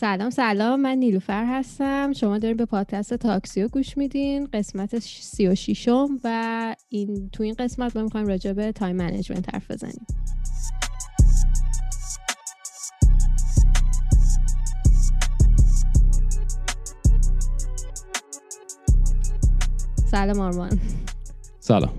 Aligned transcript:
سلام 0.00 0.30
سلام. 0.30 0.80
من 0.80 0.98
نیلوفر 0.98 1.44
هستم. 1.44 2.12
شما 2.12 2.38
دارین 2.38 2.56
به 2.56 2.64
پادکست 2.64 3.14
تاکسیو 3.14 3.68
گوش 3.68 3.98
میدین. 3.98 4.48
قسمت 4.52 4.98
سی 4.98 5.48
و 5.48 5.54
شیشم 5.54 6.08
و 6.24 6.76
این 6.88 7.30
تو 7.32 7.42
این 7.42 7.54
قسمت 7.58 7.96
ما 7.96 8.02
می‌خوایم 8.02 8.26
راجع 8.26 8.52
به 8.52 8.72
time 8.72 8.96
management 8.96 9.54
حرف 9.54 9.70
بزنیم. 9.70 10.06
سلام 20.10 20.40
آرمان. 20.40 20.80
سلام. 21.60 21.92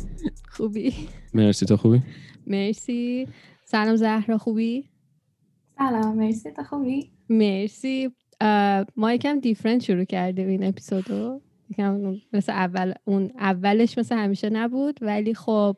خوبی؟ 0.50 0.94
مرسی. 1.34 1.66
تو 1.66 1.78
خوبی؟ 1.78 2.02
مرسی. 2.48 3.28
سلام 3.66 3.96
زهرا. 3.96 4.38
خوبی؟ 4.38 4.90
سلام. 5.78 6.18
مرسی. 6.18 6.52
تو 6.52 6.64
خوبی؟ 6.64 7.12
مرسی. 7.32 8.10
ما 8.96 9.14
یکم 9.14 9.40
different 9.40 9.84
شروع 9.84 10.04
کردیم 10.04 10.48
این 10.48 10.64
اپیزودو 10.64 11.42
یکم 11.70 12.16
مثل 12.34 12.52
اول 12.52 12.94
اون 13.06 13.32
اولش 13.40 13.98
مثل 13.98 14.16
همیشه 14.16 14.50
نبود 14.50 15.00
ولی 15.02 15.34
خب 15.34 15.78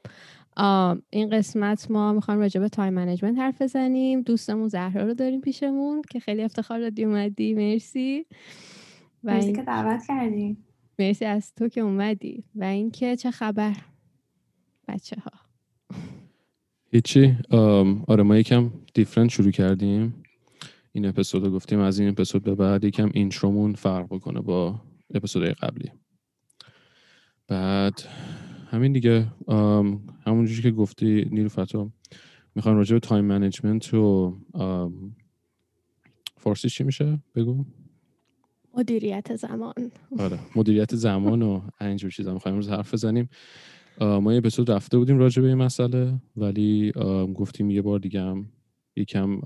این 1.09 1.29
قسمت 1.29 1.91
ما 1.91 2.13
می‌خوایم 2.13 2.39
راجع 2.39 2.61
به 2.61 2.69
time 2.69 2.93
management 2.93 3.37
حرف 3.37 3.61
بزنیم. 3.61 4.21
دوستمون 4.21 4.67
زهرا 4.67 5.03
رو 5.03 5.13
داریم 5.13 5.41
پیشمون 5.41 6.01
که 6.09 6.19
خیلی 6.19 6.43
افتخار 6.43 6.79
دادی 6.79 7.03
اومدی. 7.03 7.53
مرسی. 7.53 8.25
و 9.23 9.33
مرسی 9.33 9.53
که 9.53 9.61
دعوت 9.61 10.07
کردی. 10.07 10.57
مرسی 10.99 11.25
از 11.25 11.55
تو 11.55 11.67
که 11.67 11.81
اومدی. 11.81 12.43
و 12.55 12.63
اینکه 12.63 13.15
چه 13.15 13.31
خبر؟ 13.31 13.75
بچه 14.87 15.15
ها 15.15 15.31
هیچی 16.91 17.35
آره 18.07 18.23
ما 18.23 18.37
یکم 18.37 18.71
different 18.93 19.29
شروع 19.29 19.51
کردیم. 19.51 20.22
این 20.95 21.05
اپیزود 21.05 21.49
گفتیم 21.49 21.79
از 21.79 21.99
این 21.99 22.09
اپیزود 22.09 22.43
به 22.43 22.55
بعد 22.55 22.83
یکم 22.83 23.11
intro 23.13 23.51
مون 23.51 23.73
فرق 23.73 24.05
بکنه 24.05 24.41
با 24.41 24.81
اپیزودهای 25.13 25.53
قبلی. 25.53 25.91
بعد 27.47 28.01
همین 28.71 28.93
دیگه 28.93 29.27
همونجوری 30.25 30.61
که 30.61 30.71
گفتی 30.71 31.27
نیلوفر 31.31 31.49
تو 31.49 31.91
می‌خوایم 32.55 32.77
راجع 32.77 32.93
به 32.93 32.99
time 32.99 33.25
management 33.25 33.93
و 33.93 34.37
فارسی 36.37 36.69
چی 36.69 36.83
میشه؟ 36.83 37.19
بگو. 37.35 37.65
مدیریت 38.77 39.35
زمان. 39.35 39.73
آره 40.19 40.39
مدیریت 40.55 40.95
زمان 40.95 41.41
و 41.41 41.61
اینجور 41.81 42.11
چیزا. 42.11 42.33
می‌خوایم 42.33 42.57
روش 42.57 42.69
حرف 42.69 42.93
بزنیم. 42.93 43.29
ما 44.01 44.31
یه 44.31 44.37
اپیزود 44.37 44.71
رفته 44.71 44.97
بودیم 44.97 45.17
راجع 45.17 45.41
به 45.41 45.47
این 45.47 45.57
مسئله 45.57 46.13
ولی 46.35 46.91
گفتیم 47.35 47.69
یه 47.69 47.81
بار 47.81 47.99
دیگه 47.99 48.21
هم 48.21 48.49
یکم 48.95 49.39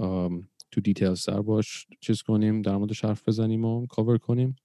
تو 0.71 0.81
detail 0.81 1.13
تر 1.13 1.41
باش 1.41 1.87
چیز 1.99 2.21
کنیم 2.21 2.61
در 2.61 2.77
موردش 2.77 3.05
حرف 3.05 3.27
بزنیم 3.27 3.65
و 3.65 3.87
کاور 3.87 4.17
کنیم. 4.17 4.55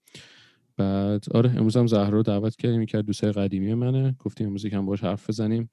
بعد 0.76 1.24
آره 1.34 1.50
امروز 1.50 1.76
هم 1.76 1.86
زهرا 1.86 2.08
رو 2.08 2.22
دعوت 2.22 2.56
کردیم 2.56 2.86
که 2.86 3.02
دوستای 3.02 3.32
قدیمی 3.32 3.74
منه. 3.74 4.16
گفتیم 4.18 4.46
امروز 4.46 4.64
یکم 4.64 4.86
باش 4.86 5.04
حرف 5.04 5.28
بزنیم. 5.28 5.70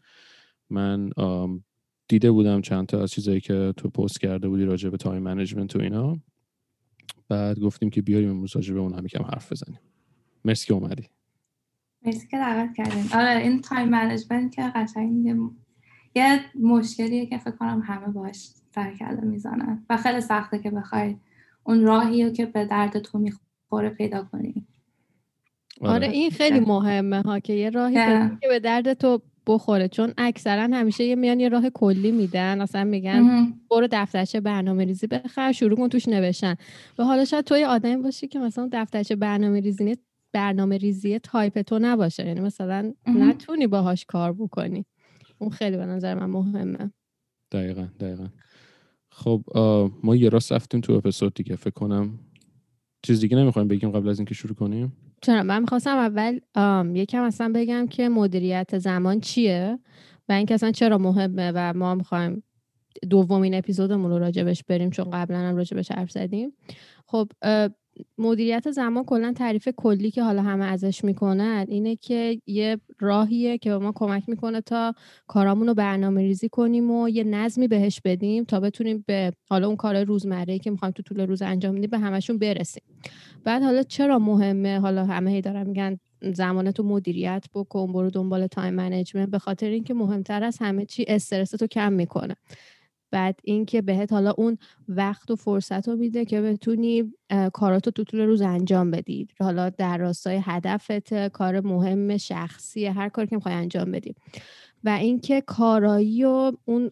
من 0.70 1.10
دیده 2.08 2.32
بودم 2.32 2.62
چند 2.62 2.86
تا 2.86 3.04
از 3.04 3.12
چیزایی 3.12 3.42
که 3.42 3.74
تو 3.78 3.90
پست 3.90 4.20
کرده 4.20 4.50
بودی 4.50 4.64
راجع 4.64 4.90
به 4.90 4.98
time 4.98 5.24
management 5.24 5.76
و 5.76 5.80
اینا. 5.82 6.20
بعد 7.28 7.60
گفتیم 7.60 7.90
که 7.90 8.02
بیاریم 8.02 8.30
امروز 8.30 8.56
راجع 8.56 8.74
به 8.74 8.80
اون 8.80 8.94
هم 8.94 9.06
یکم 9.06 9.24
حرف 9.24 9.52
بزنیم. 9.52 9.80
مرسی 10.46 10.68
که 10.68 10.74
اومدی. 10.74 11.08
مرسی 12.06 12.28
که 12.28 12.38
دعوت 12.38 12.76
کردین. 12.78 13.06
آره 13.14 13.42
این 13.42 13.62
time 13.62 13.90
management 13.90 14.56
که 14.56 14.72
قشنگ 14.76 15.26
یه 16.16 16.40
مشکلیه 16.62 17.26
که 17.26 17.38
فکر 17.38 17.56
کنم 17.56 17.82
همه 17.86 18.08
باش 18.08 18.50
سر 18.76 18.89
و 18.89 18.95
کله 18.95 19.22
می‌زنن 19.22 19.86
و 19.90 19.98
خیلی 19.98 20.22
سخته 20.22 20.60
که 20.60 20.72
بخوای 20.72 21.16
اون 21.64 21.84
راهی 21.84 22.24
رو 22.24 22.30
که 22.30 22.46
به 22.46 22.66
درد 22.66 23.00
تو 23.00 23.20
می‌خوره 23.20 23.90
پیدا 23.90 24.24
کنی. 24.24 24.66
آره, 25.82 25.94
آره، 25.94 26.08
این 26.10 26.32
خیلی 26.32 26.60
مهمه 26.60 27.22
ها 27.22 27.40
که 27.40 27.54
یه 27.54 27.70
راهی 27.70 27.96
که 28.42 28.48
به 28.48 28.60
درد 28.60 28.94
تو 28.94 29.22
بخوره. 29.48 29.88
چون 29.88 30.14
اکثرا 30.18 30.64
همیشه 30.64 31.04
یه 31.04 31.16
میان 31.16 31.40
یه 31.40 31.50
راه 31.50 31.70
کلی 31.70 32.12
میدن. 32.12 32.62
اصلا 32.62 32.84
میگن 32.84 33.54
برو 33.72 33.88
دفترچه 33.92 34.40
برنامه 34.40 34.86
ریزی 34.86 35.08
بخر 35.08 35.52
شروع 35.52 35.78
کن 35.78 35.88
توش 35.88 36.08
نوشتن. 36.08 36.56
و 37.00 37.04
حالا 37.04 37.26
شاید 37.26 37.46
توی 37.46 37.64
آدم 37.64 38.02
باشی 38.02 38.28
که 38.28 38.40
مثلا 38.40 38.70
دفترچه 38.72 39.16
برنامه 39.16 39.60
ریزی 39.60 39.98
برنامه 40.34 40.78
ریزی 40.78 41.20
تایپ 41.20 41.62
تو 41.62 41.80
نباشه. 41.82 42.28
یعنی 42.28 42.40
مثلا 42.40 42.94
نتونی 43.08 43.68
باهاش 43.68 44.06
کار 44.06 44.34
بکنی. 44.34 44.86
اون 45.40 45.50
خیلی 45.50 45.78
به 45.78 45.86
نظر 45.86 46.16
من 46.16 46.26
مهمه. 46.26 46.92
دقیقا 47.52 47.88
دقیقا. 48.00 48.28
خب 49.24 49.44
ما 50.04 50.16
یه 50.16 50.30
راست 50.30 50.52
رفتیم 50.52 50.82
تو 50.82 50.94
اپیزود 50.94 51.34
دیگه. 51.34 51.56
فکر 51.56 51.74
کنم 51.74 52.20
چیز 53.04 53.22
دیگه 53.22 53.38
نمی‌خوایم 53.38 53.68
بگیم 53.68 53.92
قبل 53.92 54.10
از 54.10 54.20
اینکه 54.20 54.34
شروع 54.34 54.56
کنیم. 54.56 54.94
چرا؟ 55.22 55.44
من 55.44 55.62
می‌خواستم 55.62 55.98
اول 55.98 56.40
یکم 56.96 57.24
اصلا 57.24 57.52
بگم 57.56 57.88
که 57.88 58.10
مدیریت 58.10 58.78
زمان 58.78 59.20
چیه 59.20 59.80
و 60.30 60.34
اینکه 60.34 60.54
اصلا 60.54 60.72
چرا 60.72 60.98
مهمه 60.98 61.52
و 61.56 61.74
ما 61.74 61.96
می‌خوایم 61.96 62.44
دومین 63.10 63.56
اپیزودمون 63.56 64.12
رو 64.12 64.18
راجبش 64.18 64.64
بریم 64.64 64.90
چون 64.90 65.10
قبلا 65.10 65.38
هم 65.38 65.56
راجبش 65.56 65.92
حرف 65.92 66.12
زدیم. 66.12 66.54
خب 67.06 67.32
مدیریت 68.18 68.72
زمان 68.72 69.04
کلا 69.04 69.34
تعریف 69.34 69.70
کلی 69.78 70.12
که 70.12 70.24
حالا 70.24 70.42
همه 70.42 70.66
ازش 70.66 71.04
می‌کنن 71.04 71.66
اینه 71.70 71.96
که 71.96 72.42
یه 72.48 72.78
راهیه 73.00 73.58
که 73.58 73.70
به 73.70 73.78
ما 73.78 73.92
کمک 73.96 74.30
می‌کنه 74.30 74.62
تا 74.62 74.94
کارامون 75.28 75.68
رو 75.68 75.74
برنامه 75.74 76.22
ریزی 76.22 76.50
کنیم 76.50 76.92
و 76.92 77.10
یه 77.10 77.24
نظمی 77.24 77.68
بهش 77.68 78.02
بدیم 78.06 78.44
تا 78.44 78.60
بتونیم 78.60 79.04
به 79.08 79.34
حالا 79.50 79.68
اون 79.68 79.76
کار 79.76 80.04
روزمره 80.04 80.60
که 80.60 80.72
می‌خوایم 80.72 80.92
تو 80.92 81.04
طول 81.04 81.20
روز 81.20 81.42
انجام 81.42 81.76
بدیم 81.76 81.90
به 81.90 82.00
همشون 82.00 82.38
برسیم. 82.38 82.84
بعد 83.44 83.64
حالا 83.64 83.84
چرا 83.84 84.20
مهمه؟ 84.20 84.80
حالا 84.80 85.06
همه 85.06 85.32
هی 85.32 85.42
دارن 85.42 85.68
میگن 85.68 86.00
زمانتو 86.22 86.84
مدیریت 86.84 87.46
بکن 87.54 87.94
برو 87.94 88.10
دنبال 88.10 88.48
time 88.48 88.74
management. 88.74 89.30
به 89.30 89.40
خاطر 89.40 89.70
اینکه 89.70 89.94
مهمتر 89.94 90.44
از 90.44 90.58
همه 90.62 90.86
چی 90.86 91.06
استرس 91.08 91.64
کم 91.64 91.94
می‌کنه. 91.94 92.36
بعد 93.12 93.40
اینکه 93.44 93.82
بهت 93.82 94.14
حالا 94.14 94.32
اون 94.38 94.58
وقت 94.88 95.32
و 95.32 95.36
فرصت 95.36 95.88
رو 95.88 95.96
میده 95.96 96.26
که 96.26 96.42
بتونی 96.42 97.14
کاراتو 97.54 97.92
تو 97.92 98.04
طول 98.04 98.20
روز 98.20 98.42
انجام 98.42 98.92
بدی. 98.92 99.28
حالا 99.40 99.70
در 99.70 99.98
راستای 99.98 100.42
هدفت 100.44 101.28
کار 101.28 101.60
مهم 101.60 102.18
شخصی 102.18 102.86
هر 102.86 103.10
کاری 103.10 103.28
که 103.28 103.36
می‌خوای 103.36 103.56
انجام 103.56 103.92
بدی. 103.92 104.16
و 104.84 104.90
اینکه 104.90 105.42
کارایی 105.42 106.24
و 106.24 106.52
اون 106.66 106.92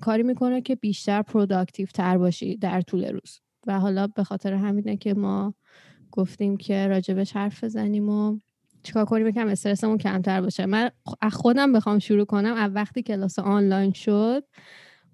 کاری 0.00 0.22
می‌کنه 0.22 0.60
که 0.60 0.76
بیشتر 0.76 1.22
productive 1.22 1.86
تر 1.86 2.18
باشی 2.18 2.56
در 2.56 2.80
طول 2.80 3.04
روز. 3.04 3.40
و 3.66 3.80
حالا 3.80 4.06
به 4.06 4.24
خاطر 4.24 4.52
همینه 4.54 4.96
که 4.96 5.14
ما 5.14 5.54
گفتیم 6.12 6.56
که 6.56 6.86
راجبش 6.86 7.32
حرف 7.32 7.64
بزنیم 7.64 8.08
و 8.08 8.38
چیکار 8.82 9.04
کنیم؟ 9.04 9.26
یکم 9.26 9.48
استرسمون 9.48 9.98
کمتر 9.98 10.40
باشه. 10.40 10.66
من 10.66 10.90
از 11.20 11.34
خودم 11.34 11.72
بخوام 11.72 11.98
شروع 11.98 12.24
کنم. 12.24 12.54
از 12.54 12.70
وقتی 12.74 13.02
کلاس 13.02 13.38
آنلاین 13.38 13.92
شد 13.92 14.44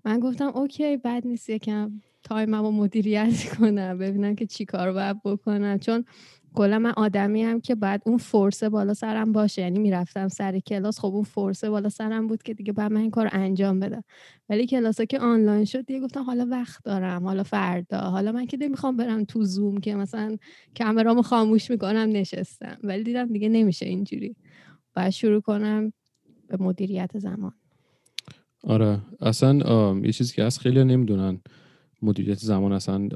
من 0.05 0.21
گفتم 0.21 0.47
okay 0.55 0.97
بد 0.97 1.27
نیست 1.27 1.51
یکم. 1.51 2.01
تایممو 2.25 2.71
مدیریت 2.71 3.57
کنم 3.59 3.99
ببینم 3.99 4.35
که 4.35 4.47
چی 4.47 4.65
کار 4.65 4.93
باید 4.93 5.23
بکنم. 5.25 5.79
چون 5.79 6.05
کلا 6.55 6.79
من 6.79 6.93
آدمی 6.97 7.43
هم 7.43 7.61
که 7.61 7.75
بعد 7.75 8.03
اون 8.07 8.19
فورسه 8.19 8.69
بالا 8.69 8.95
سرم 8.95 9.33
باشه. 9.33 9.63
یعنی 9.63 9.79
می‌رفتم 9.79 10.29
سر 10.29 10.59
کلاس 10.59 11.01
خب 11.01 11.15
اون 11.15 11.25
فورسه 11.25 11.71
بالا 11.71 11.89
سرم 11.89 12.27
بود 12.27 12.43
که 12.43 12.55
دیگه 12.55 12.73
بعد 12.73 12.93
من 12.93 13.01
این 13.01 13.11
کار 13.11 13.29
انجام 13.33 13.81
بدم. 13.81 14.05
ولی 14.49 14.67
کلاس 14.67 15.01
که 15.01 15.19
آنلاین 15.19 15.65
شد 15.65 15.87
دیگه 15.87 16.01
گفتم 16.01 16.23
حالا 16.23 16.47
وقت 16.51 16.85
دارم 16.85 17.25
حالا 17.25 17.43
فردا. 17.43 17.99
حالا 17.99 18.33
من 18.33 18.47
که 18.47 18.57
می‌خوام 18.69 18.97
برم 18.97 19.25
تو 19.25 19.45
زوم 19.45 19.77
که 19.81 19.95
مثلا 19.95 20.37
کامرامو 20.79 21.23
خاموش 21.23 21.71
می‌کنم 21.71 22.09
نشستم. 22.13 22.79
ولی 22.83 23.03
دیدم 23.03 23.27
دیگه 23.27 23.49
نمیشه 23.49 23.87
اینجوری. 23.87 24.37
باید 24.97 25.11
شروع 25.11 25.41
کنم 25.41 25.93
به 26.49 26.57
مدیریت 26.61 27.19
زمان. 27.19 27.53
آره. 28.65 29.01
اصلا 29.21 29.55
یه 30.03 30.13
چیزی 30.13 30.35
که 30.35 30.43
از 30.45 30.59
خیلی 30.59 30.85
نمی‌دونن. 30.85 31.41
مدیریت 32.05 32.39
زمان 32.39 32.73
اصلا 32.73 33.09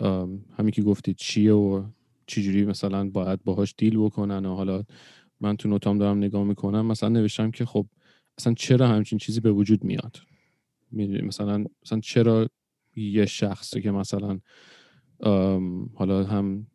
همین 0.59 0.71
که 0.71 0.83
گفتی 0.83 1.15
چیه 1.15 1.53
و 1.53 1.85
چجوری 2.27 2.65
مثلا 2.65 3.11
باید 3.11 3.45
باهاش 3.45 3.75
دیل 3.79 3.99
بکنن 3.99 4.47
و 4.47 4.55
حالا 4.55 4.85
من 5.41 5.57
تو 5.57 5.69
نوتام 5.69 5.99
دارم 5.99 6.19
نگاه 6.19 6.45
می‌کنم 6.45 6.87
مثلا 6.87 7.09
نوشتم 7.09 7.51
که 7.51 7.65
خب 7.65 7.87
اصلا 8.39 8.55
چرا 8.55 8.89
همچین 8.89 9.19
چیزی 9.19 9.41
به 9.41 9.53
وجود 9.53 9.85
میاد؟ 9.85 10.17
مثلا 10.93 11.65
مثلا 11.85 12.01
چرا 12.01 12.49
یه 12.97 13.27
شخصی 13.27 13.83
که 13.83 13.91
مثلا 13.91 14.41
حالا 15.95 16.25
هم 16.25 16.67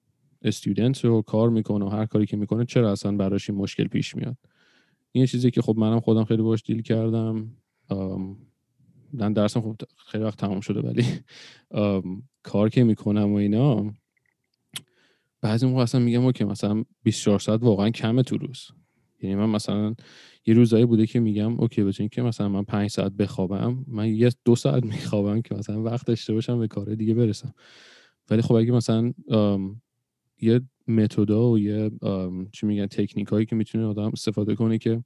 استودنت 0.42 1.06
رو 1.06 1.22
کار 1.22 1.50
می‌کنه 1.50 1.86
و 1.86 1.90
هر 1.90 2.06
کاری 2.06 2.26
که 2.26 2.38
می‌کنه 2.38 2.66
چرا 2.66 2.92
اصلا 2.92 3.12
براش 3.18 3.50
این 3.50 3.60
مشکل 3.60 3.88
پیش 3.88 4.16
میاد؟ 4.16 4.38
این 5.12 5.26
چیزی 5.26 5.52
که 5.52 5.62
خب 5.62 5.76
منم 5.78 6.00
خودم 6.00 6.24
خیلی 6.24 6.42
باش 6.42 6.64
دیل 6.66 6.82
کردم 6.82 7.52
من 9.13 9.33
درسم 9.33 9.62
خب 9.62 9.75
خیلی 9.98 10.24
وقت 10.24 10.39
تمام 10.39 10.60
شده 10.60 10.81
ولی 10.81 11.06
کار 12.44 12.69
که 12.69 12.83
می‌کنم 12.83 13.31
و 13.31 13.36
اینا 13.36 13.94
بعضی 15.42 15.68
موقع 15.68 15.81
اصلا 15.81 16.01
میگم 16.01 16.31
که 16.31 16.45
مثلا 16.45 16.83
24 17.04 17.39
ساعت 17.39 17.63
واقعا 17.63 17.89
کمه 17.89 18.24
تو 18.24 18.38
روز. 18.38 18.68
یعنی 19.21 19.36
من 19.36 19.50
مثلا 19.50 19.95
یه 20.45 20.54
روزایی 20.54 20.86
بوده 20.86 21.06
که 21.07 21.19
میگم 21.19 21.60
اوکی 21.60 21.83
بچین 21.83 22.10
که 22.10 22.21
مثلا 22.21 22.50
من 22.50 22.63
5 22.63 22.89
ساعت 22.89 23.12
بخوابم 23.12 23.86
من 23.88 24.15
یه 24.15 24.31
دو 24.45 24.56
ساعت 24.56 24.86
میخوابم 24.86 25.42
که 25.42 25.56
مثلا 25.56 25.83
وقت 25.83 26.07
داشته 26.07 26.33
باشم 26.33 26.60
به 26.60 26.68
کار 26.68 26.95
دیگه 26.95 27.13
برسم. 27.13 27.54
ولی 28.30 28.42
خب 28.42 28.54
اگه 28.54 28.71
مثلا 28.71 29.13
یه 30.42 30.62
method 30.88 31.41
ا 31.41 31.50
و 31.50 31.60
یه 31.60 31.92
چی 32.51 32.65
میگن 32.65 32.88
تکنیک 32.88 33.27
هایی 33.27 33.45
که 33.45 33.56
می‌تونه 33.56 33.86
آدم 33.86 34.12
استفاده 34.13 34.56
کنه 34.56 34.77
که 34.77 35.04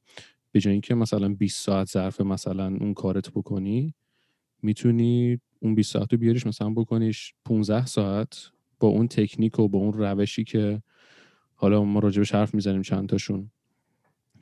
به 0.52 0.60
جای 0.60 0.72
اینکه 0.72 0.96
مثلا 0.96 1.30
20 1.30 1.66
ساعت 1.66 1.88
صرف 1.88 2.22
مثلا 2.22 2.68
اون 2.68 2.94
کارت 2.94 3.30
بکنی 3.30 3.94
می‌تونی 4.62 5.40
اون 5.60 5.76
20 5.76 5.94
ساعت 5.94 6.14
رو 6.14 6.20
بیاریش 6.20 6.48
مثلا 6.48 6.70
بکنیش 6.70 7.34
15 7.46 7.86
ساعت 7.86 8.52
با 8.80 8.88
اون 8.88 9.08
تکنیک 9.08 9.60
و 9.60 9.68
با 9.68 9.80
اون 9.80 9.94
روشی 9.94 10.44
که 10.44 10.82
حالا 11.56 11.84
ما 11.84 12.00
راجبش 12.00 12.36
حرف 12.36 12.54
می‌زنیم 12.54 12.82
چند 12.82 13.10
تاشون 13.10 13.52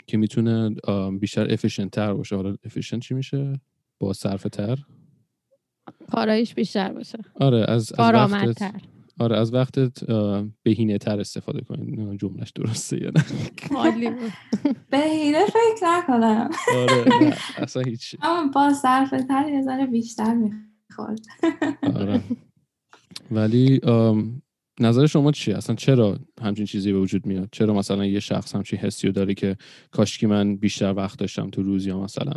که 0.07 0.17
می‌تونه 0.17 0.75
بیشتر 1.19 1.53
efficient 1.53 1.91
تر 1.91 2.13
باشه. 2.13 2.35
حالا 2.35 2.55
efficient 2.63 3.01
چی 3.01 3.13
میشه؟ 3.13 3.59
با 3.99 4.13
صرف 4.13 4.43
تر 4.43 4.77
کارایش 6.11 6.53
بیشتر 6.53 6.93
باشه. 6.93 7.17
آره 7.35 7.65
از, 7.67 7.93
از 7.93 8.13
وقتت 8.13 8.71
آره 9.19 9.37
از 9.37 9.53
وقتت 9.53 10.03
بهینه 10.63 10.97
تر 10.97 11.19
استفاده 11.19 11.61
کنید 11.61 12.19
جملش 12.19 12.51
درسته 12.51 13.03
یا 13.03 13.11
نه؟ 13.15 13.23
بهینه 14.91 15.45
فکر 15.45 15.85
نکنم. 15.85 16.49
آره 16.75 17.37
اصلا 17.63 17.81
هیچ. 17.81 18.15
اما 18.21 18.51
با 18.51 18.73
صرف 18.73 19.09
تر 19.09 19.49
یه 19.79 19.85
بیشتر 19.85 20.33
می‌خورد. 20.33 21.21
آره. 21.99 22.21
ولی 23.31 23.81
نظر 24.79 25.05
شما 25.05 25.31
چیه؟ 25.31 25.57
اصلا 25.57 25.75
چرا 25.75 26.19
همچین 26.41 26.65
چیزی 26.65 26.93
به 26.93 26.99
وجود 26.99 27.25
میاد؟ 27.25 27.49
چرا 27.51 27.73
مثلا 27.73 28.05
یه 28.05 28.19
شخص 28.19 28.55
همچین 28.55 28.79
حسی 28.79 29.07
رو 29.07 29.13
داره 29.13 29.33
که 29.33 29.57
کاشکی 29.91 30.25
من 30.25 30.55
بیشتر 30.55 30.93
وقت 30.93 31.19
داشتم 31.19 31.49
تو 31.49 31.63
روز 31.63 31.85
یا 31.85 31.99
مثلا؟ 31.99 32.33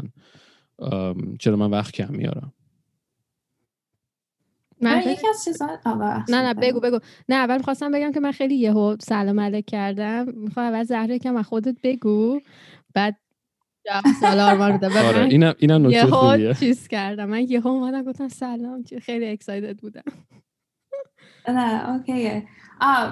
چرا 1.40 1.56
من 1.56 1.70
وقت 1.70 1.92
کم 1.92 2.14
میارم؟ 2.14 2.52
من 4.80 5.02
یکی 5.06 5.28
از 5.28 5.44
چیزا 5.44 5.78
نه 6.28 6.42
نه 6.42 6.54
بگو 6.54 6.80
بگو. 6.80 6.98
نه 7.28 7.36
اول 7.36 7.58
خواستم 7.58 7.92
بگم 7.92 8.12
که 8.12 8.20
من 8.20 8.32
خیلی 8.32 8.54
یهو 8.54 8.96
سلام 9.00 9.40
علیک 9.40 9.64
کردم. 9.66 10.26
می‌خوام 10.34 10.66
اول 10.66 10.84
زهره 10.84 11.18
کم 11.18 11.36
از 11.36 11.46
خودت 11.46 11.76
بگو. 11.82 12.40
بعد 12.94 13.16
سال 14.20 14.40
رو 14.40 14.62
آره 14.62 15.24
اینم 15.24 15.54
اینم 15.58 15.86
نکته 15.86 16.06
خوبیه. 16.06 16.54
چیز 16.54 16.88
کردم. 16.88 17.24
من 17.24 17.46
یهو 17.48 17.68
اومدم 17.68 18.02
گفتم 18.02 18.28
سلام 18.28 18.84
خیلی 19.02 19.28
اکسایتد 19.28 19.78
بودم. 19.78 20.02
نه 21.48 21.90
اوکیه 21.90 22.46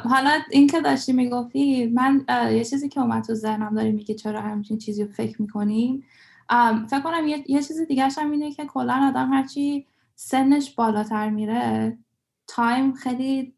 حالا 0.05 0.31
این 0.51 0.67
که 0.67 0.81
داشتی 0.81 1.13
می‌گفتی 1.13 1.87
من 1.87 2.25
یه 2.53 2.65
چیزی 2.65 2.89
که 2.89 3.01
اومد 3.01 3.25
تو 3.25 3.35
ذهنم 3.35 3.75
داری 3.75 3.93
میگه 3.93 4.15
چرا 4.15 4.41
همچین 4.41 4.79
چیزی 4.79 5.05
رو 5.05 5.13
فکر 5.13 5.43
می‌کنیم. 5.43 6.05
فکر 6.91 7.01
کنم 7.01 7.29
یه, 7.29 7.45
یه 7.47 7.63
چیز 7.63 7.81
دیگه 7.81 8.09
هم 8.19 8.31
اینه 8.31 8.53
که 8.53 8.65
کلا 8.65 9.09
آدم 9.09 9.33
هرچی 9.33 9.87
سنش 10.19 10.75
بالاتر 10.75 11.31
میره 11.31 11.99
تایم 12.47 12.93
خیلی 12.93 13.55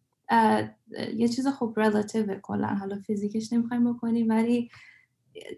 یه 1.16 1.28
چیز 1.28 1.46
خوب 1.46 1.80
ریلاتیوه 1.80 2.34
کلا. 2.42 2.66
حالا 2.66 2.98
فیزیکش 3.06 3.52
نمی‌خوایم 3.52 3.92
بکنیم 3.92 4.28
ولی 4.28 4.68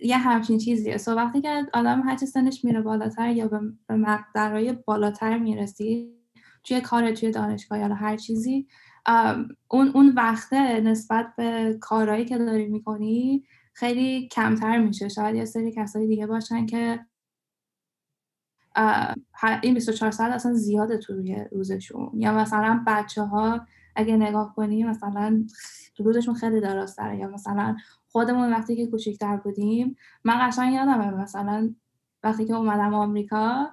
یه 0.03 0.17
همچین 0.19 0.59
چیزیه. 0.59 0.97
سو 0.97 1.15
وقتی 1.15 1.41
که 1.41 1.67
آدم 1.75 2.01
هرچی 2.01 2.27
سنش 2.27 2.65
میره 2.65 2.81
بالاتر 2.81 3.29
یا 3.31 3.49
به 3.87 3.97
مقدرهای 3.97 4.73
بالاتر 4.73 5.39
می‌رسی 5.39 6.15
توی 6.65 6.81
کار 6.81 7.13
توی 7.13 7.31
دانشگاه 7.31 7.79
یا 7.79 7.95
هر 7.95 8.17
چیزی 8.17 8.67
اون 9.69 9.89
اون 9.89 10.13
وقته 10.17 10.81
نسبت 10.81 11.27
به 11.37 11.79
کارهایی 11.81 12.25
که 12.25 12.39
داری 12.39 12.67
می‌کنی 12.67 13.45
خیلی 13.73 14.29
کمتر 14.29 14.79
میشه. 14.79 15.09
شاید 15.09 15.37
یه 15.37 15.45
سری 15.45 15.73
کسایی 15.73 16.07
دیگه 16.07 16.27
باشن 16.27 16.67
که 16.67 17.01
این 19.63 19.75
24 19.75 20.11
ساعت 20.11 20.33
اصلا 20.33 20.53
زیاده 20.53 20.99
تو 20.99 21.15
روی 21.15 21.45
روزشون. 21.53 22.11
یا 22.15 22.33
مثلا 22.33 22.85
بچه 22.87 23.23
ها 23.23 23.67
اگه 23.97 24.17
نگاه 24.17 24.55
کنیم 24.55 24.91
مثلا 24.91 25.45
روزشون 25.99 26.35
خیلی 26.35 26.61
درازتره. 26.61 27.17
یا 27.17 27.29
مثلا 27.29 27.77
خودمون 28.09 28.53
وقتی 28.53 28.77
که 28.77 28.87
کوچیکتر 28.87 29.37
بودیم 29.37 29.97
من 30.25 30.49
قشنگ 30.49 30.75
یادمه 30.75 31.11
مثلا 31.11 31.75
وقتی 32.23 32.45
که 32.47 32.55
اومدم 32.55 32.95
آمریکا 32.95 33.71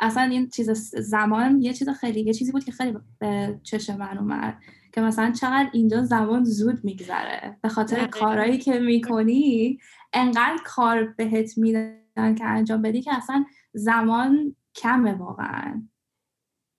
اصلا 0.00 0.22
این 0.22 0.48
چیز 0.48 0.70
زمان 1.00 1.62
یه 1.62 1.72
چیز 1.72 1.88
خیلی 1.88 2.20
یه 2.20 2.34
چیزی 2.34 2.52
بود 2.52 2.64
که 2.64 2.72
خیلی 2.72 2.98
به 3.18 3.60
چشم 3.62 3.96
من 3.96 4.18
اومد 4.18 4.58
که 4.92 5.00
مثلا 5.00 5.30
چقدر 5.30 5.70
اینجا 5.72 6.02
زمان 6.04 6.44
زود 6.44 6.84
میگذره. 6.84 7.56
به 7.62 7.68
خاطر 7.68 8.06
کارهایی 8.06 8.58
که 8.58 8.78
می‌کنی 8.78 9.78
انقدر 10.12 10.58
کار 10.64 11.04
بهت 11.04 11.58
میدن 11.58 12.34
که 12.38 12.44
انجام 12.44 12.82
بدی 12.82 13.02
که 13.02 13.14
اصلا 13.14 13.44
زمان 13.72 14.56
کمه 14.74 15.12
واقعا. 15.12 15.82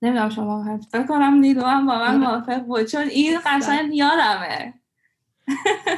نمی‌دونم 0.02 0.30
شما 0.30 0.80
فکر 0.92 1.06
کنم 1.08 1.34
نیدو 1.34 1.62
هم 1.62 1.86
با 1.86 2.00
من 2.00 2.18
موافق 2.20 2.60
بود 2.64 2.84
چون 2.84 3.02
این 3.02 3.40
قشنگ 3.46 3.94
یادمه 3.94 4.74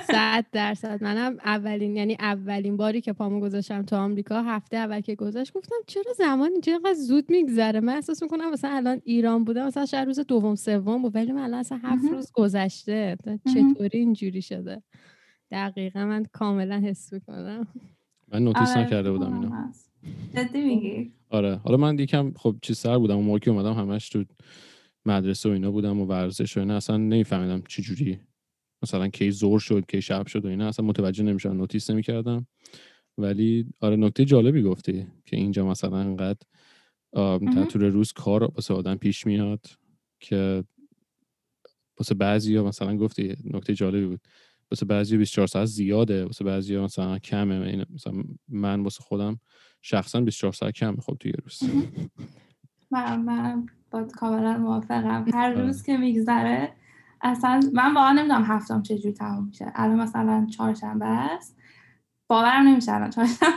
صد 0.07 0.45
درصد. 0.51 1.03
منم 1.03 1.37
اولین 1.45 1.95
یعنی 1.95 2.17
اولین 2.19 2.77
باری 2.77 3.01
که 3.01 3.13
پامو 3.13 3.39
گذاشتم 3.39 3.81
تو 3.81 3.95
آمریکا 3.95 4.41
هفته 4.41 4.77
اول 4.77 5.01
که 5.01 5.15
گذاشت 5.15 5.53
گفتم 5.53 5.75
چرا 5.87 6.13
زمان 6.13 6.51
اینجا 6.51 6.73
اینقدر 6.73 6.93
زود 6.93 7.29
میگذره؟ 7.29 7.79
من 7.79 7.93
احساس 7.93 8.23
می‌کنم 8.23 8.51
مثلا 8.51 8.71
الان 8.71 9.01
ایران 9.05 9.43
بودم 9.43 9.65
مثلا 9.65 9.85
شهر 9.85 10.05
روز 10.05 10.19
دوم 10.19 10.55
سوم 10.55 11.01
بود 11.01 11.15
ولی 11.15 11.31
من 11.31 11.41
الان 11.41 11.59
اصلا 11.59 11.79
هفت 11.83 12.11
روز 12.11 12.31
گذشته. 12.33 13.17
چطوری 13.53 13.99
اینجوری 13.99 14.41
شده؟ 14.41 14.83
دقیقا 15.51 16.05
من 16.05 16.25
کاملا 16.33 16.79
حس 16.79 17.13
می‌کنم. 17.13 17.67
من 18.31 18.43
نوتیس 18.43 18.69
آره، 18.69 18.85
نکرده 18.85 19.11
بودم 19.11 19.33
اینو. 19.33 19.51
جدی 20.35 20.61
میگی؟ 20.61 21.11
آره. 21.29 21.55
حالا 21.55 21.77
من 21.77 21.99
یکم 21.99 22.33
خب 22.35 22.55
چیز 22.61 22.77
سر 22.77 22.97
بودم 22.97 23.15
اون 23.15 23.25
موقع 23.25 23.39
که 23.39 23.51
اومدم 23.51 23.73
همش 23.73 24.09
تو 24.09 24.23
مدرسه 25.05 25.49
و 25.49 25.51
اینا 25.51 25.71
بودم 25.71 25.99
و 25.99 26.05
ورزش 26.05 26.57
و 26.57 26.59
اینا 26.59 26.77
اصلا 26.77 26.97
نمیفهمیدم 26.97 27.63
چه 27.69 27.81
جوری 27.81 28.19
مثلا 28.83 29.07
کی 29.07 29.31
زور 29.31 29.59
شد 29.59 29.85
کی 29.87 30.01
شب 30.01 30.27
شد 30.27 30.45
و 30.45 30.47
اینا 30.47 30.67
اصلا 30.67 30.85
متوجه 30.85 31.23
نمیشن 31.23 31.53
نوتیس 31.53 31.89
نمی‌کردم. 31.89 32.47
ولی 33.17 33.65
آره 33.79 33.95
نکته 33.95 34.25
جالبی 34.25 34.61
گفتی 34.61 35.07
که 35.25 35.35
اینجا 35.37 35.65
مثلا 35.65 35.97
انقدر 35.97 36.47
در 37.55 37.65
طول 37.65 37.83
روز 37.83 38.11
کار 38.11 38.43
واسه 38.43 38.73
آدم 38.73 38.95
پیش 38.95 39.27
میاد 39.27 39.65
که 40.19 40.63
واسه 41.99 42.15
بعضی 42.15 42.55
ها 42.55 42.63
مثلا 42.63 42.97
گفتی 42.97 43.35
نکته 43.53 43.73
جالبی 43.73 44.05
بود. 44.05 44.21
واسه 44.73 44.85
بعضی 44.85 45.17
24 45.17 45.47
ساعت 45.47 45.65
زیاده 45.65 46.25
واسه 46.25 46.45
بعضی 46.45 46.77
مثلا 46.77 47.19
کمه. 47.19 47.85
مثلا 47.93 48.23
من 48.47 48.83
واسه 48.83 49.03
خودم 49.03 49.39
شخصا 49.81 50.21
24 50.21 50.53
ساعت 50.53 50.73
کمه 50.73 50.97
خب 51.01 51.17
توی 51.19 51.31
روز. 51.31 51.59
من 52.91 53.21
من 53.21 53.65
با 53.91 54.03
کاملا 54.03 54.57
موافقم. 54.57 55.25
هر 55.33 55.51
آره. 55.51 55.61
روز 55.61 55.83
که 55.83 55.97
میگذره 55.97 56.73
اصلا 57.21 57.59
من 57.73 57.93
واقعا 57.93 58.11
نمی‌دونم 58.11 58.43
هفتم 58.43 58.81
چجوری 58.81 59.13
تموم 59.13 59.45
میشه. 59.47 59.71
الان 59.75 59.99
مثلا 59.99 60.47
چهارشنبه 60.51 61.05
است. 61.05 61.57
باورم 62.29 62.67
نمیشه 62.67 62.91
الان 62.91 63.09
چهارشنبه 63.09 63.51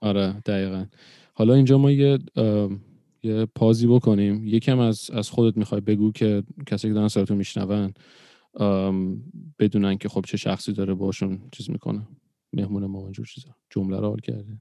آره 0.00 0.32
دقیقا. 0.46 0.86
حالا 1.34 1.54
اینجا 1.54 1.78
ما 1.78 1.90
یه 1.90 2.18
یه 3.22 3.46
پازی 3.54 3.86
بکنیم. 3.86 4.46
یکم 4.46 4.78
از 4.78 5.10
از 5.10 5.30
خودت 5.30 5.56
می‌خوای 5.56 5.80
بگو 5.80 6.12
که 6.12 6.42
کسی 6.66 6.88
که 6.88 6.94
دارن 6.94 7.08
سرتو 7.08 7.34
میشنون. 7.34 7.92
بدونن 9.58 9.98
که 9.98 10.08
خب 10.08 10.24
چه 10.26 10.36
شخصی 10.36 10.72
داره 10.72 10.94
باشون 10.94 11.40
چیز 11.52 11.70
می‌کنه. 11.70 12.02
مهمون 12.52 12.86
ما 12.86 12.98
اینجور 12.98 13.26
چیزا. 13.26 13.48
جمله 13.70 14.00
رو 14.00 14.08
حال 14.08 14.20
کرده 14.20 14.58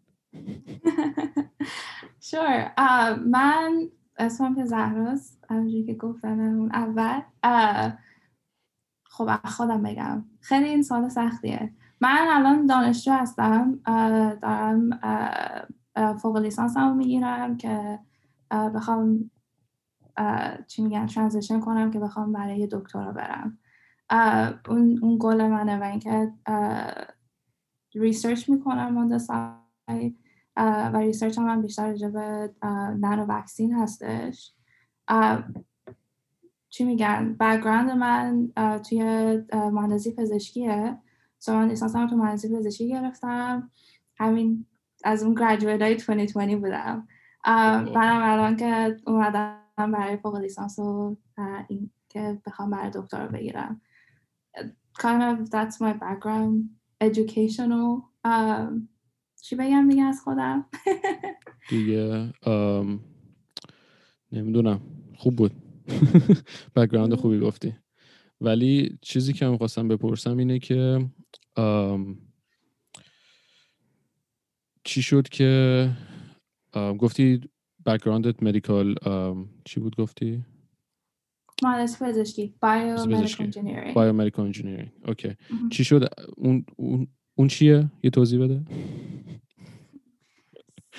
uh, 2.78 3.20
من 3.34 3.90
اسمم 4.18 4.56
که 4.56 4.66
زهراست 4.66 5.46
همونجوری 5.50 5.86
که 5.86 5.94
گفتم 5.94 6.40
اون 6.40 6.72
اول. 6.74 7.22
خب 9.04 9.36
خودم 9.46 9.84
بگم. 9.84 10.26
خیلی 10.40 10.70
این 10.70 10.82
سال 10.84 11.10
سختیه. 11.10 11.74
من 12.02 12.28
الان 12.32 12.66
دانشجو 12.66 13.12
هستم. 13.12 13.80
دارم 14.42 14.90
فوق 16.22 16.38
لیسانس 16.38 16.78
هم 16.78 16.98
می‌گیرم 16.98 17.58
که 17.58 18.00
بخوام 18.52 19.32
چی 20.68 20.82
میگن 20.82 21.06
ترانزیشن 21.06 21.60
کنم 21.60 21.92
که 21.92 22.00
بخوام 22.00 22.32
برای 22.32 22.68
دکترا 22.72 23.12
برم. 23.12 23.58
اون, 24.70 25.00
اون 25.02 25.18
گل 25.20 25.48
منه 25.48 25.80
و 25.80 25.84
اینکه 25.84 26.32
research 27.96 28.50
می‌کنم 28.50 28.98
اون 28.98 29.20
و 30.58 30.98
research 30.98 31.38
هم, 31.38 31.62
بیشتر 31.62 31.88
راجع 31.88 32.10
به 32.10 32.54
nano 33.00 33.26
vaccine 33.30 33.74
هستش. 33.74 34.54
چی 36.70 36.86
میگن؟ 36.86 37.36
background 37.40 37.92
من 37.92 38.52
توی 38.90 39.02
مهندسی 39.54 40.12
پزشکیه. 40.12 40.98
so 41.40 41.54
من 41.54 41.68
لیسانس 41.68 41.96
هم 41.96 42.08
تو 42.08 42.16
مهندسی 42.16 42.58
پزشکی 42.58 42.90
گرفتم. 42.90 43.72
همین 44.18 44.66
از 45.04 45.24
اون 45.24 45.34
graduate 45.34 45.82
های 45.82 45.96
2020 45.96 46.56
بودم. 46.56 47.08
منم 47.96 48.22
الان 48.24 48.56
که 48.56 48.98
اومدم 49.08 49.58
برای 49.78 50.18
فوق 50.18 50.36
لیسانس 50.36 50.80
و 50.80 51.18
این 51.68 51.90
که 52.10 52.42
بخوام 52.46 52.70
برای 52.70 52.92
دکترا 52.94 53.28
بگیرم. 53.28 53.82
Kind 54.98 55.22
of 55.24 55.50
that's 55.50 55.80
my 55.80 55.94
background 55.94 56.70
educational. 57.02 58.04
Um, 58.26 58.90
چی 59.42 59.56
بگم 59.56 59.88
دیگه 59.90 60.04
از 60.04 60.22
خودم 60.24 60.66
دیگه 61.70 62.34
نمی‌دونم. 64.32 64.82
خوب 65.18 65.36
بود. 65.36 65.52
background 66.76 67.16
خوبی 67.16 67.40
گفتی. 67.40 67.74
ولی 68.42 68.98
چیزی 69.02 69.34
که 69.34 69.46
من 69.46 69.58
خواستم 69.58 69.88
بپرسم 69.88 70.38
اینه 70.38 70.60
که 70.60 71.10
چی 74.84 75.02
شد 75.02 75.30
که 75.30 75.90
گفتی 76.74 77.42
background 77.86 78.38
ت 78.38 78.44
medical 78.44 78.96
چی 79.66 79.80
بود 79.80 79.96
گفتی؟ 79.96 80.44
مهندسی 81.64 82.06
پزشکی 82.06 82.54
biomedical 82.62 84.46
engineering 84.46 84.92
okay 85.08 85.36
چی 85.72 85.84
شد 85.84 86.10
اون 86.38 86.66
اون 86.76 87.08
اون 87.36 87.48
چیه؟ 87.48 87.92
یه 88.04 88.10
توضیح 88.10 88.44
بده. 88.44 88.62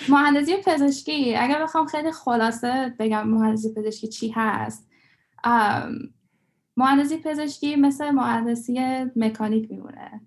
مهندسی 0.09 0.53
پزشکی. 0.65 1.35
اگر 1.35 1.63
بخوام 1.63 1.85
خیلی 1.85 2.11
خلاصه 2.11 2.95
بگم 2.99 3.29
مهندسی 3.29 3.73
پزشکی 3.73 4.07
چی 4.07 4.33
هست 4.35 4.89
مهندسی 6.77 7.17
پزشکی 7.17 7.75
مثل 7.75 8.11
مهندسی 8.11 8.79
مکانیک 9.15 9.71
میمونه. 9.71 10.21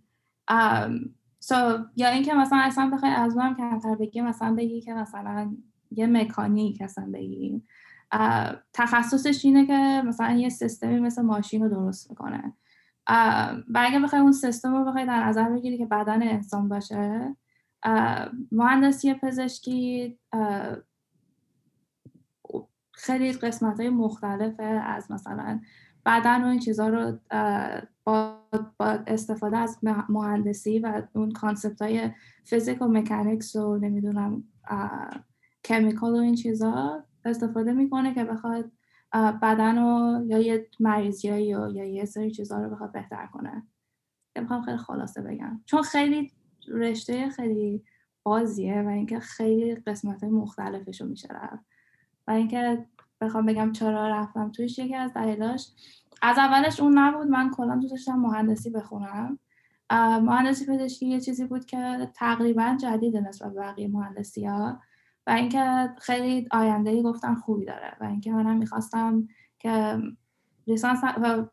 so, 1.44 1.54
یا 1.96 2.08
اینکه 2.08 2.34
مثلا 2.34 2.58
اصلا 2.58 2.90
بخوای 2.94 3.12
از 3.12 3.36
اونم 3.36 3.56
کمتر 3.56 3.94
بگی 3.94 4.20
مثلا 4.20 4.54
بگی 4.54 4.80
که 4.80 4.92
مثلا 4.92 5.56
یه 5.90 6.06
مکانیک 6.06 6.82
اصلا 6.82 7.10
بگیم. 7.14 7.66
تخصصش 8.72 9.44
اینه 9.44 9.66
که 9.66 10.02
مثلا 10.06 10.32
یه 10.32 10.48
سیستمی 10.48 11.00
مثل 11.00 11.22
ماشین 11.22 11.62
رو 11.62 11.68
درست 11.68 12.10
می‌کنه 12.10 12.52
و 13.68 13.74
اگه 13.74 14.00
بخوای 14.00 14.22
اون 14.22 14.32
سیستم 14.32 14.76
رو 14.76 14.84
بخوای 14.84 15.06
در 15.06 15.24
نظر 15.24 15.48
بگیری 15.48 15.78
که 15.78 15.86
بدن 15.86 16.22
انسان 16.22 16.68
باشه 16.68 17.36
مهندسی 18.52 19.14
پزشکی 19.14 20.18
خیلی 22.92 23.32
قسمت 23.32 23.80
های 23.80 23.88
مختلفه 23.88 24.62
از 24.62 25.10
مثلا 25.10 25.60
بدن 26.06 26.44
و 26.44 26.46
این 26.46 26.58
چیزها 26.58 26.88
رو 26.88 27.18
با, 28.04 28.36
استفاده 29.06 29.56
از 29.56 29.78
مهندسی 30.08 30.78
و 30.78 31.02
اون 31.12 31.30
کانسپت 31.30 31.82
های 31.82 32.10
فیزیک 32.44 32.82
و 32.82 32.88
مکانیکس 32.88 33.56
و 33.56 33.76
نمی‌دونم 33.76 34.44
کمیکال 35.64 36.12
و 36.12 36.18
این 36.18 36.34
چیزها 36.34 37.04
استفاده 37.24 37.72
می‌کنه 37.72 38.14
که 38.14 38.24
بخواد 38.24 38.70
بدن 39.42 39.78
و 39.78 40.22
یا 40.26 40.38
یه 40.38 40.66
مریضیایی 40.80 41.46
یا 41.46 41.84
یه 41.84 42.04
سری 42.04 42.30
چیزها 42.30 42.62
رو 42.62 42.70
بخواد 42.70 42.92
بهتر 42.92 43.26
کنه. 43.26 43.62
می‌خوام 44.40 44.62
خیلی 44.62 44.76
خلاصه 44.76 45.22
بگم. 45.22 45.60
چون 45.64 45.82
خیلی 45.82 46.32
رشته 46.68 47.28
خیلی 47.28 47.84
بازیه 48.22 48.82
و 48.82 48.88
اینکه 48.88 49.20
خیلی 49.20 49.74
قسمت 49.74 50.24
مختلفش 50.24 51.00
رو 51.00 51.06
میشه 51.06 51.28
رفت. 51.30 51.64
و 52.26 52.30
اینکه 52.30 52.86
بخوام 53.20 53.46
بگم 53.46 53.72
چرا 53.72 54.08
رفتم 54.08 54.50
تویش 54.50 54.78
یکی 54.78 54.94
از 54.94 55.12
دلیلاش 55.14 55.68
از 56.22 56.38
اولش 56.38 56.80
اون 56.80 56.98
نبود. 56.98 57.26
من 57.26 57.50
کلا 57.50 57.76
دوست 57.76 57.90
داشتم 57.90 58.18
مهندسی 58.18 58.70
بخونم. 58.70 59.38
مهندسی 60.22 60.66
پزشکی 60.66 61.06
یه 61.06 61.20
چیزی 61.20 61.44
بود 61.44 61.64
که 61.64 62.10
تقریبا 62.14 62.76
جدیده 62.80 63.20
نسبت 63.20 63.52
به 63.54 63.60
بقیه 63.60 63.88
مهندسی 63.88 64.46
ها 64.46 64.80
و 65.30 65.32
اینکه 65.32 65.90
خیلی 65.98 66.48
آینده 66.50 67.02
گفتن 67.02 67.34
خوبی 67.34 67.64
داره 67.64 67.96
و 68.00 68.04
اینکه 68.04 68.32
منم 68.32 68.56
می‌خواستم 68.56 69.28
که 69.58 69.98
لیسانس 70.66 70.98
و 71.04 71.44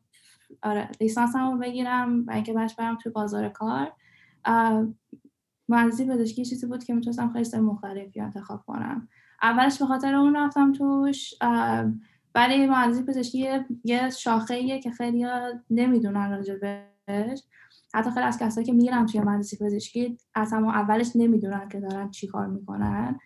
آره 0.64 0.90
رو 1.34 1.58
بگیرم 1.58 2.26
و 2.28 2.32
اینکه 2.32 2.54
باش 2.54 2.76
برم 2.76 2.98
توی 2.98 3.12
بازار 3.12 3.50
کار. 3.50 3.94
مهندسی 5.70 6.06
پزشکی 6.08 6.46
چیزی 6.46 6.68
بود 6.68 6.84
که 6.84 6.94
می‌تونستم 6.94 7.30
خیلی 7.30 7.44
سر 7.44 7.60
مختلفی 7.60 8.22
انتخاب 8.22 8.64
کنم. 8.66 9.08
اولش 9.42 9.80
به 9.80 9.86
خاطر 9.86 10.16
اون 10.16 10.36
رفتم 10.36 10.72
توش 10.72 11.34
ولی 12.36 12.68
مهندسی 12.68 13.04
پزشکی 13.04 13.48
یه 13.84 14.10
شاخه 14.10 14.80
که 14.80 14.92
خیلی 14.92 15.26
نمی‌دونن 15.70 16.32
راجبش. 16.32 17.44
حتی 17.94 18.12
خیلی 18.12 18.26
از 18.26 18.40
کسایی 18.40 18.66
که 18.68 18.74
میرن 18.74 19.06
توی 19.06 19.20
مهندسی 19.20 19.58
پزشکی 19.58 20.18
از 20.36 20.54
اولش 20.54 21.12
نمی‌دونن 21.16 21.70
که 21.70 21.80
دارن 21.80 22.12
چی 22.12 22.28
کار 22.28 22.48
می‌کنن. 22.48 23.20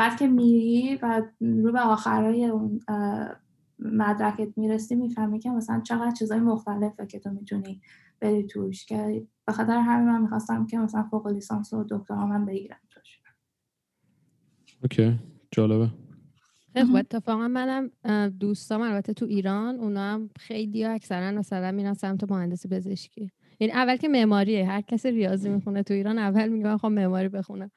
بعد 0.00 0.18
که 0.18 0.26
میری 0.26 0.98
و 1.02 1.22
رو 1.40 1.72
به 1.72 1.80
آخرای 1.80 2.44
اون 2.44 2.80
مدرکت 3.78 4.58
می‌رسی 4.58 4.94
می‌فهمی 4.94 5.38
که 5.38 5.50
مثلا 5.50 5.80
چقدر 5.80 6.10
چیزای 6.10 6.40
مختلفه 6.40 7.06
که 7.06 7.18
تو 7.18 7.30
می‌تونی 7.30 7.80
بری 8.20 8.46
توش 8.46 8.86
که 8.86 9.26
به 9.46 9.52
خاطر 9.52 9.76
همین 9.76 10.08
من 10.08 10.22
می‌خواستم 10.22 10.66
که 10.66 10.78
مثلا 10.78 11.02
فوق 11.02 11.26
لیسانس 11.26 11.72
و 11.72 11.86
دکترا 11.90 12.26
من 12.26 12.44
بگیرم 12.44 12.78
توش. 12.90 13.20
اوکی. 14.82 15.18
جالبه. 15.50 15.88
خب 16.76 16.96
اتفاقا 16.96 17.48
منم 17.48 17.90
دوستام 18.40 18.80
البته 18.80 19.12
تو 19.12 19.26
ایران 19.26 19.80
اونا 19.80 20.00
هم 20.00 20.30
خیلی 20.38 20.84
اکثرا 20.84 21.30
مثلا 21.30 21.72
میرن 21.72 21.94
سمت 21.94 22.30
مهندسی 22.30 22.68
پزشکی. 22.68 23.30
یعنی 23.60 23.72
اول 23.72 23.96
که 23.96 24.08
معماریه 24.08 24.66
هر 24.66 24.80
کسی 24.80 25.10
ریاضی 25.10 25.48
می‌خونه 25.48 25.82
تو 25.82 25.94
ایران 25.94 26.18
اول 26.18 26.48
میگه 26.48 26.76
خب 26.76 26.86
معماری 26.86 27.28
بخونم. 27.28 27.70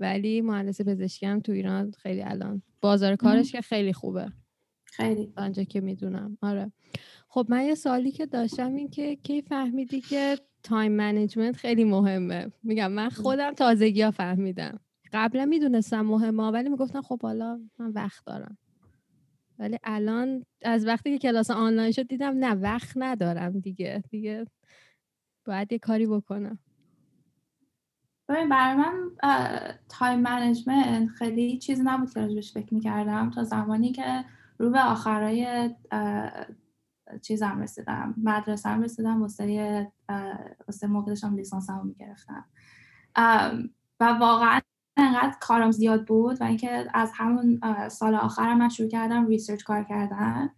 ولی 0.00 0.40
مهندسی 0.40 0.84
پزشکی 0.84 1.26
هم 1.26 1.40
تو 1.40 1.52
ایران 1.52 1.90
خیلی 1.90 2.22
الان 2.22 2.62
بازار 2.80 3.16
کارش 3.16 3.52
که 3.52 3.60
خیلی 3.60 3.92
خوبه. 3.92 4.32
خیلی. 4.84 5.32
آنجا 5.36 5.64
که 5.64 5.80
می‌دونم. 5.80 6.38
آره. 6.42 6.72
خب 7.28 7.46
من 7.48 7.64
یه 7.64 7.74
سوالی 7.74 8.10
که 8.10 8.26
داشتم 8.26 8.74
این 8.74 8.88
که 8.88 9.16
کی 9.16 9.42
فهمیدی 9.42 10.00
که 10.00 10.38
time 10.62 10.92
management 10.92 11.56
خیلی 11.56 11.84
مهمه؟ 11.84 12.52
میگم 12.62 12.92
من 12.92 13.08
خودم 13.08 13.52
تازگی 13.52 14.02
ها 14.02 14.10
فهمیدم. 14.10 14.80
قبلا 15.12 15.44
می‌دونستم 15.44 16.00
مهمه 16.00 16.42
ولی 16.42 16.68
می‌گفتم 16.68 17.02
خب 17.02 17.22
حالا 17.22 17.60
من 17.78 17.90
وقت 17.90 18.24
دارم. 18.26 18.58
ولی 19.58 19.78
الان 19.84 20.44
از 20.62 20.86
وقتی 20.86 21.10
که 21.10 21.18
کلاس 21.18 21.50
آنلاین 21.50 21.92
شد 21.92 22.08
دیدم 22.08 22.38
نه 22.38 22.54
وقت 22.54 22.92
ندارم 22.96 23.60
دیگه. 23.60 24.02
دیگه 24.10 24.44
باید 25.44 25.72
یه 25.72 25.78
کاری 25.78 26.06
بکنم. 26.06 26.58
ببین 28.28 28.48
برای 28.48 28.74
من 28.74 28.94
time 29.88 30.20
management 30.20 31.08
خیلی 31.08 31.58
چیزی 31.58 31.82
نبود 31.82 32.10
که 32.10 32.20
راجبش 32.20 32.52
فکر 32.52 32.74
می‌کردم. 32.74 33.30
تا 33.30 33.44
زمانی 33.44 33.92
که 33.92 34.24
رو 34.58 34.70
به 34.70 34.80
آخرای 34.80 35.70
چیزم 37.22 37.60
رسیدم 37.60 38.14
مدرسه 38.16 38.68
هم 38.68 38.82
رسیدم 38.82 39.22
واسه 39.22 39.86
موقع 40.88 41.06
داشتم 41.06 41.34
لیسانس 41.36 41.70
هم 41.70 41.86
می‌گرفتم 41.86 42.44
و 44.00 44.04
واقعا 44.20 44.60
انقدر 44.96 45.36
کارم 45.40 45.70
زیاد 45.70 46.06
بود 46.06 46.40
و 46.40 46.44
اینکه 46.44 46.86
از 46.94 47.12
همون 47.14 47.60
سال 47.88 48.14
آخرم 48.14 48.58
من 48.58 48.68
شروع 48.68 48.88
کردم 48.88 49.26
research 49.26 49.62
کار 49.62 49.84
کردن. 49.84 50.50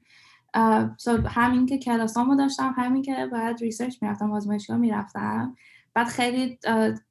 همین 1.26 1.66
که 1.66 1.78
کلاسامو 1.78 2.36
داشتم 2.36 2.74
همین 2.76 3.02
که 3.02 3.28
باید 3.32 3.60
research 3.60 4.02
می‌رفتم 4.02 4.32
آزمایشگاه 4.32 4.76
می‌رفتم. 4.76 5.56
بعد 5.96 6.06
خیلی 6.06 6.58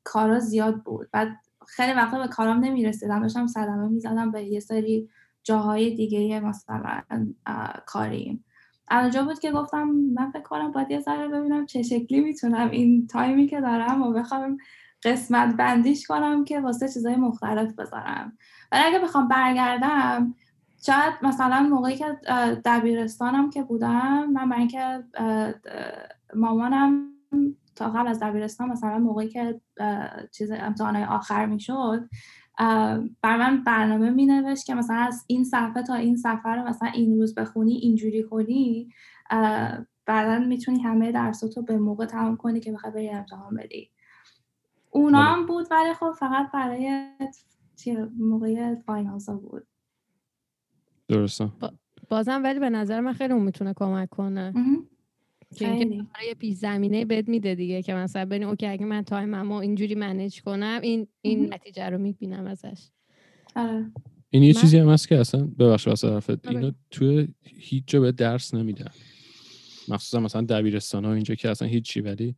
کارا 0.04 0.40
زیاد 0.40 0.84
بود. 0.84 1.10
بعد 1.12 1.28
خیلی 1.68 1.94
وقتا 1.94 2.18
به 2.20 2.28
کارام 2.28 2.60
نمی‌رسیدم. 2.60 3.22
داشتم 3.22 3.48
صدمه 3.48 3.88
می‌زدم 3.88 4.32
به 4.32 4.44
یه 4.44 4.60
سری 4.60 5.10
جاهای 5.44 5.96
دیگه 5.96 6.40
مثلا 6.40 7.02
کاریم. 7.86 8.46
اونجا 8.92 9.24
بود 9.24 9.40
که 9.40 9.52
گفتم 9.52 9.84
من 10.14 10.32
فکر 10.32 10.42
کنم 10.42 10.72
باید 10.72 10.92
یه 10.92 11.00
ذره 11.00 11.28
ببینم 11.28 11.66
چه 11.66 11.82
شکلی 11.82 12.22
می‌تونم 12.22 12.70
این 12.70 13.08
تایمی 13.08 13.48
که 13.48 13.62
دارم 13.62 14.02
و 14.02 14.14
بخوام 14.14 14.58
قسمت 15.04 15.56
بندیش 15.56 16.08
کنم 16.08 16.46
که 16.46 16.60
واسه 16.60 16.90
چیزای 16.90 17.16
مختلف 17.16 17.74
بذارم. 17.74 18.38
ولی 18.72 18.84
اگه 18.84 19.00
بخوام 19.00 19.28
برگردم 19.28 20.36
شاید 20.86 21.14
مثلا 21.22 21.64
موقعی 21.64 21.96
که 21.96 22.06
دبیرستانم 22.66 23.50
که 23.50 23.64
بودم 23.64 24.26
من 24.26 24.50
برای 24.50 24.60
اینکه 24.60 25.04
مامانم 26.36 27.12
تا 27.76 27.90
قبل 27.90 28.08
از 28.08 28.20
دبیرستان 28.20 28.70
مثلا 28.70 29.00
موقعی 29.00 29.30
که 29.30 29.62
چیز 30.32 30.52
امتحانهای 30.52 31.04
آخر 31.04 31.46
می‌شد 31.46 32.10
بر 33.22 33.38
من 33.38 33.64
برنامه 33.64 34.10
می 34.10 34.26
نوشت 34.26 34.66
که 34.66 34.76
مثلا 34.76 34.98
از 34.98 35.24
این 35.28 35.44
صفحه 35.44 35.84
تا 35.84 35.94
این 35.94 36.18
صفحه 36.18 36.56
رو 36.56 36.64
مثلا 36.64 36.90
این 36.90 37.18
روز 37.18 37.36
بخونی 37.36 37.74
اینجوری 37.74 38.24
کنی 38.24 38.90
بعدا 40.06 40.40
می‌تونی 40.48 40.80
همه 40.80 41.12
درساتو 41.12 41.62
به 41.62 41.78
موقع 41.78 42.06
تمام 42.06 42.38
کنی 42.38 42.60
که 42.60 42.72
بخوای 42.72 42.94
بری 42.94 43.10
امتحان 43.10 43.56
بدی. 43.56 43.90
اونا 44.92 45.20
بله. 45.20 45.28
هم 45.28 45.46
بود 45.46 45.68
ولی 45.72 45.94
خب 45.94 46.12
فقط 46.12 46.52
برای 46.52 47.10
موقع 48.20 48.76
finals 48.76 49.27
ا 49.27 49.36
بود. 49.36 49.68
درسته. 51.08 51.50
بازم 52.10 52.44
ولی 52.44 52.60
به 52.60 52.70
نظر 52.70 53.00
من 53.00 53.14
خیلی 53.14 53.34
اون 53.34 53.44
می‌تونه 53.44 53.74
کمک 53.74 54.10
کنه. 54.10 54.54
که 55.56 55.72
اینکه 55.72 56.06
یه 56.28 56.34
پیش 56.34 56.56
زمینه 56.56 57.06
بد 57.06 57.28
میده 57.28 57.56
دیگه 57.56 57.82
که 57.82 57.94
مثلا 57.94 58.26
ببین 58.26 58.44
okay 58.44 58.66
اگه 58.66 58.86
من 58.86 59.02
time 59.02 59.38
مو 59.38 59.56
اینجوری 59.56 59.96
manage 59.96 60.42
کنم 60.42 60.80
این 60.84 61.08
این 61.22 61.54
نتیجه 61.54 61.90
رو 61.90 61.98
می‌بینم 61.98 62.48
ازش. 62.48 62.90
آره. 63.56 63.92
این 64.30 64.44
یه 64.44 64.54
چیزی 64.54 64.78
هم 64.78 64.90
هست 64.90 65.08
که 65.08 65.20
اصلا 65.20 65.46
ببخش 65.60 65.88
واسه 65.88 66.10
حرفت 66.10 66.48
اینو 66.48 66.72
توی 66.92 67.28
هیچ 67.44 67.84
جا 67.88 68.00
به 68.00 68.12
درس 68.12 68.54
نمیدن. 68.54 68.92
مخصوصا 69.88 70.20
مثلا 70.20 70.42
دبیرستان 70.42 71.06
ها 71.06 71.14
اینجا 71.14 71.36
که 71.36 71.50
اصلا 71.50 71.68
هیچی 71.68 72.02
ولی 72.02 72.36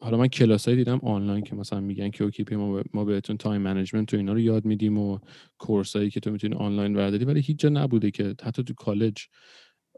حالا 0.00 0.16
من 0.18 0.28
کلاسایی 0.28 0.76
دیدم 0.76 1.00
آنلاین 1.02 1.44
که 1.44 1.54
مثلا 1.54 1.80
میگن 1.80 2.10
که 2.10 2.24
okay 2.24 2.56
ما, 2.56 2.82
ما 2.94 3.04
بهتون 3.04 3.36
time 3.36 3.62
management 3.62 4.14
و 4.14 4.16
اینا 4.16 4.32
رو 4.32 4.40
یاد 4.40 4.64
میدیم 4.64 4.98
و 4.98 5.18
course 5.58 5.97
ایی 5.97 6.10
که 6.10 6.20
تو 6.20 6.30
می‌تونی 6.30 6.54
آنلاین 6.54 6.92
برداری 6.92 7.24
ولی 7.24 7.40
هیچ 7.40 7.58
جا 7.58 7.68
نبوده 7.68 8.10
که 8.10 8.34
حتی 8.42 8.64
تو 8.64 8.74
کالج 8.74 9.26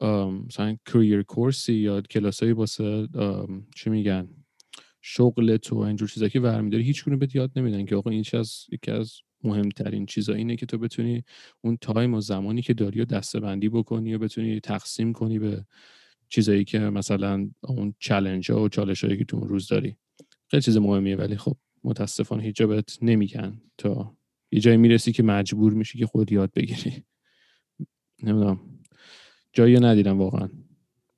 مثلا 0.03 0.77
career 0.87 1.23
course 1.23 1.67
ی 1.67 1.75
یا 1.75 2.01
کلاسایی 2.01 2.53
واسه 2.53 3.09
چی 3.77 3.91
میگن؟ 3.91 4.29
شغلت 5.03 5.73
و 5.73 5.79
اینجور 5.79 6.09
چیزا 6.09 6.29
که 6.29 6.41
برمیداری 6.41 6.85
هیچ 6.85 7.05
کدوم 7.05 7.19
بهت 7.19 7.35
یاد 7.35 7.51
نمیدن 7.57 7.85
که 7.85 7.97
آقا 7.97 8.11
این 8.11 8.25
از 8.33 8.65
یکی 8.73 8.91
از 8.91 9.13
مهمترین 9.45 10.07
چیزا 10.07 10.35
اینه 10.35 10.57
که 10.57 10.67
تو 10.67 10.79
بتونی 10.79 11.25
اون 11.61 11.79
time 11.81 12.15
و 12.15 12.21
زمانی 12.21 12.63
که 12.63 12.75
داری 12.75 13.01
و 13.01 13.05
دسته 13.05 13.41
بندی 13.41 13.69
بکنی 13.69 14.15
و 14.15 14.19
بتونی 14.19 14.61
تقسیم 14.61 15.13
کنی 15.13 15.39
به 15.39 15.65
چیزایی 16.29 16.65
که 16.65 16.79
مثلا 16.79 17.51
اون 17.65 17.95
challenge 17.99 18.53
ها 18.53 18.63
و 18.63 18.69
چالش 18.69 19.05
هایی 19.05 19.17
که 19.17 19.25
تو 19.25 19.37
اون 19.37 19.49
روز 19.49 19.69
داری. 19.69 19.97
خیلی 20.51 20.63
چیز 20.63 20.77
مهمیه 20.77 21.17
ولی 21.17 21.37
خب 21.37 21.57
متاسفانه 21.85 22.43
هیچ 22.43 22.63
بهت 22.63 22.99
نمیگن 23.03 23.61
تا 23.79 24.17
یه 24.53 24.61
جایی 24.61 24.77
می‌رسی 24.77 25.13
که 25.13 25.23
مجبور 25.23 25.73
میشی 25.73 25.99
که 25.99 26.07
خود 26.07 26.33
یاد 26.33 26.53
بگیری. 26.53 27.05
نمی‌دونم. 28.23 28.78
جایی 29.59 29.81
ندیدم 29.81 30.19
واقعا. 30.19 30.49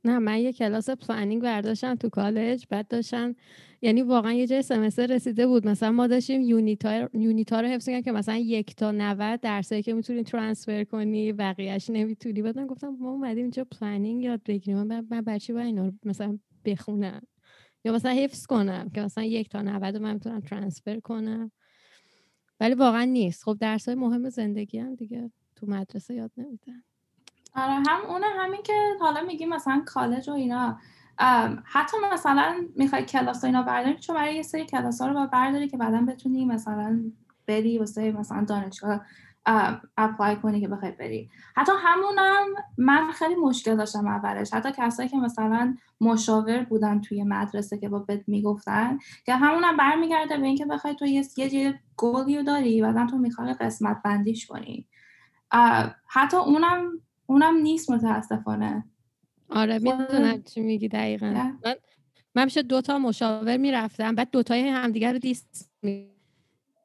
نه 0.04 0.18
من 0.18 0.38
یه 0.38 0.52
کلاس 0.52 0.90
planning 0.90 1.42
برداشتم 1.42 1.94
تو 1.94 2.08
کالج 2.08 2.64
بعد 2.70 2.88
داشتم 2.88 3.34
یعنی 3.82 4.02
واقعا 4.02 4.32
یه 4.32 4.46
جای 4.46 4.62
semester 4.62 5.06
رسیده 5.06 5.46
بود. 5.46 5.66
مثلا 5.66 5.92
ما 5.92 6.06
داشتیم 6.06 6.42
unit 6.42 7.08
ا 7.14 7.22
unit 7.22 7.53
ا 7.53 7.60
رو 7.60 7.68
حفظ 7.68 7.88
که 7.88 8.12
مثلا 8.12 8.36
یک 8.36 8.76
تا 8.76 8.90
90 8.90 9.40
درسایی 9.40 9.82
که 9.82 9.94
می‌تونی 9.94 10.22
transfer 10.22 10.84
کنی 10.84 11.32
بقیه‌اش 11.32 11.90
نمی‌تونی. 11.90 12.42
بعد 12.42 12.58
گفتم 12.58 12.88
ما 12.88 13.10
اومدیم 13.10 13.42
اینجا 13.42 13.64
planning 13.64 14.24
یاد 14.24 14.40
بگیریم. 14.46 14.82
من 14.82 15.06
من 15.10 15.20
بچه 15.20 15.54
با 15.54 15.60
اینا 15.60 15.92
مثلا 16.04 16.38
بخونم. 16.64 17.22
یا 17.84 17.92
مثلا 17.92 18.12
حفظ 18.12 18.46
کنم 18.46 18.90
که 18.94 19.00
مثلا 19.00 19.24
یک 19.24 19.48
تا 19.48 19.62
90 19.62 19.96
من 19.96 20.12
می‌تونم 20.14 20.40
ترانسفر 20.40 21.00
کنم. 21.00 21.50
ولی 22.60 22.74
واقعا 22.74 23.04
نیست. 23.04 23.42
خب 23.44 23.56
درسای 23.60 23.94
مهم 23.94 24.28
زندگی 24.30 24.78
هم 24.78 24.94
دیگه 24.94 25.30
تو 25.56 25.66
مدرسه 25.66 26.14
یاد 26.14 26.30
نمیدن. 26.36 26.82
آره 27.56 27.72
هم 27.72 28.00
اونه 28.08 28.26
همین 28.38 28.62
که 28.62 28.72
حالا 29.00 29.20
میگیم 29.20 29.48
مثلا 29.48 29.82
کالج 29.86 30.28
و 30.28 30.32
اینا. 30.32 30.78
حتی 31.64 31.96
مثلا 32.12 32.54
می‌خوای 32.76 33.04
کلاس 33.04 33.44
اینا 33.44 33.62
برداری 33.62 33.98
چون 33.98 34.16
برای 34.16 34.34
یه 34.34 34.42
سری 34.42 34.66
کلاس 34.66 35.00
ها 35.00 35.08
رو 35.08 35.14
باید 35.14 35.30
برداری 35.30 35.68
که 35.68 35.76
بعدا 35.76 36.00
بتونی 36.00 36.44
مثلا 36.44 37.00
بری 37.46 37.78
واسه 37.78 38.12
مثلا 38.12 38.44
دانشگاه 38.44 39.00
اپلای 39.96 40.36
کنی 40.36 40.60
که 40.60 40.68
بخوای 40.68 40.92
بری. 40.92 41.30
حتی 41.56 41.72
همونم 41.78 42.44
من 42.78 43.12
خیلی 43.12 43.34
مشکل 43.34 43.76
داشتم 43.76 44.06
اولش. 44.06 44.54
حتی 44.54 44.68
کسایی 44.76 45.08
که 45.08 45.16
مثلا 45.16 45.76
مشاور 46.00 46.64
بودن 46.64 47.00
توی 47.00 47.22
مدرسه 47.22 47.78
که 47.78 47.88
با 47.88 47.98
بهت 47.98 48.24
می‌گفتن 48.26 48.98
که 49.26 49.34
همونم 49.34 49.76
برمیگرده 49.76 50.36
به 50.36 50.46
اینکه 50.46 50.66
بخوای 50.66 50.94
تو 50.94 51.06
یه 51.06 51.24
یه 51.36 51.80
گولی 51.96 52.42
داری 52.42 52.82
بعدا 52.82 53.06
تو 53.06 53.18
می‌خوای 53.18 53.54
قسمت 53.54 54.02
بندیش 54.04 54.46
کنی 54.46 54.88
حتی 56.06 56.36
اونم 56.36 57.00
اونم 57.30 57.56
نیست 57.56 57.90
متاسفانه. 57.90 58.84
آره 59.50 59.78
خب. 59.78 59.84
می‌دونم 59.84 60.42
چی 60.42 60.60
میگی 60.60 60.88
دقیقا. 60.88 61.26
من 61.64 61.74
من 62.34 62.44
میشه 62.44 62.62
دوتا 62.62 62.98
مشاور 62.98 63.56
می‌رفتم 63.56 64.14
بعد 64.14 64.30
دوتای 64.30 64.68
همدیگر 64.68 65.12
رو 65.12 65.18
دیست 65.18 65.70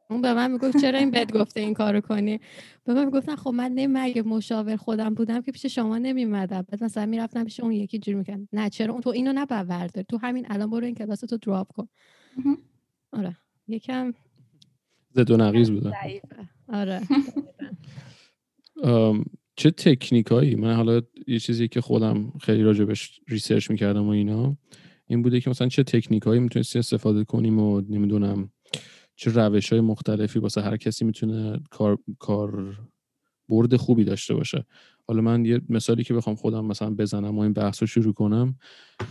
اون 0.09 0.21
به 0.21 0.33
من 0.33 0.51
می‌گفت 0.51 0.77
چرا 0.77 0.99
این 0.99 1.11
بد 1.11 1.31
گفته 1.31 1.59
این 1.59 1.73
کارو 1.73 2.01
کنی؟ 2.01 2.39
به 2.83 2.93
من 2.93 3.05
می‌گفتن 3.05 3.35
خب 3.35 3.49
من 3.49 3.71
نمی 3.71 4.21
مشاور 4.21 4.75
خودم 4.75 5.13
بودم 5.13 5.41
که 5.41 5.51
پیش 5.51 5.65
شما 5.65 5.97
نمیمدم 5.97 6.61
بعد 6.61 6.83
مثلا 6.83 7.05
می‌رفتم 7.05 7.43
پیش 7.43 7.59
اون 7.59 7.71
یکی 7.71 7.99
جور 7.99 8.15
میکن 8.15 8.47
نه 8.53 8.69
چرا؟ 8.69 8.93
اون 8.93 9.01
تو 9.01 9.09
اینو 9.09 9.33
نباید 9.35 10.01
تو 10.01 10.17
همین 10.17 10.45
الان 10.49 10.69
برو 10.69 10.85
این 10.85 10.95
کلاس 10.95 11.19
تو 11.19 11.37
دراپ 11.37 11.67
کن. 11.73 11.87
آره 13.11 13.37
یکم 13.67 14.13
زد 15.11 15.31
و 15.31 15.37
نقیز 15.37 15.71
بودم 15.71 15.93
آره. 16.67 17.01
چه 19.55 19.71
تکنیکایی؟ 19.71 20.55
من 20.55 20.75
حالا 20.75 21.01
یه 21.27 21.39
چیزی 21.39 21.67
که 21.67 21.81
خودم 21.81 22.33
خیلی 22.41 22.63
راجبش 22.63 23.21
ریسرچ 23.27 23.71
می‌کردم 23.71 24.05
و 24.05 24.09
اینا 24.09 24.57
این 25.07 25.21
بوده 25.21 25.39
که 25.41 25.49
مثلا 25.49 25.67
چه 25.67 25.83
تکنیکایی 25.83 26.39
می‌تونستی 26.39 26.79
استفاده 26.79 27.23
کنیم 27.23 27.59
و 27.59 27.81
نمی‌دونم 27.81 28.49
چه 29.15 29.31
روش 29.31 29.69
های 29.71 29.81
مختلفی 29.81 30.39
واسه 30.39 30.61
هر 30.61 30.77
کسی 30.77 31.05
می‌تونه 31.05 31.59
کار, 31.69 31.97
کار 32.19 32.77
برد 33.49 33.75
خوبی 33.75 34.03
داشته 34.03 34.33
باشه. 34.33 34.65
حالا 35.07 35.21
من 35.21 35.45
یه 35.45 35.61
مثالی 35.69 36.03
که 36.03 36.13
بخوام 36.13 36.35
خودم 36.35 36.65
مثلا 36.65 36.89
بزنم 36.89 37.37
و 37.37 37.39
این 37.39 37.53
بحث 37.53 37.83
رو 37.83 37.87
شروع 37.87 38.13
کنم 38.13 38.55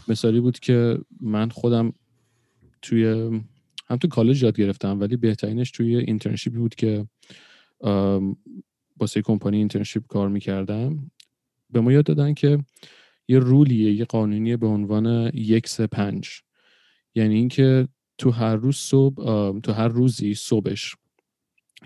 مثالی 0.08 0.40
بود 0.40 0.58
که 0.58 0.98
من 1.20 1.48
خودم 1.48 1.92
توی 2.82 3.04
هم 3.86 3.96
تو 4.00 4.08
کالج 4.08 4.42
یاد 4.42 4.56
گرفتم 4.56 5.00
ولی 5.00 5.16
بهترینش 5.16 5.70
توی 5.70 5.96
internship 5.96 6.53
ی 6.53 6.58
بود 6.58 6.74
که 6.74 7.06
واسه 9.00 9.22
کمپانی 9.22 9.56
internship 9.56 10.06
کار 10.06 10.28
می‌کردم. 10.28 11.10
به 11.70 11.80
ما 11.80 11.92
یاد 11.92 12.04
دادن 12.04 12.34
که 12.34 12.58
یه 13.28 13.38
rule 13.38 13.74
یه 13.74 13.92
یه 13.92 14.04
قانونیه 14.04 14.56
به 14.56 14.66
عنوان 14.66 15.30
یک 15.34 15.68
سه 15.68 15.86
پنج. 15.86 16.28
یعنی 17.14 17.34
اینکه 17.34 17.88
تو 18.18 18.30
هر 18.30 18.56
روز 18.56 18.76
صبح 18.76 19.60
تو 19.60 19.72
هر 19.72 19.88
روزی 19.88 20.34
صبحش 20.34 20.94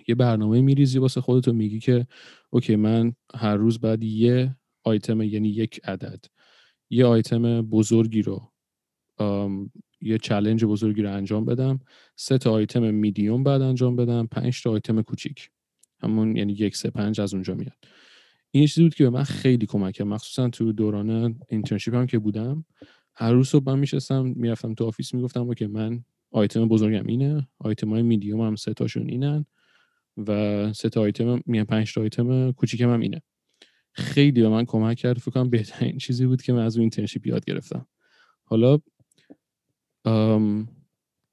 یه 0.09 0.15
برنامه 0.15 0.61
میریزی 0.61 0.99
واسه 0.99 1.21
خودتو 1.21 1.53
میگی 1.53 1.79
که 1.79 2.07
okay 2.51 2.77
من 2.77 3.13
هر 3.35 3.57
روز 3.57 3.79
بعد 3.79 4.05
یه 4.05 4.57
آیتم 4.85 5.23
یعنی 5.23 5.49
یک 5.49 5.81
عدد 5.85 6.25
یه 6.91 7.07
آیتم 7.07 7.63
بزرگی 7.63 8.23
رو 8.23 8.53
یه 10.01 10.19
challenge 10.19 10.65
بزرگی 10.65 11.03
رو 11.03 11.15
انجام 11.15 11.45
بدم 11.45 11.81
سه 12.17 12.39
تا 12.39 12.53
آیتم 12.53 12.95
میدیوم 12.95 13.45
بعد 13.45 13.63
انجام 13.63 13.97
بدم 13.97 14.27
پنج 14.27 14.63
تا 14.63 14.71
آیتم 14.71 15.03
کوچیک. 15.03 15.51
همون 16.03 16.37
یعنی 16.37 16.53
یک 16.53 16.77
سه 16.77 16.91
پنج 16.91 17.21
از 17.21 17.35
اونجا 17.35 17.55
میاد. 17.55 17.77
این 18.51 18.67
چیزی 18.67 18.83
بود 18.83 18.95
که 18.95 19.05
به 19.05 19.11
من 19.11 19.23
خیلی 19.23 19.67
کمک 19.67 19.95
کرد. 19.95 20.07
مخصوصا 20.07 20.49
تو 20.49 20.73
دوران 20.73 21.41
internship 21.49 21.95
هم 21.95 22.07
که 22.07 22.19
بودم 22.19 22.65
هر 23.15 23.33
روز 23.33 23.49
صبح 23.49 23.65
من 23.67 23.79
میشستم 23.79 24.33
می‌رفتم 24.37 24.75
تو 24.75 24.87
office 24.87 25.15
می‌گفتم 25.15 25.55
که 25.55 25.67
من 25.69 26.05
آیتم 26.31 26.69
بزرگم 26.69 27.07
اینه 27.07 27.49
آیتم 27.59 27.89
های 27.89 28.03
میدیوم 28.03 28.41
هم 28.41 28.57
سه 28.57 28.75
تاشون 28.75 29.09
اینن 29.09 29.47
و 30.27 30.73
سه 30.73 30.89
تا 30.89 31.01
آیتم 31.01 31.41
میان 31.47 31.65
پنج 31.65 31.95
تا 31.95 32.01
آیتم 32.01 32.53
کوچیکم 32.53 32.91
هم 32.91 33.01
اینه. 33.01 33.23
خیلی 33.93 34.41
به 34.41 34.49
من 34.49 34.65
کمک 34.65 34.97
کرد. 34.97 35.19
فکر 35.19 35.31
کنم 35.31 35.51
بهترین 35.51 35.99
چیزی 35.99 36.27
بود 36.27 36.43
که 36.43 36.53
من 36.53 36.63
از 36.65 36.77
اون 36.77 36.81
internship 36.81 37.27
یاد 37.27 37.45
گرفتم. 37.45 37.87
حالا 38.45 38.79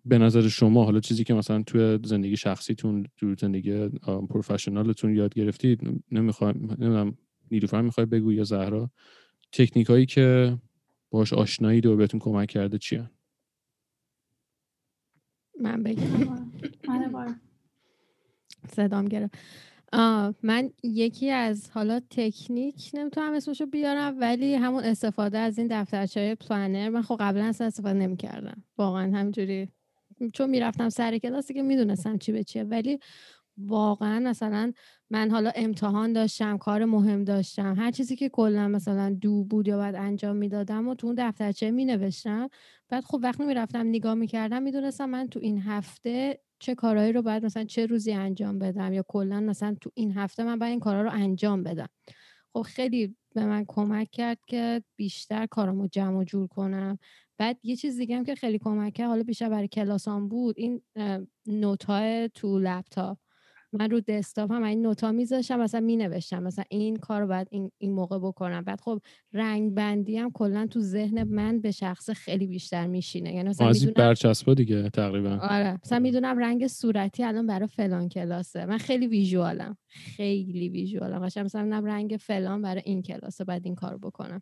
به 0.06 0.18
نظر 0.18 0.48
شما 0.48 0.84
حالا 0.84 1.00
چیزی 1.00 1.24
که 1.24 1.34
مثلا 1.34 1.64
توی 1.64 2.00
زندگی 2.04 2.38
شخصیتون 2.38 3.06
تو 3.18 3.36
زندگی 3.36 3.90
professional 4.30 4.99
تون 4.99 5.16
یاد 5.16 5.34
گرفتید 5.34 6.02
نمی‌خوام 6.12 6.56
نمی‌دونم 6.56 7.18
نیلوفر 7.52 7.82
می‌خوای 7.82 8.06
بگو 8.06 8.34
یا 8.34 8.44
زهرا 8.44 8.90
تکنیک 9.52 9.88
هایی 9.88 10.06
که 10.06 10.58
باش 11.10 11.34
آشنایی 11.34 11.82
و 11.82 11.96
بهتون 11.96 12.20
کمک 12.20 12.50
کرده 12.50 12.78
چیه؟ 12.78 13.10
من 15.62 15.84
بگم. 15.84 16.52
صدام 18.68 19.06
گرفت. 19.06 19.38
من 20.44 20.70
یکی 20.84 21.30
از 21.30 21.70
حالا 21.72 22.00
تکنیک 22.10 22.92
نمی‌تونم 22.94 23.34
اسمشو 23.34 23.66
بیارم 23.66 24.20
ولی 24.20 24.54
همون 24.54 24.84
استفاده 24.84 25.38
از 25.38 25.58
این 25.58 25.68
دفترچه 25.72 26.20
های 26.20 26.36
پلانر 26.36 26.90
من 26.90 27.02
خب 27.02 27.18
قبلا 27.20 27.46
اصلا 27.46 27.68
استفاده 27.68 28.00
نمی‌کردم. 28.00 28.64
واقعا 28.78 29.18
همینجوری 29.18 29.70
چون 30.34 30.50
می‌رفتم 30.50 30.90
سر 30.90 31.18
کلاسی 31.18 31.54
که 31.54 31.62
می‌دونستم 31.64 32.18
چی 32.18 32.32
به 32.32 32.44
چیه. 32.44 32.64
ولی 32.64 33.00
واقعا 33.58 34.20
مثلا 34.20 34.74
من 35.10 35.32
حالا 35.32 35.52
امتحان 35.56 36.14
داشتم 36.14 36.58
کار 36.58 36.86
مهم 36.86 37.24
داشتم 37.24 37.76
هر 37.78 37.92
چیزی 37.92 38.16
که 38.16 38.30
کلا 38.30 38.68
مثلا 38.68 39.18
دو 39.22 39.44
بود 39.44 39.68
یا 39.68 39.78
باید 39.78 39.96
انجام 39.96 40.36
می‌دادم 40.36 40.88
و 40.88 40.96
تو 40.96 41.08
اون 41.08 41.16
دفترچه 41.20 41.72
می 41.72 41.86
نوشتم 41.86 42.50
بعد 42.90 43.04
خب 43.04 43.20
وقتی 43.24 43.46
می‌رفتم 43.46 43.88
نگاه 43.88 44.14
می‌کردم 44.14 44.64
می‌دونستم 44.64 45.10
من 45.10 45.28
تو 45.28 45.40
این 45.40 45.62
هفته 45.62 46.40
چه 46.60 46.76
کارهایی 46.76 47.14
رو 47.14 47.22
باید 47.22 47.46
مثلا 47.46 47.64
چه 47.64 47.86
روزی 47.86 48.12
انجام 48.14 48.60
بدم 48.60 48.94
یا 48.94 49.04
کلا 49.08 49.40
مثلا 49.40 49.76
تو 49.82 49.92
این 49.96 50.12
هفته 50.12 50.44
من 50.44 50.60
باید 50.60 50.70
این 50.72 50.80
کارها 50.80 51.02
رو 51.02 51.12
انجام 51.12 51.64
بدم. 51.64 51.88
خب 52.54 52.62
خیلی 52.62 53.16
به 53.36 53.46
من 53.46 53.66
کمک 53.68 54.10
کرد 54.12 54.40
که 54.48 54.84
بیشتر 54.96 55.46
کارامو 55.46 55.88
جمع 55.88 56.18
و 56.18 56.24
جور 56.24 56.48
کنم. 56.48 56.98
بعد 57.38 57.60
یه 57.64 57.76
چیز 57.76 57.98
دیگه 57.98 58.18
هم 58.18 58.24
که 58.24 58.36
خیلی 58.36 58.60
کمک 58.60 58.94
کرد 58.94 59.08
حالا 59.08 59.24
بیشتر 59.24 59.50
برای 59.50 59.68
کلاسام 59.68 60.28
بود 60.28 60.56
این 60.58 60.82
نوت 61.48 61.86
تو 62.34 62.60
لپتاپ. 62.60 63.18
من 63.74 63.90
رو 63.90 64.00
دسکتاپ 64.00 64.52
هم 64.52 64.64
این 64.64 64.82
نوتا 64.82 65.12
میذاشتم 65.12 65.60
مثلا 65.60 65.82
مینوشتم 65.82 66.44
مثلا 66.44 66.66
این 66.70 66.96
کار 66.96 67.22
رو 67.22 67.28
باید 67.28 67.48
این, 67.52 67.72
این 67.78 67.92
موقع 67.92 68.20
بکنم. 68.20 68.62
بعد 68.62 68.82
خب 68.82 69.02
رنگ 69.34 69.74
بندی 69.74 70.18
هم 70.18 70.32
کلا 70.32 70.68
تو 70.68 70.80
ذهن 70.80 71.24
من 71.24 71.62
به 71.62 71.72
شخص 71.72 72.10
خیلی 72.10 72.48
بیشتر 72.48 72.88
میشینه. 72.88 73.34
یعنی 73.34 73.50
مثلا 73.50 73.68
می‌دونم 73.68 73.94
برچسبا 73.94 74.54
دیگه 74.54 74.90
تقریبا. 74.90 75.40
آره. 75.42 75.80
مثلا 75.86 76.00
می‌دونم 76.00 76.38
رنگ 76.38 76.68
صورتی 76.68 77.24
الان 77.24 77.48
برای 77.48 77.68
فلان 77.68 78.10
کلاسه. 78.10 78.66
من 78.66 78.78
خیلی 78.78 79.08
ویژوالم. 79.08 79.78
خیلی 79.88 80.70
ویژوالم. 80.70 81.26
قشنگ 81.26 81.46
مثلا 81.46 81.80
رنگ 81.86 82.18
فلان 82.20 82.62
برای 82.62 82.82
این 82.86 83.02
کلاسه 83.02 83.44
بعد 83.44 83.62
این 83.66 83.76
کار 83.76 83.98
بکنم. 83.98 84.42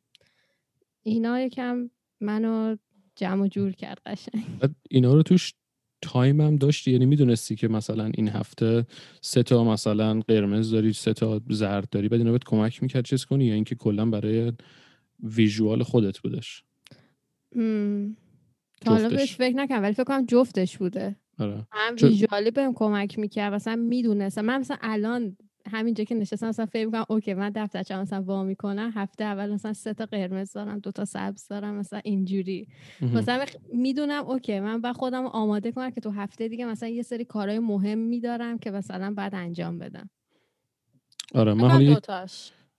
اینا 1.03 1.41
یکم 1.41 1.89
منو 2.24 2.76
جمع 3.16 3.44
و 3.44 3.48
جور 3.48 3.72
کرد 3.72 4.02
قشنگ. 4.06 4.44
اینا 4.90 5.14
رو 5.14 5.24
توش 5.24 5.54
time 6.02 6.41
هم 6.42 6.56
داشتی؟ 6.56 6.92
یعنی 6.92 7.06
می‌دونستی 7.06 7.56
که 7.56 7.68
مثلا 7.68 8.12
این 8.16 8.30
هفته 8.30 8.86
سه 9.22 9.44
تا 9.44 9.64
مثلا 9.64 10.20
قرمز 10.20 10.72
داری 10.72 10.94
سه 10.94 11.14
تا 11.14 11.42
زرد 11.50 11.90
داری 11.90 12.10
بعد 12.10 12.20
اینا 12.20 12.32
بهت 12.32 12.44
کمک 12.44 12.84
می‌کرد 12.84 13.06
چیز 13.06 13.26
کنی؟ 13.26 13.46
یا 13.46 13.54
اینکه 13.54 13.76
کلا 13.76 14.06
برای 14.06 14.54
visual 15.24 15.84
خودت 15.84 16.20
بودش؟ 16.20 16.64
حالا 18.86 19.10
بهش 19.10 19.36
فکر 19.36 19.56
نکنم 19.56 19.82
ولی 19.82 19.94
فکر 19.94 20.04
کنم 20.04 20.26
جفتش 20.26 20.78
بوده. 20.78 21.16
آره. 21.40 21.68
هم 21.72 21.96
visual 22.02 22.44
ی 22.44 22.52
بهم 22.52 22.74
کمک 22.74 23.20
می‌کرد 23.20 23.54
مثلا 23.54 23.76
می‌دونستم. 23.76 24.42
من 24.42 24.60
مثلا 24.60 24.78
الان 24.82 25.38
همینجا 25.71 26.04
که 26.04 26.15
نشستم 26.15 26.47
مثلا 26.47 26.65
فکر 26.65 26.86
می‌کنم 26.86 27.06
okay 27.10 27.34
من 27.34 27.52
دفترچه 27.56 27.97
مثلا 27.97 28.21
وا 28.21 28.43
می‌کنم 28.43 28.91
هفته 28.95 29.23
اول 29.23 29.54
مثلا 29.54 29.73
سه 29.73 29.93
تا 29.93 30.06
قرمز 30.06 30.54
دارم 30.54 30.80
دو 30.80 30.91
تا 30.91 31.06
سبز 31.06 31.47
دارم 31.47 31.76
مثلا 31.76 32.02
اینجوری. 32.04 32.67
مثلا 33.02 33.45
می‌دونم 33.73 34.26
اوکی 34.26 34.60
من 34.60 34.82
با 34.82 34.93
خودم 34.93 35.26
آماده 35.26 35.71
کنم 35.71 35.89
که 35.89 36.02
تو 36.02 36.10
هفته 36.10 36.47
دیگه 36.47 36.65
مثلا 36.65 36.89
یه 36.89 37.02
سری 37.02 37.26
کارهای 37.26 37.60
مهم 37.60 37.97
میدارم 37.97 38.58
که 38.58 38.71
مثلا 38.71 39.13
بعد 39.13 39.36
انجام 39.36 39.80
بدم. 39.80 40.10
آره 41.34 41.54
من 41.54 41.69
حالا 41.69 42.26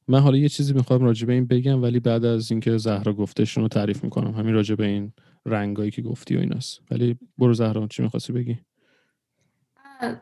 من 0.09 0.21
حالا 0.21 0.37
یه 0.37 0.49
چیزی 0.49 0.73
می‌خوام 0.73 1.03
راجع 1.03 1.27
به 1.27 1.33
این 1.33 1.47
بگم 1.47 1.83
ولی 1.83 2.01
بعد 2.01 2.25
از 2.25 2.51
اینکه 2.51 2.77
زهرا 2.77 3.13
گفتشون 3.13 3.63
رو 3.63 3.69
تعریف 3.69 4.05
می‌کنم. 4.05 4.35
همین 4.35 4.55
راجع 4.55 4.75
به 4.75 4.87
این 4.87 5.13
رنگایی 5.47 5.91
که 5.91 6.03
گفتی 6.03 6.37
و 6.37 6.41
ایناست. 6.41 6.81
ولی 6.91 7.19
برو 7.39 7.55
زهرا 7.55 7.87
چی 7.87 8.03
می‌خواستی 8.03 8.33
بگی؟ 8.33 8.59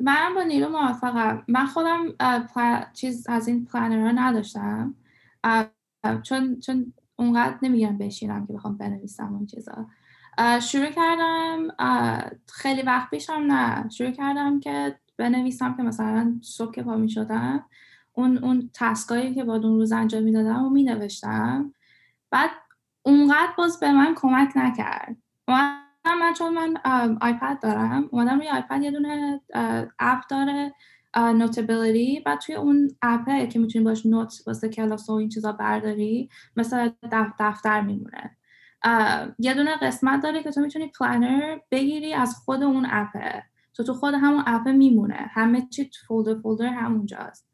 من 0.00 0.34
با 0.34 0.42
نیرو 0.42 0.68
موافقم. 0.68 1.44
من 1.48 1.66
خودم 1.66 2.04
چیز 2.92 3.28
از 3.28 3.48
این 3.48 3.64
پلانر 3.64 4.12
نداشتم. 4.14 4.94
چون 6.22 6.60
چون 6.60 6.92
اونقدر 7.16 7.58
نمیگم 7.62 7.98
بشینم 7.98 8.46
که 8.46 8.52
بخوام 8.52 8.76
بنویسم 8.76 9.34
اون 9.34 9.46
چیزا. 9.46 9.86
شروع 10.60 10.90
کردم 10.90 11.68
خیلی 12.52 12.82
وقت 12.82 13.10
پیشم 13.10 13.32
نه. 13.32 13.88
شروع 13.88 14.10
کردم 14.10 14.60
که 14.60 14.98
بنویسم 15.16 15.76
که 15.76 15.82
مثلا 15.82 16.38
صبح 16.42 16.74
که 16.74 16.82
پا 16.82 16.96
می 16.96 17.08
شدم 17.08 17.64
اون 18.12 18.38
اون 18.38 18.70
تسکایی 18.74 19.34
که 19.34 19.44
با 19.44 19.54
اون 19.54 19.62
روز 19.62 19.92
انجام 19.92 20.22
می‌دادم 20.22 20.64
و 20.64 20.70
می 20.70 20.82
نوشتم 20.82 21.74
بعد 22.30 22.50
اونقدر 23.02 23.52
باز 23.58 23.80
به 23.80 23.92
من 23.92 24.14
کمک 24.14 24.52
نکرد. 24.56 25.16
من 25.48 25.81
چون 26.38 26.54
من 26.54 26.76
آیپد 27.20 27.58
دارم. 27.62 28.08
اومدم 28.10 28.38
روی 28.38 28.48
آیپد 28.48 28.82
یه 28.82 28.90
دونه 28.90 29.40
اپ 29.98 30.20
داره 30.28 30.74
نوتبیلیتی 31.16 32.20
بعد 32.20 32.38
توی 32.38 32.54
اون 32.54 32.90
اپه 33.02 33.46
که 33.46 33.58
می‌تونی 33.58 33.84
باش 33.84 34.06
نوت 34.06 34.34
واسه 34.46 34.68
کلاس 34.68 35.08
و 35.08 35.12
این 35.12 35.28
چیزا 35.28 35.52
برداری 35.52 36.28
مثل 36.56 36.90
دفتر 37.38 37.80
میمونه. 37.80 38.36
یه 39.38 39.54
دونه 39.54 39.76
قسمت 39.76 40.22
داره 40.22 40.42
که 40.42 40.50
تو 40.50 40.60
می‌تونی 40.60 40.92
پلانر 40.98 41.58
بگیری 41.70 42.14
از 42.14 42.36
خود 42.44 42.62
اون 42.62 42.86
اپه 42.90 43.42
تو 43.74 43.84
تو 43.84 43.94
خود 43.94 44.14
همون 44.14 44.42
اپه 44.46 44.72
میمونه. 44.72 45.30
همه 45.34 45.66
چی 45.70 45.90
فولدر 46.08 46.40
فولدر 46.40 46.66
همونجاست. 46.66 47.48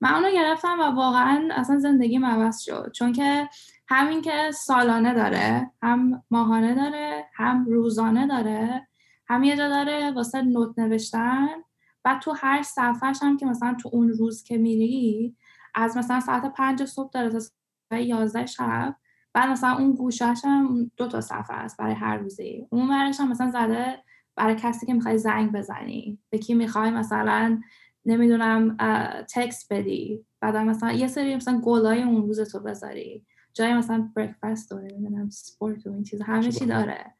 من 0.00 0.14
اونو 0.14 0.30
گرفتم 0.30 0.80
و 0.80 0.82
واقعا 0.82 1.48
اصلا 1.50 1.78
زندگی 1.78 2.20
عوض 2.24 2.60
شد. 2.60 2.92
چون 2.94 3.12
که 3.12 3.48
همین 3.88 4.22
که 4.22 4.50
سالانه 4.54 5.14
داره 5.14 5.70
هم 5.82 6.22
ماهانه 6.30 6.74
داره 6.74 7.24
هم 7.34 7.64
روزانه 7.64 8.26
داره 8.26 8.88
هم 9.28 9.42
یه 9.44 9.56
جا 9.56 9.68
داره 9.68 10.10
واسه 10.10 10.42
نوت 10.42 10.78
نوشتن. 10.78 11.48
و 12.04 12.20
تو 12.22 12.32
هر 12.36 12.62
صفحهش 12.62 13.18
هم 13.22 13.36
که 13.36 13.46
مثلا 13.46 13.76
تو 13.82 13.90
اون 13.92 14.08
روز 14.08 14.42
که 14.42 14.58
میری 14.58 15.36
از 15.74 15.96
مثلا 15.96 16.20
ساعت 16.20 16.52
پنج 16.52 16.84
صبح 16.84 17.10
داره 17.12 17.30
تا 17.30 17.40
ساعت 17.40 18.02
یازده 18.02 18.46
شب 18.46 18.96
بعد 19.32 19.48
مثلا 19.48 19.76
اون 19.76 19.94
گوشش 19.94 20.40
هم 20.44 20.90
دو 20.96 21.08
تا 21.08 21.20
صفحه 21.20 21.56
است 21.56 21.76
برای 21.76 21.94
هر 21.94 22.16
روزی. 22.16 22.66
اون 22.70 22.90
ورش 22.90 23.20
هم 23.20 23.30
مثلا 23.30 23.50
زده 23.50 24.02
برای 24.36 24.54
کسی 24.54 24.86
که 24.86 24.94
می‌خوای 24.94 25.18
زنگ 25.18 25.52
بزنی. 25.52 26.18
به 26.30 26.38
کی 26.38 26.54
می‌خوای 26.54 26.90
مثلا 26.90 27.60
نمی‌دونم 28.04 28.76
تکست 29.34 29.72
بدی. 29.72 30.24
بعد 30.40 30.56
مثلا 30.56 30.92
یه 30.92 31.08
سری 31.08 31.36
مثلا 31.36 31.60
گلای 31.60 32.02
اون 32.02 32.22
روز 32.22 32.52
تو 32.52 32.60
بذاری. 32.60 33.26
جای 33.54 33.74
مثلا 33.74 34.10
بریکفاست 34.16 34.70
داره 34.70 34.88
نمی‌دونم 34.92 35.30
سپورت 35.30 35.86
و 35.86 35.92
این 35.92 36.02
چیز 36.02 36.22
همه 36.22 36.52
چی 36.52 36.66
داره. 36.66 37.14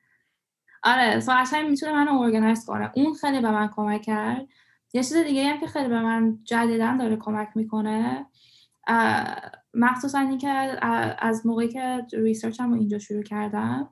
آره 0.83 1.21
سو 1.21 1.33
قشنگ 1.33 1.71
می‌تونه 1.71 1.93
منو 1.93 2.21
ارگنایز 2.21 2.67
کنه. 2.67 2.91
اون 2.95 3.15
خیلی 3.15 3.41
به 3.41 3.51
من 3.51 3.69
کمک 3.69 4.03
کرد. 4.03 4.49
یه 4.93 5.03
چیز 5.03 5.17
دیگه 5.17 5.49
هم 5.49 5.61
که 5.61 5.67
خیلی 5.67 5.89
به 5.89 6.03
من 6.03 6.39
جدیدن 6.45 6.97
داره 6.97 7.17
کمک 7.17 7.49
می‌کنه 7.55 8.27
مخصوصا 9.75 10.19
اینکه 10.19 10.49
از 11.19 11.47
موقعی 11.47 11.69
که 11.69 12.07
research 12.13 12.64
م 12.64 12.71
رو 12.71 12.79
اینجا 12.79 12.99
شروع 12.99 13.23
کردم 13.23 13.89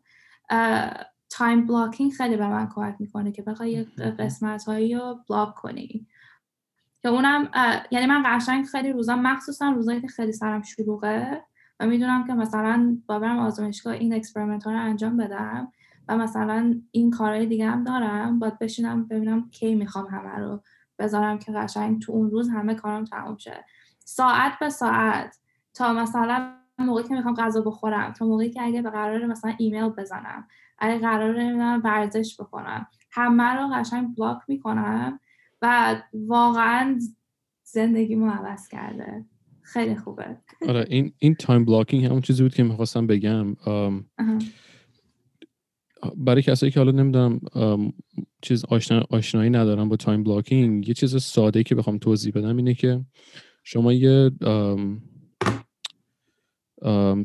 time 1.31 1.67
blocking 1.67 2.13
خیلی 2.13 2.37
به 2.37 2.49
من 2.49 2.69
کمک 2.75 2.97
می‌کنه 2.99 3.33
که 3.33 3.43
بخوای 3.43 3.85
قسمت 4.19 4.65
هایی 4.65 4.95
رو 4.95 5.25
block 5.31 5.55
کنی. 5.55 6.07
که 7.03 7.09
اونم 7.09 7.51
یعنی 7.91 8.07
من 8.07 8.23
قشنگ 8.27 8.65
خیلی 8.65 8.93
روزا 8.93 9.17
مخصوصا 9.17 9.71
روزایی 9.71 10.01
که 10.01 10.09
خیلی 10.09 10.33
سرم 10.33 10.63
شلوغه 10.63 11.45
می‌دونم 11.87 12.27
که 12.27 12.35
مثلا 12.35 12.99
باید 13.07 13.19
برم 13.19 13.39
آزمایشگاه 13.39 13.93
این 13.95 14.15
experiment 14.15 14.65
ها 14.65 14.73
رو 14.73 14.81
انجام 14.81 15.17
بدم 15.17 15.73
و 16.09 16.17
مثلا 16.17 16.75
این 16.91 17.11
کارهای 17.11 17.47
دیگه 17.47 17.67
هم 17.67 17.85
دارم 17.85 18.39
باید 18.39 18.59
بشینم 18.59 19.05
ببینم 19.05 19.51
کی 19.51 19.75
می‌خوام 19.75 20.07
همه 20.07 20.39
رو 20.39 20.63
بذارم 20.99 21.39
که 21.39 21.53
قشنگ 21.53 22.01
تو 22.03 22.13
اون 22.13 22.31
روز 22.31 22.49
همه 22.51 22.75
کارم 22.75 23.05
تموم 23.05 23.37
شه. 23.37 23.65
ساعت 24.05 24.53
به 24.61 24.69
ساعت. 24.69 25.39
تا 25.75 25.93
مثلا 25.93 26.53
موقعی 26.79 27.05
که 27.05 27.15
می‌خوام 27.15 27.35
غذا 27.35 27.61
بخورم 27.61 28.13
تا 28.13 28.27
موقعی 28.27 28.51
که 28.51 28.63
اگه 28.63 28.83
به 28.83 28.91
قرار 28.91 29.27
مثلا 29.27 29.53
ایمیل 29.59 29.89
بزنم 29.89 30.47
اگه 30.79 30.99
قرار 30.99 31.41
نمی‌دونم 31.43 31.81
ورزش 31.85 32.41
بکنم 32.41 32.87
همه 33.11 33.55
رو 33.55 33.69
قشنگ 33.69 34.17
block 34.17 34.39
می‌کنم 34.49 35.21
و 35.63 35.97
واقعا 36.15 36.99
زندگیمو 37.65 38.31
عوض 38.31 38.69
کرده. 38.69 39.25
خیلی 39.73 39.97
خوبه. 39.97 40.37
آره 40.69 40.87
این 40.89 41.13
این 41.19 41.35
time 41.35 41.65
blocking 41.65 42.05
همون 42.05 42.21
چیزی 42.21 42.43
بود 42.43 42.55
که 42.55 42.63
می‌خواستم 42.63 43.07
بگم. 43.07 43.57
برای 46.17 46.43
کسایی 46.43 46.73
که 46.73 46.81
حالا 46.81 46.93
نمی‌دونم 46.93 47.41
چیز 48.43 48.65
آشنا، 48.65 49.05
آشنایی 49.11 49.51
ندارم 49.51 49.89
با 49.89 49.97
time 49.97 50.25
blocking 50.25 50.89
یه 50.89 50.95
چیز 50.95 51.23
ساده 51.23 51.63
که 51.63 51.75
بخوام 51.75 51.99
توضیح 51.99 52.33
بدم 52.33 52.57
اینه 52.57 52.75
که 52.75 53.05
شما 53.65 53.93
یه 53.93 54.31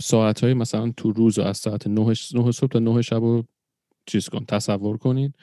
ساعت 0.01 0.43
های 0.43 0.53
مثلا 0.53 0.93
تو 0.97 1.11
روز 1.11 1.39
و 1.39 1.41
از 1.41 1.57
ساعت 1.57 1.87
9 1.87 2.13
صبح 2.13 2.51
تا 2.71 2.79
9 2.79 3.01
شب 3.01 3.21
رو 3.21 3.43
چیز 4.05 4.29
کن 4.29 4.45
تصور 4.45 4.97
کنید. 4.97 5.35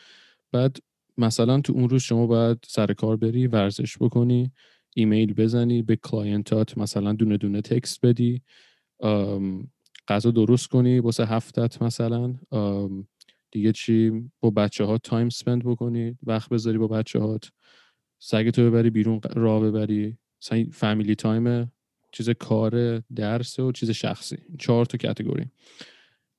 بعد 0.53 0.77
مثلا 1.19 1.61
تو 1.61 1.73
اون 1.73 1.89
روز 1.89 2.03
شما 2.03 2.27
باید 2.27 2.59
سر 2.67 2.93
کار 2.93 3.17
بری 3.17 3.47
ورزش 3.47 3.99
بکنی. 3.99 4.53
ایمیل 4.95 5.35
بزنی 5.35 5.83
به 5.83 5.97
client 5.97 6.67
ات 6.67 6.79
مثلا 6.79 7.13
دونه 7.13 7.37
دونه 7.37 7.61
text 7.61 8.07
بدی 8.07 8.43
غذا 10.09 10.31
درست 10.31 10.69
کنی 10.69 10.99
واسه 10.99 11.27
هفتت 11.27 11.83
مثلا 11.83 12.35
دیگه 13.51 13.73
چی؟ 13.73 14.13
با 14.41 14.51
بچه 14.51 14.85
ها 14.85 14.99
time 14.99 15.29
spend 15.29 15.65
بکنی 15.65 16.19
وقت 16.23 16.49
بذاری 16.49 16.79
با 16.79 16.89
بچه 16.89 17.19
هات 17.19 17.51
سگتو 18.19 18.71
ببری 18.71 18.91
بیرون 18.91 19.21
راه 19.37 19.61
ببری 19.63 20.19
family 20.73 21.15
time 21.15 21.73
چیز 22.13 22.31
کار 22.31 22.99
درس 22.99 23.59
و 23.59 23.73
چیز 23.73 23.91
شخصی 23.91 24.37
چهار 24.59 24.85
تا 24.87 24.99
category 24.99 25.47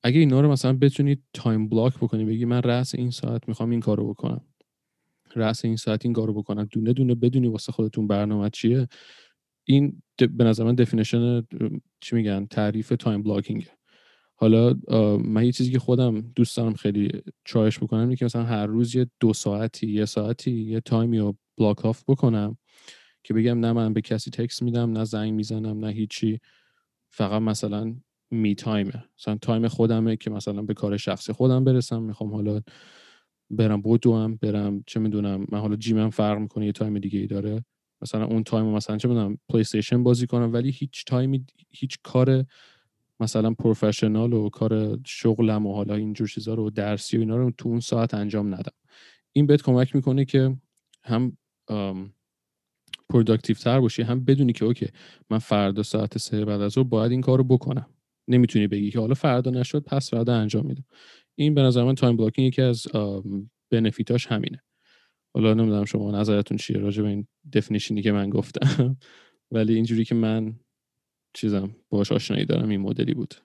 اگه 0.03 0.19
اینا 0.19 0.41
رو 0.41 0.51
مثلا 0.51 0.73
بتونی 0.73 1.17
time 1.33 1.69
block 1.69 1.97
بکنی 1.97 2.25
بگی 2.25 2.45
من 2.45 2.61
رأس 2.61 2.95
این 2.95 3.11
ساعت 3.11 3.47
می‌خوام 3.49 3.69
این 3.69 3.79
کارو 3.79 4.09
بکنم. 4.09 4.41
رأس 5.35 5.65
این 5.65 5.75
ساعت 5.75 6.05
این 6.05 6.13
کارو 6.13 6.33
بکنم 6.33 6.67
دونه 6.71 6.93
دونه 6.93 7.15
بدونی 7.15 7.47
واسه 7.47 7.71
خودتون 7.71 8.07
برنامه 8.07 8.49
چیه. 8.49 8.87
این 9.67 10.01
به 10.17 10.43
نظر 10.43 10.63
من 10.63 10.75
definition 10.75 11.43
چی 12.01 12.15
میگن 12.15 12.45
تعریف 12.45 12.93
time 12.99 13.23
blocking 13.23 13.62
ه 13.62 13.67
حالا 14.35 14.73
من 15.17 15.45
یه 15.45 15.51
چیزی 15.51 15.71
که 15.71 15.79
خودم 15.79 16.21
دوست 16.21 16.57
دارم 16.57 16.73
خیلی 16.73 17.21
چایش 17.45 17.79
بکنم 17.79 17.99
اینه 17.99 18.15
که 18.15 18.25
مثلا 18.25 18.43
هر 18.43 18.65
روز 18.65 18.95
یه 18.95 19.07
دو 19.19 19.33
ساعتی 19.33 19.87
یه 19.87 20.05
ساعتی 20.05 20.51
یه 20.51 20.79
time 20.81 21.12
ی 21.12 21.19
رو 21.19 21.37
block 21.57 21.85
off 21.85 22.03
بکنم 22.07 22.57
که 23.23 23.33
بگم 23.33 23.59
نه 23.59 23.73
من 23.73 23.93
به 23.93 24.01
کسی 24.01 24.31
تکس 24.31 24.61
میدم 24.61 24.91
نه 24.91 25.03
زنگ 25.05 25.33
می‌زنم 25.33 25.85
نه 25.85 25.91
هیچی. 25.91 26.39
فقط 27.09 27.41
مثلا 27.41 27.95
me 28.31 28.55
time 28.55 28.94
ه 28.94 29.03
مثلا 29.19 29.37
time 29.41 29.67
خودمه 29.67 30.15
که 30.17 30.29
مثلا 30.29 30.61
به 30.61 30.73
کار 30.73 30.97
شخصی 30.97 31.33
خودم 31.33 31.63
برسم. 31.63 32.03
می‌خوام 32.03 32.33
حالا 32.33 32.61
برم 33.49 33.81
هم 34.05 34.39
برم 34.41 34.83
چه 34.87 34.99
می‌دونم 34.99 35.45
من 35.51 35.59
حالا 35.59 35.75
gym 35.75 36.01
م 36.01 36.09
فرق 36.09 36.39
می‌کنه 36.39 36.65
یه 36.65 36.71
time 36.71 36.99
دیگه 36.99 37.19
ای 37.19 37.27
داره. 37.27 37.65
مثلا 38.01 38.25
اون 38.25 38.43
time 38.43 38.65
مثلا 38.65 38.97
چه 38.97 39.07
می‌دونم 39.07 39.37
پلی 39.49 39.61
استیشن 39.61 40.03
بازی 40.03 40.27
کنم 40.27 40.53
ولی 40.53 40.71
هیچ 40.71 41.05
time 41.05 41.37
ی 41.37 41.45
هیچ 41.71 41.97
کار 42.03 42.45
مثلا 43.19 43.51
professional 43.53 44.33
و 44.33 44.49
کار 44.49 44.99
شغلم 45.05 45.65
و 45.65 45.73
حالا 45.73 45.95
اینجور 45.95 46.27
چیزا 46.27 46.53
رو 46.53 46.69
درسی 46.69 47.17
و 47.17 47.19
اینا 47.19 47.37
رو 47.37 47.51
تو 47.57 47.69
اون 47.69 47.79
ساعت 47.79 48.13
انجام 48.13 48.53
ندم. 48.55 48.73
این 49.33 49.45
بهت 49.47 49.61
کمک 49.61 49.95
می‌کنه 49.95 50.25
که 50.25 50.57
هم 51.03 51.37
productive 53.09 53.55
تر 53.55 53.79
باشی 53.79 54.01
هم 54.01 54.25
بدونی 54.25 54.53
که 54.53 54.65
okay 54.65 54.87
من 55.29 55.37
فردا 55.39 55.83
ساعت 55.83 56.17
سه 56.17 56.45
بعد 56.45 56.61
از 56.61 56.77
باید 56.89 57.11
این 57.11 57.21
کار 57.21 57.37
رو 57.37 57.43
بکنم. 57.43 57.94
نمی‌تونی 58.27 58.67
بگی 58.67 58.91
که 58.91 58.99
حالا 58.99 59.13
فردا 59.13 59.51
نشد 59.51 59.83
پس 59.83 60.09
فردا 60.09 60.35
انجام 60.35 60.65
میدم. 60.65 60.83
این 61.35 61.53
به 61.53 61.61
نظر 61.61 61.83
من 61.83 61.95
time 61.95 62.17
blocking 62.17 62.47
یکی 62.47 62.61
از 62.61 62.87
بنفیتاش 63.71 64.27
همینه. 64.27 64.63
حالا 65.33 65.53
نمی‌دونم 65.53 65.85
شما 65.85 66.11
نظرتون 66.11 66.57
چیه 66.57 66.77
راجع 66.77 67.03
به 67.03 67.09
این 67.09 67.27
دفنیشنی 67.53 68.01
که 68.01 68.11
من 68.11 68.29
گفتم 68.29 68.97
ولی 69.51 69.75
اینجوری 69.75 70.05
که 70.05 70.15
من 70.15 70.59
چیزم 71.33 71.75
باش 71.89 72.11
آشنایی 72.11 72.45
دارم 72.45 72.69
این 72.69 72.81
مدلی 72.81 73.13
بود. 73.13 73.35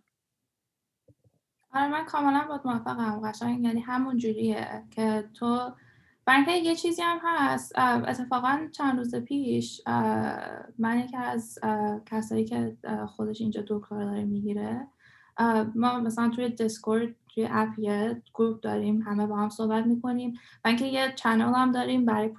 آره 1.72 1.88
من 1.88 2.04
کاملا 2.04 2.44
باید 2.48 2.60
موافقم 2.64 3.30
قشنگ. 3.30 3.64
یعنی 3.64 3.80
همون 3.80 4.18
جوریه 4.18 4.66
که 4.90 5.24
تو 5.34 5.72
برای 6.26 6.62
یه 6.62 6.76
چیزی 6.76 7.02
هم 7.02 7.18
هست 7.22 7.78
اتفاقا 7.78 8.68
چند 8.72 8.98
روز 8.98 9.14
پیش 9.14 9.80
من 10.78 10.98
یکی 10.98 11.16
از 11.16 11.58
کسایی 12.06 12.44
که 12.44 12.76
خودش 13.06 13.40
اینجا 13.40 13.64
دکترا 13.68 14.04
داره 14.04 14.24
می‌گیره 14.24 14.86
ما 15.74 16.00
مثلا 16.00 16.28
توی 16.28 16.48
دیسکورد 16.48 17.08
توی 17.34 17.48
app 17.50 17.78
یه 17.78 18.22
group 18.34 18.60
داریم 18.60 19.02
همه 19.02 19.26
با 19.26 19.36
هم 19.36 19.48
صحبت 19.48 19.86
می‌کنیم 19.86 20.34
و 20.64 20.68
اینکه 20.68 20.84
یه 20.86 21.12
channel 21.16 21.54
هم 21.54 21.72
داریم 21.72 22.04
برای 22.04 22.30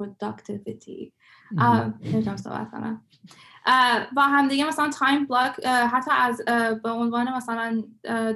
productivity. 0.00 1.12
نمی‌تونم 2.00 2.36
صحبت 2.36 2.70
کنم. 2.70 3.04
با 4.16 4.22
هم 4.22 4.48
دیگه 4.48 4.68
مثلا 4.68 4.90
time 4.90 5.26
block 5.26 5.66
حتی 5.66 6.10
از 6.14 6.42
به 6.82 6.90
عنوان 6.90 7.36
مثلا 7.36 7.82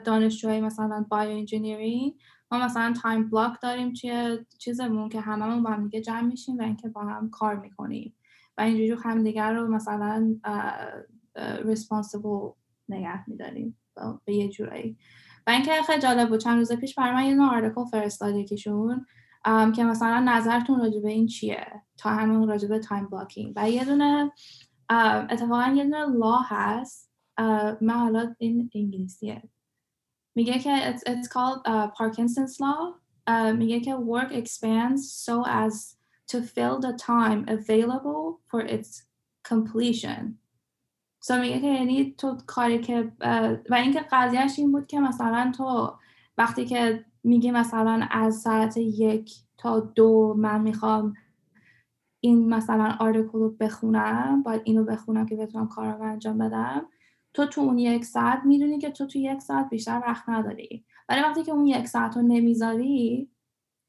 دانشجوهای 0.04 0.60
مثلا 0.60 1.06
bioengineering 1.08 2.14
ما 2.50 2.58
مثلا 2.58 2.94
time 3.02 3.30
block 3.30 3.60
داریم 3.62 3.92
توی 3.92 4.38
چیزمون 4.58 5.08
که 5.08 5.20
هممون 5.20 5.62
با 5.62 5.70
هم 5.70 5.84
دیگه 5.84 6.00
جمع 6.00 6.20
میشیم 6.20 6.58
و 6.58 6.62
اینکه 6.62 6.88
با 6.88 7.00
هم 7.00 7.30
کار 7.30 7.56
می‌کنیم. 7.56 8.14
و 8.58 8.62
اینجوری 8.62 9.02
همدیگر 9.04 9.52
رو 9.52 9.68
مثلا 9.68 10.36
responsible 11.64 12.48
نگه 12.88 13.30
میداریم 13.30 13.78
به 14.24 14.34
یه 14.34 14.48
جورایی. 14.48 14.96
و 15.46 15.50
اینکه 15.50 15.72
خیلی 15.86 16.02
جالب 16.02 16.28
بود 16.28 16.40
چند 16.40 16.58
روز 16.58 16.72
پیش 16.72 16.94
برای 16.94 17.14
من 17.14 17.24
یه 17.24 17.34
نوع 17.34 17.54
article 17.54 17.84
فرستاد 17.84 18.36
یکیشون 18.36 19.06
که 19.76 19.84
مثلا 19.84 20.24
نظرتون 20.26 20.80
راجع 20.80 21.00
به 21.00 21.10
این 21.10 21.26
چیه؟ 21.26 21.66
تا 21.96 22.10
همون 22.10 22.48
راجع 22.48 22.68
به 22.68 22.78
time 22.78 23.08
blocking 23.08 23.52
و 23.56 23.70
یه 23.70 23.84
دونه 23.84 24.32
اتفاقا 25.30 25.72
یه 25.76 25.84
دونه 25.84 26.06
law 26.06 26.38
هست. 26.44 27.10
من 27.80 27.94
حالا 27.94 28.34
این 28.38 28.70
انگلیسیه. 28.74 29.42
میگه 30.34 30.58
که 30.58 30.92
it's, 30.92 31.02
it's 31.02 31.28
called 31.28 31.60
uh, 31.66 31.88
Parkinson's 31.90 32.60
law. 32.60 32.94
Uh, 33.28 33.52
میگه 33.56 33.80
که 33.80 33.96
work 33.96 34.32
expands 34.32 35.12
so 35.26 35.44
as 35.46 35.96
to 36.32 36.42
fill 36.42 36.78
the 36.80 36.94
time 36.96 37.44
available 37.48 38.40
for 38.50 38.60
its 38.60 39.02
completion. 39.42 40.38
So 41.20 41.32
میگه 41.32 41.60
که 41.60 41.66
یعنی 41.66 42.14
تو 42.18 42.36
کاری 42.46 42.80
که 42.80 43.12
و 43.70 43.74
اینکه 43.74 44.00
قضیهش 44.12 44.58
این 44.58 44.72
بود 44.72 44.86
که 44.86 45.00
مثلا 45.00 45.52
تو 45.56 45.98
وقتی 46.38 46.64
که 46.66 47.04
میگی 47.24 47.50
مثلا 47.50 48.08
از 48.10 48.36
ساعت 48.36 48.76
یک 48.76 49.34
تا 49.58 49.80
دو 49.80 50.34
من 50.38 50.60
می‌خوام 50.60 51.14
این 52.20 52.54
مثلا 52.54 52.96
آرتیکل 53.00 53.38
رو 53.38 53.50
بخونم 53.60 54.42
باید 54.42 54.62
اینو 54.64 54.84
بخونم 54.84 55.26
که 55.26 55.36
بتونم 55.36 55.68
کارم 55.68 56.02
انجام 56.02 56.38
بدم. 56.38 56.86
تو 57.34 57.46
تو 57.46 57.60
اون 57.60 57.78
یک 57.78 58.04
ساعت 58.04 58.40
می‌دونی 58.44 58.78
که 58.78 58.90
تو 58.90 59.06
تو 59.06 59.18
یک 59.18 59.40
ساعت 59.40 59.70
بیشتر 59.70 60.02
وقت 60.06 60.28
نداری. 60.28 60.84
ولی 61.08 61.20
وقتی 61.20 61.42
که 61.42 61.52
اون 61.52 61.66
یک 61.66 61.88
ساعت 61.88 62.16
رو 62.16 62.22
نمی‌ذاری 62.22 63.30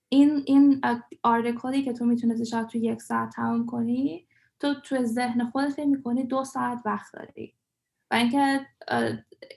این 0.09 0.43
این 0.45 0.81
article 1.23 1.76
ی 1.76 1.83
که 1.83 1.93
تو 1.93 2.05
می‌تونستی 2.05 2.45
شاید 2.45 2.67
تو 2.67 2.77
یک 2.77 3.01
ساعت 3.01 3.29
تمام 3.35 3.65
کنی 3.65 4.27
تو 4.59 4.73
تو 4.73 5.03
ذهن 5.03 5.49
خودت 5.49 5.69
فکر 5.69 5.85
می‌کنی 5.85 6.23
دو 6.23 6.43
ساعت 6.43 6.81
وقت 6.85 7.13
داری. 7.13 7.55
و 8.11 8.15
اینکه 8.15 8.67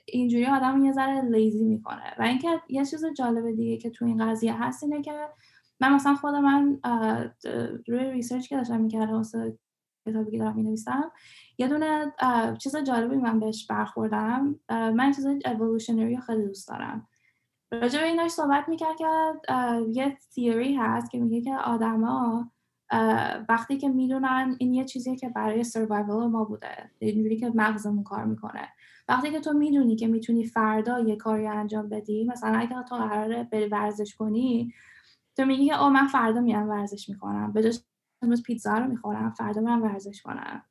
اینجوری 0.05 0.45
آدم 0.45 0.85
یه 0.85 0.91
ذره 0.91 1.21
lazy 1.21 1.65
می‌کنه. 1.65 2.13
و 2.19 2.21
اینکه 2.21 2.61
یه 2.69 2.85
چیز 2.85 3.05
جالب 3.17 3.51
دیگه 3.55 3.77
که 3.77 3.89
تو 3.89 4.05
این 4.05 4.29
قضیه 4.29 4.63
هست 4.63 4.83
اینه 4.83 5.01
که 5.01 5.27
من 5.79 5.93
مثلا 5.93 6.15
خود 6.15 6.35
من 6.35 6.79
روی 7.87 8.11
research 8.11 8.47
که 8.47 8.57
داشتم 8.57 8.81
می‌کردم 8.81 9.13
واسه 9.13 9.57
کتابی 10.05 10.31
که 10.31 10.37
دارم 10.37 10.55
می‌نویسم. 10.55 11.11
یه 11.57 11.67
دونه 11.67 12.13
چیز 12.57 12.75
جالبی 12.75 13.15
من 13.15 13.39
بهش 13.39 13.67
برخوردم. 13.67 14.59
من 14.69 15.11
چیز 15.11 15.27
evolutionary 15.45 16.17
خیلی 16.17 16.45
دوست 16.45 16.67
دارم. 16.67 17.07
راجع 17.71 17.99
به 17.99 18.05
اینش 18.05 18.31
صحبت 18.31 18.69
می‌کرد 18.69 18.97
که 18.97 19.07
یه 19.93 20.17
تیوری 20.33 20.75
هست 20.75 21.11
که 21.11 21.19
میگه 21.19 21.41
که 21.41 21.55
آدما 21.57 22.51
وقتی 23.49 23.77
که 23.77 23.89
می‌دونن 23.89 24.55
این 24.59 24.73
یه 24.73 24.85
چیزیه 24.85 25.15
که 25.15 25.29
برای 25.29 25.63
سروایوال 25.63 26.27
ما 26.27 26.43
بوده 26.43 26.91
اینجوری 26.99 27.37
که 27.37 27.51
مغزمون 27.55 28.03
کار 28.03 28.25
می‌کنه. 28.25 28.69
وقتی 29.07 29.31
که 29.31 29.39
تو 29.39 29.53
می‌دونی 29.53 29.95
که 29.95 30.07
می‌تونی 30.07 30.45
فردا 30.45 30.99
یه 30.99 31.15
کاری 31.15 31.47
انجام 31.47 31.89
بدی 31.89 32.25
مثلا 32.25 32.57
اگر 32.57 32.83
تو 32.83 32.95
قراره 32.95 33.43
بری 33.43 33.65
ورزش 33.65 34.15
کنی 34.15 34.73
تو 35.37 35.45
میگی 35.45 35.65
که 35.65 35.83
او 35.83 35.89
من 35.89 36.07
فردا 36.07 36.41
میام 36.41 36.69
ورزش 36.69 37.09
می‌کنم. 37.09 37.53
به 37.53 37.63
جاش 37.63 37.79
امروز 38.25 38.43
پیتزا 38.43 38.77
رو 38.77 38.87
می‌خورم 38.87 39.29
فردا 39.29 39.61
من 39.61 39.81
ورزش 39.81 40.21
کنم. 40.21 40.63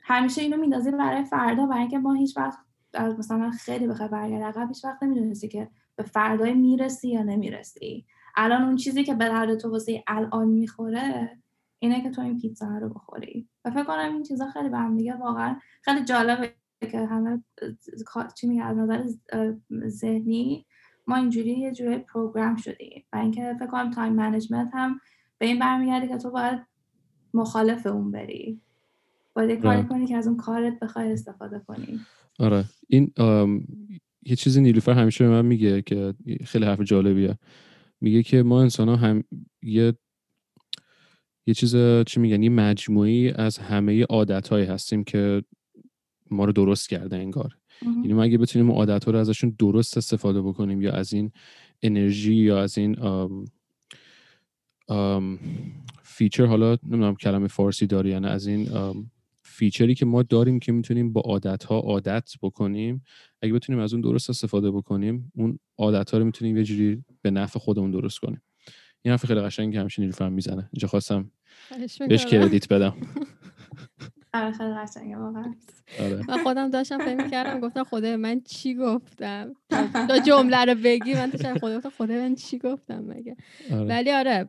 همیشه 0.00 0.42
اینو 0.42 0.56
میندازی 0.56 0.90
برای 0.90 1.24
فردا 1.24 1.66
برای 1.66 1.80
اینکه 1.80 1.98
ما 1.98 2.12
هیچ 2.12 2.36
وقت 2.36 2.58
مثلا 3.18 3.50
خیلی 3.50 3.86
بخوای 3.86 4.08
برگرد 4.08 4.42
عقب 4.42 4.68
هیچ 4.68 4.84
وقت 4.84 5.02
نمی‌دونستی 5.02 5.48
که 5.48 5.68
به 5.96 6.02
فردای 6.02 6.54
می‌رسی 6.54 7.08
یا 7.08 7.22
نمی‌رسی. 7.22 8.06
الان 8.36 8.62
اون 8.62 8.76
چیزی 8.76 9.04
که 9.04 9.14
به 9.14 9.24
درد 9.24 9.58
تو 9.58 9.70
واسه 9.70 10.04
الان 10.06 10.48
می‌خوره 10.48 11.38
اینه 11.78 12.02
که 12.02 12.10
تو 12.10 12.22
این 12.22 12.38
پیتزا 12.38 12.78
رو 12.78 12.88
بخوری. 12.88 13.48
و 13.64 13.70
فکر 13.70 13.84
کنم 13.84 14.12
این 14.12 14.22
چیزا 14.22 14.46
خیلی 14.46 14.68
به 14.68 14.78
هم 14.78 14.96
دیگه 14.96 15.14
واقعا 15.14 15.56
خیلی 15.82 16.04
جالبه 16.04 16.54
که 16.80 17.06
همه 17.06 17.42
چی 18.34 18.46
میگه 18.46 18.64
از 18.64 18.76
نظر 18.78 19.04
ذهنی 19.86 20.66
ما 21.06 21.16
اینجوری 21.16 21.50
یه 21.50 21.72
جوری 21.72 21.98
program 21.98 22.56
شدیم. 22.56 23.04
و 23.12 23.16
اینکه 23.16 23.56
فکر 23.58 23.66
کنم 23.66 23.90
time 23.90 24.12
management 24.12 24.70
هم 24.74 25.00
به 25.38 25.46
این 25.46 25.58
برمیگرده 25.58 26.08
که 26.08 26.16
تو 26.16 26.30
باید 26.30 26.60
مخالف 27.34 27.86
اون 27.86 28.10
بری. 28.10 28.60
باید 29.34 29.60
کاری 29.62 29.84
کنی 29.84 30.06
که 30.06 30.16
از 30.16 30.26
اون 30.26 30.36
کارت 30.36 30.80
بخوای 30.80 31.12
استفاده 31.12 31.58
کنی. 31.66 32.00
آره. 32.38 32.64
این 32.88 33.12
یه 34.22 34.36
چیزی 34.36 34.60
نیلوفر 34.60 34.92
همیشه 34.92 35.24
به 35.24 35.30
من 35.30 35.44
میگه 35.44 35.82
که 35.82 36.14
خیلی 36.44 36.64
حرف 36.64 36.80
جالبیه. 36.80 37.38
میگه 38.00 38.22
که 38.22 38.42
ما 38.42 38.62
انسان 38.62 38.88
ها 38.88 38.96
هم 38.96 39.24
یه 39.62 39.94
یه 41.46 41.54
چیز 41.54 41.76
چی 42.06 42.20
میگن؟ 42.20 42.42
یه 42.42 42.50
مجموعی 42.50 43.30
از 43.30 43.58
همه 43.58 44.04
عادت 44.04 44.48
هایی 44.48 44.66
هستیم 44.66 45.04
که 45.04 45.42
ما 46.30 46.44
رو 46.44 46.52
درست 46.52 46.88
کرده 46.88 47.16
انگار. 47.16 47.56
یعنی 47.82 48.12
ما 48.12 48.22
اگه 48.22 48.38
بتونیم 48.38 48.70
عادت 48.70 49.04
ها 49.04 49.10
رو 49.10 49.18
ازشون 49.18 49.56
درست 49.58 49.96
استفاده 49.96 50.42
بکنیم 50.42 50.82
یا 50.82 50.92
از 50.92 51.12
این 51.12 51.32
انرژی 51.82 52.34
یا 52.34 52.62
از 52.62 52.78
این 52.78 52.96
feature 56.02 56.46
حالا 56.46 56.76
نمی‌دونم 56.82 57.14
کلمه 57.14 57.48
فارسی 57.48 57.86
داری 57.86 58.10
یعنی 58.10 58.26
از 58.26 58.46
این 58.46 58.68
feature 59.42 59.88
ی 59.88 59.94
که 59.94 60.06
ما 60.06 60.22
داریم 60.22 60.58
که 60.58 60.72
می‌تونیم 60.72 61.12
با 61.12 61.20
عادت 61.20 61.64
ها 61.64 61.78
عادت 61.78 62.32
بکنیم. 62.42 63.04
اگه 63.42 63.52
بتونیم 63.52 63.82
از 63.82 63.92
اون 63.92 64.00
درست 64.00 64.30
استفاده 64.30 64.70
بکنیم 64.70 65.32
اون 65.36 65.58
عادت 65.78 66.10
ها 66.10 66.18
رو 66.18 66.24
می‌تونیم 66.24 66.56
یه 66.56 66.64
جوری 66.64 67.04
به 67.22 67.30
نفع 67.30 67.58
خودمون 67.58 67.90
درست 67.90 68.18
کنیم. 68.18 68.42
این 69.02 69.12
حرف 69.12 69.26
خیلی 69.26 69.40
قشنگی 69.40 69.76
همچین 69.76 70.02
نیلوفر 70.02 70.28
می‌زنه. 70.28 70.68
اینجا 70.72 70.88
خواستم 70.88 71.30
بهش 72.08 72.26
credit 72.26 72.72
بدم. 72.72 72.94
آره 74.34 74.52
خیلی 74.52 74.74
قشنگه 74.74 75.16
واقعا. 75.16 75.54
آره. 76.00 76.20
من 76.28 76.42
خودم 76.42 76.70
داشتم 76.70 76.98
فکر 76.98 77.30
کردم 77.30 77.60
گفتم 77.60 77.84
خدا 77.84 78.16
من 78.16 78.40
چی 78.40 78.74
گفتم؟ 78.74 79.54
تا 80.08 80.18
جمله 80.26 80.64
رو 80.64 80.74
بگی 80.84 81.14
من 81.14 81.30
داشتم 81.30 81.58
خدا 81.58 81.76
گفتم 81.76 81.90
خدا 81.90 82.14
من 82.14 82.34
چی 82.34 82.58
گفتم 82.58 83.04
مگه؟ 83.04 83.36
آره. 83.70 83.88
ولی 83.88 84.10
آره 84.10 84.48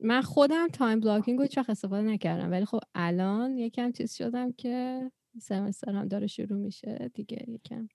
من 0.00 0.22
خودم 0.24 0.68
time 0.68 1.00
blocking 1.00 1.38
رو 1.38 1.44
هیچ 1.44 1.58
استفاده 1.58 2.02
نکردم 2.02 2.50
ولی 2.50 2.64
خب 2.64 2.80
الان 2.94 3.58
یکم 3.58 3.92
چیز 3.92 4.14
شدم 4.14 4.52
که 4.52 5.10
semester 5.40 5.92
هم 5.92 6.08
داره 6.08 6.26
شروع 6.26 6.58
میشه 6.58 7.10
دیگه 7.14 7.44
یکم 7.48 7.88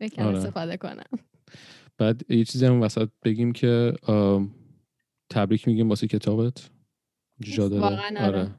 یکم 0.00 0.22
آره. 0.22 0.36
استفاده 0.36 0.76
کنم. 0.76 1.18
بعد 1.98 2.30
یه 2.30 2.44
چیزی 2.44 2.66
هم 2.66 2.82
وسط 2.82 3.08
بگیم 3.24 3.52
که 3.52 3.92
تبریک 5.30 5.68
میگیم 5.68 5.88
واسه 5.88 6.06
کتابت. 6.06 6.70
جا 7.40 7.68
داره. 7.68 7.82
واقعا 7.82 8.26
آره. 8.26 8.54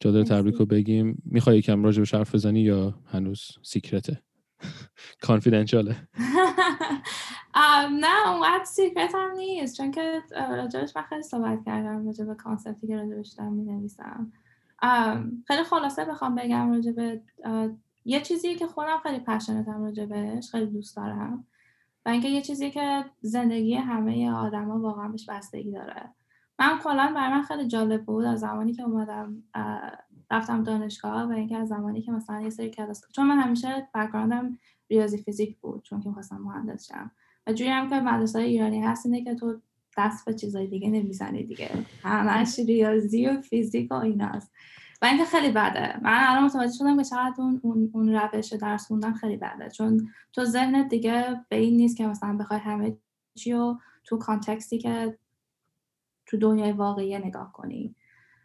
داره 0.00 0.24
تبریک 0.24 0.54
رو 0.54 0.66
بگیم. 0.66 1.22
می‌خوای 1.24 1.58
یکم 1.58 1.84
راجع 1.84 2.02
به 2.02 2.18
حرف 2.18 2.34
بزنی 2.34 2.60
یا 2.60 2.94
هنوز 3.06 3.58
secret 3.62 4.13
ه 4.13 4.22
confidential 5.20 5.90
ه 5.90 5.96
نه 7.90 8.28
اونقدر 8.28 8.64
secret 8.64 9.14
هم 9.14 9.30
نیست. 9.30 9.76
چون 9.76 9.90
که 9.90 10.22
راجبش 10.48 10.96
من 10.96 11.02
خیلی 11.02 11.22
صحبت 11.22 11.64
کردم 11.64 12.06
راجع 12.06 12.24
به 12.24 12.34
concept 12.34 12.79
ی 12.79 12.86
که 12.86 12.96
راجبش 12.96 13.28
دارم 13.28 13.52
می 13.52 13.72
نویسم 13.72 14.32
خیلی 15.46 15.64
خلاصه 15.64 16.04
بخوام 16.04 16.34
بگم 16.34 16.72
راجع 16.72 16.92
به 16.92 17.20
یه 18.04 18.20
چیزی 18.20 18.54
که 18.54 18.66
خودم 18.66 18.98
خیلی 19.02 19.20
passionate 19.20 19.78
م 19.78 19.84
راجبش 19.84 20.50
خیلی 20.50 20.66
دوست 20.66 20.96
دارم. 20.96 21.46
و 22.06 22.08
اینکه 22.08 22.28
یه 22.28 22.42
چیزی 22.42 22.70
که 22.70 23.04
زندگی 23.20 23.74
همه 23.74 24.32
آدما 24.32 24.80
واقعا 24.80 25.08
بهش 25.08 25.28
بستگی 25.28 25.72
داره. 25.72 26.10
من 26.58 26.78
کلا 26.78 27.12
برای 27.14 27.32
من 27.32 27.42
خیلی 27.42 27.66
جالب 27.66 28.04
بود 28.04 28.24
از 28.24 28.40
زمانی 28.40 28.72
که 28.72 28.82
اومدم 28.82 29.42
رفتم 30.34 30.62
دانشگاه 30.62 31.22
و 31.22 31.32
اینکه 31.32 31.56
از 31.56 31.68
زمانی 31.68 32.02
که 32.02 32.12
مثلا 32.12 32.40
یه 32.40 32.50
سری 32.50 32.70
کلاس 32.70 33.02
چون 33.12 33.26
من 33.26 33.38
همیشه 33.38 33.88
بک‌گراندم 33.94 34.58
ریاضی 34.90 35.18
فیزیک 35.18 35.58
بود 35.58 35.82
چون 35.82 36.00
که 36.00 36.08
می‌خواستم 36.08 36.36
مهندس 36.36 36.86
شم. 36.88 37.10
و 37.46 37.52
جوری 37.52 37.70
هم 37.70 37.90
که 37.90 38.00
مدرسه 38.00 38.38
ایرانی 38.38 38.82
هست 38.82 39.06
اینه 39.06 39.24
که 39.24 39.34
تو 39.34 39.60
دست 39.98 40.24
به 40.24 40.34
چیزای 40.34 40.66
دیگه 40.66 40.90
نمی‌زنی 40.90 41.42
دیگه. 41.42 41.70
همش 42.02 42.58
ریاضی 42.58 43.26
و 43.26 43.40
فیزیک 43.40 43.90
و 43.90 43.94
ایناست. 43.94 44.52
و 45.02 45.06
اینکه 45.06 45.24
خیلی 45.24 45.48
بده. 45.48 46.00
من 46.02 46.24
الان 46.28 46.44
متوجه 46.44 46.72
شدم 46.72 46.96
که 46.96 47.04
چقدر 47.04 47.34
اون, 47.38 47.60
اون, 47.62 47.90
اون 47.94 48.08
روش 48.14 48.52
درس 48.52 48.86
خوندن 48.86 49.12
خیلی 49.12 49.36
بده. 49.36 49.70
چون 49.70 50.08
تو 50.32 50.44
ذهنت 50.44 50.88
دیگه 50.88 51.40
به 51.48 51.56
این 51.56 51.76
نیست 51.76 51.96
که 51.96 52.06
مثلا 52.06 52.36
بخوای 52.36 52.60
همه 52.60 52.96
چی 53.34 53.52
رو 53.52 53.78
تو 54.04 54.18
کانتکستی 54.18 54.78
که 54.78 55.18
تو 56.26 56.36
دنیای 56.36 56.72
واقعی 56.72 57.18
نگاه 57.18 57.52
کنی. 57.52 57.94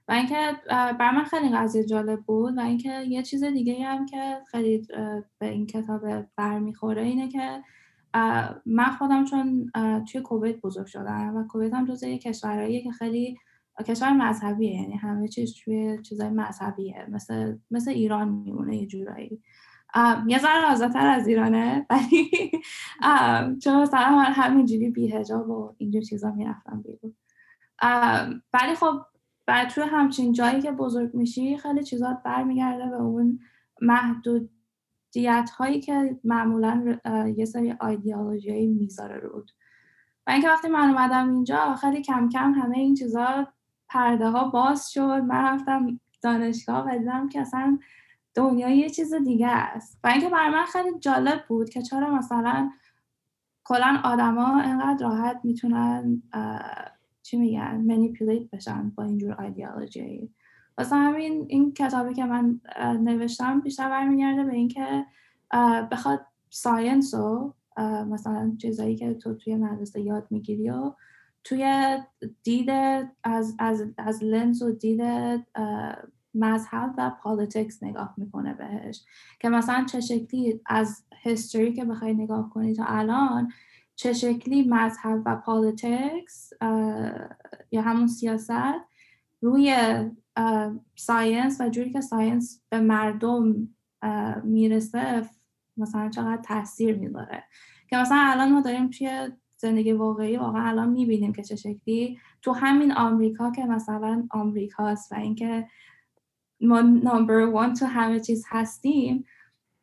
و 0.10 0.12
اینکه 0.12 0.52
بر 0.70 1.12
من 1.12 1.24
خیلی 1.24 1.50
قضیه 1.50 1.84
جالب 1.84 2.22
بود 2.22 2.58
و 2.58 2.62
اینکه 2.62 3.02
یه 3.08 3.24
چیز 3.24 3.44
دیگه 3.44 3.84
هم 3.84 4.06
که 4.06 4.42
خیلی 4.52 4.88
به 5.40 5.50
این 5.50 5.68
کتاب 5.68 6.02
برمیخوره 6.36 7.02
اینه 7.02 7.28
که 7.28 7.64
من 8.66 8.90
خودم 9.00 9.26
چون 9.26 9.72
توی 10.12 10.22
کویت 10.22 10.62
بزرگ 10.62 10.86
شدم 10.86 11.36
و 11.36 11.48
کویت 11.48 11.74
هم 11.74 11.86
جزء 11.86 12.18
کشورهاییه 12.18 12.84
که 12.84 12.92
خیلی 12.92 13.38
کشور 13.88 14.14
مذهبیه 14.14 14.74
یعنی 14.74 14.94
همه 14.98 15.28
چیز 15.28 15.56
توی 15.64 16.02
چیزای 16.02 16.30
مذهبیه 16.30 17.06
مثل 17.10 17.58
مثل 17.72 17.92
ایران 17.92 18.30
میمونه 18.30 18.78
یه 18.78 18.88
جورایی. 18.88 19.42
یه 20.28 20.40
ذره 20.40 20.72
آزادتر 20.72 21.08
از 21.08 21.28
ایرانه 21.28 21.86
ولی 21.90 22.32
چون 23.64 23.82
مثلا 23.82 24.10
من 24.10 24.32
همینجوری 24.34 24.90
بیهجاب 24.90 25.50
و 25.50 25.76
اینجور 25.78 26.02
چیزا 26.02 26.32
می‌رفتم 26.32 26.82
بیرون. 26.82 27.16
ولی 28.54 28.76
خب 28.76 28.94
بعد 29.50 29.70
توی 29.70 29.84
همچین 29.84 30.32
جایی 30.32 30.62
که 30.62 30.72
بزرگ 30.72 31.14
میشی 31.14 31.58
خیلی 31.58 31.84
چیزات 31.84 32.24
برمیگرده 32.24 32.90
به 32.90 32.96
اون 32.96 33.40
محدودیت 33.82 35.50
هایی 35.58 35.82
که 35.82 36.20
معمولا 36.24 37.00
یه 37.38 37.46
سری 37.46 37.72
آیدیالوژی 37.80 38.68
می‌ذاره 38.68 39.18
رود 39.18 39.52
و 40.28 40.32
اینکه 40.32 40.50
وقتی 40.50 40.68
من 40.68 40.90
اومدم 40.90 41.34
اینجا 41.34 41.76
خیلی 41.76 42.02
کم 42.02 42.30
کم 42.30 42.54
همه 42.54 42.78
این 42.78 42.96
چیزا 42.96 43.48
پرده 43.88 44.30
ها 44.30 44.50
باز 44.50 44.92
شد. 44.92 45.02
من 45.02 45.44
رفتم 45.44 46.00
دانشگاه 46.22 46.88
و 46.88 46.98
دیدم 46.98 47.30
که 47.30 47.42
اصلا 47.42 47.80
دنیا 48.34 48.70
یه 48.70 48.90
چیز 48.90 49.14
دیگه 49.14 49.48
است. 49.48 50.00
و 50.04 50.08
اینکه 50.08 50.30
برای 50.30 50.50
من 50.50 50.66
خیلی 50.66 51.00
جالب 51.00 51.46
بود 51.48 51.70
که 51.70 51.82
چرا 51.82 52.16
مثلا 52.16 52.72
کلا 53.64 54.02
آدما 54.04 54.62
انقدر 54.62 55.08
راحت 55.08 55.40
می‌تونن 55.44 56.24
چی 57.30 57.38
میگن 57.38 57.78
manipulate 57.78 58.50
بشن 58.50 58.90
با 58.90 59.04
اینجور 59.04 59.42
ایدئولوژی 59.42 60.30
واسه 60.78 60.96
همین 60.96 61.46
این 61.48 61.74
کتابی 61.74 62.14
که 62.14 62.26
من 62.26 62.62
نوشتم 63.04 63.62
بیشتر 63.62 63.90
برمیگرده 63.90 64.44
به 64.44 64.54
اینکه 64.54 65.06
بخواد 65.92 66.26
science 66.50 67.14
و 67.14 67.54
مثلا 68.10 68.56
چیزایی 68.62 68.96
که 68.96 69.14
تو 69.14 69.34
توی 69.34 69.56
مدرسه 69.56 70.02
یاد 70.02 70.28
می‌گیری 70.30 70.70
و 70.70 70.94
توی 71.44 71.98
دید 72.44 72.70
از, 73.24 73.56
از, 73.60 73.86
از 73.98 74.24
لنز 74.24 74.62
و 74.62 74.72
دید 74.72 75.02
مذهب 76.36 76.94
و 76.98 77.12
politics 77.24 77.84
نگاه 77.84 78.14
می‌کنه 78.18 78.54
بهش. 78.54 79.06
که 79.40 79.50
مثلا 79.50 79.86
چه 79.86 80.00
شکلی 80.00 80.62
از 80.66 81.04
history 81.24 81.74
که 81.74 81.86
بخوای 81.86 82.14
نگاه 82.14 82.50
کنی 82.50 82.74
تا 82.74 82.86
الان 82.86 83.52
چه 84.00 84.14
شکلی 84.14 84.64
مذهب 84.64 85.22
و 85.26 85.36
politics 85.36 86.54
یا 87.72 87.82
همون 87.82 88.08
سیاست 88.08 88.52
روی 89.42 89.76
science 90.96 91.62
و 91.62 91.70
جوری 91.70 91.92
که 91.92 92.02
science 92.02 92.62
به 92.70 92.80
مردم 92.80 93.68
می‌رسه 94.44 95.30
مثلا 95.78 96.10
چقدر 96.10 96.42
تاثیر 96.42 96.96
می‌ذاره. 96.96 97.44
که 97.90 97.98
مثلا 97.98 98.18
الان 98.18 98.52
ما 98.52 98.62
داریم 98.62 98.90
توی 98.90 99.30
زندگی 99.58 99.92
واقعی 99.92 100.38
واقعا 100.38 100.68
الان 100.68 100.90
می‌بینیم 100.90 101.34
که 101.34 101.44
چه 101.44 101.56
شکلی 101.56 102.20
تو 102.42 102.52
همین 102.52 102.92
آمریکا 102.92 103.52
که 103.52 103.66
مثلا 103.66 104.28
آمریکاست 104.32 105.12
و 105.12 105.16
اینکه 105.16 105.68
ما 106.62 106.82
number 106.82 107.46
one 107.46 107.74
تو 107.74 107.86
همه 107.86 108.20
چیز 108.20 108.46
هستیم 108.50 109.26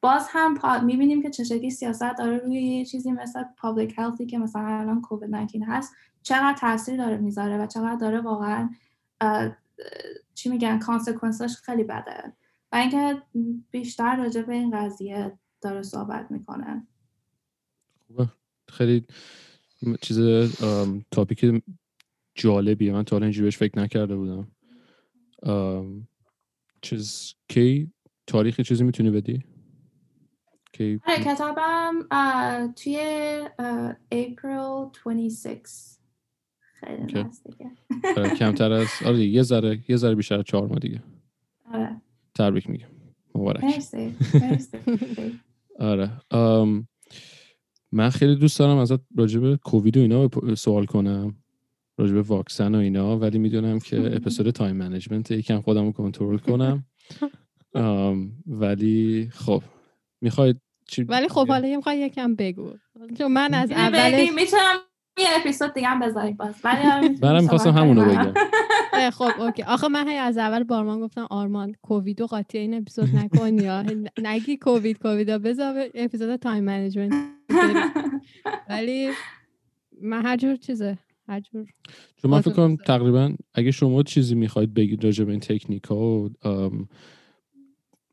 باز 0.07 0.27
هم 0.31 0.85
می‌بینیم 0.85 1.23
که 1.23 1.31
چه 1.31 1.45
شکلی 1.45 1.71
سیاست 1.71 2.19
داره 2.19 2.39
روی 2.39 2.63
یه 2.63 2.85
چیزی 2.85 3.13
مثل 3.13 3.45
public 3.57 3.95
health 3.99 4.23
ی 4.23 4.27
که 4.27 4.39
مثلا 4.39 4.67
الان 4.67 5.01
کووید 5.01 5.31
19 5.31 5.65
هست 5.67 5.95
چقدر 6.23 6.57
تاثیر 6.59 6.97
داره 6.97 7.17
می‌ذاره 7.17 7.59
و 7.59 7.67
چقدر 7.67 7.97
داره 8.01 8.21
واقعا 8.21 8.71
چی 10.35 10.49
میگن 10.49 10.79
consequence 10.79 11.45
ش 11.45 11.57
خیلی 11.57 11.85
بده. 11.85 12.33
و 12.73 12.77
اینکه 12.77 13.23
بیشتر 13.71 14.17
راجع 14.17 14.43
به 14.43 14.55
این 14.55 14.71
قضیه 14.79 15.39
داره 15.61 15.83
صحبت 15.83 16.31
می‌کنه. 16.31 16.87
خوبه. 18.07 18.29
خیلی 18.69 19.07
چیز 20.01 20.19
topic 21.11 21.63
جالبیه. 22.35 22.93
من 22.93 23.05
تا 23.05 23.19
اینجوری 23.19 23.45
بهش 23.45 23.57
فکر 23.57 23.79
نکرده 23.79 24.17
بودم. 24.17 24.49
چیز 26.83 27.35
کی؟ 27.49 27.93
تاریخ 28.27 28.61
چیزی 28.61 28.85
می‌تونی 28.85 29.11
بدی؟ 29.11 29.45
کی 30.79 31.01
آره 31.07 31.25
کتابم 31.25 31.95
توی 32.77 32.99
اپریل 34.11 34.87
26 34.95 35.97
خیلی 36.81 37.25
آره، 38.17 38.31
کمتر 38.31 38.73
از 38.73 38.89
آره 39.07 39.19
یه 39.27 39.43
ذره 39.43 39.79
یه 39.89 39.97
ذره 39.97 40.15
بیشتر 40.15 40.43
چهار 40.43 40.67
ماه 40.67 40.79
دیگه. 40.79 41.03
آره. 41.73 42.01
تبریک 42.35 42.71
میگم. 42.71 42.87
مبارک. 43.35 43.65
مرسی 43.65 44.15
مرسی. 44.35 44.79
آره 45.79 46.11
من 47.93 48.11
خیلی 48.11 48.37
دوست 48.37 48.59
دارم 48.59 48.77
ازت 48.77 49.01
راجع 49.17 49.41
به 49.41 49.57
کووید 49.57 49.97
و 49.97 50.01
اینا 50.01 50.29
سوال 50.57 50.85
کنم 50.87 51.37
راجع 51.99 52.15
به 52.15 52.23
واکسن 52.23 52.75
و 52.75 52.79
اینا 52.79 53.19
ولی 53.19 53.39
می‌دونم 53.39 53.79
که 53.79 53.97
اپیزود 54.17 54.51
time 54.51 54.77
management 54.77 55.31
یکم 55.31 55.61
خودم 55.61 55.85
رو 55.85 55.93
کنترل 55.93 56.39
کنم. 56.39 56.87
ولی 58.47 59.29
خب 59.33 59.63
می‌خواید 60.21 60.61
ولی 61.09 61.29
خب 61.29 61.49
حالا 61.49 61.77
می‌خوای 61.77 61.99
یکم 61.99 62.35
بگو. 62.35 62.73
چون 63.19 63.33
من 63.33 63.55
از 63.55 63.71
اول 63.71 64.31
می‌تونم 64.35 64.77
یه 65.19 65.27
اپیزود 65.41 65.75
دیگه 65.75 65.87
هم 65.87 66.01
بذاریم 66.01 66.37
باز. 66.37 66.55
منم 67.23 67.43
می‌خواستم 67.43 67.71
همونو 67.71 68.05
بگم. 68.05 68.33
خب 69.11 69.31
okay. 69.39 69.63
آخه 69.63 69.89
من 69.89 70.09
هی 70.09 70.17
از 70.17 70.39
اول 70.39 70.63
بارمان 70.63 71.01
گفتم 71.01 71.27
آرمان 71.31 71.75
کووید 71.83 72.21
و 72.21 72.27
قاطی 72.27 72.59
این 72.59 72.75
اپیزود 72.75 73.17
نکن 73.17 73.59
یا؟ 73.59 73.85
نگی 74.23 74.57
کووید 74.57 74.99
کووید 74.99 75.31
بذار 75.31 75.85
اپیزود 75.95 76.37
time 76.37 76.65
management 76.65 77.13
ولی 78.71 79.11
من 80.03 80.27
هر 80.27 80.37
جور 80.37 80.57
چیزه 80.57 80.99
هر 81.29 81.41
جور 81.41 81.67
چون 82.17 82.31
من 82.31 82.41
فکر 82.41 82.55
کنم 82.55 82.77
تقریبا 82.77 83.35
اگه 83.55 83.71
شما 83.71 84.03
چیزی 84.03 84.35
می‌خواید 84.35 84.75
بگید 84.75 85.05
راجع 85.05 85.25
به 85.25 85.31
این 85.31 85.41
تکنیک 85.41 85.85
ها 85.85 85.97
و 85.97 86.31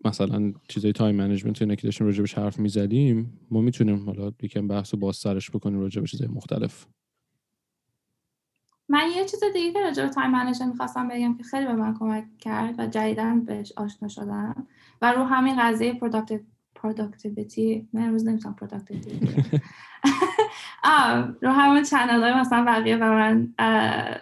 مثلا 0.05 0.53
چیزای 0.67 0.91
time 0.91 1.15
management 1.15 1.61
اینا 1.61 1.75
که 1.75 1.87
داشتیم 1.87 2.07
راجع 2.07 2.41
حرف 2.41 2.59
می‌زدیم 2.59 3.39
ما 3.51 3.61
می‌تونیم 3.61 4.05
حالا 4.05 4.31
یکم 4.41 4.67
بحث 4.67 4.93
و 4.93 4.97
باز 4.97 5.15
سرش 5.15 5.51
بکنیم 5.51 5.79
راجع 5.79 6.01
به 6.01 6.07
چیزای 6.07 6.27
مختلف. 6.27 6.85
من 8.89 9.07
یه 9.15 9.25
چیز 9.25 9.43
دیگه 9.53 9.73
که 9.73 9.79
راجع 9.79 10.03
به 10.03 10.09
time 10.09 10.31
management 10.31 10.71
می‌خواستم 10.71 11.07
بگم 11.07 11.37
که 11.37 11.43
خیلی 11.43 11.65
به 11.65 11.73
من 11.73 11.93
کمک 11.99 12.37
کرد 12.39 12.79
و 12.79 12.87
جدیدا 12.87 13.35
بهش 13.45 13.71
آشنا 13.77 14.07
شدم 14.07 14.67
و 15.01 15.11
رو 15.11 15.23
همین 15.23 15.55
قضیه 15.59 15.99
productivity 16.75 17.87
من 17.93 18.01
امروز 18.01 18.27
نمی‌تونم 18.27 18.55
productivity 18.55 19.19
رو 21.41 21.51
همون 21.51 21.83
channel 21.83 22.23
های 22.23 22.33
مثلا 22.33 22.65
بقیه 22.65 22.97
به 22.97 23.09
من 23.09 23.53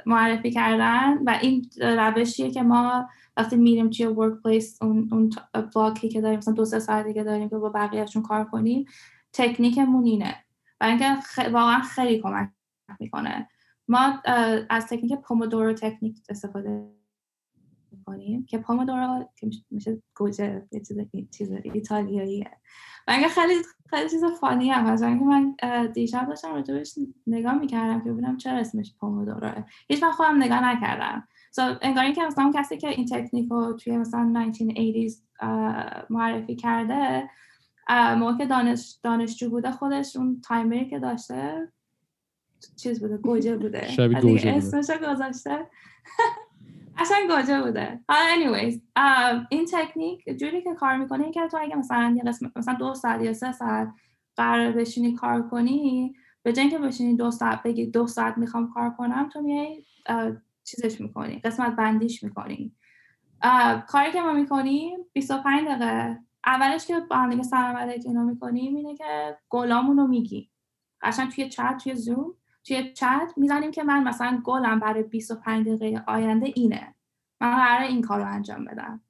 معرفی 0.06 0.52
کردن 0.52 1.18
و 1.18 1.38
این 1.42 1.70
روشیه 1.98 2.52
که 2.52 2.62
ما 2.62 3.10
وقتی 3.38 3.56
میریم 3.56 3.90
توی 3.90 4.06
workplace 4.06 4.82
اون, 4.82 5.10
اون 5.12 5.30
block 5.76 6.04
ی 6.04 6.10
که 6.10 6.22
داریم 6.22 6.38
مثلا 6.38 6.54
دو 6.54 6.66
سه 6.66 6.80
ساعت 6.80 7.06
دیگه 7.08 7.24
داریم 7.24 7.50
که 7.50 7.58
با 7.58 7.70
بقیهشون 7.70 8.24
کار 8.24 8.46
کنیم 8.46 8.86
تکنیکمون 9.34 10.06
اینه. 10.06 10.36
و 10.82 10.84
اینکه 10.84 11.18
واقعا 11.52 11.82
خیلی 11.82 12.22
کمک 12.22 12.50
می‌کنه. 13.00 13.50
ما 13.88 14.22
از 14.70 14.88
تکنیک 14.88 15.14
Pomodoro 15.14 15.74
تکنیک 15.74 16.18
استفاده 16.30 16.92
کنیم 18.06 18.46
که 18.46 18.58
پومودورو 18.58 19.30
که 19.36 19.50
میشه 19.72 20.02
گوجه 20.16 20.68
یه 20.72 20.82
چیز 21.32 21.52
ایتالیاییه 21.64 22.52
و 23.08 23.12
اینکه 23.12 23.28
خیلی 23.28 23.54
خیلی 23.90 24.10
چیز 24.10 24.24
فانی 24.26 24.70
هم 24.70 24.86
هست. 24.86 25.04
اینکه 25.04 25.26
من 25.26 25.56
دیشب 25.94 26.28
داشتم 26.28 26.54
راجبش 26.54 27.00
نگاه 27.28 27.54
می‌کردم 27.54 28.02
که 28.04 28.12
ببینم 28.12 28.38
چرا 28.38 28.58
اسمش 28.58 28.96
پومودوروه. 29.00 29.64
هیچ 29.88 30.04
وقت 30.04 30.12
خودم 30.12 30.44
نگاه 30.44 30.64
نکردم. 30.66 31.28
So, 31.52 31.78
انگار 31.82 32.04
اینکه 32.04 32.22
اون 32.38 32.54
کسی 32.56 32.78
که 32.78 32.88
این 32.88 33.06
تکنیک 33.06 33.50
رو 33.52 33.74
توی 33.74 33.98
مثلا 33.98 34.52
1980s 34.54 35.14
معرفی 36.10 36.56
کرده 36.56 37.30
موقع 37.90 38.38
که 38.38 38.46
دانش 38.46 39.00
دانشجو 39.04 39.50
بوده 39.50 39.72
خودش 39.72 40.16
اون 40.16 40.42
تایمری 40.42 40.90
که 40.90 41.00
داشته 41.00 41.72
چیز 42.76 43.02
بوده 43.02 43.18
گوجه 43.18 43.58
بوده. 43.58 43.88
شبیه 43.88 44.22
گوجه 44.22 44.50
اسمش 44.50 44.98
گذاشته. 45.12 45.58
قشنگ 46.98 47.30
گوجه 47.30 47.62
بوده. 47.62 48.00
حالا 48.10 48.22
anyways 48.36 48.80
این 49.50 49.66
تکنیک 49.72 50.38
جوری 50.40 50.62
که 50.62 50.74
کار 50.74 50.98
می‌کنه 50.98 51.32
که 51.32 51.48
تو 51.52 51.58
اگه 51.62 51.76
مثلا 51.76 52.16
یه 52.18 52.24
قسم 52.24 52.52
مثلا 52.56 52.74
دو 52.74 52.94
ساعت 52.94 53.22
یا 53.22 53.34
سه 53.34 53.52
ساعت 53.52 53.88
قرار 54.36 54.72
بشینی 54.72 55.14
کار 55.14 55.50
کنی 55.50 56.14
به 56.44 56.54
جای 56.54 56.70
که 56.70 56.78
بشینی 56.78 57.16
دو 57.16 57.32
ساعت 57.32 57.64
بگی 57.64 57.86
دو 57.86 58.08
ساعت 58.08 58.38
می‌خوام 58.38 58.74
کار 58.74 58.90
کنم 58.90 59.30
تو 59.30 59.42
میای 59.42 59.84
چیزش 60.72 61.02
می‌کنی 61.02 61.40
قسمت 61.40 61.76
بندیش 61.76 62.24
می‌کنی. 62.24 62.76
کاری 63.88 64.12
که 64.12 64.22
ما 64.22 64.34
می‌کنیم 64.34 65.00
25 65.14 65.68
دقیقه. 65.68 66.20
اولش 66.46 66.86
که 66.86 67.00
با 67.00 67.16
هم 67.16 67.30
دیگه 67.30 67.44
سلام 67.44 67.78
علیک 67.78 68.04
اینا 68.06 68.24
می‌کنیم 68.24 68.76
اینه 68.76 68.96
که 68.96 69.38
گلامون 69.50 69.98
رو 69.98 70.08
میگی. 70.08 70.52
قشنگ 71.02 71.32
توی 71.32 71.50
چت 71.50 71.78
توی 71.84 71.96
زوم 71.96 72.34
توی 72.64 72.94
چت 72.94 73.34
می‌زنیم 73.38 73.72
که 73.72 73.84
من 73.84 74.04
مثلا 74.04 74.42
گلم 74.44 74.80
برای 74.80 75.04
25 75.04 75.68
دقیقه 75.68 76.04
آینده 76.08 76.52
اینه. 76.56 76.96
من 77.42 77.56
قرار 77.56 77.82
این 77.82 78.02
کار 78.02 78.20
رو 78.20 78.28
انجام 78.28 78.66
بدم. 78.66 79.02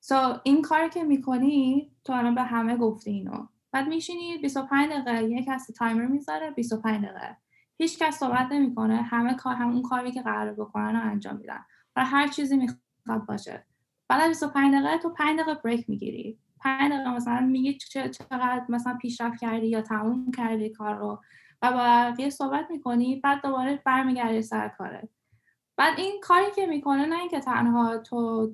سو 0.00 0.34
so, 0.34 0.40
این 0.44 0.62
کاری 0.62 0.90
که 0.90 1.02
می‌کنی 1.02 1.92
تو 2.04 2.12
الان 2.12 2.34
به 2.34 2.42
همه 2.42 2.76
گفتی 2.76 3.10
اینو. 3.10 3.46
بعد 3.72 3.88
میشینی 3.88 4.38
25 4.38 4.92
دقیقه 4.92 5.24
یک 5.24 5.46
کسی 5.46 5.72
تایمر 5.72 6.06
می‌ذاره 6.06 6.50
25 6.50 7.04
دقیقه. 7.04 7.36
هیچ 7.78 7.98
کس 7.98 8.18
صحبت 8.18 8.52
نمی‌کنه. 8.52 8.96
همه 9.02 9.34
کار 9.34 9.54
همون 9.54 9.82
کاری 9.82 10.12
که 10.12 10.22
قرار 10.22 10.52
بکنن 10.52 10.96
رو 10.96 11.10
انجام 11.10 11.36
میدن 11.36 11.60
و 11.96 12.04
هر 12.04 12.28
چیزی 12.28 12.56
می‌خواد 12.56 13.26
باشه. 13.28 13.66
بعد 14.08 14.28
25 14.28 14.74
دقیقه 14.74 14.98
تو 14.98 15.08
5 15.10 15.40
دقیقه 15.40 15.60
بریک 15.64 15.90
می‌گیری. 15.90 16.38
5 16.60 16.92
دقیقه 16.92 17.10
مثلا 17.14 17.40
میگی 17.40 17.78
چقدر 17.78 18.64
مثلا 18.68 18.94
پیشرفت 19.00 19.40
کردی 19.40 19.66
یا 19.66 19.82
تموم 19.82 20.30
کردی 20.30 20.70
کار 20.70 20.94
رو 20.96 21.20
و 21.62 21.72
با 21.72 21.78
بقیه 21.78 22.30
صحبت 22.30 22.66
می‌کنی 22.70 23.20
بعد 23.20 23.42
دوباره 23.42 23.82
برمیگردی 23.86 24.42
سر 24.42 24.68
کارت 24.68 25.08
بعد 25.76 25.98
این 25.98 26.20
کاری 26.22 26.46
که 26.56 26.66
می‌کنه 26.66 27.06
نه 27.06 27.18
اینکه 27.18 27.40
تنها 27.40 27.98
تو 27.98 28.50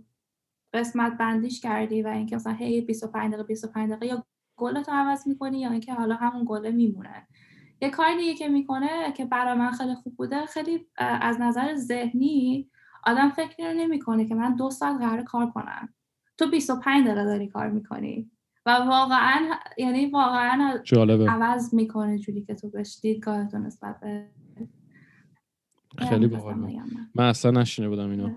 قسمت 0.74 1.18
بندیش 1.18 1.60
کردی 1.60 2.02
و 2.02 2.08
اینکه 2.08 2.36
مثلا 2.36 2.52
هی 2.52 2.80
25 2.80 3.28
دقیقه 3.32 3.42
25 3.42 3.90
دقیقه 3.90 4.06
یا 4.06 4.24
گلتو 4.56 4.92
عوض 4.92 5.28
می‌کنی 5.28 5.60
یا 5.60 5.70
اینکه 5.70 5.94
حالا 5.94 6.14
همون 6.14 6.44
گله 6.48 6.70
میمونه. 6.70 7.26
یه 7.80 7.90
کاری 7.90 8.16
دیگه 8.16 8.34
که 8.34 8.48
می‌کنه 8.48 9.12
که 9.16 9.24
برای 9.24 9.58
من 9.58 9.70
خیلی 9.70 9.94
خوب 9.94 10.16
بوده 10.16 10.46
خیلی 10.46 10.86
از 10.98 11.40
نظر 11.40 11.74
ذهنی 11.74 12.70
آدم 13.04 13.30
فکر 13.30 13.72
نمی‌کنه 13.72 14.24
که 14.24 14.34
من 14.34 14.56
دو 14.56 14.70
ساعت 14.70 15.00
قرار 15.00 15.22
کار 15.22 15.50
کنم. 15.50 15.88
تو 16.38 16.50
25 16.50 17.06
دقیقه 17.06 17.24
داری 17.24 17.48
کار 17.48 17.70
می‌کنی 17.70 18.30
و 18.66 18.70
واقعا 18.70 19.54
یعنی 19.78 20.06
واقعا 20.06 20.78
جالبه. 20.84 21.30
عوض 21.30 21.74
می‌کنه 21.74 22.18
جوری 22.18 22.42
که 22.42 22.54
تو 22.54 22.70
بهش 22.70 22.98
دیدگاهتون 23.02 23.66
نسبت 23.66 24.00
به 24.00 24.28
خیلی 25.98 26.26
باحال 26.26 26.54
من 27.14 27.24
اصلا 27.28 27.50
نشینه 27.50 27.88
بودم 27.88 28.10
اینو. 28.10 28.30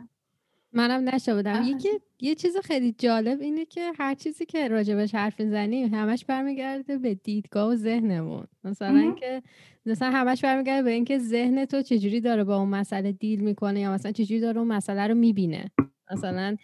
منم 0.73 1.09
نشه 1.09 1.35
بودم 1.35 1.63
یکی 1.65 1.89
یه 2.19 2.35
چیز 2.35 2.57
خیلی 2.57 2.95
جالب 2.97 3.41
اینه 3.41 3.65
که 3.65 3.91
هر 3.99 4.15
چیزی 4.15 4.45
که 4.45 4.67
راجبش 4.67 5.15
حرف 5.15 5.39
می‌زنیم 5.39 5.93
همش 5.93 6.25
برمیگرده 6.25 6.97
به 6.97 7.15
دیدگاه 7.15 7.69
و 7.69 7.75
ذهنمون. 7.75 8.47
مثلا 8.63 9.15
که 9.19 9.41
مثلا 9.85 10.11
همش 10.11 10.43
برمیگرده 10.43 10.83
به 10.83 10.91
اینکه 10.91 11.19
ذهن 11.19 11.65
تو 11.65 11.81
چجوری 11.81 12.21
داره 12.21 12.43
با 12.43 12.57
اون 12.57 12.69
مسئله 12.69 13.11
دیل 13.11 13.39
می‌کنه 13.41 13.79
یا 13.79 13.93
مثلا 13.93 14.11
چجوری 14.11 14.39
داره 14.41 14.59
اون 14.59 14.67
مسئله 14.67 15.07
رو 15.07 15.15
می‌بینه. 15.15 15.71
مثلا 16.11 16.55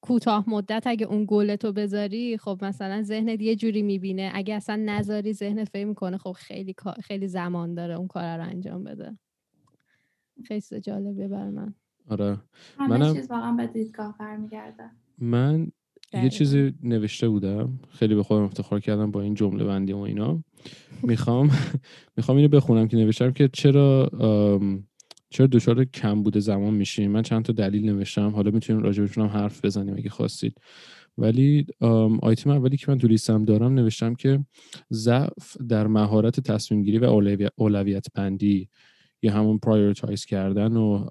کوتاه 0.00 0.50
مدت 0.50 0.82
اگه 0.86 1.06
اون 1.06 1.24
گل 1.28 1.56
تو 1.56 1.72
بذاری 1.72 2.38
خب 2.38 2.58
مثلا 2.62 3.02
ذهنت 3.02 3.40
یه 3.40 3.56
جوری 3.56 3.82
می‌بینه. 3.82 4.30
اگه 4.34 4.54
اصلا 4.54 4.76
نذاری 4.76 5.32
ذهن 5.32 5.64
فکر 5.64 5.84
می‌کنه 5.84 6.18
خب 6.18 6.32
خیلی 6.32 6.74
خیلی 7.02 7.28
زمان 7.28 7.74
داره 7.74 7.94
اون 7.94 8.08
کار 8.08 8.36
رو 8.36 8.42
انجام 8.42 8.84
بده. 8.84 9.18
خیلی 10.44 10.80
جالبه 10.80 11.28
بر 11.28 11.50
من. 11.50 11.74
آره. 12.08 12.38
منم 12.88 13.14
چیز 13.14 13.30
واقعا 13.30 13.52
به 13.52 13.66
دیدگاه 13.66 14.14
برمیگرده 14.20 14.90
من 15.18 15.68
یه 16.12 16.28
چیزی 16.28 16.74
نوشته 16.82 17.28
بودم. 17.28 17.78
خیلی 17.90 18.14
به 18.14 18.22
خودم 18.22 18.42
افتخار 18.42 18.80
کردم 18.80 19.10
با 19.10 19.22
این 19.22 19.34
جمله 19.34 19.64
بندی 19.64 19.92
و 19.92 19.98
اینا. 19.98 20.44
می‌خوام 21.02 21.50
می‌خوام 22.16 22.36
اینو 22.36 22.48
بخونم 22.48 22.88
که 22.88 22.96
نوشتم 22.96 23.30
که 23.30 23.50
چرا 23.52 24.10
چرا 25.30 25.46
دچار 25.46 25.84
کم 25.84 26.22
بوده 26.22 26.40
زمان 26.40 26.74
میشیم؟ 26.74 27.10
من 27.10 27.22
چند 27.22 27.44
تا 27.44 27.52
دلیل 27.52 27.90
نوشتم. 27.90 28.28
حالا 28.30 28.50
می‌تونیم 28.50 28.82
راجبشون 28.82 29.28
هم 29.28 29.30
حرف 29.30 29.64
بزنیم 29.64 29.94
اگه 29.94 30.10
خواستید. 30.10 30.58
ولی 31.18 31.66
آیتم 32.22 32.50
اولی 32.50 32.76
که 32.76 32.90
من 32.90 32.98
تو 32.98 33.06
لیستم 33.06 33.44
دارم 33.44 33.74
نوشتم 33.74 34.14
که 34.14 34.44
ضعف 34.92 35.56
در 35.68 35.86
مهارت 35.86 36.40
تصمیم 36.40 36.82
گیری 36.82 36.98
و 36.98 37.04
اولویت 37.56 38.06
بندی 38.14 38.68
یا 39.22 39.32
همون 39.32 39.58
prioritize 39.58 40.24
کردن 40.24 40.76
و 40.76 41.04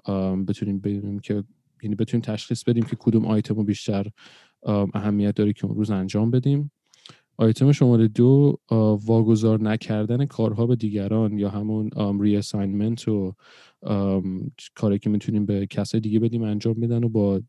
بتونیم 0.44 0.78
ببینیم 0.78 1.18
که 1.18 1.44
یعنی 1.82 1.94
بتونیم 1.94 2.22
تشخیص 2.22 2.64
بدیم 2.64 2.84
که 2.84 2.96
کدوم 2.96 3.26
آیتم 3.26 3.64
بیشتر 3.64 4.06
اهمیت 4.94 5.34
داره 5.34 5.52
که 5.52 5.66
اون 5.66 5.76
روز 5.76 5.90
انجام 5.90 6.30
بدیم. 6.30 6.70
آیتم 7.36 7.72
شماره 7.72 8.08
دو 8.08 8.58
واگذار 9.04 9.62
نکردن 9.62 10.26
کارها 10.26 10.66
به 10.66 10.76
دیگران 10.76 11.38
یا 11.38 11.48
همون 11.50 11.90
reassignment 12.20 13.08
و 13.08 13.34
کاری 14.74 14.98
که 14.98 15.10
می‌تونیم 15.10 15.46
به 15.46 15.66
کسای 15.66 16.00
دیگه 16.00 16.18
بدیم 16.18 16.42
انجام 16.42 16.74
بدن 16.74 17.04
و 17.04 17.08
با 17.08 17.40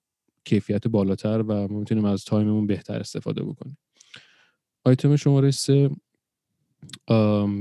کیفیت 0.46 0.88
بالاتر 0.88 1.44
و 1.48 1.68
می‌تونیم 1.68 2.06
از 2.06 2.24
time 2.24 2.49
مون 2.49 2.68
بهتر 2.68 3.00
استفاده 3.00 3.44
بکنیم. 3.44 3.78
آیتم 4.86 5.16
شماره 5.16 5.52
سه 5.52 5.90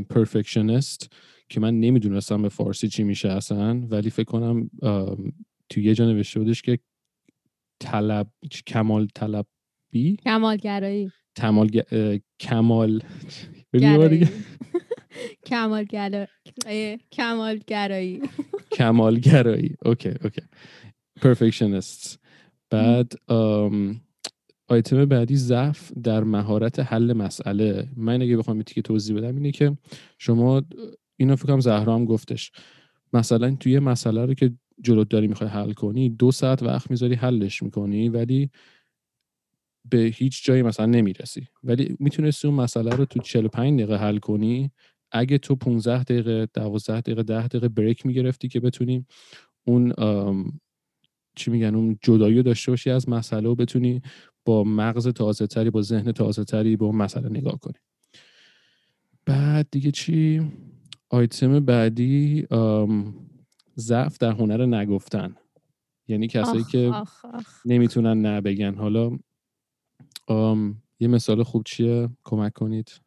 perfectionist 0.09 1.13
که 1.51 1.61
من 1.61 1.81
نمی‌دونستم 1.81 2.43
به 2.43 2.49
فارسی 2.49 2.89
چی 2.89 3.03
میشه 3.03 3.29
اصلا 3.29 3.81
ولی 3.91 4.11
فکر 4.11 4.25
کنم 4.25 4.71
تو 5.69 5.81
یه 5.81 5.95
جا 5.95 6.07
نوشته 6.13 6.41
بودش 6.41 6.63
که 6.63 6.79
طلب 7.81 8.31
کمال 8.67 9.09
طلبی؟ 9.15 10.17
کمالگرایی. 10.25 11.11
کمال 11.37 11.69
کمال 12.41 13.03
ببین 13.73 14.09
دیگه. 14.09 14.29
کمال 17.17 17.59
کمالگرایی. 18.79 19.77
okay 19.85 20.09
okay. 20.09 20.43
perfectionist 21.23 22.21
بعد 22.71 23.13
آیتم 24.69 25.05
بعدی 25.05 25.37
ضعف 25.37 25.93
در 25.93 26.25
مهارت 26.25 26.81
حل 26.81 27.13
مسئله. 27.13 27.89
من 27.97 28.23
اگه 28.23 28.37
بخوام 28.37 28.63
که 28.63 28.83
توضیح 28.83 29.17
بدم 29.17 29.37
اینه 29.37 29.51
که 29.51 29.77
شما 30.19 30.63
اینو 31.21 31.37
فکر 31.37 31.47
کنم 31.47 31.61
زهرا 31.61 31.95
هم 31.95 32.05
گفتش. 32.05 32.53
مثلا 33.13 33.57
توی 33.61 33.79
مسئله 33.79 34.27
رو 34.27 34.35
که 34.35 34.55
جلوت 34.83 35.09
داری 35.09 35.27
می‌خوای 35.27 35.51
حل 35.51 35.73
کنی 35.73 36.09
دو 36.11 36.33
ساعت 36.33 36.63
وقت 36.63 36.91
می‌ذاری 36.91 37.15
حلش 37.15 37.63
می‌کنی 37.63 38.09
ولی 38.09 38.51
به 39.91 39.99
هیچ 39.99 40.45
جایی 40.45 40.63
مثلا 40.63 40.87
نمی‌رسی. 40.87 41.47
ولی 41.65 41.97
می‌تونستی 42.01 42.49
اون 42.49 42.57
مسئله 42.57 42.91
رو 42.97 43.05
تو 43.05 43.21
45 43.21 43.81
دقیقه 43.81 43.97
حل 43.97 44.19
کنی. 44.19 44.71
اگه 45.13 45.39
تو 45.39 45.57
15 45.57 46.03
دقیقه 46.03 46.49
12 46.55 47.01
دقیقه 47.01 47.23
10 47.23 47.47
دقیقه 47.49 47.69
بریک 47.69 48.07
می‌گرفتی 48.07 48.49
که 48.49 48.61
بتونی 48.61 49.07
اون 49.67 49.93
چی 51.37 51.51
میگن 51.51 51.75
اون 51.75 51.99
جدایی 52.03 52.43
داشته 52.43 52.73
باشی 52.73 52.91
از 52.91 53.09
مسئله 53.09 53.49
و 53.49 53.55
بتونی 53.55 54.03
با 54.45 54.65
مغز 54.65 55.09
تازه 55.09 55.47
تری 55.47 55.71
با 55.71 55.83
ذهن 55.83 56.13
تازه 56.13 56.45
تری 56.45 56.77
به 56.77 56.85
اون 56.85 56.97
مسئله 56.97 57.29
نگاه 57.29 57.59
کنی. 57.59 57.79
بعد 59.27 59.69
دیگه 59.71 59.91
چی؟ 59.91 60.43
آیتم 61.11 61.61
بعدی 61.61 62.47
ضعف 63.77 64.19
در 64.19 64.33
هنر 64.33 64.67
نگفتن. 64.67 65.37
یعنی 66.09 66.29
کسایی 66.29 66.65
که 66.65 66.93
نمی‌تونن 67.65 68.21
نه 68.21 68.41
بگن. 68.41 68.75
حالا 68.75 69.19
یه 71.01 71.09
مثال 71.09 71.43
خوب 71.43 71.63
چیه؟ 71.67 72.09
کمک 72.25 72.53
کنید. 72.53 73.01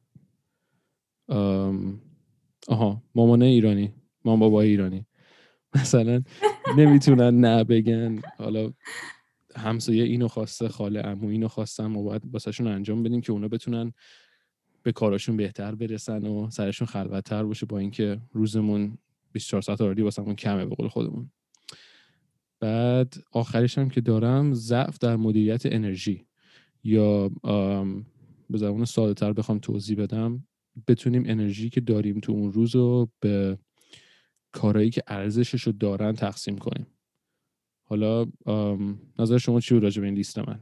آها 2.67 3.03
مامانه 3.15 3.45
ایرانی. 3.45 3.93
مام 4.25 4.39
بابا 4.39 4.61
ایرانی. 4.61 5.05
مثلا 5.75 6.23
نمی‌تونن 6.77 7.39
نه 7.39 7.63
بگن. 7.63 8.21
حالا 8.37 8.73
همسایه 9.55 10.03
اینو 10.03 10.27
خواسته 10.27 10.67
خاله 10.67 11.07
امو 11.07 11.27
اینو 11.27 11.47
خواستن 11.47 11.85
ما 11.85 12.01
باید 12.01 12.21
انجام 12.59 13.03
بدیم 13.03 13.21
که 13.21 13.31
اونا 13.31 13.47
بتونن 13.47 13.93
به 14.83 14.91
کاراشون 14.91 15.37
بهتر 15.37 15.75
برسن 15.75 16.27
و 16.27 16.49
سرشون 16.49 16.87
خلوتتر 16.87 17.43
باشه 17.43 17.65
با 17.65 17.77
اینکه 17.77 18.21
روزمون 18.31 18.97
24 19.31 19.61
ساعت 19.61 19.81
آردی 19.81 20.01
واسمون 20.01 20.35
کمه 20.35 20.65
به 20.65 20.75
قول 20.75 20.87
خودمون. 20.87 21.31
بعد 22.59 23.15
آخرش 23.31 23.77
هم 23.77 23.89
که 23.89 24.01
دارم 24.01 24.53
ضعف 24.53 24.97
در 24.97 25.15
مدیریت 25.15 25.65
انرژی. 25.65 26.25
یا 26.83 27.29
به 28.49 28.57
زبان 28.57 28.85
ساده 28.85 29.13
تر 29.13 29.33
بخوام 29.33 29.59
توضیح 29.59 29.97
بدم 29.97 30.47
بتونیم 30.87 31.23
انرژی 31.25 31.69
که 31.69 31.81
داریم 31.81 32.19
تو 32.19 32.31
اون 32.31 32.53
روز 32.53 32.75
رو 32.75 33.09
به 33.19 33.57
کارهایی 34.51 34.89
که 34.89 35.03
ارزشش 35.07 35.61
رو 35.61 35.71
دارن 35.71 36.13
تقسیم 36.13 36.57
کنیم. 36.57 36.87
حالا 37.83 38.25
نظر 39.19 39.37
شما 39.37 39.59
چی 39.59 39.73
بود 39.73 39.83
راجع 39.83 40.01
به 40.01 40.07
این 40.07 40.15
لیست 40.15 40.39
من؟ 40.39 40.59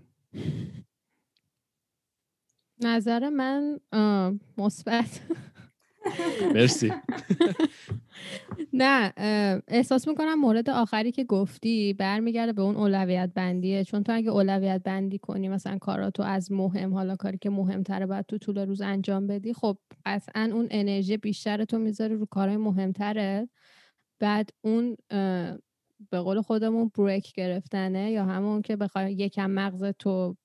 نظر 2.82 3.30
من 3.30 3.80
مثبت. 4.58 5.22
مرسی. 6.56 6.94
نه 8.74 9.14
احساس 9.68 10.08
می‌کنم 10.08 10.36
مورد 10.42 10.70
آخری 10.70 11.12
که 11.12 11.24
گفتی 11.24 11.94
برمیگرده 11.94 12.54
به 12.54 12.62
اون 12.62 12.76
اولویت 12.76 13.32
بندیه. 13.36 13.84
چون 13.84 14.04
تو 14.04 14.16
اگه 14.16 14.30
اولویت 14.32 14.82
بندی 14.84 15.18
کنی 15.20 15.50
مثلا 15.50 15.78
کاراتو 15.78 16.24
از 16.24 16.52
مهم 16.52 16.94
حالا 16.94 17.16
کاری 17.16 17.38
که 17.38 17.50
مهمتره 17.50 18.06
باید 18.06 18.26
تو 18.26 18.38
طول 18.38 18.58
روز 18.58 18.82
انجام 18.82 19.28
بدی 19.28 19.54
خب 19.54 19.78
قطعا 20.06 20.50
اون 20.54 20.68
انرژی 20.72 21.18
بیشتر 21.18 21.66
تو 21.66 21.80
می‌ذاری 21.80 22.16
رو 22.16 22.26
کارهای 22.26 22.58
مهمتره. 22.58 23.50
بعد 24.20 24.50
اون 24.62 24.98
به 26.12 26.20
قول 26.20 26.42
خودمون 26.42 26.92
بریک 26.98 27.34
گرفتنه 27.34 28.12
یا 28.12 28.26
همون 28.26 28.62
که 28.62 28.76
بخوای 28.76 29.14
یکم 29.14 29.52
مغز 29.52 29.84
تو 30.00 30.36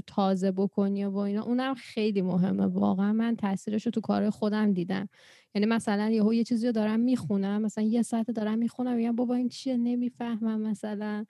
تازه 0.00 0.52
بکنی 0.52 1.04
و 1.04 1.16
اینا 1.16 1.42
اونم 1.42 1.74
خیلی 1.74 2.22
مهمه. 2.22 2.66
واقعا 2.66 3.12
من 3.12 3.36
تاثیرش 3.36 3.86
رو 3.86 3.90
تو 3.92 4.00
کار 4.00 4.30
خودم 4.30 4.72
دیدم. 4.72 5.08
یعنی 5.54 5.66
مثلا 5.66 6.10
یهو 6.10 6.34
یه 6.34 6.44
چیزی 6.44 6.66
رو 6.66 6.72
دارم 6.72 7.00
می‌خونم 7.00 7.62
مثلا 7.62 7.84
یه 7.84 8.02
ساعت 8.02 8.30
دارم 8.30 8.58
می‌خونم 8.58 8.96
میگم 8.96 9.16
بابا 9.16 9.34
این 9.34 9.48
چیه؟ 9.48 9.76
نمی‌فهمم 9.76 10.60
مثلا. 10.60 11.24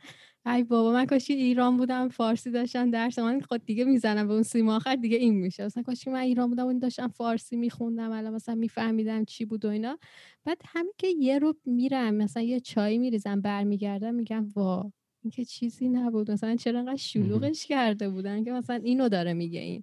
ای 0.47 0.65
بابا 0.65 0.93
من 0.93 1.07
کاشی 1.07 1.33
ایران 1.33 1.77
بودم 1.77 2.09
فارسی 2.09 2.51
داشتم 2.51 2.91
درس 2.91 3.19
من 3.19 3.41
خود 3.41 3.65
دیگه 3.65 3.85
می‌زنم 3.85 4.29
به 4.29 4.35
اون 4.35 4.43
سیما 4.43 4.77
آخر 4.77 4.97
دیگه 4.97 5.17
این 5.17 5.35
میشه. 5.35 5.65
مثلا 5.65 5.83
کاشی 5.83 6.11
من 6.11 6.19
ایران 6.21 6.49
بودم 6.49 6.67
و 6.67 6.79
داشتم 6.79 7.09
فارسی 7.09 7.57
میخوندم 7.57 8.11
الان 8.13 8.35
مثلا 8.35 8.55
میفهمیدم 8.55 9.25
چی 9.25 9.45
بود 9.45 9.65
و 9.65 9.69
اینا. 9.69 9.99
بعد 10.45 10.63
همین 10.67 10.93
که 10.99 11.09
یه 11.19 11.39
رو 11.39 11.55
میرم 11.67 12.15
مثلا 12.15 12.43
یه 12.43 12.61
چای 12.61 12.99
میریزم 12.99 13.41
برمیگردم 13.41 14.15
میگم 14.15 14.49
وا. 14.57 14.93
این 15.23 15.31
که 15.31 15.45
چیزی 15.45 15.89
نبود. 15.89 16.31
مثلا 16.31 16.57
چرا 16.57 16.79
انقدر 16.79 16.97
شلوغش 16.97 17.67
کرده 17.67 18.09
بودن 18.09 18.45
که 18.45 18.53
مثلا 18.53 18.77
اینو 18.77 19.09
داره 19.09 19.33
میگه 19.33 19.61
این. 19.61 19.83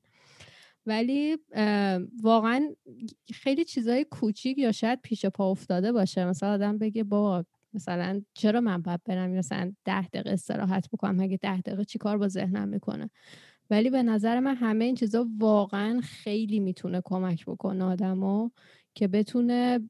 ولی 0.85 1.37
واقعا 2.21 2.69
خیلی 3.33 3.65
چیزای 3.65 4.03
کوچیک 4.03 4.57
یا 4.57 4.71
شاید 4.71 4.99
پیش 5.01 5.25
پا 5.25 5.51
افتاده 5.51 5.91
باشه. 5.91 6.25
مثلا 6.25 6.53
آدم 6.53 6.77
بگه 6.77 7.03
با 7.03 7.45
مثلا 7.73 8.21
چرا 8.33 8.61
من 8.61 8.81
باید 8.81 9.03
برم 9.05 9.29
مثلا 9.29 9.73
ده 9.85 10.07
دقیقه 10.07 10.29
استراحت 10.29 10.89
بکنم؟ 10.91 11.19
اگه 11.19 11.37
ده 11.37 11.61
دقیقه 11.61 11.85
چی 11.85 11.97
کار 11.97 12.17
با 12.17 12.27
ذهنم 12.27 12.67
می‌کنه؟ 12.67 13.09
ولی 13.69 13.89
به 13.89 14.03
نظر 14.03 14.39
من 14.39 14.55
همه 14.55 14.85
این 14.85 14.95
چیزا 14.95 15.27
واقعا 15.39 16.01
خیلی 16.01 16.59
می‌تونه 16.59 17.01
کمک 17.05 17.45
بکنه 17.45 17.83
آدمو 17.83 18.49
که 18.95 19.07
بتونه 19.07 19.89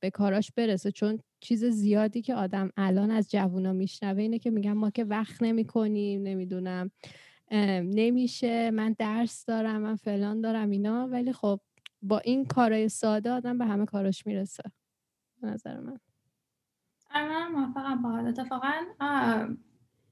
به 0.00 0.10
کاراش 0.12 0.52
برسه. 0.52 0.92
چون 0.92 1.18
چیز 1.40 1.64
زیادی 1.64 2.22
که 2.22 2.34
آدم 2.34 2.70
الان 2.76 3.10
از 3.10 3.30
جوونا 3.30 3.72
میشنوه 3.72 4.22
اینه 4.22 4.38
که 4.38 4.50
میگن 4.50 4.72
ما 4.72 4.90
که 4.90 5.04
وقت 5.04 5.42
نمی 5.42 5.64
کنیم 5.64 6.22
نمی‌دونم 6.22 6.90
نمیشه 7.84 8.70
من 8.70 8.96
درس 8.98 9.44
دارم 9.44 9.80
من 9.80 9.96
فلان 9.96 10.40
دارم 10.40 10.70
اینا. 10.70 11.08
ولی 11.08 11.32
خب 11.32 11.60
با 12.02 12.18
این 12.18 12.44
کارای 12.44 12.88
ساده 12.88 13.30
آدم 13.30 13.58
به 13.58 13.64
همه 13.64 13.86
کاراش 13.86 14.26
می‌رسه. 14.26 14.62
نظر 15.42 15.80
من. 15.80 15.98
آره، 17.14 17.28
من 17.28 17.52
موافقم 17.52 18.02
با 18.02 18.18
اتفاقا 18.18 18.72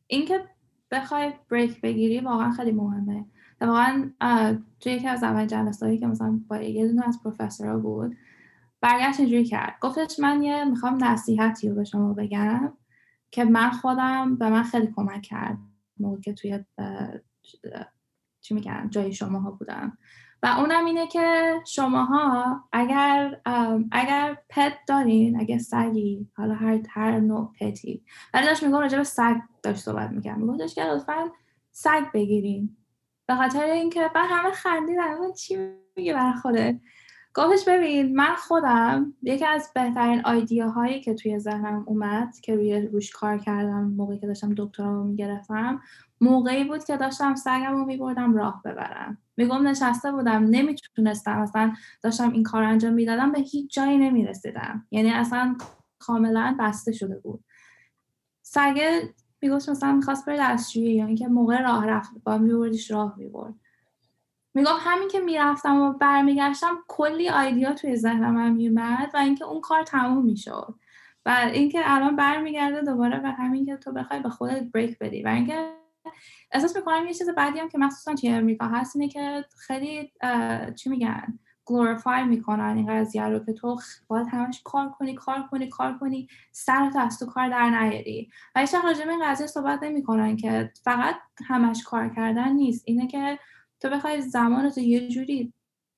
اینکه 0.07 0.45
بخوای 0.91 1.33
بریک 1.51 1.81
بگیری 1.81 2.21
واقعا 2.21 2.51
خیلی 2.51 2.73
مهمه. 2.73 3.25
اتفاقا 3.61 4.11
توی 4.81 4.93
یکی 4.93 5.09
از 5.09 5.23
اول 5.23 5.47
جلسه 5.47 5.99
که 5.99 6.07
مثلا 6.07 6.41
با 6.49 6.57
یه 6.57 6.89
دونه 6.89 7.09
از 7.09 7.23
پروفسورها 7.23 7.79
بود 7.79 8.17
برگشت 8.81 9.21
اینجوری 9.21 9.45
کرد. 9.45 9.77
گفتش 9.81 10.19
من 10.19 10.43
یه 10.43 10.65
می‌خوام 10.65 11.05
نصیحتی 11.05 11.69
رو 11.69 11.75
به 11.75 11.85
شما 11.85 12.13
بگم 12.13 12.73
که 13.31 13.45
من 13.45 13.71
خودم 13.71 14.37
به 14.37 14.51
من 14.51 14.63
خیلی 14.63 14.93
کمک 14.97 15.23
کرد 15.23 15.59
موقع 16.01 16.21
که 16.21 16.33
توی 16.33 16.65
چی 18.41 18.55
میگن 18.55 18.91
جای 18.91 19.13
شماها 19.13 19.51
بودم. 19.51 19.99
و 20.43 20.47
اونم 20.47 20.85
اینه 20.85 21.07
که 21.07 21.55
شماها 21.67 22.65
اگر 22.73 23.41
اگر 23.93 24.39
پت 24.49 24.73
دارین 24.87 25.41
اگر 25.41 25.59
سگی 25.59 26.29
حالا 26.37 26.55
هر 26.55 26.81
هر 26.91 27.21
نوع 27.21 27.53
پتی 27.61 28.05
ولی 28.35 28.47
داشت 28.47 28.63
میگم 28.63 28.79
راجع 28.79 28.99
به 28.99 29.05
سگ 29.05 29.37
داشت 29.63 29.81
صحبت 29.81 30.11
می‌کرد. 30.11 30.39
میگفتش 30.39 30.75
که 30.75 30.85
لطفا 30.85 31.31
سگ 31.71 32.13
بگیرین. 32.15 32.77
به 33.27 33.35
خاطر 33.35 33.65
اینکه 33.65 34.11
بعد 34.15 34.31
همه 34.31 34.51
خندیدن. 34.51 35.33
چی 35.33 35.57
میگه 35.97 36.15
برای 36.15 36.33
خوده 36.33 36.81
گفتش 37.35 37.69
ببین 37.69 38.17
من 38.17 38.35
خودم 38.35 39.15
یکی 39.23 39.45
از 39.45 39.71
بهترین 39.75 40.21
هایی 40.75 41.01
که 41.01 41.15
توی 41.15 41.39
ذهنم 41.39 41.85
اومد 41.87 42.41
که 42.41 42.57
روی 42.57 42.81
روش 42.87 43.11
کار 43.11 43.39
کردم 43.39 43.95
موقعی 43.97 44.19
که 44.19 44.27
داشتم 44.27 44.55
دکترامو 44.57 45.05
می‌گرفتم 45.05 45.81
موقعی 46.21 46.65
بود 46.65 46.85
که 46.85 46.97
داشتم 46.97 47.35
سگم 47.35 47.73
رو 47.73 47.85
میبردم 47.85 48.35
راه 48.35 48.63
ببرم. 48.65 49.19
میگم 49.37 49.69
نشسته 49.69 50.13
بودم 50.13 50.45
نمی‌تونستم 50.51 51.39
اصلا 51.39 51.73
داشتم 52.03 52.31
این 52.31 52.43
کار 52.43 52.63
انجام 52.63 52.93
می‌دادم 52.93 53.33
به 53.33 53.41
هیچ 53.41 53.75
جایی 53.75 53.99
نمی‌رسیدم. 53.99 54.87
یعنی 54.91 55.11
اصلا 55.11 55.57
کاملا 55.99 56.57
بسته 56.61 56.93
شده 56.93 57.19
بود. 57.19 57.45
سگه 58.43 59.03
می‌گفت 59.43 59.69
مثلا 59.69 59.93
می‌خواست 59.93 60.27
بره 60.27 60.39
دستشویی 60.41 60.95
یا 60.95 61.07
اینکه 61.07 61.29
موقع 61.29 61.63
راه 61.63 61.87
رفت 61.87 62.11
با 62.25 62.39
میبردیش 62.39 62.91
راه 62.91 63.15
می‌برد. 63.19 63.55
میگم 64.55 64.73
همین 64.81 65.09
که 65.09 65.21
می‌رفتم 65.21 65.81
و 65.81 65.93
برمیگشتم 65.93 66.79
کلی 66.89 67.29
آیدیا 67.29 67.73
توی 67.73 67.97
ذهنم 67.97 68.39
هم 68.39 68.53
میومد 68.53 69.11
و 69.15 69.17
اینکه 69.17 69.45
اون 69.45 69.61
کار 69.61 69.83
تموم 69.83 70.25
می‌شد. 70.25 70.75
و 71.27 71.51
اینکه 71.53 71.81
الان 71.85 72.17
برمیگرده 72.17 72.83
دوباره 72.83 73.19
به 73.19 73.31
همین 73.31 73.67
که 73.67 73.77
تو 73.77 73.93
بخوای 73.93 74.21
به 74.21 74.29
خودت 74.29 74.63
بریک 74.63 74.99
بدی. 74.99 75.23
و 75.23 75.29
اینکه 75.29 75.75
احساس 76.53 76.77
می‌کنم 76.77 77.07
یه 77.07 77.15
چیز 77.15 77.29
بعدی 77.31 77.59
هم 77.59 77.69
که 77.69 77.79
مخصوصا 77.79 78.15
توی 78.15 78.31
امریکا 78.31 78.67
هست 78.67 78.97
اینه 78.97 79.09
که 79.09 79.45
خیلی 79.67 80.13
چی 80.77 80.91
میگن 80.91 81.39
glorify 81.65 82.25
می‌کنن 82.25 82.77
این 82.77 82.87
قضیه 82.87 83.25
رو 83.25 83.39
که 83.39 83.53
تو 83.53 83.79
باید 84.07 84.27
همش 84.31 84.63
کار 84.65 84.89
کنی 84.89 85.15
کار 85.15 85.43
کنی 85.51 85.69
کار 85.69 85.99
کنی 85.99 86.29
سرت 86.53 86.97
از 86.97 87.19
تو 87.19 87.27
کار 87.27 87.49
در 87.49 87.71
نیاری. 87.71 88.31
و 88.55 88.61
هیچ 88.61 88.75
راجع 88.75 89.05
به 89.05 89.11
این 89.11 89.25
قضیه 89.25 89.47
صحبت 89.47 89.83
نمی‌کنن 89.83 90.37
که 90.37 90.73
فقط 90.85 91.15
همش 91.47 91.85
کار 91.85 92.09
کردن 92.09 92.53
نیست. 92.53 92.83
اینه 92.87 93.07
که 93.07 93.39
تو 93.81 93.91
بخوای 93.91 94.23
زمان 94.23 94.71
تو 94.71 94.81
یه 94.81 95.09
جوری 95.09 95.53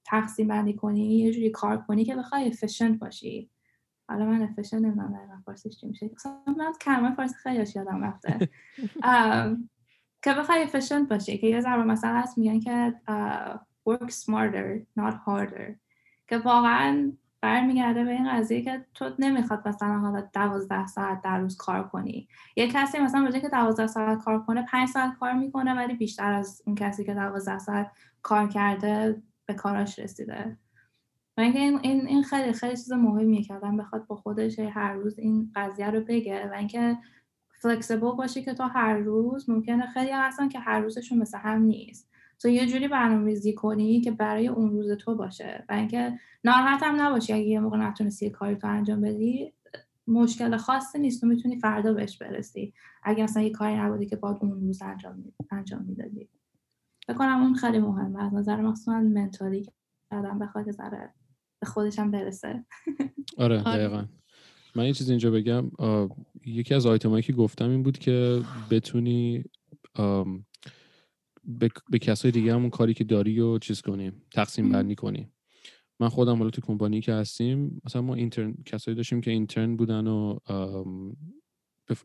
تقسیم 0.05 0.49
بندی 0.49 0.75
کنی 0.75 1.19
یه 1.19 1.33
جوری 1.33 1.51
کار 1.51 1.77
کنی 1.77 2.05
که 2.05 2.17
بخوای 2.17 2.47
efficient 2.47 2.99
باشی. 2.99 3.51
حالا 4.09 4.27
من 4.27 4.43
efficient 4.43 4.83
نمی‌دونم 4.83 5.13
دقیقا 5.13 5.43
فارسیش 5.47 5.77
چی 5.77 5.87
میشه. 5.87 6.11
من 6.47 6.73
کلمه 6.81 7.15
فارسی 7.15 7.35
خیلی 7.35 7.65
یادم 7.77 8.05
رفته. 8.05 8.49
که 10.23 10.33
بخوای 10.33 10.63
efficient 10.63 11.09
باشی 11.09 11.39
که 11.39 11.47
یه 11.47 11.61
ضرب 11.61 11.87
مثلا 11.87 12.15
هست 12.15 12.39
میگن 12.39 12.61
که 12.61 13.01
work 13.89 14.11
smarter 14.11 15.01
not 15.01 15.15
harder. 15.27 15.73
که 16.29 16.39
واقعا 16.39 17.13
برمیگرده 17.43 18.05
به 18.05 18.11
این 18.11 18.33
قضیه 18.33 18.63
که 18.63 18.87
تو 18.95 19.11
نمی‌خواد 19.19 19.69
مثلا 19.69 19.99
حالا 19.99 20.21
دوازده 20.33 20.87
ساعت 20.87 21.23
در 21.23 21.39
روز 21.39 21.57
کار 21.57 21.89
کنی. 21.89 22.29
یه 22.57 22.69
کسی 22.69 22.99
مثلا 22.99 23.27
بجای 23.27 23.41
که 23.41 23.49
دوازده 23.49 23.87
ساعت 23.87 24.25
کار 24.25 24.43
کنه 24.43 24.67
پنج 24.71 24.89
ساعت 24.89 25.19
کار 25.19 25.33
می‌کنه 25.33 25.75
ولی 25.75 25.95
بیشتر 25.95 26.33
از 26.33 26.63
اون 26.67 26.75
کسی 26.75 27.05
که 27.05 27.15
دوازده 27.15 27.59
ساعت 27.59 27.91
کار 28.23 28.49
کرده 28.49 29.23
به 29.47 29.55
کاراش 29.55 29.99
رسیده. 29.99 30.57
و 31.37 31.41
اینکه 31.41 31.59
این, 31.59 32.07
این, 32.07 32.23
خیلی 32.23 32.53
خیلی 32.53 32.77
چیز 32.77 32.93
مهمیه 32.93 33.43
که 33.43 33.55
آدم 33.55 33.77
بخواد 33.77 34.07
با 34.07 34.17
خودش 34.17 34.59
هر 34.59 34.93
روز 34.93 35.19
این 35.19 35.53
قضیه 35.55 35.91
رو 35.91 36.01
بگه 36.01 36.51
و 36.51 36.55
اینکه 36.55 36.99
فلکسیبل 37.63 38.13
باشه 38.13 38.43
که 38.43 38.55
تو 38.55 38.63
هر 38.63 38.97
روز 38.97 39.51
ممکنه 39.51 39.87
خیلی 39.87 40.11
هستن 40.11 40.49
که 40.49 40.59
هر 40.59 40.81
روزشون 40.81 41.19
مثل 41.19 41.39
هم 41.39 41.63
نیست. 41.63 42.10
تو 42.43 42.49
یه 42.49 42.67
جوری 42.67 42.89
برنامه‌ریزی 42.89 43.55
کنی 43.55 44.01
که 44.01 44.11
برای 44.11 44.49
اون 44.49 44.71
روز 44.71 44.91
تو 44.91 45.17
باشه 45.17 45.65
و 45.69 45.73
اینکه 45.73 46.19
ناراحت 46.45 46.83
هم 46.83 47.01
نباشی 47.01 47.33
اگه 47.33 47.45
یه 47.45 47.61
موقع 47.61 47.79
نتونستی 47.79 48.31
کاری 48.31 48.57
تو 48.57 48.67
انجام 48.67 49.01
بدی 49.01 49.55
مشکل 50.07 50.57
خاصی 50.57 50.99
نیست. 50.99 51.21
تو 51.21 51.27
می‌تونی 51.27 51.59
فردا 51.59 51.93
بهش 51.93 52.19
برسی 52.19 52.75
اگه 53.03 53.23
مثلا 53.23 53.43
یه 53.43 53.51
کاری 53.51 53.77
نبودی 53.77 54.07
که 54.07 54.17
باید 54.17 54.37
اون 54.41 54.51
روز 54.51 54.83
انجام 54.83 55.25
انجام 55.51 55.83
می‌دادی. 55.83 56.29
بکنم 57.09 57.43
اون 57.43 57.55
خیلی 57.55 57.79
مهمه. 57.79 58.25
از 58.25 58.35
نظر 58.35 58.61
مخصوصا 58.61 59.01
منتالی 59.01 59.63
که 59.63 59.73
آدم 60.11 60.39
بخواد 60.39 60.71
ذره 60.71 61.15
به 61.61 61.67
خودش 61.67 61.99
هم 61.99 62.11
برسه. 62.11 62.65
آره, 63.39 63.63
آره. 63.63 63.79
دقیقا. 63.79 64.05
من 64.77 64.87
یه 64.87 64.93
چیز 64.93 65.11
اینجا 65.11 65.31
بگم. 65.31 65.71
یکی 66.47 66.75
از 66.75 66.87
آیتمایی 66.87 67.23
که 67.23 67.33
گفتم 67.33 67.71
این 67.71 67.83
بود 67.83 67.99
که 67.99 68.43
بتونی 68.71 69.45
به, 71.59 71.69
به 71.91 71.99
کسای 71.99 72.31
دیگه 72.31 72.55
همون 72.55 72.71
کاری 72.71 72.95
که 72.95 73.05
داری 73.05 73.41
و 73.41 73.59
چیز 73.59 73.81
کنیم 73.81 74.23
تقسیم 74.31 74.69
بندی 74.73 74.95
کنیم 74.95 75.33
من 76.01 76.09
خودم 76.09 76.37
حالا 76.37 76.51
تو 76.51 76.61
کمپانی 76.61 77.01
که 77.01 77.13
هستیم 77.13 77.81
مثلا 77.85 78.03
ما 78.03 78.15
intern 78.15 78.55
کسایی 78.67 78.97
داشتیم 78.97 79.21
که 79.21 79.31
intern 79.31 79.77
بودن 79.77 80.07
و 80.07 80.39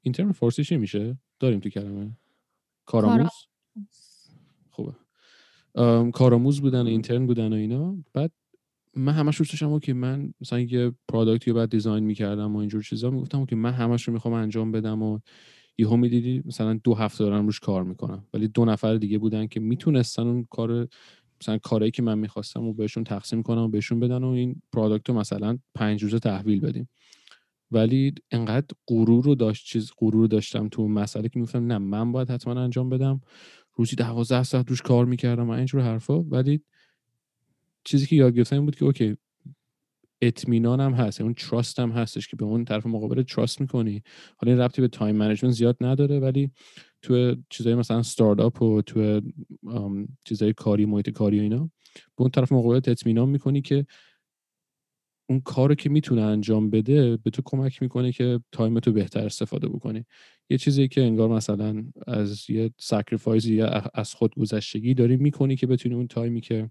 intern 0.01 0.31
فارسی 0.31 0.63
چی 0.63 0.77
میشه؟ 0.77 1.19
داریم 1.39 1.59
تو 1.59 1.69
کلمه. 1.69 2.17
کارآموز؟ 2.85 3.29
خوبه. 4.69 4.93
کارآموز 6.11 6.61
بودن 6.61 6.81
و 6.81 6.87
intern 6.87 7.27
بودن 7.27 7.53
و 7.53 7.55
اینا. 7.55 7.97
بعد 8.13 8.31
من 8.95 9.13
همش 9.13 9.35
رو 9.35 9.45
داشتم 9.45 9.79
که 9.79 9.93
من 9.93 10.33
مثلا 10.41 10.59
یه 10.59 10.91
product 11.07 11.46
ی 11.46 11.51
رو 11.51 11.57
بعد 11.57 11.69
design 11.69 12.03
می‌کردم 12.03 12.55
و 12.55 12.59
اینجور 12.59 12.83
چیزا 12.83 13.09
می‌گفتم 13.09 13.45
که 13.45 13.55
من 13.55 13.71
همش 13.71 14.07
رو 14.07 14.13
می‌خوام 14.13 14.33
انجام 14.33 14.71
بدم 14.71 15.03
و 15.03 15.19
یهو 15.77 15.97
می‌دیدی 15.97 16.41
مثلا 16.45 16.79
دو 16.83 16.93
هفته 16.93 17.23
دارن 17.23 17.45
روش 17.45 17.59
کار 17.59 17.83
می‌کنن. 17.83 18.23
ولی 18.33 18.47
دو 18.47 18.65
نفر 18.65 18.95
دیگه 18.95 19.17
بودن 19.17 19.47
که 19.47 19.59
می‌تونستن 19.59 20.27
اون 20.27 20.47
کار 20.49 20.87
مثلا 21.41 21.57
کاری 21.57 21.91
که 21.91 22.01
من 22.01 22.17
می‌خواستم 22.17 22.63
و 22.63 22.73
بهشون 22.73 23.03
تقسیم 23.03 23.43
کنم 23.43 23.61
و 23.61 23.67
بهشون 23.67 23.99
بدن 23.99 24.23
و 24.23 24.27
این 24.27 24.61
product 24.73 25.09
رو 25.09 25.15
مثلا 25.15 25.57
پنج 25.75 26.03
روزه 26.03 26.19
تحویل 26.19 26.59
بدیم. 26.59 26.89
ولی 27.71 28.13
انقدر 28.31 28.67
غرور 28.87 29.23
رو 29.23 29.35
داشت 29.35 29.65
چیز 29.65 29.91
غرور 29.97 30.13
رو 30.13 30.27
داشتم 30.27 30.69
تو 30.69 30.87
مسئله 30.87 31.29
که 31.29 31.39
می‌گفتم 31.39 31.65
نه 31.65 31.77
من 31.77 32.11
باید 32.11 32.29
حتما 32.29 32.61
انجام 32.61 32.89
بدم. 32.89 33.21
روزی 33.75 33.95
دوازده 33.95 34.43
ساعت 34.43 34.69
روش 34.69 34.81
کار 34.81 35.05
می‌کردم 35.05 35.47
و 35.47 35.51
اینجور 35.51 35.81
حرفا. 35.81 36.23
ولی 36.23 36.61
چیزی 37.83 38.05
که 38.05 38.15
یاد 38.15 38.33
گرفتم 38.33 38.55
این 38.55 38.65
بود 38.65 38.75
که 38.75 38.85
okay 38.85 39.17
اطمینانم 40.21 40.93
هست 40.93 41.21
اون 41.21 41.33
trust 41.33 41.79
هم 41.79 41.91
هستش 41.91 42.27
که 42.27 42.35
به 42.35 42.45
اون 42.45 42.65
طرف 42.65 42.85
مقابل 42.85 43.23
trust 43.23 43.61
می‌کنی. 43.61 44.03
حالا 44.37 44.53
این 44.53 44.61
ربطی 44.61 44.81
به 44.81 44.87
time 44.87 45.15
management 45.15 45.53
زیاد 45.53 45.77
نداره 45.81 46.19
ولی 46.19 46.51
تو 47.01 47.35
چیزای 47.49 47.75
مثلا 47.75 47.99
استارتاپ 47.99 48.61
و 48.61 48.81
تو 48.81 49.21
چیزای 50.25 50.53
کاری 50.53 50.85
محیط 50.85 51.09
کاری 51.09 51.39
و 51.39 51.41
اینا 51.41 51.69
به 51.95 52.21
اون 52.21 52.29
طرف 52.29 52.51
مقابل 52.51 52.75
اطمینان 52.75 53.29
می‌کنی 53.29 53.61
که 53.61 53.85
اون 55.29 55.39
کار 55.39 55.75
که 55.75 55.89
می‌تونه 55.89 56.21
انجام 56.21 56.69
بده 56.69 57.17
به 57.17 57.29
تو 57.29 57.41
کمک 57.45 57.81
می‌کنه 57.81 58.11
که 58.11 58.39
time 58.51 58.79
تو 58.79 58.91
بهتر 58.91 59.25
استفاده 59.25 59.67
بکنی. 59.67 60.05
یه 60.49 60.57
چیزی 60.57 60.87
که 60.87 61.01
انگار 61.01 61.29
مثلا 61.29 61.85
از 62.07 62.49
یه 62.49 62.71
sacrifice 62.79 63.45
یا 63.45 63.67
از 63.93 64.13
خود 64.13 64.35
گذشتگی 64.35 64.93
داری 64.93 65.17
می‌کنی 65.17 65.55
که 65.55 65.67
بتونی 65.67 65.95
اون 65.95 66.07
time 66.07 66.34
ی 66.34 66.41
که 66.41 66.69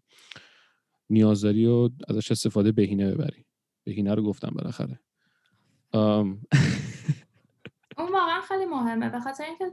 نیاز 1.10 1.40
داری 1.40 1.66
و 1.66 1.90
ازش 2.08 2.30
استفاده 2.30 2.72
بهینه 2.72 3.14
ببری. 3.14 3.46
بهینه 3.84 4.14
رو 4.14 4.22
گفتم 4.22 4.50
بالاخره. 4.54 5.00
اون 7.98 8.12
واقعا 8.12 8.40
خیلی 8.40 8.64
مهمه. 8.64 9.08
به 9.08 9.20
خاطر 9.20 9.44
اینکه 9.44 9.64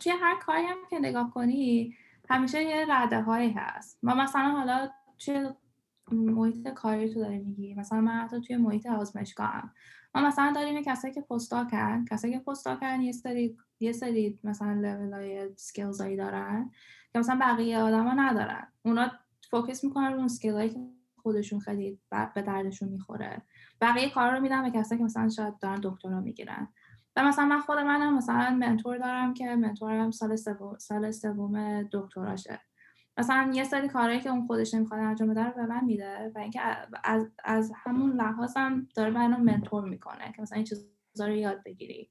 توی 0.00 0.12
هر 0.12 0.38
کاری 0.40 0.62
هم 0.62 0.76
که 0.90 0.98
نگاه 0.98 1.30
کنی 1.30 1.94
همیشه 2.28 2.62
یه 2.62 2.86
رده 2.88 3.22
هایی 3.22 3.50
هست. 3.50 3.98
ما 4.02 4.14
مثلا 4.14 4.50
حالا 4.50 4.90
توی 5.18 5.48
محیط 6.12 6.68
کاری 6.68 7.14
تو 7.14 7.20
داری 7.20 7.38
میگی. 7.38 7.74
مثلا 7.74 8.00
من 8.00 8.12
حتی 8.12 8.40
توی 8.40 8.56
محیط 8.56 8.86
آزمایشگاهم. 8.86 9.72
ما 10.14 10.22
مثلا 10.22 10.52
داریم 10.54 10.82
کسایی 10.82 11.14
که 11.14 11.20
پستاکن 11.20 12.04
کسایی 12.04 12.34
که 12.34 12.40
پستاکن 12.40 13.00
یه 13.00 13.12
سری 13.12 13.56
یه 13.80 13.92
سری 13.92 14.38
مثلا 14.44 14.72
لول 14.72 15.12
های 15.12 15.48
سکیلز 15.56 16.00
هایی 16.00 16.16
دارن 16.16 16.70
که 17.12 17.18
مثلا 17.18 17.38
بقیه 17.40 17.78
آدما 17.78 18.12
ندارن. 18.12 18.72
اونا 18.82 19.10
فوکس 19.52 19.84
می‌کنن 19.84 20.12
اون 20.12 20.24
اسکیل 20.24 20.52
هایی 20.52 20.70
که 20.70 20.78
خودشون 21.16 21.60
خیلی 21.60 21.98
به 22.10 22.42
دردشون 22.42 22.88
می‌خوره. 22.88 23.42
بقیه 23.80 24.10
کارا 24.10 24.34
رو 24.36 24.40
میدن 24.40 24.62
به 24.62 24.78
کسایی 24.78 24.98
که 24.98 25.04
مثلا 25.04 25.28
شاید 25.28 25.58
دارن 25.58 25.80
دکترا 25.82 26.20
می‌گیرن. 26.20 26.68
و 27.16 27.24
مثلا 27.24 27.44
من 27.44 27.60
خود 27.60 27.78
منم 27.78 28.16
مثلا 28.16 28.50
منتور 28.50 28.98
دارم 28.98 29.34
که 29.34 29.54
منتورم 29.54 30.10
سال 30.10 30.36
سوم 30.36 30.78
سال 30.78 31.10
سوم 31.10 31.82
دکتراشه. 31.82 32.60
مثلا 33.18 33.52
یه 33.54 33.64
سری 33.64 33.88
کارهایی 33.88 34.20
که 34.20 34.30
اون 34.30 34.46
خودش 34.46 34.74
نمی‌خواد 34.74 35.00
انجام 35.00 35.28
بده 35.30 35.44
رو 35.44 35.52
به 35.52 35.66
من 35.66 35.84
میده 35.84 36.32
و 36.34 36.38
اینکه 36.38 36.60
از, 37.04 37.30
از 37.44 37.72
همون 37.76 38.12
لحاظم 38.12 38.88
داره 38.94 39.10
منو 39.10 39.38
منتور 39.38 39.84
می‌کنه 39.84 40.32
که 40.36 40.42
مثلا 40.42 40.56
این 40.56 40.64
چیزا 40.64 41.26
رو 41.26 41.34
یاد 41.34 41.62
بگیری. 41.64 42.10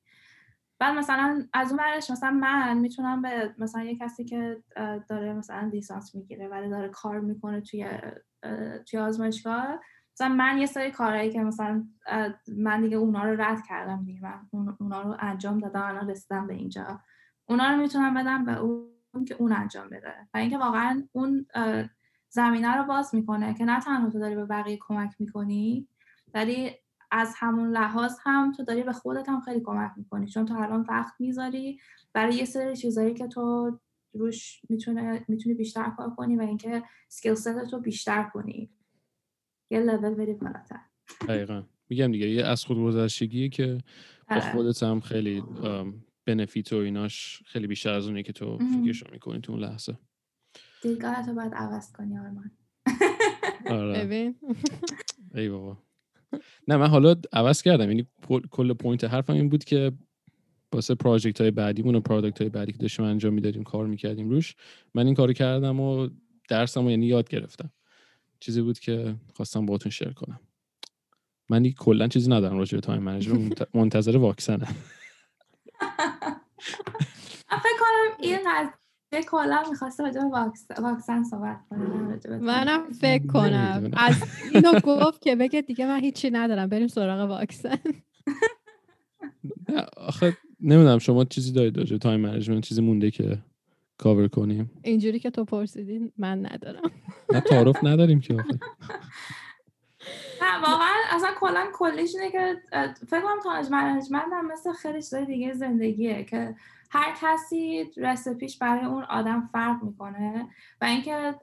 بعد 0.82 0.98
مثلا 0.98 1.48
از 1.54 1.72
اون 1.72 1.80
ورش 1.80 2.12
مثلا 2.12 2.32
من 2.32 2.78
می‌تونم 2.78 3.22
به 3.22 3.56
مثلا 3.58 3.84
یه 3.84 3.96
کسی 3.96 4.26
که 4.26 4.64
داره 5.10 5.34
مثلا 5.34 5.70
لیسانس 5.74 6.16
می‌گیره 6.16 6.48
ولی 6.48 6.70
داره 6.70 6.90
کار 6.90 7.20
می‌کنه 7.20 7.62
توی 7.62 7.86
توی 8.90 9.00
آزمایشگاه 9.00 9.80
مثلا 10.16 10.30
من 10.30 10.58
یه 10.58 10.66
سری 10.66 10.92
کارهایی 10.92 11.32
که 11.32 11.40
مثلا 11.40 11.84
من 12.58 12.82
دیگه 12.82 12.98
اونا 12.98 13.24
رو 13.24 13.42
رد 13.42 13.62
کردم 13.68 14.04
دیگه 14.06 14.22
من 14.24 14.74
اونا 14.80 15.02
رو 15.02 15.16
انجام 15.20 15.60
دادم 15.60 15.82
الان 15.82 16.10
رسیدم 16.10 16.48
به 16.48 16.54
اینجا. 16.54 17.00
اونا 17.46 17.72
رو 17.72 17.78
می‌تونم 17.78 18.14
بدم 18.14 18.46
به 18.46 18.58
اون 18.58 19.26
که 19.28 19.36
اون 19.40 19.54
انجام 19.54 19.90
بده. 19.90 20.14
و 20.34 20.38
اینکه 20.38 20.58
واقعا 20.58 21.04
اون 21.12 21.46
زمینه 22.30 22.78
رو 22.78 22.84
باز 22.84 23.16
می‌کنه 23.16 23.54
که 23.54 23.66
نه 23.66 23.80
تنها 23.80 24.10
تو 24.10 24.20
داری 24.20 24.36
به 24.36 24.46
بقیه 24.46 24.78
کمک 24.82 25.12
می‌کنی 25.20 25.88
ولی 26.34 26.72
از 27.12 27.34
همون 27.38 27.72
لحاظ 27.72 28.18
هم 28.24 28.52
تو 28.52 28.64
داری 28.64 28.84
به 28.84 28.94
خودت 28.94 29.30
هم 29.30 29.42
خیلی 29.42 29.60
کمک 29.60 29.92
می‌کنی 29.98 30.28
چون 30.28 30.46
تو 30.46 30.54
الان 30.54 30.86
وقت 30.90 31.14
می‌ذاری 31.20 31.80
برای 32.14 32.36
یه 32.36 32.46
سری 32.46 32.76
چیزایی 32.76 33.14
که 33.14 33.28
تو 33.28 33.80
روش 34.14 34.62
می‌تونه 34.70 35.26
می‌تونی 35.28 35.56
بیشتر 35.56 35.90
کار 35.98 36.10
کنی 36.10 36.36
و 36.36 36.42
اینکه 36.42 36.84
سکیل 37.10 37.34
ست 37.34 37.74
رو 37.74 37.80
بیشتر 37.80 38.24
کنی. 38.34 38.70
یه 39.72 39.80
لول 39.80 40.16
بری 40.16 40.34
بالاتر. 40.34 40.80
دقیقا. 41.28 41.64
میگم 41.90 42.12
دیگه 42.12 42.30
یه 42.30 42.46
از 42.46 42.66
خود 42.66 42.78
گذشتگیه 42.78 43.50
که 43.50 43.78
با 44.30 44.36
آره. 44.36 44.52
خودت 44.52 44.84
هم 44.84 45.00
خیلی 45.00 45.44
بنفیت 46.26 46.74
و 46.74 46.76
ایناش 46.76 47.44
خیلی 47.46 47.68
بیشتر 47.68 47.94
از 47.94 48.08
اونه 48.08 48.24
که 48.24 48.34
تو 48.34 48.58
فکرشو 48.58 49.06
می‌کنی 49.12 49.42
تو 49.42 49.52
اون 49.52 49.62
لحظه. 49.62 49.98
دیدگاه 50.82 51.26
تو 51.26 51.34
باید 51.34 51.54
عوض 51.54 51.92
کنی 51.92 52.18
آرمان. 52.18 52.52
آره. 53.70 54.06
ببین. 54.06 54.36
ای 55.36 55.50
بابا. 55.50 55.78
نه 56.68 56.78
من 56.78 56.88
حالا 56.88 57.16
عوض 57.34 57.62
کردم. 57.62 57.88
یعنی 57.90 58.08
کل 58.52 58.74
point 58.74 59.04
حرفم 59.04 59.34
این 59.34 59.50
بود 59.50 59.64
که 59.64 59.92
واسه 60.74 60.96
project 60.96 61.42
های 61.42 61.52
بعدیمون 61.52 61.96
و 61.96 62.00
product 62.00 62.42
های 62.42 62.50
بعدی 62.50 62.72
که 62.72 62.78
داشتیم 62.78 63.06
انجام 63.06 63.34
می‌دادیم 63.34 63.64
کار 63.64 63.88
می‌کردیم 63.88 64.30
روش 64.30 64.56
من 64.94 65.06
این 65.06 65.16
کارو 65.16 65.34
کردم 65.34 65.80
و 65.80 66.10
درسم 66.50 66.90
یعنی 66.90 67.06
یاد 67.06 67.30
گرفتم. 67.30 67.72
چیزی 68.40 68.62
بود 68.62 68.80
که 68.80 69.16
خواستم 69.34 69.66
باهاتون 69.66 69.92
share 69.92 70.14
کنم. 70.14 70.40
من 71.50 71.70
کلا 71.70 72.08
چیزی 72.08 72.32
ندارم 72.32 72.58
راجع 72.58 72.78
به 72.78 72.82
time 72.82 73.04
management. 73.04 73.76
منتظر 73.76 74.18
واکسنم. 74.18 74.76
فکر 77.64 77.78
کنم 77.80 78.18
این 78.20 78.40
قضیه 79.14 79.24
کلا 79.24 79.64
می‌خواسته 79.70 80.04
راجع 80.04 80.22
به 80.22 80.82
واکسن 80.82 81.24
صحبت 81.24 81.60
کنم 81.70 82.20
منم 82.42 82.94
فکر 82.94 83.28
کنم. 83.28 83.92
از 83.94 84.24
اینو 84.54 84.80
گفت 84.80 85.22
که 85.22 85.36
بگه 85.36 85.62
دیگه 85.62 85.86
من 85.86 86.00
هیچی 86.00 86.30
ندارم. 86.30 86.70
بریم 86.70 86.88
سراغ 86.88 87.30
واکسن. 87.30 87.78
آخه 89.98 90.38
نمی‌دونم 90.60 90.98
شما 90.98 91.26
چیزی 91.26 91.52
دارید 91.52 91.78
راجع 91.78 91.98
time 91.98 92.20
management 92.20 92.64
چیزی 92.64 92.82
مونده 92.82 93.12
که 93.12 93.38
کاور 93.98 94.28
کنیم؟ 94.28 94.72
اینجوری 94.84 95.20
که 95.20 95.30
تو 95.30 95.46
پرسیدین 95.46 96.12
من 96.18 96.46
ندارم. 96.46 96.92
نه 97.34 97.42
تعارف 97.42 97.84
نداریم 97.84 98.20
که 98.20 98.34
آخه. 98.34 98.60
نه 100.42 100.62
واقعا 100.62 100.96
اصلا 101.12 101.30
کلا 101.40 101.66
کلیش 101.74 102.16
اینه 102.16 102.32
که 102.32 102.62
فکر 103.08 103.22
کنم 103.22 103.40
time 103.44 103.72
management 103.72 104.34
هم 104.34 104.52
مثل 104.52 104.74
خیلی 104.74 105.02
چیزای 105.02 105.26
دیگه 105.26 105.54
زندگیه 105.54 106.24
که 106.24 106.56
هر 106.94 107.14
کسی 107.22 107.92
recipe 107.98 108.43
ش 108.43 108.58
برای 108.58 108.86
اون 108.86 109.04
آدم 109.04 109.50
فرق 109.54 109.84
می‌کنه 109.84 110.48
و 110.82 110.86
اینکه 110.86 111.36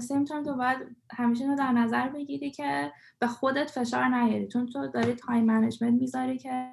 same 0.00 0.26
time 0.28 0.44
تو 0.44 0.56
باید 0.56 0.78
همیشه 1.12 1.46
رو 1.46 1.56
در 1.56 1.72
نظر 1.72 2.08
بگیری 2.08 2.50
که 2.50 2.92
به 3.18 3.26
خودت 3.26 3.70
فشار 3.70 4.08
نیاری. 4.08 4.48
چون 4.48 4.66
تو 4.66 4.88
داری 4.88 5.14
time 5.14 5.44
management 5.44 6.00
می‌ذاری 6.00 6.38
که 6.38 6.68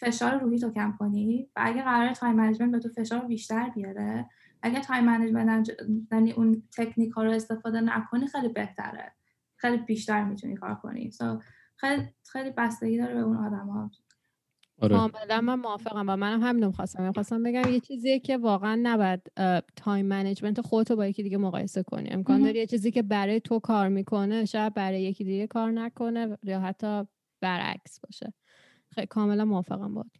فشار 0.00 0.38
روحی 0.38 0.58
تو 0.58 0.70
کم 0.70 0.96
کنی 0.98 1.50
و 1.56 1.62
اگه 1.64 1.82
قرار 1.82 2.12
time 2.12 2.36
management 2.36 2.72
به 2.72 2.78
تو 2.78 2.88
فشار 2.88 3.20
بیشتر 3.20 3.70
بیاره 3.70 4.26
اگه 4.62 4.80
time 4.80 5.04
management 5.04 5.70
یعنی 6.12 6.32
اون 6.32 6.62
تکنیک 6.76 7.12
ها 7.12 7.24
رو 7.24 7.30
استفاده 7.32 7.80
نکنی 7.80 8.26
خیلی 8.26 8.48
بهتره. 8.48 9.12
خیلی 9.56 9.76
بیشتر 9.76 10.24
می‌تونی 10.24 10.54
کار 10.54 10.74
کنی. 10.74 11.10
So 11.10 11.42
خیلی 11.76 12.08
خیلی 12.32 12.50
بستگی 12.50 12.98
داره 12.98 13.14
به 13.14 13.20
اون 13.20 13.36
آدم 13.36 13.68
ها 13.68 13.90
آره. 14.80 14.96
کاملا 14.96 15.40
من 15.40 15.54
موافقم 15.54 16.08
و 16.08 16.16
منم 16.16 16.42
همین 16.42 16.66
می‌خواستم. 16.66 17.06
می‌خواستم 17.06 17.42
بگم 17.42 17.72
یه 17.72 17.80
چیزیه 17.80 18.20
که 18.20 18.36
واقعا 18.36 18.80
نباید 18.82 19.32
time 19.76 20.06
management 20.06 20.60
خودتو 20.60 20.96
با 20.96 21.06
یکی 21.06 21.22
دیگه 21.22 21.36
مقایسه 21.36 21.82
کنی. 21.82 22.10
امکان 22.10 22.42
داره 22.42 22.58
یه 22.58 22.66
چیزی 22.66 22.90
که 22.90 23.02
برای 23.02 23.40
تو 23.40 23.58
کار 23.58 23.88
می‌کنه 23.88 24.44
شاید 24.44 24.74
برای 24.74 25.02
یکی 25.02 25.24
دیگه 25.24 25.46
کار 25.46 25.70
نکنه 25.70 26.38
یا 26.42 26.60
حتی 26.60 27.02
برعکس 27.40 28.00
باشه. 28.00 28.32
خیلی 28.94 29.06
کاملا 29.06 29.44
موافقم 29.44 29.94
بود 29.94 30.10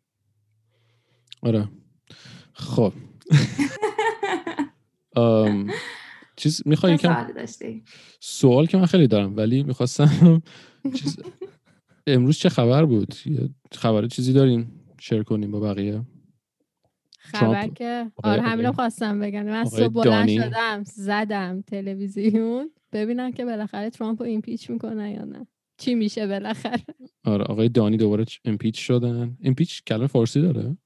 آره. 1.42 1.68
خب. 2.52 2.92
چیز 6.36 6.62
می‌خوای 6.66 6.98
کم 6.98 7.26
سوال 8.20 8.66
که 8.66 8.78
من 8.78 8.86
خیلی 8.86 9.08
دارم 9.08 9.36
ولی 9.36 9.62
می‌خواستم 9.62 10.42
چیز 10.98 11.16
امروز 12.06 12.38
چه 12.38 12.48
خبر 12.48 12.84
بود؟ 12.84 13.14
خبر 13.72 14.06
چیزی 14.06 14.32
داریم 14.32 14.84
share 15.00 15.22
کنیم 15.22 15.50
با 15.50 15.60
بقیه. 15.60 16.02
خبر 17.18 17.68
که 17.68 18.10
آره 18.24 18.42
همین 18.42 18.72
خواستم 18.72 19.20
بگم. 19.20 19.42
من 19.42 19.64
صبح 19.64 19.88
بلند 19.88 20.28
شدم 20.28 20.82
زدم 20.84 21.60
تلویزیون. 21.60 22.70
ببینم 22.92 23.32
که 23.32 23.44
بالاخره 23.44 23.90
ترامپ 23.90 24.22
رو 24.22 24.28
ایمپیچ 24.28 24.70
می‌کنه 24.70 25.12
یا 25.12 25.24
نه. 25.24 25.46
چی 25.78 25.94
میشه 25.94 26.26
بالاخره؟ 26.26 26.84
آره 27.24 27.44
آقای 27.44 27.68
دانی 27.68 27.96
دوباره 27.96 28.24
امپیچ 28.44 28.86
شدن. 28.86 29.38
امپیچ 29.42 29.84
کلمه 29.84 30.06
فارسی 30.06 30.42
داره؟ 30.42 30.76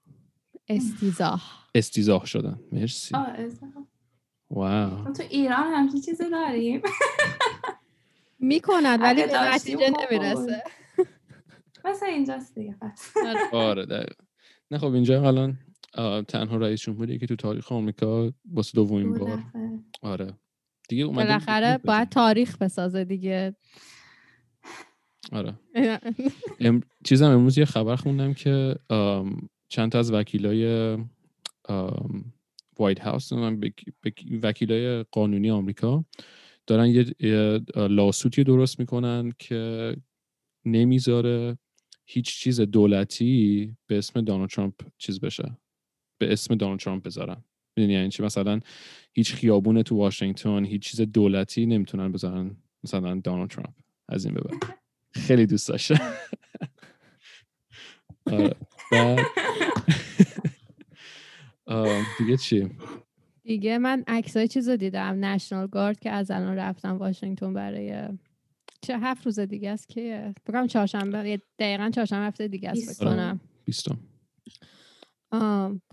استیزاه. 0.69 1.69
استیزاه 1.75 2.27
شدن. 2.27 2.61
مرسی. 2.73 3.15
واو. 4.51 5.13
تو 5.13 5.23
ایران 5.31 5.73
همچین 5.73 6.01
چیزی 6.01 6.31
داریم. 6.31 6.83
می‌کند 8.39 9.01
ولی 9.03 9.27
به 9.27 9.55
نتیجه 9.55 9.93
نمی‌رسه. 10.11 10.63
مثلا 11.85 12.09
اینجاست 12.09 12.55
دیگه 12.55 12.77
آره 13.53 13.87
دقیقا. 13.87 14.25
نه 14.71 14.79
خب 14.79 14.93
اینجا 14.93 15.27
الان 15.27 15.59
تنها 16.29 16.57
رئیس 16.57 16.81
جمهوری 16.81 17.19
که 17.19 17.27
تو 17.27 17.37
تاریخ 17.37 17.73
آمریکا 17.73 18.33
واسه 18.53 18.73
دومین 18.75 19.13
بار. 19.13 19.43
آره. 20.03 20.39
دیگه 20.89 21.05
اومده 21.05 21.25
بالاخره 21.25 21.79
باید 21.79 22.09
تاریخ 22.09 22.59
بسازه 22.59 23.05
دیگه. 23.05 23.57
آره. 25.33 25.55
ام... 26.61 26.81
چیزم 27.05 27.31
امروز 27.31 27.59
یه 27.59 27.65
خبر 27.65 27.97
خوندم 27.97 28.35
که 28.35 28.77
چند 29.69 29.93
تا 29.93 29.99
از 29.99 30.13
وکیلای 30.13 30.97
وایت 32.79 33.01
هاوس 33.01 33.33
وکیلای 34.43 35.03
قانونی 35.03 35.51
آمریکا 35.51 36.05
دارن 36.67 36.87
یه 37.21 37.61
لاسوتی 37.77 38.45
درست 38.45 38.81
می‌کنن 38.81 39.33
که 39.39 39.97
نمی‌ذاره 40.65 41.59
هیچ 42.07 42.37
چیز 42.37 42.61
دولتی 42.61 43.77
به 43.87 43.99
اسم 43.99 44.21
دونالد 44.21 44.51
ترامپ 44.51 44.75
چیز 44.99 45.21
بشه. 45.21 45.57
به 46.21 46.33
اسم 46.33 46.55
دونالد 46.55 46.81
ترامپ 46.81 47.03
بذارن. 47.07 47.45
یعنی 47.77 48.09
چی؟ 48.09 48.23
مثلا 48.23 48.61
هیچ 49.13 49.35
خیابون 49.35 49.83
تو 49.83 49.97
واشنگتن 49.97 50.65
هیچ 50.65 50.83
چیز 50.83 51.01
دولتی 51.01 51.67
نمی‌تونن 51.67 52.13
بذارن 52.13 52.57
مثلا 52.85 53.15
دونالد 53.15 53.51
ترامپ. 53.51 53.75
از 54.09 54.25
این 54.25 54.35
ببر 54.35 54.57
خیلی 55.13 55.47
دوست 55.47 55.69
داشته 55.69 56.01
آره. 58.33 58.55
دیگه 62.19 62.37
چی؟ 62.37 62.71
دیگه 63.43 63.79
من 63.79 64.05
عکسای 64.07 64.49
چیز 64.49 64.69
رو 64.69 64.77
دیدم. 64.77 65.25
نشنال 65.25 65.67
گارد 65.67 66.01
که 66.01 66.11
از 66.11 66.31
الان 66.31 66.57
رفتم 66.57 66.99
واشنگتن 66.99 67.55
برای 67.55 68.09
چه 68.85 68.99
هفت 68.99 69.27
روز 69.27 69.41
دیگه 69.41 69.71
است 69.71 69.89
که 69.89 70.35
بگم 70.47 70.67
چهارشنبه 70.67 71.41
دقیقا 71.59 71.91
چهارشنبه 71.95 72.25
هفته 72.25 72.49
دیگه 72.49 72.71
است 72.71 73.03
بکنم 73.03 73.41
بیستم. 73.65 73.99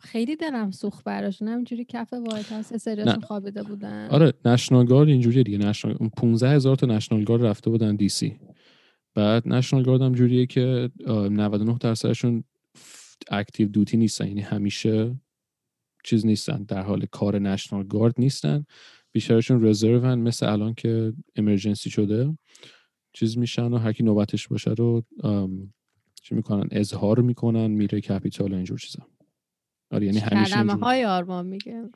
خیلی 0.01 0.35
دلم 0.35 0.71
سوخت 0.71 1.03
براشون 1.03 1.47
همینجوری 1.47 1.85
کف 1.85 2.13
وایت 2.13 2.51
هست. 2.51 2.77
سریاشون 2.77 3.21
خوابیده 3.21 3.63
بودن. 3.63 4.07
آره 4.07 4.33
نشنال 4.45 4.85
گارد 4.85 5.09
اینجوریه 5.09 5.43
دیگه. 5.43 5.57
نشنال 5.57 5.93
15 6.17 6.49
هزار 6.49 6.75
تا 6.75 6.87
نشنال 6.87 7.23
گارد 7.23 7.45
رفته 7.45 7.69
بودن 7.69 7.95
دی 7.95 8.09
سی. 8.09 8.39
بعد 9.15 9.47
نشنال 9.47 9.83
گارد 9.83 10.01
هم 10.01 10.13
جوریه 10.13 10.45
که 10.45 10.89
99 11.07 11.77
درصدشون 11.79 12.43
اکتیو 13.29 13.67
دوتی 13.67 13.97
نیستن. 13.97 14.27
یعنی 14.27 14.41
همیشه 14.41 15.19
چیز 16.03 16.25
نیستن. 16.25 16.63
در 16.63 16.81
حال 16.81 17.05
کار 17.11 17.39
نشنال 17.39 17.87
گارد 17.87 18.15
نیستن. 18.17 18.65
بیشترشون 19.11 19.65
رزرون 19.65 20.19
مثل 20.19 20.49
الان 20.49 20.73
که 20.73 21.13
امرجنسی 21.35 21.89
شده. 21.89 22.37
چیز 23.13 23.37
میشن 23.37 23.73
و 23.73 23.77
هر 23.77 23.93
کی 23.93 24.03
نوبتش 24.03 24.47
باشه 24.47 24.71
رو 24.71 25.03
چی 26.21 26.35
می‌کنن 26.35 26.67
اظهار 26.71 27.19
می‌کنن 27.19 27.67
میره 27.67 28.01
کپیتال 28.01 28.53
اینجور 28.53 28.79
چیزا. 28.79 29.07
آره 29.91 30.05
یعنی 30.05 30.19
همیشه 30.19 30.53
کلمه 30.55 30.73
های 30.73 31.05
آرمان 31.05 31.45
میگه 31.45 31.89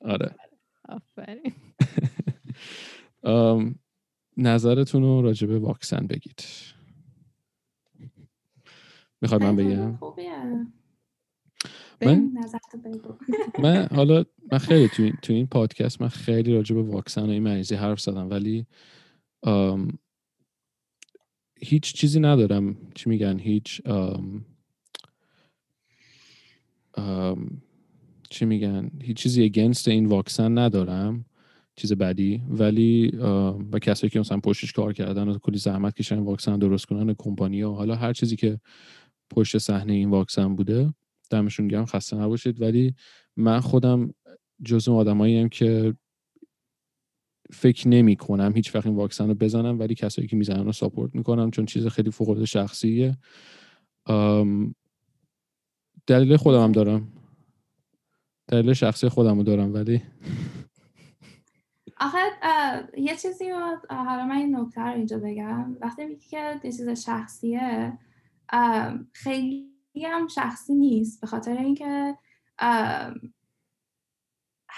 آره. 0.00 0.34
آفرین. 0.88 1.52
نظرتون 4.36 5.02
رو 5.02 5.22
راجع 5.22 5.46
به 5.46 5.58
واکسن 5.58 6.06
بگید. 6.06 6.44
می‌خواد 9.20 9.42
من 9.42 9.56
بگم؟ 9.56 9.98
من؟ 12.02 12.32
من 13.62 13.88
حالا 13.94 14.24
من 14.52 14.58
خیلی 14.58 14.88
تو 14.88 15.02
این, 15.02 15.18
تو 15.22 15.32
این 15.32 15.46
پادکست 15.46 16.02
من 16.02 16.08
خیلی 16.08 16.54
راجع 16.54 16.74
به 16.74 16.82
واکسن 16.82 17.26
و 17.26 17.30
این 17.30 17.42
مریضی 17.42 17.74
حرف 17.74 18.00
زدم 18.00 18.30
ولی 18.30 18.66
هیچ 21.60 21.92
چیزی 21.92 22.20
ندارم. 22.20 22.76
چی 22.94 23.10
میگن؟ 23.10 23.38
هیچ 23.38 23.82
چی 28.30 28.44
میگن؟ 28.44 28.90
هیچ 29.02 29.16
چیزی 29.16 29.44
اگنست 29.44 29.88
این 29.88 30.06
واکسن 30.06 30.58
ندارم. 30.58 31.24
چیز 31.76 31.92
بدی. 31.92 32.42
ولی 32.48 33.08
و 33.72 33.78
کسایی 33.78 34.10
که 34.10 34.20
مثلا 34.20 34.40
پشتش 34.40 34.72
کار 34.72 34.92
کردن 34.92 35.28
و 35.28 35.38
کلی 35.38 35.58
زحمت 35.58 35.94
کشن 35.94 36.18
واکسن 36.18 36.58
درست 36.58 36.86
کنن 36.86 37.14
کمپانی 37.18 37.62
و 37.62 37.72
حالا 37.72 37.94
هر 37.94 38.12
چیزی 38.12 38.36
که 38.36 38.60
پشت 39.30 39.58
صحنه 39.58 39.92
این 39.92 40.10
واکسن 40.10 40.56
بوده 40.56 40.94
دمشون 41.30 41.68
گرم 41.68 41.86
خسته 41.86 42.16
نباشید. 42.16 42.60
ولی 42.60 42.94
من 43.36 43.60
خودم 43.60 44.14
جزو 44.64 44.94
آدمایی 44.94 45.48
که 45.48 45.94
فکر 47.52 47.88
نمی 47.88 48.16
کنم 48.16 48.52
هیچ 48.54 48.74
وقت 48.74 48.86
این 48.86 48.96
واکسن 48.96 49.28
رو 49.28 49.34
بزنم 49.34 49.78
ولی 49.78 49.94
کسایی 49.94 50.28
که 50.28 50.36
می‌زنن 50.36 50.64
رو 50.64 50.72
ساپورت 50.72 51.14
می‌کنم 51.14 51.50
چون 51.50 51.66
چیز 51.66 51.86
خیلی 51.86 52.10
فوق 52.10 52.44
شخصیه. 52.44 53.18
دلیل 56.06 56.36
خودم 56.36 56.64
هم 56.64 56.72
دارم. 56.72 57.12
دلیل 58.48 58.72
شخصی 58.72 59.08
خودم 59.08 59.36
رو 59.36 59.42
دارم 59.42 59.74
ولی 59.74 60.02
آخه 62.00 62.18
یه 62.98 63.16
چیزی 63.16 63.50
رو 63.50 63.76
حالا 63.90 64.26
من 64.26 64.36
این 64.36 64.56
نکته 64.56 64.80
رو 64.80 64.92
اینجا 64.92 65.18
بگم. 65.18 65.76
وقتی 65.80 66.06
میگی 66.06 66.26
که 66.28 66.60
چیز 66.62 66.88
شخصیه 66.88 67.92
خیلی 69.12 69.70
هم 70.04 70.28
شخصی 70.28 70.74
نیست. 70.74 71.20
به 71.20 71.26
خاطر 71.26 71.56
اینکه 71.56 72.16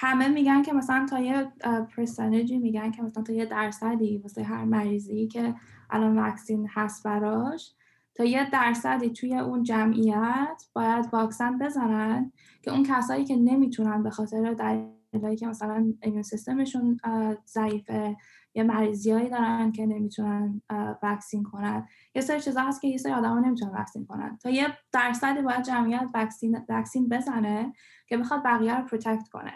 همه 0.00 0.28
میگن 0.28 0.62
که 0.62 0.72
مثلا 0.72 1.06
تا 1.10 1.18
یه 1.18 1.52
پرسنجی 1.96 2.58
میگن 2.58 2.90
که 2.90 3.02
مثلا 3.02 3.22
تا 3.22 3.32
یه 3.32 3.44
درصدی 3.44 4.18
واسه 4.18 4.42
هر 4.42 4.64
مریضی 4.64 5.26
که 5.28 5.54
الان 5.90 6.18
واکسین 6.18 6.68
هست 6.70 7.02
براش 7.02 7.74
تا 8.14 8.24
یه 8.24 8.50
درصدی 8.50 9.10
توی 9.10 9.34
اون 9.38 9.62
جمعیت 9.62 10.64
باید 10.72 11.08
واکسن 11.12 11.58
بزنن 11.58 12.32
که 12.62 12.70
اون 12.70 12.82
کسایی 12.82 13.24
که 13.24 13.36
نمی‌تونن 13.36 14.02
به 14.02 14.10
خاطر 14.10 14.54
دلیلی 14.54 15.36
که 15.36 15.46
مثلا 15.46 15.92
ایمیون 16.02 16.22
سیستمشون 16.22 17.00
ضعیفه 17.46 18.16
یه 18.54 18.62
مریضیایی 18.62 19.28
دارن 19.28 19.72
که 19.72 19.86
نمی‌تونن 19.86 20.62
واکسین 21.02 21.42
کنن. 21.42 21.86
یه 22.14 22.22
سری 22.22 22.40
چیزا 22.40 22.60
هست 22.60 22.80
که 22.80 22.88
یه 22.88 22.96
سری 22.96 23.12
آدما 23.12 23.40
نمی‌تونن 23.40 23.72
واکسین 23.72 24.06
کنن. 24.06 24.38
تا 24.42 24.50
یه 24.50 24.66
درصدی 24.92 25.42
باید 25.42 25.62
جمعیت 25.62 26.10
واکسین 26.14 26.58
واکسین 26.68 27.08
بزنه 27.08 27.72
که 28.08 28.16
بخواد 28.16 28.42
بقیه 28.44 28.76
رو 28.78 28.84
protect 28.84 29.28
کنه. 29.28 29.52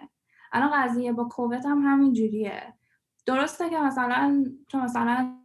الان 0.52 0.70
قضیه 0.74 1.12
با 1.12 1.24
کووید 1.24 1.64
هم 1.64 1.78
همین 1.78 2.12
جوریه 2.12 2.74
درسته 3.26 3.70
که 3.70 3.78
مثلا 3.78 4.44
تو 4.68 4.78
مثلا 4.78 5.38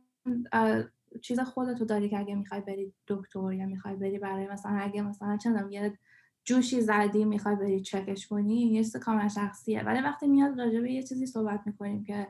چیز 1.22 1.40
خودتو 1.40 1.86
داری 1.86 2.10
که 2.10 2.20
اگه 2.20 2.36
می‌خوای 2.36 2.62
بری 2.62 2.94
دکتر 3.08 3.54
یا 3.54 3.66
می‌خوای 3.66 3.96
بری 3.96 4.20
برای 4.20 4.48
مثلا 4.48 4.80
اگه 4.80 5.02
مثلا 5.02 5.38
چندم 5.38 5.72
یه 5.72 6.00
جوشی 6.44 6.82
زدی 6.82 7.26
می‌خوای 7.26 7.56
بری 7.56 7.82
چکش 7.82 8.28
کنی 8.28 8.62
یه 8.62 8.84
چیز 8.84 8.98
کاملا 8.98 9.30
شخصیه. 9.30 9.84
ولی 9.84 10.02
وقتی 10.02 10.28
میاد 10.28 10.60
راجع 10.60 10.82
به 10.82 10.92
یه 10.92 11.04
چیزی 11.04 11.26
صحبت 11.26 11.62
می‌کنیم 11.66 12.04
که 12.04 12.28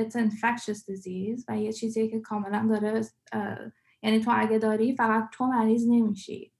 it's 0.00 0.14
infectious 0.14 0.78
disease 0.78 1.44
و 1.48 1.58
یه 1.58 1.72
چیزی 1.72 2.08
که 2.08 2.20
کاملا 2.20 2.66
داره 2.70 3.00
یعنی 4.02 4.20
تو 4.20 4.30
اگه 4.34 4.58
داری 4.58 4.96
فقط 4.96 5.28
تو 5.32 5.46
مریض 5.46 5.86
نمیشی. 5.88 6.52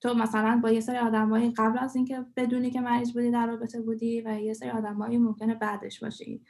تو 0.00 0.14
مثلا 0.14 0.60
با 0.62 0.70
یه 0.70 0.80
سری 0.80 0.96
آدمایی 0.96 1.50
قبل 1.50 1.78
از 1.78 1.96
اینکه 1.96 2.24
بدونی 2.36 2.70
که 2.70 2.80
مریض 2.80 3.12
بودی 3.12 3.30
در 3.30 3.46
رابطه 3.46 3.80
بودی 3.80 4.20
و 4.20 4.40
یه 4.40 4.52
سری 4.52 4.70
آدمایی 4.70 5.18
ممکنه 5.18 5.54
بعدش 5.54 6.00
باشی. 6.00 6.40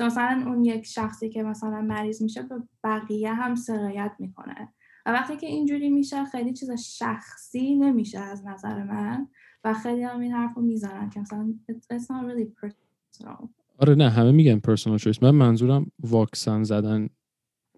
مثلا 0.00 0.42
اون 0.46 0.64
یک 0.64 0.86
شخصی 0.86 1.28
که 1.28 1.42
مثلا 1.42 1.80
مریض 1.80 2.22
میشه 2.22 2.42
به 2.42 2.62
بقیه 2.84 3.34
هم 3.34 3.54
سرایت 3.54 4.12
می‌کنه. 4.18 4.68
و 5.06 5.12
وقتی 5.12 5.36
که 5.36 5.46
اینجوری 5.46 5.90
میشه 5.90 6.24
خیلی 6.24 6.52
چیز 6.52 6.70
شخصی 6.70 7.76
نمیشه 7.76 8.18
از 8.18 8.46
نظر 8.46 8.82
من 8.82 9.28
و 9.64 9.74
خیلی 9.74 10.02
هم 10.02 10.20
این 10.20 10.32
حرف 10.32 10.54
رو 10.54 10.62
می‌زنن 10.62 11.10
که 11.10 11.20
مثلا 11.20 11.54
it's 11.72 12.04
not 12.04 12.30
really 12.30 12.66
personal. 12.66 13.48
آره 13.78 13.94
نه 13.94 14.10
همه 14.10 14.32
میگن 14.32 14.58
personal 14.58 14.98
choice 14.98 15.22
من 15.22 15.30
منظورم 15.30 15.86
واکسن 16.00 16.62
زدن 16.62 17.08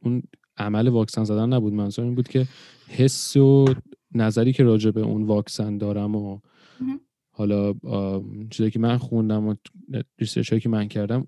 اون 0.03 0.23
عمل 0.57 0.89
واکسن 0.89 1.25
زدن 1.25 1.53
نبود. 1.53 1.73
منظورم 1.73 2.07
این 2.07 2.15
بود 2.15 2.29
که 2.29 2.47
حس 2.89 3.37
و 3.37 3.65
نظری 4.15 4.53
که 4.53 4.63
راجع 4.63 4.91
به 4.91 5.01
اون 5.01 5.23
واکسن 5.23 5.79
دارم 5.79 6.17
و 6.17 6.41
حالا 7.31 7.75
چیزی 8.51 8.71
که 8.71 8.79
من 8.79 8.99
خوندم 8.99 9.49
و 9.49 9.55
research 10.19 10.55
که 10.55 10.69
من 10.69 10.89
کردم 10.89 11.27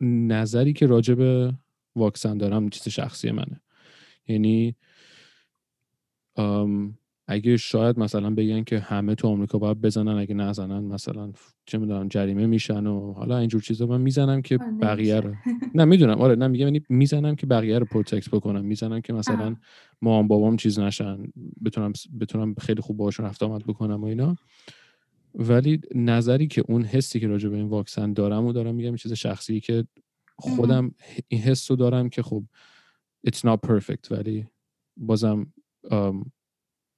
نظری 0.00 0.72
که 0.72 0.86
راجع 0.86 1.14
به 1.14 1.54
واکسن 1.96 2.38
دارم 2.38 2.70
چیز 2.70 2.88
شخصی 2.88 3.30
منه. 3.30 3.60
یعنی 4.28 4.76
اگه 7.26 7.56
شاید 7.56 7.98
مثلا 7.98 8.30
بگن 8.30 8.64
که 8.64 8.78
همه 8.78 9.14
تو 9.14 9.28
آمریکا 9.28 9.58
باید 9.58 9.80
بزنن 9.80 10.08
اگه 10.12 10.34
نزنن 10.34 10.84
مثلا 10.84 11.32
چه 11.66 11.78
می‌دونم 11.78 12.08
جریمه 12.08 12.46
میشن 12.46 12.86
و 12.86 13.12
حالا 13.12 13.38
اینجور 13.38 13.62
چیزا 13.62 13.86
من 13.86 14.00
می‌زنم 14.00 14.42
که 14.48 14.58
بقیه 14.58 15.20
رو. 15.20 15.34
نه 15.74 15.84
می‌دونم. 15.84 16.20
آره 16.20 16.34
نه 16.34 16.46
میگم 16.46 16.64
یعنی 16.64 16.82
می‌زنم 16.88 17.34
که 17.34 17.46
بقیه 17.46 17.78
رو 17.78 17.86
protect 17.86 18.30
بکنم. 18.30 18.64
می‌زنم 18.64 19.00
که 19.00 19.12
مثلا 19.12 19.56
مامان 20.02 20.28
بابام 20.28 20.56
چیز 20.56 20.78
نشن 20.78 21.18
بتونم 21.64 21.92
بتونم 22.20 22.54
خیلی 22.54 22.82
خوب 22.82 22.96
باشون 22.96 23.26
رفت 23.26 23.42
آمد 23.42 23.64
بکنم 23.66 24.02
و 24.02 24.06
اینا. 24.06 24.36
ولی 25.34 25.80
نظری 25.94 26.46
که 26.46 26.64
اون 26.68 26.82
حسی 26.84 27.20
که 27.20 27.26
راجع 27.26 27.48
به 27.48 27.56
این 27.56 27.68
واکسن 27.68 28.12
دارم 28.12 28.46
و 28.46 28.52
دارم 28.52 28.74
میگم 28.74 28.96
چیز 28.96 29.12
شخصی 29.12 29.60
که 29.60 29.84
خودم 30.38 30.94
این 31.28 31.40
حس 31.40 31.70
رو 31.70 31.76
دارم 31.76 32.08
که 32.08 32.22
خب 32.22 32.44
it's 33.28 33.38
not 33.38 33.68
perfect 33.70 34.10
ولی 34.10 34.46
بازم 34.96 35.52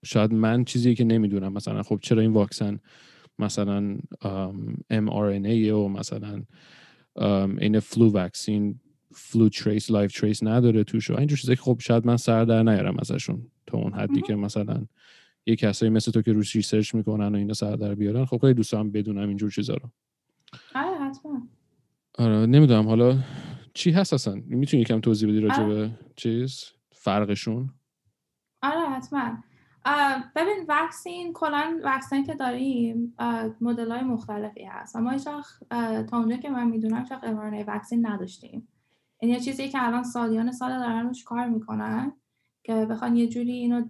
شاید 0.05 0.33
من 0.33 0.65
چیزی 0.65 0.95
که 0.95 1.05
نمی‌دونم. 1.05 1.53
مثلا 1.53 1.83
خب 1.83 1.99
چرا 2.03 2.23
این 2.23 2.33
واکسن 2.33 2.79
مثلا 3.39 3.99
mRNA 4.93 5.69
و 5.73 5.89
مثلا 5.89 6.43
این 7.61 7.81
flu 7.81 8.13
vaccine 8.13 8.81
flu 9.13 9.49
traces 9.49 9.91
live 9.91 10.21
traces 10.21 10.43
نداره 10.43 10.85
توش 10.85 11.11
و 11.11 11.19
اینجور 11.19 11.39
چیزایی 11.39 11.57
خب 11.57 11.79
شاید 11.81 12.07
من 12.07 12.17
سر 12.17 12.45
در 12.45 12.63
نیارم 12.63 12.97
ازشون 12.99 13.47
تا 13.67 13.79
اون 13.79 13.93
حدی 13.93 14.21
که 14.21 14.35
مثلا 14.35 14.87
یه 15.47 15.57
کسایی 15.57 15.93
مثل 15.93 16.13
تو 16.13 16.23
که 16.23 16.33
روش 16.33 16.57
research 16.57 16.95
می‌کنن 16.95 17.35
و 17.35 17.39
اینا 17.39 17.55
سر 17.55 17.77
در 17.77 17.95
بیارن 17.95 18.25
خب 18.25 18.39
خیلی 18.41 18.55
دوست 18.55 18.73
دارم 18.73 18.91
بدونم 18.91 19.29
اینجور 19.29 19.51
چیزا 19.51 19.75
رو. 19.75 19.91
آره 20.75 20.99
حتما. 20.99 21.49
آره 22.19 22.47
نمی‌دونم. 22.47 22.89
حالا 22.89 23.19
چی 23.75 23.91
هست 23.91 24.13
اصلا؟ 24.13 24.43
می‌تونی 24.47 24.81
یکم 24.81 25.01
توضیح 25.01 25.29
بدی 25.29 25.41
راجع 25.41 25.65
به 25.65 25.91
چیز؟ 26.17 26.65
فرقشون؟ 26.93 27.71
آره 28.63 28.91
حتما. 28.91 29.43
ببین 30.37 30.65
وکسین 30.69 31.33
کلا 31.33 31.81
وکسین 31.85 32.25
که 32.25 32.35
داریم 32.35 33.17
مدل 33.61 33.91
های 33.91 34.03
مختلفی 34.03 34.65
هست. 34.65 34.97
اما 34.97 35.11
هیچ 35.11 35.25
تا 36.11 36.19
اونجا 36.19 36.37
که 36.37 36.51
من 36.51 36.67
می‌دونم 36.67 37.01
هیچ 37.01 37.13
امرانه 37.23 37.65
وکسین 37.69 38.07
نداشتیم. 38.07 38.69
این 39.19 39.31
یه 39.31 39.41
چیزی 39.41 39.69
که 39.69 39.87
الان 39.87 40.03
سالیان 40.03 40.53
سال 40.53 40.79
دارن 40.79 41.07
روش 41.07 41.25
کار 41.25 41.47
می‌کنن 41.47 42.13
که 42.63 42.87
بخوان 42.87 43.17
یه 43.17 43.29
جوری 43.29 43.53
اینو 43.53 43.85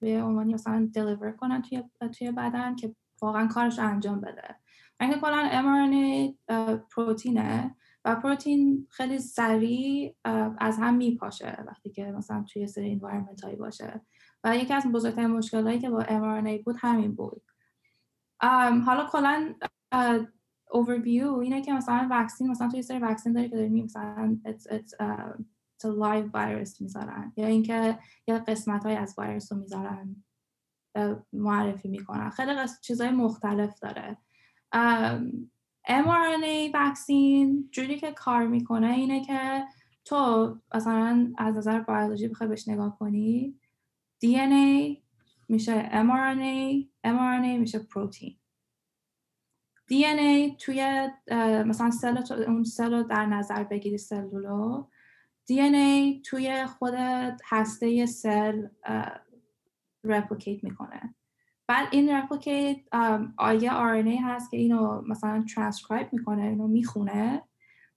به 0.00 0.22
عنوانی 0.22 0.54
مثلا 0.54 0.90
دلیور 0.94 1.32
کنن 1.32 1.62
توی, 1.62 1.84
توی 2.18 2.32
بدن 2.32 2.76
که 2.76 2.94
واقعا 3.22 3.46
کارش 3.46 3.78
انجام 3.78 4.20
بده. 4.20 4.56
اینکه 5.00 5.18
کلا 5.18 5.48
mRNA 5.50 6.34
پروتینه 6.94 7.74
و 8.06 8.14
پروتین 8.14 8.86
خیلی 8.90 9.18
سریع 9.18 10.14
از 10.58 10.78
هم 10.78 10.94
میپاشه 10.94 11.64
وقتی 11.66 11.90
که 11.90 12.04
مثلا 12.04 12.44
توی 12.52 12.66
سری 12.66 12.92
انوایرمنت 12.92 13.44
هایی 13.44 13.56
باشه. 13.56 14.00
و 14.44 14.56
یکی 14.56 14.74
از 14.74 14.86
بزرگترین 14.86 15.26
مشکلایی 15.26 15.78
که 15.78 15.90
با 15.90 16.02
mRNA 16.02 16.62
بود 16.64 16.76
همین 16.78 17.14
بود. 17.14 17.42
حالا 18.86 19.06
کلا 19.12 19.54
overview 20.70 21.38
اینه 21.42 21.62
که 21.62 21.72
مثلا 21.72 22.08
وکسین 22.10 22.50
مثلا 22.50 22.68
توی 22.68 22.82
سری 22.82 22.98
وکسین 22.98 23.32
داری 23.32 23.48
که 23.48 23.56
داریم 23.56 23.84
مثلا 23.84 24.38
it's, 24.44 24.62
it's, 24.62 24.92
uh, 25.00 25.42
a 25.84 25.88
live 25.88 26.80
می‌ذارن. 26.80 27.32
یا 27.36 27.46
اینکه 27.46 27.98
یه 28.28 28.38
قسمت 28.38 28.86
های 28.86 28.96
از 28.96 29.14
ویروس 29.18 29.52
رو 29.52 29.58
می‌ذارن. 29.58 30.24
معرفی 31.32 31.88
می‌کنن. 31.88 32.30
خیلی 32.30 32.52
چیزهای 32.80 33.10
مختلف 33.10 33.80
داره. 33.80 34.16
mRNA 35.88 36.70
وکسین 36.74 37.68
جوری 37.72 37.98
که 37.98 38.12
کار 38.12 38.46
می‌کنه 38.46 38.90
اینه 38.90 39.24
که 39.24 39.64
تو 40.04 40.54
مثلا 40.74 41.32
از 41.38 41.56
نظر 41.56 41.80
بیولوژی 41.80 42.28
بخوای 42.28 42.48
بهش 42.48 42.68
نگاه 42.68 42.98
کنی 42.98 43.60
DNA 44.24 44.96
میشه 45.48 45.88
mRNA 45.90 46.84
mRNA 47.06 47.58
میشه 47.58 47.78
پروتین 47.78 48.36
DNA 49.92 50.56
توی 50.58 51.08
مثلا 51.66 51.90
سل 51.90 52.34
اون 52.46 52.64
سل 52.64 52.92
رو 52.92 53.02
در 53.02 53.26
نظر 53.26 53.64
بگیری 53.64 53.98
سلولو 53.98 54.86
DNA 55.52 56.20
توی 56.24 56.66
خود 56.66 56.94
هسته 57.44 58.06
سل 58.06 58.66
replicate 60.04 60.64
می‌کنه. 60.64 61.14
بعد 61.66 61.88
این 61.90 62.10
replicate 62.10 62.76
آیه 63.36 63.70
RNA 63.70 64.22
هست 64.24 64.50
که 64.50 64.56
اینو 64.56 65.02
مثلا 65.08 65.44
ترانسکرایب 65.54 66.12
می‌کنه 66.12 66.42
اینو 66.42 66.68
می‌خونه 66.68 67.42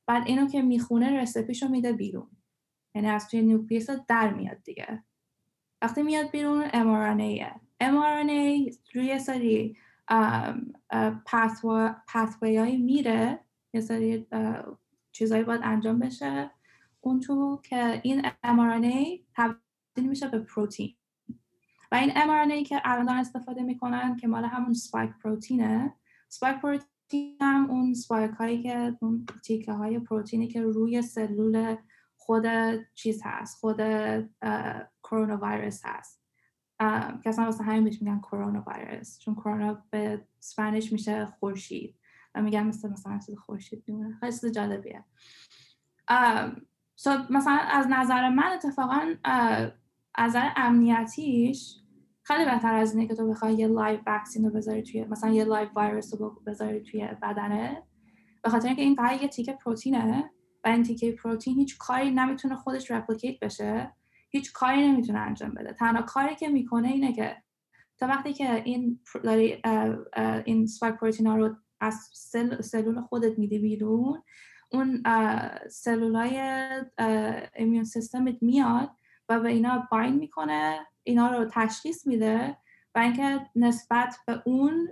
بعد 0.08 0.28
اینو 0.28 0.48
که 0.48 0.62
می‌خونه 0.62 1.22
recipe 1.22 1.52
شو 1.52 1.68
میده 1.68 1.94
بیرون. 1.94 2.28
یعنی 2.96 3.08
از 3.08 3.28
توی 3.28 3.42
nucleus 3.42 3.90
در 3.90 4.34
میاد 4.34 4.64
دیگه. 4.64 5.04
وقتی 5.82 6.04
میاد 6.04 6.32
بیرون 6.32 6.70
mRNA 6.70 7.46
mRNA 7.84 8.76
روی 8.94 9.20
سری 9.20 9.78
pathway 12.08 12.58
های 12.58 12.78
میره. 12.78 13.40
یه 13.74 13.82
سری 13.82 14.28
چیزهایی 15.12 15.44
باید 15.44 15.62
انجام 15.64 16.00
بشه. 16.00 16.52
اون 17.02 17.20
تو 17.20 17.62
که 17.64 18.02
این 18.04 18.22
mRNA 18.30 19.20
تبدیل 19.36 20.10
میشه 20.10 20.28
به 20.28 20.40
پروتین 20.40 20.96
و 21.92 21.96
این 21.96 22.12
mRNA 22.12 22.68
که 22.68 22.82
الان 22.84 23.10
استفاده 23.10 23.64
می‌کنن 23.64 24.16
که 24.16 24.28
مال 24.28 24.46
همون 24.46 24.74
spike 24.74 25.12
protein 25.24 25.78
ه. 25.78 25.94
spike 26.30 26.58
protein 26.58 27.38
هم 27.42 27.70
اون 27.70 27.94
spike 27.94 28.32
هایی 28.32 28.64
که 28.64 28.98
اون 29.02 29.26
تیکه 29.44 29.74
های 29.74 30.00
پروتینی 30.00 30.48
که 30.48 30.62
روی 30.62 31.02
سلول 31.02 31.76
خود 32.16 32.46
چیز 32.94 33.22
هست 33.26 33.58
خود 33.58 33.78
کرونا 35.04 35.40
ویروس 35.42 35.82
هست. 35.86 36.20
که 37.24 37.30
اصلا 37.30 37.46
واسه 37.46 37.64
همین 37.64 37.84
میگن 37.84 38.20
کرونا 38.20 38.64
ویروس 38.68 39.20
چون 39.20 39.36
کرونا 39.36 39.84
به 39.92 40.28
سپانیش 40.40 40.92
میشه 40.92 41.26
خورشید 41.26 42.00
و 42.36 42.42
میگن 42.42 42.64
مثل 42.64 42.90
مثلا 42.90 43.20
چیز 43.26 43.38
خورشید 43.38 43.84
میمونه. 43.88 44.18
خیلی 44.20 44.32
چیز 44.32 44.46
جالبیه. 44.46 45.04
so, 47.02 47.10
مثلا 47.30 47.60
از 47.72 47.88
نظر 47.90 48.30
من 48.30 48.52
اتفاقا 48.54 49.14
از 50.20 50.30
نظر 50.30 50.50
امنیتیش 50.56 51.76
خیلی 52.24 52.46
بهتر 52.46 52.74
از 52.74 52.96
اینه 52.96 53.08
که 53.08 53.16
تو 53.16 53.30
بخوای 53.30 53.54
یه 53.54 53.68
live 53.68 54.00
vaccine 54.08 54.46
رو 54.46 54.52
بذاری 54.52 54.84
توی 54.84 55.06
مثلا 55.06 55.30
یه 55.30 55.44
live 55.44 55.70
ویروس 55.76 56.14
رو 56.14 56.42
بذاری 56.48 56.82
توی 56.82 57.08
بدنه. 57.22 57.84
به 58.44 58.50
خاطر 58.50 58.68
اینکه 58.68 58.82
این 58.82 58.96
فقط 58.96 59.22
یه 59.22 59.28
تیکه 59.28 59.54
پروتینه 59.54 60.32
و 60.64 60.68
این 60.68 60.84
تیکه 60.84 61.12
پروتین 61.12 61.58
هیچ 61.60 61.78
کاری 61.78 62.12
نمی‌تونه 62.12 62.56
خودش 62.56 62.92
replicate 62.92 63.40
بشه. 63.40 63.92
هیچ 64.30 64.54
کاری 64.54 64.88
نمی‌تونه 64.88 65.20
انجام 65.20 65.52
بده. 65.52 65.74
تنها 65.74 66.02
کاری 66.02 66.36
که 66.36 66.48
می‌کنه 66.48 66.88
اینه 66.88 67.14
که 67.14 67.38
تا 67.98 68.08
وقتی 68.08 68.34
که 68.34 68.64
این 68.64 69.00
داری 69.24 69.62
این 70.46 70.66
spike 70.66 70.96
protein 70.96 71.28
ها 71.28 71.36
رو 71.36 71.56
از 71.80 72.10
cell، 72.14 72.62
سلول 72.62 73.02
خودت 73.02 73.40
میده 73.40 73.60
بیرون 73.60 74.24
اون 74.72 75.04
سلولای 75.70 76.40
immune 77.56 77.84
system 77.84 78.28
ت 78.28 78.36
میاد 78.42 78.90
و 79.30 79.40
به 79.40 79.50
اینا 79.50 79.88
bind 79.92 80.16
می‌کنه 80.16 80.80
اینا 81.04 81.28
رو 81.28 81.46
تشخیص 81.52 82.08
میده 82.08 82.58
و 82.96 83.00
اینکه 83.00 83.40
نسبت 83.56 84.18
به 84.28 84.42
اون 84.46 84.88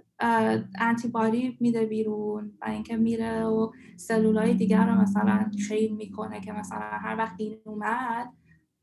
antibody 0.80 1.58
میده 1.60 1.86
بیرون 1.86 2.58
و 2.62 2.66
اینکه 2.66 2.98
میره 2.98 3.44
و 3.44 3.72
سلولای 3.98 4.54
دیگر 4.54 4.86
رو 4.86 5.02
مثلا 5.02 5.52
train 5.70 5.96
می‌کنه 5.96 6.42
که 6.42 6.52
مثلا 6.52 6.80
هر 6.80 7.18
وقت 7.18 7.36
این 7.38 7.62
اومد 7.64 8.34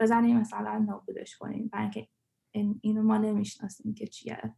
بزنیم 0.01 0.41
مثلا 0.41 0.79
نابودش 0.79 1.37
کنیم 1.37 1.71
و 1.73 1.77
اینکه 1.77 2.09
این 2.51 2.79
اینو 2.83 3.03
ما 3.03 3.19
نمی‌شناسیم 3.19 3.95
که 3.95 4.07
چیه. 4.07 4.55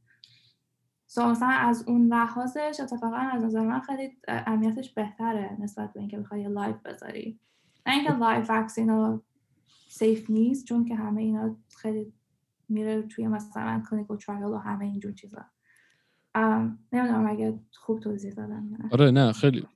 so 1.07 1.27
مثلا 1.27 1.49
از 1.49 1.89
اون 1.89 2.07
لحاظش 2.07 2.81
اتفاقا 2.83 3.17
از 3.17 3.45
نظر 3.45 3.61
من 3.61 3.81
خیلی 3.81 4.19
امنیتش 4.29 4.95
بهتره 4.95 5.57
نسبت 5.61 5.93
به 5.93 6.01
اینکه 6.01 6.19
بخوای 6.19 6.49
live 6.49 6.77
بذاری. 6.77 7.41
نه 7.87 7.95
اینکه 7.95 8.13
live 8.13 8.51
vaccine 8.51 8.91
safe 9.99 10.31
نیست 10.31 10.67
چون 10.67 10.85
که 10.85 10.95
همه 10.95 11.23
اینا 11.23 11.57
خیلی 11.77 12.13
میره 12.69 13.03
توی 13.03 13.29
مثلا 13.29 13.83
clinical 13.91 14.17
trial 14.17 14.45
و 14.45 14.57
همه 14.57 14.85
اینجور 14.85 15.13
چیزا. 15.13 15.45
نمی‌دونم 16.93 17.27
اگه 17.29 17.59
خوب 17.73 18.01
توضیح 18.01 18.33
دادم 18.33 18.89
آره 18.93 19.11
نه 19.11 19.33
خیلی. 19.33 19.67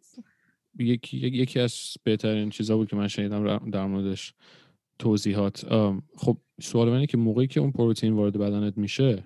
یکی 0.78 1.16
یکی 1.16 1.60
از 1.60 1.96
بهترین 2.04 2.50
چیزا 2.50 2.76
بود 2.76 2.88
که 2.88 2.96
من 2.96 3.08
شنیدم 3.08 3.70
در 3.70 3.86
موردش 3.86 4.34
توضیحات. 4.98 5.66
خب 6.16 6.36
سوال 6.60 6.90
منه 6.90 7.06
که 7.06 7.16
موقعی 7.16 7.46
که 7.46 7.60
اون 7.60 7.72
پروتئین 7.72 8.12
وارد 8.12 8.38
بدنت 8.38 8.78
میشه 8.78 9.24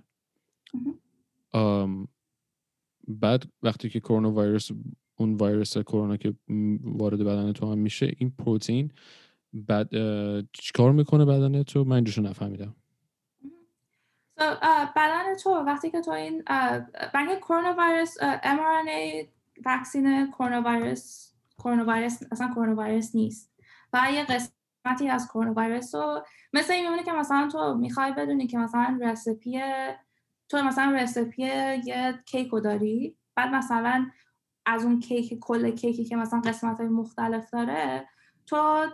بعد 3.09 3.45
وقتی 3.63 3.89
که 3.89 4.01
کرونا 4.01 4.31
ویروس 4.31 4.71
اون 5.17 5.37
ویروس 5.41 5.79
کرونا 5.79 6.17
که 6.17 6.35
وارد 6.83 7.19
بدن 7.19 7.53
تو 7.53 7.73
هم 7.73 7.79
میشه 7.79 8.13
این 8.19 8.31
پروتئین 8.31 8.93
بعد 9.55 9.89
چیکار 10.53 10.93
می‌کنه 10.93 11.25
بدن 11.25 11.63
تو؟ 11.63 11.85
من 11.85 11.95
اینجوشو 11.95 12.23
نفهمیدم. 12.23 12.75
بدن 14.97 15.35
تو 15.43 15.51
وقتی 15.51 15.91
که 15.91 16.01
تو 16.01 16.11
این 16.11 16.43
بنگ 17.15 17.39
کرونا 17.39 17.77
ویروس 17.79 18.19
mRNA 18.43 19.27
وکسین 19.67 20.31
کرونا 20.31 20.63
ویروس 20.67 21.33
کرونا 21.59 21.85
ویروس 21.93 22.19
اصلا 22.33 22.49
کرونا 22.55 22.83
ویروس 22.83 23.15
نیست. 23.15 23.53
و 23.93 24.07
یه 24.13 24.25
قسمتی 24.25 25.09
از 25.09 25.29
کرونا 25.29 25.55
ویروس 25.57 25.95
رو 25.95 26.25
مثل 26.53 26.73
این 26.73 26.83
میمونه 26.83 27.03
که 27.03 27.13
مثلا 27.13 27.49
تو 27.53 27.75
می‌خوای 27.75 28.13
بدونی 28.13 28.47
که 28.47 28.59
مثلا 28.59 28.99
رسپی 29.03 29.61
تو 30.49 30.63
مثلا 30.63 30.93
رسپی 30.93 31.43
یه 31.85 32.19
کیک 32.27 32.51
داری. 32.65 33.17
بعد 33.35 33.55
مثلا 33.55 34.11
از 34.67 34.85
اون 34.85 35.01
کیک 35.01 35.39
کل 35.41 35.71
کیکی 35.71 36.05
که 36.05 36.17
مثلا 36.17 36.41
قسمت 36.41 36.79
های 36.79 36.89
مختلف 36.89 37.51
داره 37.51 38.09
تو 38.47 38.87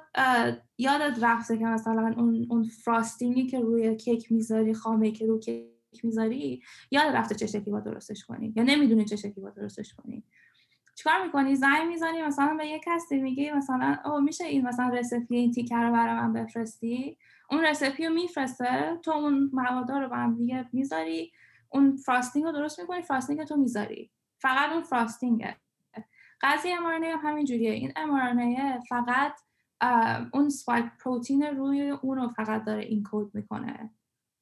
یادت 0.79 1.19
رفته 1.23 1.59
که 1.59 1.65
مثلا 1.65 2.15
اون, 2.17 2.47
اون 2.51 2.63
فراستینگی 2.65 3.47
که 3.47 3.61
روی 3.61 3.97
کیک 3.97 4.33
می‌ذاری 4.33 4.75
خامه 4.75 5.11
که 5.11 5.27
روی 5.27 5.41
کیک 5.41 6.05
می‌ذاری 6.05 6.63
یاد 6.91 7.07
رفته 7.17 7.35
چه 7.35 7.47
شکلی 7.47 7.71
با 7.71 7.81
درستش 7.81 8.25
کنی؟ 8.25 8.53
یا 8.57 8.63
نمی‌دونی 8.63 9.05
چه 9.05 9.17
شکلی 9.17 9.41
با 9.45 9.51
درستش 9.51 9.95
کنی؟ 9.95 10.25
چیکار 10.95 11.25
می‌کنی؟ 11.25 11.57
زنگ 11.57 11.89
می‌زنی 11.89 12.23
مثلا 12.23 12.55
به 12.59 12.67
یه 12.67 12.81
کسی 12.87 13.21
میگی 13.21 13.51
مثلا 13.51 13.97
او 14.05 14.21
میشه 14.21 14.45
این 14.45 14.69
مثلا 14.69 14.89
رسپی 14.89 15.37
این 15.37 15.53
تیکر 15.53 15.83
رو 15.83 15.93
برای 15.93 16.15
من 16.15 16.33
بفرستی؟ 16.33 17.19
اون 17.51 17.61
recipe 17.65 18.07
رو 18.07 18.15
میفرسته 18.15 18.99
تو 19.03 19.11
اون 19.11 19.51
موادا 19.53 19.99
رو 19.99 20.09
با 20.09 20.17
هم 20.17 20.37
دیگه 20.37 20.69
می‌ذاری 20.73 21.33
اون 21.69 21.97
frosting 21.97 22.45
رو 22.45 22.53
درست 22.53 22.81
می‌کنی 22.81 23.03
frosting 23.03 23.45
تو 23.45 23.57
می‌ذاری. 23.57 24.11
فقط 24.39 24.73
اون 24.73 24.83
frosting 24.83 25.49
ه 25.49 25.57
قضیه 26.43 26.77
mRNA 26.77 27.05
هم 27.05 27.21
همین 27.23 27.45
جوریه 27.45 27.71
این 27.71 27.91
mRNA 27.91 28.87
فقط 28.89 29.41
اون 30.33 30.49
spike 30.49 30.85
protein 31.05 31.43
روی 31.43 31.91
اون 31.91 32.17
رو 32.17 32.29
فقط 32.29 32.65
داره 32.65 32.83
این 32.83 33.03
کود 33.03 33.35
می‌کنه. 33.35 33.91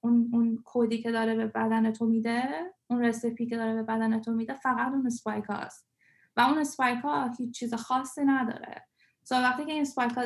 اون 0.01 0.31
اون 0.33 0.63
کودی 0.65 1.03
که 1.03 1.11
داره 1.11 1.35
به 1.35 1.47
بدن 1.47 1.91
تو 1.93 2.07
میده 2.07 2.75
اون 2.87 3.01
recipe 3.01 3.47
که 3.47 3.57
داره 3.57 3.75
به 3.75 3.83
بدن 3.83 4.21
تو 4.21 4.33
میده 4.33 4.55
فقط 4.55 4.93
اون 4.93 5.07
spike 5.07 5.45
هاست. 5.45 5.89
و 6.37 6.41
اون 6.41 6.59
spike 6.59 6.99
ها 6.99 7.33
هیچ 7.39 7.59
چیز 7.59 7.75
خاصی 7.75 8.25
نداره. 8.25 8.87
so 9.23 9.35
وقتی 9.35 9.65
که 9.65 9.73
این 9.73 9.81
spike 9.81 10.13
ها 10.13 10.25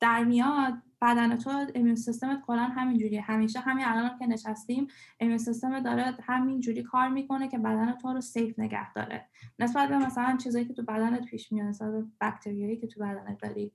در 0.00 0.24
میاد 0.24 0.74
بدن 1.02 1.36
تو 1.36 1.66
immune 1.74 1.96
system 1.96 2.35
ت 2.35 2.42
کلا 2.46 2.62
همینجوری 2.62 3.16
همیشه 3.16 3.60
همین 3.60 3.84
الان 3.84 4.18
که 4.18 4.26
نشستیم 4.26 4.86
immune 5.20 5.38
system 5.38 5.80
داره 5.80 6.14
همینجوری 6.22 6.82
کار 6.82 7.08
می‌کنه 7.08 7.48
که 7.48 7.58
بدن 7.58 7.92
تو 7.92 8.12
رو 8.12 8.20
safe 8.20 8.58
نگه 8.58 8.92
داره. 8.92 9.28
نسبت 9.58 9.88
به 9.88 9.98
مثلا 9.98 10.36
چیزایی 10.36 10.64
که 10.64 10.74
تو 10.74 10.82
بدنت 10.82 11.24
پیش 11.24 11.52
میاد 11.52 11.66
مثلا 11.66 12.10
بکتریایی 12.20 12.76
که 12.76 12.86
تو 12.86 13.00
بدنت 13.00 13.38
داری. 13.38 13.72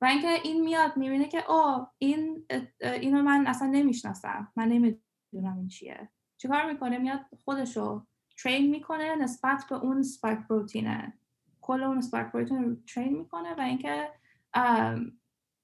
و 0.00 0.04
اینکه 0.04 0.28
این 0.44 0.64
میاد 0.64 0.96
می‌بینه 0.96 1.28
که 1.28 1.50
او 1.50 1.86
این 1.98 2.46
اینو 2.80 3.22
من 3.22 3.46
اصلا 3.46 3.68
نمی‌شناسم. 3.68 4.52
من 4.56 4.68
نمی‌دونم 4.68 5.56
این 5.56 5.68
چیه. 5.68 6.08
چیکار 6.36 6.72
می‌کنه؟ 6.72 6.98
میاد 6.98 7.20
خودشو 7.44 8.06
train 8.42 8.70
می‌کنه 8.70 9.16
نسبت 9.16 9.64
به 9.70 9.76
اون 9.76 10.02
spike 10.02 10.38
protein 10.38 11.08
ه 11.08 11.18
کل 11.60 11.82
اون 11.82 12.00
spike 12.00 12.26
protein 12.26 12.64
رو 12.64 12.76
train 12.94 13.18
می‌کنه 13.18 13.54
و 13.54 13.60
اینکه 13.60 14.10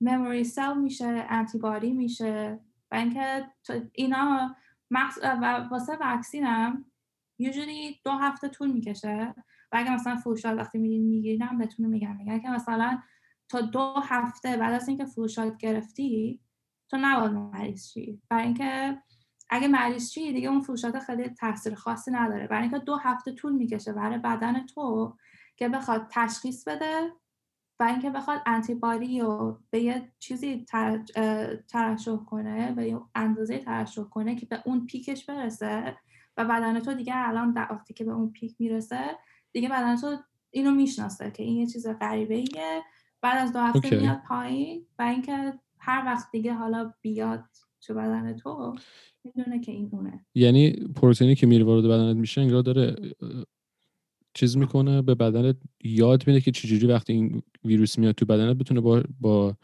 memory 0.01 0.45
cell 0.45 0.79
میشه 0.79 1.27
antibody 1.29 1.93
میشه. 1.93 2.61
و 2.91 2.95
اینکه 2.95 3.47
اینا 3.93 4.57
مخص... 4.91 5.19
و 5.23 5.69
واسه 5.71 5.99
vaccine 6.01 6.45
هم 6.45 6.85
usually 7.39 8.01
دو 8.05 8.11
هفته 8.11 8.49
طول 8.49 8.73
می‌کشه. 8.73 9.35
و 9.73 9.77
اگه 9.77 9.95
مثلا 9.95 10.17
فروشات 10.17 10.59
وقتی 10.59 10.79
می‌گیرین 10.79 11.09
می‌گیرین 11.09 11.59
بهتون 11.59 11.87
میگن 11.87 12.17
میگن 12.17 12.41
که 12.41 12.51
مثلا 12.51 12.99
تا 13.49 13.61
دو 13.61 13.95
هفته 14.03 14.57
بعد 14.57 14.75
از 14.75 14.89
اینکه 14.89 15.05
flu 15.05 15.27
shot 15.27 15.57
گرفتی 15.57 16.41
تو 16.91 16.97
نباید 17.01 17.33
مریض 17.33 17.87
شی. 17.87 18.23
برای 18.31 18.45
اینکه 18.45 18.99
اگه 19.51 19.69
مریض 19.69 20.11
شی 20.11 20.33
دیگه 20.33 20.49
اون 20.49 20.61
فروشات 20.61 20.99
خیلی 20.99 21.29
تاثیر 21.29 21.75
خاصی 21.75 22.11
نداره. 22.11 22.47
برای 22.47 22.63
اینکه 22.63 22.79
دو 22.79 22.97
هفته 22.97 23.33
طول 23.33 23.53
می‌کشه 23.53 23.93
برای 23.93 24.19
بدن 24.19 24.67
تو 24.67 25.17
که 25.57 25.69
بخواد 25.69 26.07
تشخیص 26.11 26.69
بده 26.69 27.13
و 27.81 27.83
اینکه 27.83 28.11
بخواد 28.11 28.41
انتیبادی 28.47 29.21
رو 29.21 29.59
به 29.71 29.81
یه 29.81 30.13
چیزی 30.19 30.65
ترشح 31.69 32.17
کنه 32.17 32.73
به 32.73 32.89
یه 32.89 33.01
اندازه 33.15 33.59
ترشح 33.59 34.03
کنه 34.03 34.37
که 34.37 34.47
به 34.47 34.63
اون 34.65 34.87
پیکش 34.87 35.27
برسه 35.27 35.97
و 36.37 36.45
بدن 36.45 36.81
تو 36.81 36.95
دیگه 36.95 37.13
الان 37.17 37.53
در 37.53 37.69
وقتی 37.71 37.95
که 37.95 38.05
به 38.05 38.13
اون 38.13 38.31
پیک 38.31 38.57
می‌رسه 38.59 39.05
دیگه 39.53 39.69
بدن 39.69 39.97
تو 39.97 40.17
اینو 40.51 40.71
می‌شناسه 40.71 41.31
که 41.31 41.43
این 41.43 41.57
یه 41.57 41.67
چیز 41.67 41.87
غریبه 41.87 42.35
ایه 42.35 42.83
بعد 43.23 43.39
از 43.39 43.53
دو 43.53 43.59
هفته 43.59 43.89
okay. 43.89 43.93
میاد 43.93 44.21
پایین 44.29 44.87
و 44.99 45.03
اینکه 45.03 45.53
هر 45.79 46.03
وقت 46.07 46.31
دیگه 46.33 46.53
حالا 46.53 46.95
بیاد 47.01 47.45
تو 47.81 47.95
بدن 47.95 48.37
تو 48.37 48.75
می‌دونه 49.25 49.61
که 49.61 49.73
این 49.73 49.89
اونه 49.93 50.27
یعنی 50.35 50.73
پروتئینی 50.73 51.35
که 51.35 51.47
میره 51.47 51.65
وارد 51.65 51.85
بدنت 51.85 52.17
میشه 52.17 52.41
انگار 52.41 52.63
داره 52.63 52.97
چیز 54.35 54.57
می‌کنه 54.57 55.03
به 55.03 55.15
بدنت 55.15 55.57
یاد 55.85 56.27
میده 56.27 56.41
که 56.41 56.51
چجوری 56.51 56.87
وقتی 56.87 57.13
این 57.13 57.43
ویروس 57.65 57.99
میاد 57.99 58.15
تو 58.15 58.27
بدنت 58.27 58.57
بتونه 58.57 58.81
با 58.81 59.03
با 59.21 59.57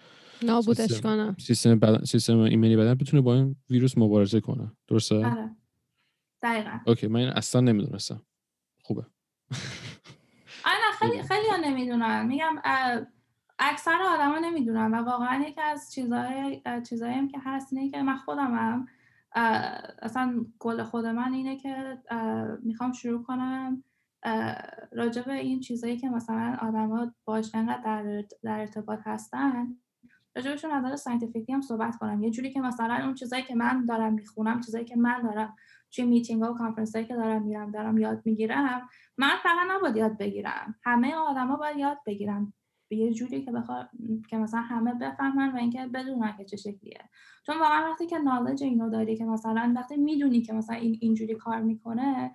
نابودش 0.43 1.01
کنه. 1.01 1.37
سیستم 1.39 1.79
بدن 1.79 2.05
سیستم 2.05 2.39
ایمنی 2.39 2.77
بدن 2.77 2.95
بتونه 2.95 3.23
با 3.23 3.35
این 3.35 3.57
ویروس 3.71 3.99
مبارزه 3.99 4.41
کنه. 4.41 4.73
درسته؟ 4.89 5.17
آره. 5.17 5.51
دقیقا. 6.43 6.79
اوکی 6.87 7.07
من 7.07 7.21
اصلا 7.21 7.61
نمی‌دونستم. 7.61 8.23
خوبه. 8.83 9.07
آره 10.65 10.93
خیلی 10.99 11.23
خیلی 11.23 11.49
ها 11.51 11.57
نمی‌دونن. 11.57 12.27
میگم 12.27 12.57
اکثر 13.59 13.99
آدما 14.03 14.39
نمی‌دونن 14.39 14.95
و 14.95 14.97
واقعا 14.97 15.45
یکی 15.49 15.61
از 15.61 15.93
چیزهای 15.93 16.63
چیزایی 16.89 17.15
هم 17.15 17.29
که 17.29 17.39
هست 17.45 17.73
اینه 17.73 17.91
که 17.91 18.03
من 18.03 18.17
خودم 18.17 18.55
هم 18.55 18.87
اصلا 20.03 20.47
گل 20.59 20.83
خود 20.83 21.07
من 21.07 21.33
اینه 21.33 21.57
که 21.57 21.99
می‌خوام 22.63 22.93
شروع 22.93 23.23
کنم 23.23 23.85
راجع 24.93 25.23
به 25.23 25.33
این 25.33 25.61
چیزایی 25.61 25.97
که 25.97 26.09
مثلا 26.09 26.57
آدما 26.63 27.13
باش 27.25 27.55
انقدر 27.55 27.83
در, 27.83 28.25
در 28.43 28.61
ارتباط 28.61 29.01
هستن 29.05 29.77
راجبشون 30.37 30.71
نظر 30.71 30.97
scientific 30.97 31.47
ی 31.47 31.53
هم 31.53 31.61
صحبت 31.61 31.97
کنم. 31.97 32.23
یه 32.23 32.31
جوری 32.31 32.51
که 32.51 32.61
مثلا 32.61 32.95
اون 33.05 33.15
چیزایی 33.15 33.43
که 33.43 33.55
من 33.55 33.85
دارم 33.85 34.13
می‌خونم 34.13 34.61
چیزایی 34.61 34.85
که 34.85 34.97
من 34.97 35.23
دارم 35.23 35.57
توی 35.93 36.05
میتینگ 36.05 36.43
ها 36.43 36.53
و 36.53 36.57
کانفرنس 36.57 36.97
هایی 36.97 37.09
که 37.09 37.15
دارم 37.15 37.43
میرم 37.43 37.71
دارم 37.71 37.99
یاد 37.99 38.23
می‌گیرم 38.25 38.89
من 39.19 39.37
فقط 39.43 39.67
نباید 39.71 39.97
یاد 39.97 40.19
بگیرم. 40.19 40.75
همه 40.85 41.15
آدما 41.15 41.57
باید 41.57 41.77
یاد 41.77 41.99
بگیرن. 42.07 42.53
به 42.89 42.97
یه 42.97 43.13
جوری 43.13 43.43
که 43.43 43.53
بخوا... 43.53 43.85
که 44.31 44.37
مثلا 44.37 44.61
همه 44.61 44.95
بفهمن 44.95 45.53
و 45.53 45.57
اینکه 45.57 45.87
بدونن 45.87 46.37
که 46.37 46.45
چه 46.45 46.57
شکلیه. 46.57 47.01
چون 47.47 47.59
واقعا 47.59 47.91
وقتی 47.91 48.07
که 48.07 48.19
نالج 48.19 48.63
اینو 48.63 48.91
داری 48.91 49.17
که 49.17 49.25
مثلا 49.25 49.73
وقتی 49.77 49.97
می‌دونی 49.97 50.43
که 50.43 50.53
مثلا 50.53 50.77
این 50.77 50.99
اینجوری 51.01 51.35
کار 51.35 51.61
می‌کنه 51.61 52.33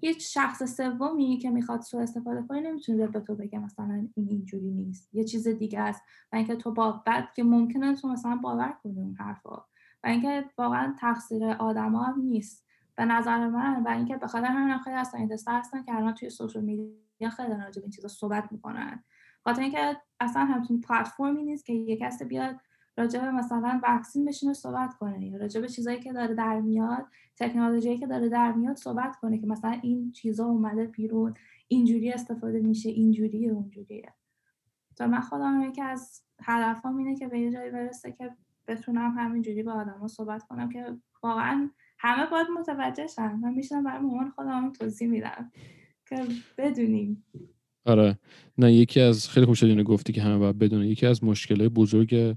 هیچ 0.00 0.34
شخص 0.34 0.76
سومی 0.76 1.38
که 1.38 1.50
می‌خواد 1.50 1.80
سو 1.80 1.98
استفاده 1.98 2.42
کنه 2.48 2.60
نمی‌تونه 2.60 3.06
به 3.06 3.20
تو 3.20 3.34
بگه 3.34 3.58
مثلا 3.58 3.94
این 3.94 4.28
اینجوری 4.30 4.70
نیست. 4.70 5.14
یه 5.14 5.24
چیز 5.24 5.48
دیگه 5.48 5.80
است. 5.80 6.02
و 6.32 6.36
اینکه 6.36 6.56
تو 6.56 6.72
با 6.72 7.02
بعد 7.06 7.28
که 7.36 7.44
ممکنه 7.44 7.96
تو 7.96 8.08
مثلا 8.08 8.36
باور 8.36 8.74
کنی 8.82 9.00
اون 9.00 9.14
حرفا. 9.14 9.56
و 10.04 10.06
اینکه 10.06 10.44
واقعا 10.58 10.94
تقصیر 10.98 11.44
آدما 11.44 12.14
نیست. 12.18 12.66
به 12.96 13.04
نظر 13.04 13.48
من 13.48 13.82
و 13.82 13.88
اینکه 13.88 14.16
به 14.16 14.26
خاطر 14.26 14.46
همین 14.46 14.78
خیلی 14.78 14.96
از 14.96 15.08
scientist 15.08 15.48
هستن 15.48 15.82
که 15.82 15.94
الان 15.94 16.14
توی 16.14 16.30
social 16.30 16.62
media 16.62 17.30
خیلی 17.30 17.48
راجع 17.48 17.80
به 17.80 17.82
این 17.82 17.90
چیزا 17.90 18.08
صحبت 18.08 18.52
می‌کنن. 18.52 19.04
خاطر 19.46 19.62
اینکه 19.62 19.96
اصلا 20.20 20.44
همچین 20.44 20.80
پلتفرمی 20.80 21.42
نیست 21.42 21.66
که 21.66 21.72
یک 21.72 21.98
کسی 21.98 22.24
بیاد 22.24 22.56
راجع 22.96 23.20
به 23.20 23.30
مثلا 23.30 23.80
vaccine 23.82 24.24
بشینه 24.24 24.52
صحبت 24.52 24.94
کنه 24.94 25.26
یا 25.26 25.36
راجع 25.36 25.60
به 25.60 25.68
چیزایی 25.68 26.00
که 26.00 26.12
داره 26.12 26.34
در 26.34 26.60
میاد 26.60 27.06
تکنولوژی 27.36 27.98
که 27.98 28.06
داره 28.06 28.28
در 28.28 28.52
میاد 28.52 28.76
صحبت 28.76 29.16
کنه 29.16 29.38
که 29.38 29.46
مثلا 29.46 29.80
این 29.82 30.12
چیزا 30.12 30.44
اومده 30.44 30.86
بیرون 30.86 31.34
اینجوری 31.68 32.12
استفاده 32.12 32.60
میشه 32.60 32.88
اینجوریه 32.88 33.50
اونجوریه. 33.50 34.12
تا 34.96 35.06
من 35.06 35.20
خودم 35.20 35.60
یکی 35.68 35.82
از 35.82 36.22
هدفام 36.42 36.96
اینه 36.96 37.16
که 37.16 37.28
به 37.28 37.38
یه 37.38 37.52
جایی 37.52 37.70
برسه 37.70 38.12
که 38.12 38.30
بتونم 38.68 39.18
همینجوری 39.18 39.62
با 39.62 39.72
آدما 39.72 40.08
صحبت 40.08 40.42
کنم 40.42 40.68
که 40.68 40.96
واقعا 41.22 41.70
همه 41.98 42.30
باید 42.30 42.46
متوجه 42.58 43.06
شن. 43.06 43.32
من 43.32 43.54
میشنم 43.54 43.84
برای 43.84 44.02
مامان 44.02 44.30
خودم 44.30 44.72
توضیح 44.72 45.08
میدم 45.08 45.52
که 46.08 46.26
بدونیم. 46.58 47.24
آره. 47.84 48.18
نه 48.58 48.72
یکی 48.72 49.00
از 49.00 49.28
خیلی 49.28 49.46
خوش 49.46 49.62
اینو 49.62 49.82
گفتی 49.82 50.12
که 50.12 50.22
همه 50.22 50.38
باید 50.38 50.58
بدونه 50.58 50.86
یکی 50.88 51.06
از 51.06 51.24
مشکلات 51.24 51.72
بزرگ 51.72 52.36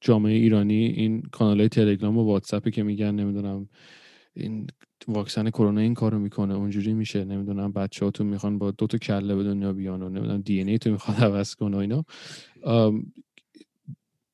جامعه 0.00 0.32
ایرانی 0.32 0.84
این 0.84 1.22
کانال 1.22 1.60
های 1.60 1.68
تلگرام 1.68 2.18
و 2.18 2.24
واتسپی 2.24 2.70
که 2.70 2.82
میگن 2.82 3.14
نمی‌دونم 3.14 3.68
این 4.34 4.66
واکسن 5.08 5.50
کرونا 5.50 5.80
این 5.80 5.94
کارو 5.94 6.18
می‌کنه 6.18 6.54
اونجوری 6.54 6.94
میشه 6.94 7.24
نمی‌دونم 7.24 7.72
بچه 7.72 8.10
تو 8.10 8.24
می‌خوان 8.24 8.58
با 8.58 8.70
دو 8.70 8.86
تا 8.86 8.98
کله 8.98 9.34
به 9.34 9.44
دنیا 9.44 9.72
بیان 9.72 10.02
و 10.02 10.08
نمی‌دونم 10.08 10.40
دی 10.40 10.60
ای 10.60 10.78
تو 10.78 10.90
می‌خواد 10.90 11.16
عوض 11.16 11.54
کنه 11.54 11.76
و 11.76 11.80
اینا. 11.80 12.04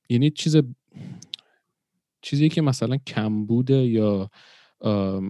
یعنی 0.08 0.30
چیز 0.30 0.56
چیزی 2.22 2.48
که 2.48 2.62
مثلا 2.62 2.96
کمبود 2.96 3.70
یا 3.70 4.30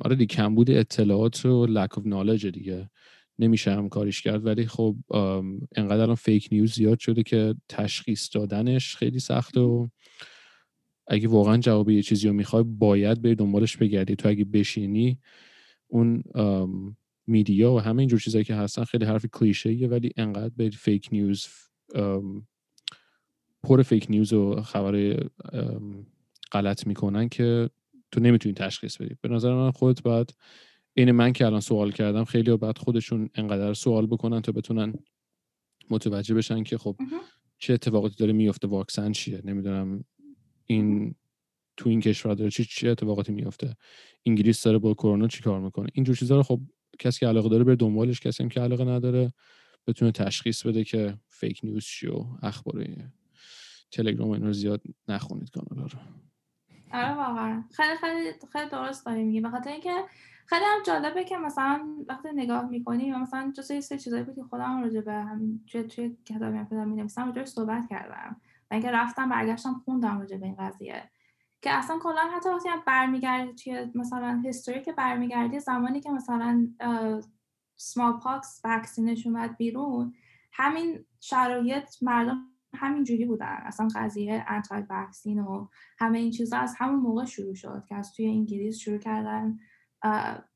آره 0.01 0.16
دی 0.16 0.26
کمبود 0.26 0.70
اطلاعات 0.70 1.47
و 1.47 1.66
lack 1.66 1.88
of 1.88 2.03
knowledge 2.03 2.45
دیگه. 2.47 2.91
نمیشه 3.41 3.72
هم 3.72 3.88
کارش 3.88 4.22
کرد 4.22 4.47
ولی 4.47 4.66
خب 4.66 4.97
انقدر 5.76 6.01
الان 6.01 6.14
فیک 6.14 6.49
نیوز 6.53 6.74
زیاد 6.74 6.99
شده 6.99 7.22
که 7.22 7.55
تشخیص 7.68 8.36
دادنش 8.36 8.97
خیلی 8.97 9.18
سخته 9.18 9.61
و 9.61 9.88
اگه 11.07 11.28
واقعا 11.28 11.57
جواب 11.57 11.91
یه 11.91 12.03
چیزی 12.03 12.28
رو 12.28 12.34
می‌خوای 12.34 12.62
باید 12.62 13.22
بری 13.22 13.34
دنبالش 13.34 13.76
بگردی. 13.76 14.16
تو 14.16 14.28
اگه 14.28 14.45
بشینی 14.45 15.18
اون 15.88 16.22
میدیا 17.26 17.72
و 17.72 17.80
همه 17.80 17.99
اینجور 17.99 18.20
چیزایی 18.20 18.45
که 18.45 18.55
هستن 18.55 18.84
خیلی 18.84 19.05
حرف 19.05 19.26
کلیشه 19.26 19.70
ولی 19.70 20.12
انقدر 20.16 20.53
به 20.57 20.70
فیک 20.70 21.09
نیوز 21.12 21.47
پر 23.62 23.82
فیک 23.82 24.07
نیوز 24.11 24.32
و 24.32 24.62
خبر 24.62 25.24
غلط 26.53 26.86
می‌کنن 26.86 27.28
که 27.28 27.70
تو 28.12 28.20
نمی‌تونی 28.20 28.55
تشخیص 28.55 28.97
بدی. 28.97 29.16
به 29.20 29.28
نظر 29.28 29.55
من 29.55 29.70
خودت 29.70 30.03
باید 30.03 30.34
این 30.95 31.11
من 31.11 31.32
که 31.32 31.47
الان 31.47 31.61
سوال 31.61 31.93
کردم 31.93 32.24
خیلی 32.24 32.57
بعد 32.57 32.78
خودشون 32.78 33.30
انقدر 33.34 33.74
سوال 33.74 34.07
بکنن 34.07 34.41
تا 34.41 34.53
بتونن 34.53 34.95
متوجه 35.91 36.34
بشن 36.34 36.62
که 36.62 36.78
خب 36.78 36.97
چه 37.59 37.72
اتفاقاتی 37.74 38.14
داره 38.18 38.32
میفته 38.32 38.68
واکسن 38.68 39.12
چیه؟ 39.12 39.41
نمی‌دونم. 39.45 40.05
این 40.66 41.14
تو 41.76 41.88
این 41.88 42.01
کشور 42.01 42.34
داره 42.34 42.51
چی 42.51 42.64
چه 42.64 42.88
اتفاقاتی 42.88 43.32
میفته 43.32 43.76
انگلیس 44.26 44.62
داره 44.62 44.78
با 44.78 44.95
کرونا 44.95 45.28
چی 45.28 45.43
کار 45.43 45.61
می‌کنه؟ 45.61 45.88
اینجور 45.93 46.16
چیزا 46.16 46.36
رو 46.36 46.43
خب 46.43 46.61
کسی 46.99 47.20
که 47.20 47.26
علاقه 47.26 47.49
داره 47.49 47.64
بره 47.64 47.76
دنبالش 47.76 48.20
کسی 48.20 48.43
هم 48.43 48.49
که 48.49 48.61
علاقه 48.61 48.84
نداره 48.84 49.32
بتونه 49.86 50.12
تشخیص 50.12 50.66
بده 50.66 50.84
که 50.84 51.18
فیک 51.28 51.61
نیوز 51.62 51.84
چی 51.84 52.07
و 52.07 52.24
اخبار 52.43 52.86
تلگرام 53.91 54.30
اینا 54.30 54.47
رو 54.47 54.53
زیاد 54.53 54.82
نخونید 55.09 55.51
کانالا 55.51 55.86
رو. 55.86 55.99
آره 56.93 57.14
واقعا. 57.14 57.64
خیلی 57.72 57.97
خیلی 57.97 58.32
خیلی 58.53 58.70
درست 58.70 59.07
داری 59.07 59.24
میگی. 59.24 59.41
بخاطر 59.41 59.70
اینکه 59.70 60.05
خیلی 60.47 60.64
هم 60.64 60.82
جالبه 60.86 61.24
که 61.24 61.36
مثلا 61.36 61.88
وقتی 62.09 62.28
نگاه 62.34 62.68
می‌کنی 62.68 63.12
و 63.12 63.18
مثلا 63.18 63.53
جز 63.57 63.84
سری 63.84 63.99
چیزایی 63.99 64.22
بود 64.22 64.34
که 64.34 64.43
خودم 64.43 64.82
راجع 64.82 65.01
به 65.01 65.12
همین 65.12 65.64
توی 65.66 65.82
توی 65.82 66.16
کتابی 66.24 66.59
هم 66.59 66.66
که 66.66 66.74
می 66.74 66.97
نویسم 66.97 67.26
راجع 67.26 67.45
صحبت 67.45 67.88
کردم 67.88 68.36
و 68.70 68.74
اینکه 68.74 68.91
رفتم 68.91 69.28
برگشتم 69.28 69.82
خوندم 69.84 70.18
راجع 70.20 70.36
به 70.36 70.47
این 70.47 70.57
قضیه. 70.59 71.11
که 71.62 71.70
اصلا 71.70 71.99
کلا 71.99 72.20
حتی 72.36 72.49
وقتی 72.49 72.68
هم 72.68 72.82
برمیگردی 72.86 73.53
توی 73.53 73.93
مثلا 73.95 74.41
هیستوری 74.45 74.82
که 74.82 74.93
برمیگردی 74.93 75.61
زمانی 75.61 76.01
که 76.01 76.11
مثلا 76.11 76.68
سمال 77.76 78.12
پاکس 78.12 78.61
وکسینش 78.64 79.26
اومد 79.26 79.57
بیرون 79.57 80.14
همین 80.53 81.05
شرایط 81.20 82.03
مردم 82.03 82.49
همین 82.74 83.04
جوری 83.04 83.24
بودن. 83.24 83.58
اصلا 83.62 83.88
قضیه 83.94 84.44
انتای 84.48 84.82
وکسین 84.90 85.38
و 85.38 85.68
همه 85.98 86.18
این 86.18 86.30
چیزا 86.30 86.56
از 86.58 86.74
همون 86.78 87.00
موقع 87.00 87.24
شروع 87.24 87.54
شد 87.54 87.84
که 87.88 87.94
از 87.94 88.12
توی 88.12 88.26
انگلیس 88.26 88.78
شروع 88.78 88.98
کردن 88.98 89.58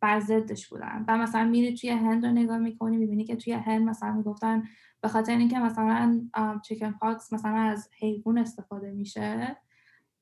بر 0.01 0.21
ضدش 0.21 0.69
بودن. 0.69 1.05
و 1.09 1.17
مثلا 1.19 1.45
میری 1.45 1.75
توی 1.75 1.91
هند 1.91 2.27
رو 2.27 2.33
نگاه 2.33 2.59
می‌کنی 2.59 2.97
می‌بینی 2.97 3.25
که 3.25 3.37
توی 3.37 3.53
هند 3.53 3.89
مثلا 3.89 4.13
می‌گفتن 4.13 4.63
به 5.01 5.09
خاطر 5.09 5.37
اینکه 5.37 5.59
مثلا 5.59 6.21
چیکن 6.65 6.93
پاکس 6.93 7.33
مثلا 7.33 7.57
از 7.57 7.89
حیوان 7.99 8.39
استفاده 8.39 8.91
میشه 8.91 9.57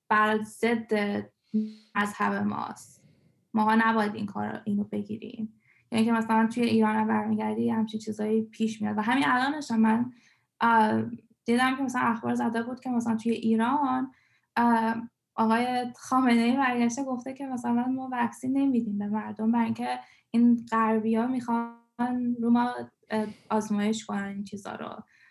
بر 0.09 0.43
ضد 0.43 0.93
مذهب 1.95 2.33
ماست. 2.33 3.05
ماها 3.55 3.75
نباید 3.75 4.15
این 4.15 4.27
کار 4.27 4.63
اینو 4.65 4.85
بگیریم. 4.85 5.55
یعنی 5.91 6.05
که 6.05 6.13
مثلا 6.13 6.47
توی 6.47 6.63
ایران 6.63 7.07
برمیگردی 7.07 7.71
همچین 7.71 8.01
چیزایی 8.01 8.43
پیش 8.43 8.83
میاد. 8.83 8.99
و 8.99 9.01
همین 9.01 9.25
الانش 9.27 9.71
من 9.71 10.13
دیدم 11.45 11.77
که 11.77 11.83
مثلا 11.83 12.01
اخبار 12.01 12.35
زده 12.35 12.63
بود 12.63 12.81
که 12.81 12.91
مثلا 12.91 13.17
توی 13.17 13.33
ایران 13.33 14.11
آقای 15.35 15.93
خامنه 15.97 16.43
ای 16.43 16.57
برگشته 16.57 17.05
گفته 17.05 17.33
که 17.33 17.47
مثلا 17.47 17.85
ما 17.85 18.09
وکسین 18.13 18.59
نمیدیم 18.59 18.99
به 18.99 19.07
مردم 19.07 19.53
برای 19.53 19.65
اینکه 19.65 19.99
این 20.31 20.67
غربی 20.71 21.15
ها 21.15 21.27
می‌خوان 21.27 21.77
رو 22.43 22.51
ما 22.51 22.75
آزمایش 23.51 24.05
کنن 24.07 24.25
این 24.25 24.45
چیزا 24.45 24.75
رو. 24.75 24.89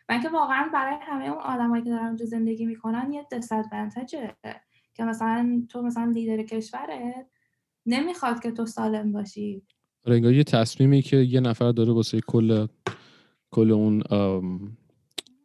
و 0.10 0.12
اینکه 0.12 0.30
واقعا 0.30 0.70
برای 0.74 0.96
همه 1.02 1.26
اون 1.26 1.42
آدمایی 1.42 1.84
که 1.84 1.90
دارن 1.90 2.06
اونجا 2.06 2.26
زندگی 2.26 2.66
می‌کنن 2.66 3.12
یه 3.12 3.28
بنتجه 3.72 4.36
که 4.94 5.04
مثلا 5.04 5.66
تو 5.70 5.82
مثلا 5.82 6.12
لیدر 6.12 6.44
کشورت 6.44 6.90
نمی‌خواد 7.86 8.40
که 8.40 8.52
تو 8.52 8.66
سالم 8.66 9.12
باشی. 9.12 9.64
آره 10.06 10.16
انگار 10.16 10.34
یه 10.34 10.44
تصمیمی 10.44 11.02
که 11.02 11.18
یه 11.18 11.40
نفر 11.40 11.72
داره 11.72 11.94
واسه 11.94 12.22
کل 12.28 12.68
کل 13.52 13.72
اون 13.72 14.04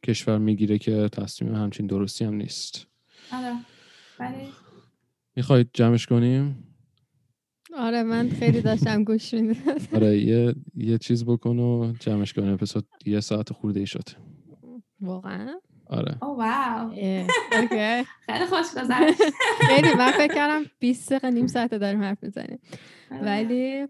کشور 0.07 0.38
می‌گیره 0.38 0.78
که 0.78 1.09
تصمیم 1.12 1.54
همچین 1.54 1.86
درستی 1.86 2.24
هم 2.24 2.34
نیست. 2.34 2.86
آره. 3.32 3.57
بله. 4.18 4.48
می‌خواید 5.36 5.70
جمعش 5.74 6.07
کنیم؟ 6.07 6.62
آره 7.76 8.02
من 8.02 8.28
خیلی 8.28 8.61
داشتم 8.61 9.04
گوش 9.04 9.34
میدم 9.34 9.76
آره 9.96 10.18
یه 10.18 10.54
یه 10.76 10.98
چیز 10.98 11.24
بکن 11.24 11.59
و 11.59 11.92
جمعش 12.00 12.32
کنیم. 12.32 12.52
اپیزود 12.52 12.86
یه 13.07 13.20
ساعت 13.20 13.52
خورده 13.52 13.80
ای 13.80 13.86
شد. 13.86 14.09
واقعا؟ 15.00 15.54
آره. 15.86 16.18
او 16.24 16.36
واو. 16.36 16.90
اوکی. 16.90 18.04
خیلی 18.26 18.46
خوش 18.48 18.66
گذشت. 18.76 19.22
خیلی 19.70 19.94
من 19.94 20.11
فکر 20.11 20.34
کردم 20.34 20.62
20 20.78 21.12
دقیقه 21.12 21.30
نیم 21.30 21.46
ساعت 21.46 21.74
داریم 21.74 22.02
حرف 22.02 22.22
می‌زنیم. 22.22 22.59
ولی 23.11 23.86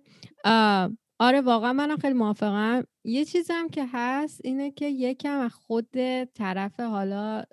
آره 1.18 1.40
واقعا 1.40 1.72
منم 1.72 1.96
خیلی 1.96 2.14
موافقم. 2.14 2.84
یه 3.04 3.24
چیزم 3.24 3.68
که 3.68 3.86
هست 3.92 4.40
اینه 4.44 4.70
که 4.70 4.86
یکم 4.86 5.38
از 5.38 5.54
خود 5.54 6.24
طرف 6.24 6.80
حالا 6.80 7.44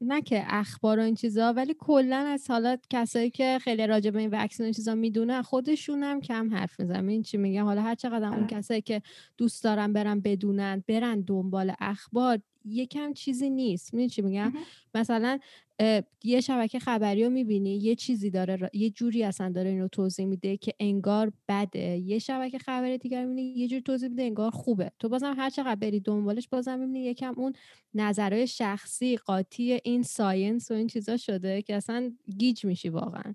نه 0.00 0.22
که 0.22 0.44
اخبار 0.46 0.98
و 0.98 1.02
این 1.02 1.14
چیزا 1.14 1.52
ولی 1.52 1.74
کلا 1.78 2.16
از 2.16 2.50
حالا 2.50 2.76
کسایی 2.90 3.30
که 3.30 3.58
خیلی 3.62 3.86
راجع 3.86 4.10
به 4.10 4.18
این 4.18 4.30
وکسین 4.32 4.68
و 4.68 4.72
چیزا 4.72 4.94
می‌دونه 4.94 5.42
خودشون 5.42 6.02
هم 6.02 6.20
کم 6.20 6.54
حرف 6.54 6.80
می‌زنن. 6.80 7.08
این 7.08 7.22
چی 7.22 7.36
میگم 7.36 7.64
حالا 7.64 7.82
هر 7.82 7.94
چقدر 7.94 8.28
اون 8.28 8.46
کسایی 8.46 8.80
که 8.80 9.02
دوست 9.36 9.64
دارن 9.64 9.92
برن 9.92 10.20
بدونن 10.20 10.84
برن 10.88 11.20
دنبال 11.20 11.72
اخبار 11.80 12.38
یکم 12.64 13.12
چیزی 13.12 13.50
نیست. 13.50 13.94
می‌دونی 13.94 14.08
چی 14.08 14.22
میگم؟ 14.22 14.52
مثلا 14.94 15.38
یه 16.24 16.40
شبکه 16.40 16.78
خبری 16.78 17.24
رو 17.24 17.30
می‌بینی 17.30 17.76
یه 17.76 17.94
چیزی 17.94 18.30
داره 18.30 18.70
یه 18.72 18.90
جوری 18.90 19.22
اصلا 19.24 19.48
داره 19.52 19.70
اینو 19.70 19.88
توضیح 19.88 20.26
میده 20.26 20.56
که 20.56 20.72
انگار 20.80 21.32
بده. 21.48 21.98
یه 21.98 22.18
شبکه 22.18 22.58
خبری 22.58 22.98
دیگر 22.98 23.24
می‌بینی 23.24 23.42
یه 23.58 23.68
جوری 23.68 23.82
توضیح 23.82 24.08
میده 24.08 24.22
انگار 24.22 24.50
خوبه. 24.50 24.92
تو 24.98 25.08
بازم 25.08 25.34
هر 25.36 25.50
چقدر 25.50 25.74
بری 25.74 26.00
دنبالش 26.00 26.48
بازم 26.48 26.78
می‌بینی 26.78 27.04
یکم 27.04 27.34
اون 27.36 27.52
نظرهای 27.94 28.46
شخصی 28.46 29.16
قاطی 29.16 29.78
این 29.84 30.02
science 30.02 30.70
و 30.70 30.74
این 30.74 30.86
چیزا 30.86 31.16
شده 31.16 31.62
که 31.62 31.76
اصلا 31.76 32.12
گیج 32.38 32.66
میشی 32.66 32.88
واقعا. 32.88 33.34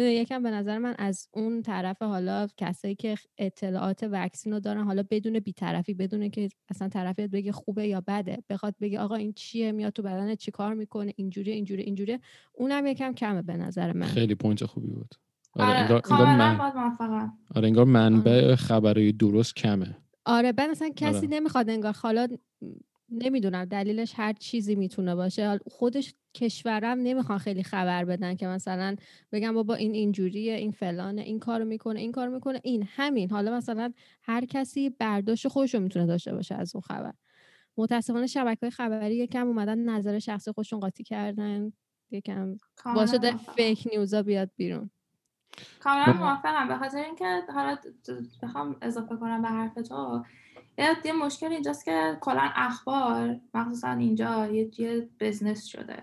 یکم 0.00 0.42
به 0.42 0.50
نظر 0.50 0.78
من 0.78 0.94
از 0.98 1.28
اون 1.32 1.62
طرف 1.62 2.02
حالا 2.02 2.46
کسایی 2.56 2.94
که 2.94 3.14
اطلاعات 3.38 4.08
vaccine 4.10 4.52
رو 4.52 4.60
دارن 4.60 4.84
حالا 4.84 5.04
بدون 5.10 5.38
بیطرفی 5.38 5.94
بدونه 5.94 6.30
که 6.30 6.48
اصلا 6.68 6.88
طرفیت 6.88 7.30
بگه 7.30 7.52
خوبه 7.52 7.86
یا 7.86 8.02
بده 8.06 8.38
بخواد 8.48 8.74
بگه 8.80 9.00
آقا 9.00 9.14
این 9.14 9.32
چیه 9.32 9.72
میاد 9.72 9.92
تو 9.92 10.02
بدن 10.02 10.34
چی 10.34 10.50
کار 10.50 10.74
می‌کنه 10.74 11.12
اینجوری 11.16 11.50
اینجوری 11.50 11.82
اینجوری 11.82 12.18
اونم 12.52 12.86
یکم 12.86 13.12
کمه 13.12 13.42
به 13.42 13.56
نظر 13.56 13.92
من 13.92 14.06
خیلی 14.06 14.34
پوینت 14.34 14.64
خوبی 14.64 14.88
بود 14.88 15.14
آره, 15.52 15.92
آره 15.92 16.02
انگار, 16.10 16.26
من... 16.26 16.60
آره 17.54 17.68
انگار 17.68 17.84
منبع 17.84 18.44
آره. 18.44 18.56
خبرهای 18.56 19.12
درست 19.12 19.56
کمه 19.56 19.96
آره 20.24 20.52
بعد 20.52 20.70
مثلا 20.70 20.90
کسی 20.96 21.18
آره. 21.18 21.28
نمی‌خواد 21.28 21.70
انگار 21.70 21.92
حالا 21.92 22.28
نمی‌دونم 23.22 23.64
دلیلش 23.64 24.12
هر 24.16 24.32
چیزی 24.32 24.74
می‌تونه 24.74 25.14
باشه. 25.14 25.58
خودش 25.70 26.14
کشورم 26.34 26.98
نمی‌خوان 26.98 27.38
خیلی 27.38 27.62
خبر 27.62 28.04
بدن 28.04 28.34
که 28.34 28.46
مثلا 28.46 28.96
بگم 29.32 29.54
بابا 29.54 29.74
این 29.74 29.94
اینجوریه 29.94 30.54
این 30.54 30.72
فلانه 30.72 31.22
این 31.22 31.38
کارو 31.38 31.64
می‌کنه 31.64 32.00
این 32.00 32.12
کارو 32.12 32.34
می‌کنه 32.34 32.60
این 32.64 32.88
همین. 32.88 33.30
حالا 33.30 33.56
مثلا 33.56 33.92
هر 34.22 34.44
کسی 34.44 34.90
برداشت 34.90 35.48
خودش 35.48 35.74
رو 35.74 35.80
می‌تونه 35.80 36.06
داشته 36.06 36.34
باشه 36.34 36.54
از 36.54 36.76
اون 36.76 36.82
خبر. 36.82 37.12
متاسفانه 37.76 38.26
شبکه 38.26 38.58
های 38.62 38.70
خبری 38.70 39.16
یکم 39.16 39.46
اومدن 39.46 39.78
نظر 39.78 40.18
شخصی 40.18 40.52
خودشون 40.52 40.80
قاطی 40.80 41.04
کردن. 41.04 41.72
یکم 42.10 42.58
باشه 42.94 43.36
فیک 43.56 43.88
نیوزا 43.92 44.22
بیاد 44.22 44.50
بیرون. 44.56 44.90
کاملا 45.80 46.12
موافقم. 46.12 46.68
به 46.68 46.76
خاطر 46.76 46.98
اینکه 46.98 47.40
حالا 47.54 47.76
بخوام 48.42 48.76
اضافه 48.82 49.16
کنم 49.16 49.42
به 49.42 49.48
حرف 49.48 49.74
تو 49.74 50.24
یه 50.78 51.12
مشکل 51.12 51.52
اینجاست 51.52 51.84
که 51.84 52.18
کلا 52.20 52.50
اخبار 52.54 53.40
مخصوصا 53.54 53.90
اینجا 53.90 54.46
یه, 54.46 54.80
یه 54.80 55.08
بزنس 55.20 55.64
شده. 55.64 56.02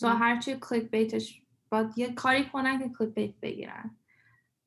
تو 0.00 0.08
هرچی 0.08 0.56
کلیک 0.60 0.90
بیتش 0.90 1.42
باید 1.70 1.98
یه 1.98 2.12
کاری 2.12 2.44
کنن 2.44 2.78
که 2.78 2.88
کلیک 2.88 3.14
بیت 3.14 3.34
بگیرن. 3.42 3.96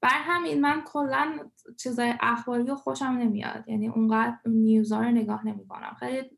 بر 0.02 0.10
همین 0.10 0.62
من 0.62 0.82
کلا 0.86 1.40
چیزای 1.78 2.14
اخباری 2.20 2.64
رو 2.64 2.76
خوشم 2.76 3.06
نمیاد. 3.06 3.64
یعنی 3.68 3.88
اونقدر 3.88 4.38
اون 4.46 4.56
news 4.56 4.92
ا 4.92 5.02
رو 5.02 5.12
نگاه 5.12 5.48
نمی‌کنم. 5.48 5.96
خیلی 6.00 6.30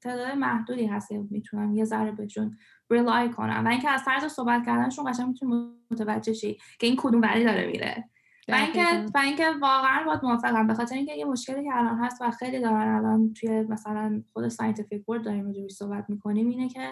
تعداد 0.00 0.30
محدودی 0.30 0.86
هست 0.86 1.08
که 1.08 1.24
می‌تونم 1.30 1.74
یه 1.74 1.84
ذره 1.84 2.12
بهشون 2.12 2.58
rely 2.90 3.30
کنم. 3.30 3.62
و 3.66 3.68
اینکه 3.68 3.90
از 3.90 4.04
طرز 4.04 4.32
صحبت 4.32 4.66
کردنشون 4.66 5.12
قشنگ 5.12 5.28
می‌تونی 5.28 5.72
متوجه 5.90 6.32
شی 6.32 6.58
که 6.78 6.86
این 6.86 6.96
کدوم 6.98 7.20
وری 7.20 7.44
داره 7.44 7.66
میره. 7.66 8.10
و 8.52 8.54
اینکه 8.54 9.06
و 9.14 9.18
اینکه 9.18 9.50
واقعا 9.60 10.04
باید 10.06 10.20
موافقم. 10.22 10.66
به 10.66 10.74
خاطر 10.74 10.94
اینکه 10.94 11.14
یه 11.14 11.24
مشکلی 11.24 11.64
که 11.64 11.76
الان 11.76 11.98
هست 11.98 12.22
و 12.22 12.30
خیلی 12.30 12.60
دارن 12.60 12.88
الان 12.88 13.32
توی 13.34 13.62
مثلا 13.62 14.22
خود 14.32 14.48
scientific 14.48 15.08
world 15.08 15.24
داریم 15.24 15.46
راجعش 15.46 15.72
صحبت 15.72 16.04
می‌کنیم 16.08 16.48
اینه 16.48 16.68
که 16.68 16.90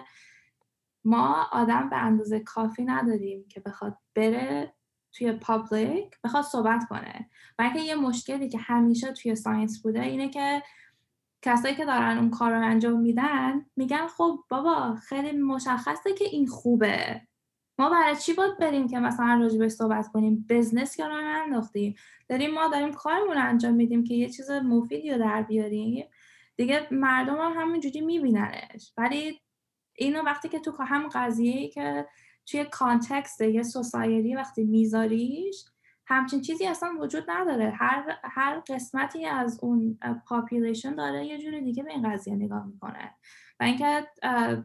ما 1.05 1.47
آدم 1.53 1.91
به 1.91 1.97
اندازه 1.97 2.41
کافی 2.41 2.85
نداریم 2.85 3.45
که 3.49 3.61
بخواد 3.61 3.99
بره 4.15 4.75
توی 5.13 5.33
public 5.33 6.21
بخواد 6.25 6.45
صحبت 6.45 6.85
کنه. 6.89 7.31
و 7.59 7.63
اینکه 7.63 7.81
یه 7.81 7.95
مشکلی 7.95 8.49
که 8.49 8.59
همیشه 8.59 9.13
توی 9.13 9.35
science 9.35 9.83
بوده 9.83 10.03
اینه 10.03 10.29
که 10.29 10.63
کسایی 11.43 11.75
که 11.75 11.85
دارن 11.85 12.19
اون 12.19 12.31
کار 12.31 12.51
رو 12.51 12.67
انجام 12.67 13.01
میدن 13.01 13.67
میگن 13.77 14.07
خب 14.07 14.39
بابا 14.49 14.95
خیلی 14.95 15.39
مشخصه 15.39 16.15
که 16.15 16.25
این 16.25 16.47
خوبه. 16.47 17.28
ما 17.79 17.91
برای 17.91 18.17
چی 18.17 18.33
باید 18.35 18.59
بریم 18.59 18.89
که 18.89 18.99
مثلا 18.99 19.39
راجبش 19.41 19.71
صحبت 19.71 20.09
کنیم؟ 20.09 20.47
business 20.49 20.99
ی 20.99 21.07
راه 21.07 21.15
انداختیم. 21.15 21.95
داریم 22.29 22.55
ما 22.55 22.69
داریم 22.69 22.93
کارمون 22.93 23.37
انجام 23.39 23.75
میدیم 23.75 24.05
که 24.05 24.15
یه 24.15 24.29
چیز 24.29 24.51
مفیدی 24.51 25.11
رو 25.11 25.19
در 25.19 25.43
بیاریم. 25.43 26.09
دیگه 26.57 26.89
مردم 26.91 27.37
هم 27.37 27.53
همینجوری 27.61 28.01
میبیننش. 28.01 28.93
ولی 28.97 29.41
اینو 29.95 30.23
وقتی 30.23 30.49
که 30.49 30.59
تو 30.59 30.83
هم 30.83 31.09
قضیه 31.13 31.69
که 31.69 32.07
توی 32.47 32.65
context 32.65 33.41
یه 33.41 33.63
society 33.63 34.35
وقتی 34.35 34.65
میذاریش 34.65 35.65
همچین 36.07 36.41
چیزی 36.41 36.67
اصلا 36.67 36.89
وجود 37.01 37.25
نداره. 37.29 37.71
هر, 37.71 38.19
هر 38.25 38.63
قسمتی 38.69 39.27
از 39.27 39.59
اون 39.63 39.99
population 40.27 40.95
داره 40.95 41.27
یه 41.27 41.39
جوری 41.39 41.61
دیگه 41.61 41.83
به 41.83 41.91
این 41.91 42.13
قضیه 42.13 42.35
نگاه 42.35 42.67
می‌کنه. 42.67 43.15
و 43.61 43.65
اینکه 43.65 44.07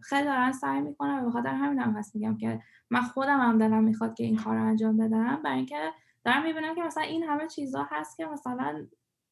خیلی 0.02 0.24
دارن 0.24 0.52
سعی 0.52 0.82
می‌کنن 0.82 1.24
و 1.24 1.28
بخاطر 1.28 1.50
همین 1.50 1.80
هم 1.80 1.92
هست 1.92 2.16
میگم 2.16 2.38
که 2.38 2.62
من 2.94 3.02
خودم 3.02 3.40
هم 3.40 3.58
دلم 3.58 3.84
می‌خواد 3.84 4.14
که 4.14 4.24
این 4.24 4.38
کار 4.38 4.56
رو 4.56 4.64
انجام 4.66 4.98
بدم. 4.98 5.42
برای 5.44 5.58
اینکه 5.58 5.92
دارم 6.26 6.44
می‌بینم 6.44 6.76
که 6.76 6.82
مثلا 6.82 7.04
این 7.04 7.24
همه 7.24 7.48
چیزها 7.48 7.88
هست 7.92 8.18
که 8.18 8.26
مثلا 8.26 8.88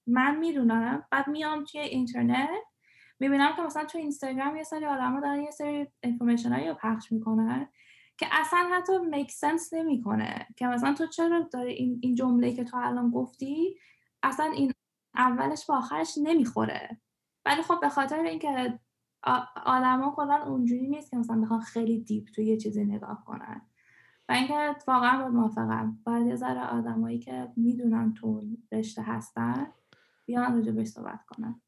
من 0.07 0.35
می‌دونم. 0.35 1.05
بعد 1.11 1.27
میام 1.27 1.63
توی 1.63 1.81
اینترنت 1.81 2.49
می‌بینم 3.19 3.55
که 3.55 3.61
مثلا 3.61 3.85
تو 3.85 3.97
اینستاگرام 3.97 4.57
یه 4.57 4.63
سری 4.63 4.85
آدما 4.85 5.19
دارن 5.19 5.41
یه 5.41 5.51
سری 5.51 5.88
information 6.03 6.68
رو 6.67 6.73
پخش 6.73 7.11
می‌کنن 7.11 7.69
که 8.17 8.27
اصلا 8.31 8.69
حتی 8.73 8.97
میک 8.97 9.31
سنس 9.31 9.73
نمی‌کنه. 9.73 10.47
که 10.57 10.67
مثلا 10.67 10.93
تو 10.93 11.07
چرا 11.07 11.39
داری 11.53 11.73
این, 11.73 11.99
این 12.03 12.15
جمله 12.15 12.53
که 12.53 12.63
تو 12.63 12.77
الان 12.77 13.11
گفتی 13.11 13.77
اصلا 14.23 14.45
این 14.45 14.73
اولش 15.15 15.65
با 15.65 15.77
آخرش 15.77 16.17
نمی‌خوره. 16.23 17.01
ولی 17.45 17.61
خب 17.61 17.79
به 17.81 17.89
خاطر 17.89 18.19
اینکه 18.19 18.79
آدما 19.65 20.14
کلا 20.15 20.43
اونجوری 20.48 20.88
نیست 20.88 21.11
که 21.11 21.18
مثلا 21.18 21.41
بخوان 21.41 21.60
خیلی 21.60 21.99
دیپ 21.99 22.27
تو 22.35 22.41
یه 22.41 22.57
چیزی 22.57 22.85
نگاه 22.85 23.23
کنن. 23.26 23.61
و 24.30 24.34
اینکه 24.34 24.76
واقعا 24.88 25.22
باید 25.22 25.34
موافقم. 25.34 25.99
باید 26.03 26.27
یه 26.27 26.35
ذره 26.35 26.65
آدمایی 26.65 27.19
که 27.19 27.48
می‌دونن 27.57 28.14
تو 28.14 28.41
رشته 28.72 29.02
هستن 29.02 29.68
بیان 30.26 30.56
راجع 30.56 30.72
بهش 30.72 30.88
صحبت 30.88 31.19
کنن. 31.27 31.61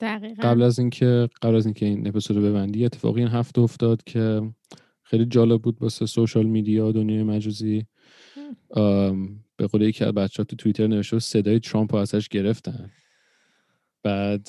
دقیقا. 0.00 0.42
قبل 0.42 0.62
از 0.62 0.78
اینکه 0.78 1.28
قبل 1.42 1.54
از 1.54 1.66
اینکه 1.66 1.86
این 1.86 2.08
اپیزود 2.08 2.36
رو 2.36 2.42
ببندی 2.42 2.84
اتفاقی 2.84 3.20
این 3.20 3.30
هفته 3.30 3.60
افتاد 3.60 4.04
که 4.04 4.52
خیلی 5.02 5.26
جالب 5.26 5.62
بود 5.62 5.82
واسه 5.82 6.06
سوشال 6.06 6.46
میدیا 6.46 6.92
دنیای 6.92 7.22
مجازی 7.22 7.86
به 9.56 9.66
قول 9.66 9.82
یکی 9.82 10.04
از 10.04 10.14
بچه 10.14 10.42
ها 10.42 10.44
تو 10.44 10.56
توییتر 10.56 10.86
نوشته 10.86 11.18
صدای 11.18 11.60
ترامپ 11.60 11.94
رو 11.94 12.00
ازش 12.00 12.28
گرفتن. 12.28 12.90
بعد 14.02 14.48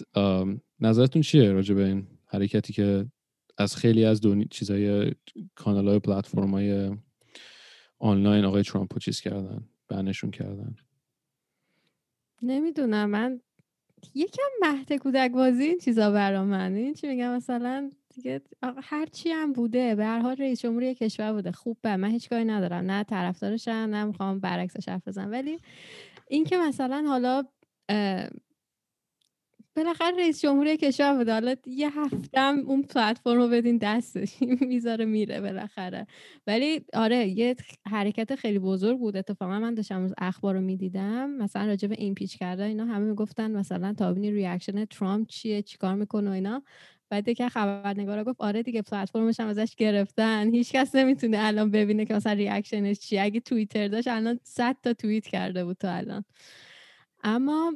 نظرتون 0.83 1.21
چیه 1.21 1.51
راجع 1.51 1.75
به 1.75 1.85
این 1.85 2.07
حرکتی 2.25 2.73
که 2.73 3.05
از 3.57 3.75
خیلی 3.75 4.05
از 4.05 4.21
دونی 4.21 4.45
چیزای 4.51 5.11
کانال 5.55 5.87
های 5.87 5.99
پلتفرم 5.99 6.51
های 6.51 6.91
آنلاین 7.99 8.45
آقای 8.45 8.63
ترامپ 8.63 8.93
رو 8.93 8.99
چیز 8.99 9.21
کردن 9.21 9.63
بنشون 9.87 10.31
کردن؟ 10.31 10.75
نمی‌دونم. 12.41 13.09
من 13.09 13.41
یکم 14.15 14.43
مهد 14.61 14.93
کودک 14.93 15.31
بازی 15.31 15.63
این 15.63 15.79
چیزا 15.79 16.11
برا 16.11 16.45
من 16.45 16.75
این 16.75 16.93
چی 16.93 17.07
میگم؟ 17.07 17.35
مثلا 17.35 17.89
دیگه 18.15 18.41
هر 18.83 19.05
چی 19.05 19.29
هم 19.29 19.53
بوده 19.53 19.95
به 19.95 20.05
هر 20.05 20.19
حال 20.19 20.35
رئیس 20.35 20.61
جمهوری 20.61 20.95
کشور 20.95 21.33
بوده. 21.33 21.51
خوب 21.51 21.77
به 21.81 21.95
من 21.95 22.11
هیچ 22.11 22.29
کاری 22.29 22.45
ندارم. 22.45 22.91
نه 22.91 23.03
طرفدارشم 23.03 23.71
نه 23.71 24.03
می‌خوام 24.03 24.39
برعکسش 24.39 24.89
حرف 24.89 25.07
بزنم. 25.07 25.31
ولی 25.31 25.59
اینکه 26.27 26.57
مثلا 26.57 27.03
حالا 27.07 27.43
بالاخره 29.75 30.17
رئیس 30.17 30.41
جمهوری 30.41 30.77
کشور 30.77 31.13
بوده. 31.17 31.33
حالا 31.33 31.55
یه 31.65 31.89
هفتم 31.99 32.59
اون 32.67 32.81
پلتفرم 32.83 33.37
رو 33.37 33.47
بدین 33.47 33.77
دستش 33.77 34.33
می‌ذاره 34.69 35.05
میره 35.05 35.41
بالاخره. 35.41 36.07
ولی 36.47 36.81
آره 36.93 37.27
یه 37.27 37.55
حرکت 37.87 38.35
خیلی 38.35 38.59
بزرگ 38.59 38.99
بود. 38.99 39.17
اتفاقا 39.17 39.59
من 39.59 39.73
داشتم 39.73 40.11
اخبار 40.17 40.55
رو 40.55 40.61
می‌دیدم. 40.61 41.29
مثلا 41.29 41.65
راجع 41.65 41.87
به 41.87 41.95
این 41.99 42.15
impeach 42.15 42.37
کرده 42.37 42.63
اینا 42.63 42.85
همه 42.85 43.05
می‌گفتن 43.05 43.51
مثلا 43.51 43.93
تا 43.93 44.11
ببینی 44.11 44.31
reaction 44.31 44.85
ترامپ 44.85 45.27
چیه 45.27 45.61
چیکار 45.61 45.95
می‌کنه 45.95 46.29
و 46.29 46.33
اینا. 46.33 46.63
بعد 47.09 47.29
که 47.29 47.49
خبرنگارا 47.49 48.23
گفت 48.23 48.35
آره 48.41 48.63
دیگه 48.63 48.81
پلتفرمش 48.81 49.39
هم 49.39 49.47
ازش 49.47 49.75
گرفتن. 49.77 50.49
هیچکس 50.51 50.95
نمی‌تونه 50.95 51.37
الان 51.41 51.71
ببینه 51.71 52.05
که 52.05 52.13
مثلا 52.13 52.33
reaction 52.33 52.86
ش 52.86 52.99
چیه. 52.99 53.21
اگه 53.21 53.39
توییتر 53.39 53.87
داشت 53.87 54.07
الان 54.07 54.39
100 54.43 54.75
تا 54.83 54.93
توییت 54.93 55.27
کرده 55.27 55.65
بود 55.65 55.77
تا 55.77 55.91
الان. 55.91 56.23
اما 57.23 57.73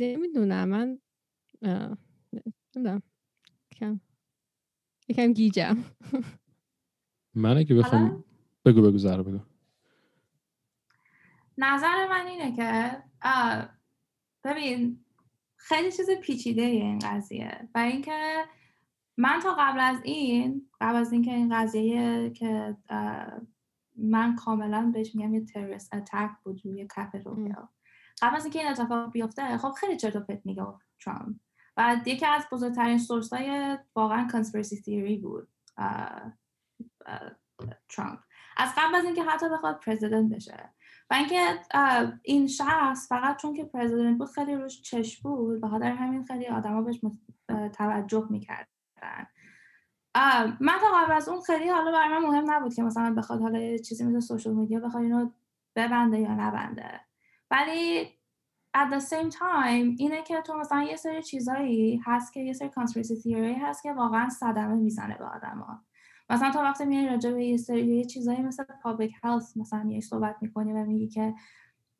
نمی‌دونم. 0.00 0.68
من 0.68 0.98
نمی‌دونم. 2.32 3.02
کم 3.72 4.00
یکم 5.08 5.32
گیجم. 5.32 5.76
من 7.34 7.56
اگه 7.56 7.74
بخوام 7.74 8.24
بگو 8.64 8.82
بگو 8.82 8.98
زهرا 8.98 9.22
بگو. 9.22 9.40
نظر 11.58 12.08
من 12.08 12.26
اینه 12.26 12.56
که 12.56 13.02
ببین 14.44 15.04
خیلی 15.56 15.92
چیز 15.92 16.10
پیچیده 16.10 16.62
این 16.62 16.98
قضیه. 16.98 17.68
و 17.74 17.78
اینکه 17.78 18.44
من 19.16 19.40
تا 19.42 19.56
قبل 19.58 19.80
از 19.80 20.00
این 20.04 20.70
قبل 20.80 20.96
از 20.96 21.12
اینکه 21.12 21.34
این 21.34 21.56
قضیه 21.56 22.30
که 22.30 22.76
من 23.96 24.36
کاملا 24.36 24.90
بهش 24.94 25.14
میگم 25.14 25.34
یه 25.34 25.44
تروریست 25.44 25.94
اتک 25.94 26.30
بود 26.44 26.60
روی 26.64 26.86
کپیتول 26.96 27.54
قبل 28.22 28.36
از 28.36 28.44
اینکه 28.44 28.58
این 28.58 28.68
اتفاق 28.68 29.12
بیفته 29.12 29.58
خب 29.58 29.70
خیلی 29.70 29.96
چرت 29.96 30.16
و 30.16 30.20
پرت 30.20 30.40
میگه 30.44 30.66
ترامپ. 31.04 31.36
و 31.76 31.96
یکی 32.06 32.26
از 32.26 32.46
بزرگترین 32.52 32.98
سورس 32.98 33.32
های 33.32 33.78
واقعا 33.96 34.28
کنسپیرسی 34.32 34.80
تیوری 34.80 35.16
بود 35.16 35.48
ترامپ. 37.88 38.20
از 38.56 38.68
قبل 38.76 38.94
از 38.94 39.04
اینکه 39.04 39.22
حتی 39.22 39.48
بخواد 39.48 39.80
پرزیدنت 39.80 40.34
بشه. 40.34 40.74
و 41.10 41.14
اینکه 41.14 41.60
این 42.22 42.46
شخص 42.46 43.08
فقط 43.08 43.36
چون 43.36 43.54
که 43.54 43.64
پرزیدنت 43.64 44.18
بود 44.18 44.30
خیلی 44.30 44.54
روش 44.54 44.82
چشم 44.82 45.22
بود 45.22 45.60
به 45.60 45.68
خاطر 45.68 45.90
همین 45.90 46.24
خیلی 46.24 46.46
آدما 46.46 46.82
بهش 46.82 47.00
توجه 47.72 48.26
می‌کردن. 48.30 48.66
من 50.60 50.78
تا 50.80 50.92
قبل 50.94 51.12
از 51.12 51.28
اون 51.28 51.40
خیلی 51.40 51.68
حالا 51.68 51.92
برای 51.92 52.08
من 52.08 52.18
مهم 52.18 52.50
نبود 52.50 52.74
که 52.74 52.82
مثلا 52.82 53.14
بخواد 53.14 53.40
حالا 53.40 53.76
چیزی 53.76 54.04
مثل 54.04 54.20
سوشال 54.20 54.54
میدیا 54.54 54.80
بخواد 54.80 55.02
اینو 55.02 55.30
ببنده 55.76 56.18
یا 56.18 56.34
نبنده. 56.34 57.00
ولی 57.50 58.04
at 58.76 58.90
the 58.90 59.00
same 59.00 59.30
time 59.30 59.96
اینه 59.98 60.22
که 60.22 60.42
تو 60.42 60.56
مثلا 60.56 60.82
یه 60.82 60.96
سری 60.96 61.22
چیزایی 61.22 62.00
هست 62.04 62.32
که 62.32 62.40
یه 62.40 62.52
سری 62.52 62.68
conspiracy 62.68 63.22
theory 63.22 63.62
هست 63.62 63.82
که 63.82 63.92
واقعا 63.92 64.28
صدمه 64.28 64.74
می‌زنه 64.74 65.18
به 65.18 65.24
آدما. 65.24 65.84
مثلا 66.30 66.50
تا 66.50 66.62
وقتی 66.62 66.84
میای 66.84 67.06
راجع 67.08 67.30
به 67.30 67.44
یه 67.44 67.56
سری 67.56 67.96
یه 67.96 68.04
چیزایی 68.04 68.42
مثل 68.42 68.64
public 68.64 69.10
health 69.10 69.56
مثلا 69.56 69.82
میای 69.82 70.00
صحبت 70.00 70.36
می‌کنی 70.40 70.72
و 70.72 70.84
میگی 70.84 71.08
که 71.08 71.34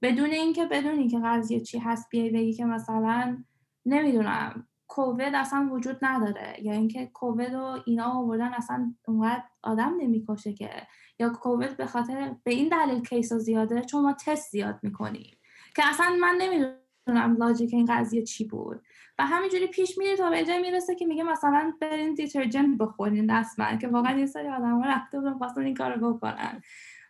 بدون 0.02 0.30
اینکه 0.30 0.66
بدونی 0.66 1.08
که 1.08 1.20
قضیه 1.24 1.60
چی 1.60 1.78
هست 1.78 2.08
بیای 2.10 2.30
بگی 2.30 2.52
که 2.52 2.64
مثلا 2.64 3.44
نمی‌دونم. 3.86 4.68
کووید 4.94 5.34
اصلا 5.34 5.68
وجود 5.72 5.98
نداره. 6.02 6.56
یا 6.62 6.72
اینکه 6.72 7.06
کووید 7.06 7.54
و 7.54 7.82
اینا 7.84 8.04
آوردن 8.04 8.54
اصلا 8.54 8.94
اونقدر 9.06 9.42
آدم 9.62 9.94
نمی‌کشه 9.98 10.52
که. 10.52 10.70
یا 11.18 11.28
کووید 11.28 11.76
به 11.76 11.86
خاطر 11.86 12.34
به 12.44 12.50
این 12.50 12.68
دلیل 12.68 13.02
کیس 13.02 13.32
زیاده 13.32 13.82
چون 13.82 14.02
ما 14.02 14.12
تست 14.26 14.50
زیاد 14.50 14.78
می‌کنیم. 14.82 15.36
که 15.76 15.82
اصلا 15.86 16.16
من 16.20 16.36
نمی‌دونم 16.40 17.36
لاجیک 17.36 17.74
این 17.74 17.86
قضیه 17.88 18.22
چی 18.22 18.44
بود. 18.44 18.82
و 19.18 19.26
همینجوری 19.26 19.66
پیش 19.66 19.98
میره 19.98 20.16
تا 20.16 20.30
به 20.30 20.44
جای 20.44 20.62
می‌رسه 20.62 20.94
که 20.94 21.06
میگه 21.06 21.22
مثلا 21.22 21.72
برین 21.80 22.14
دیترجنت 22.14 22.78
بخورین 22.78 23.26
دستمن 23.40 23.78
که 23.78 23.88
واقعا 23.88 24.18
یه 24.18 24.26
سری 24.26 24.48
آدم 24.48 24.80
ها 24.80 24.86
رفته 24.86 25.20
بودن 25.20 25.38
خواستن 25.38 25.64
این 25.64 25.74
کارو 25.74 26.14
بکنن. 26.14 26.62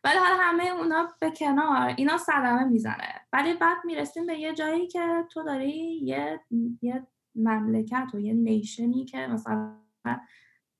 ولی 0.04 0.18
حالا 0.18 0.36
همه 0.40 0.68
اونا 0.68 1.08
به 1.20 1.30
کنار 1.30 1.94
اینا 1.96 2.18
صدمه 2.18 2.64
می‌زنه. 2.64 3.14
ولی 3.32 3.54
بعد 3.54 3.76
می‌رسیم 3.84 4.26
به 4.26 4.38
یه 4.38 4.54
جایی 4.54 4.86
که 4.86 5.24
تو 5.30 5.42
داری 5.42 6.00
یه, 6.02 6.40
یه 6.82 7.06
مملکت 7.34 8.06
و 8.14 8.20
یه 8.20 8.32
نیشنی 8.32 9.04
که 9.04 9.26
مثلا 9.26 9.76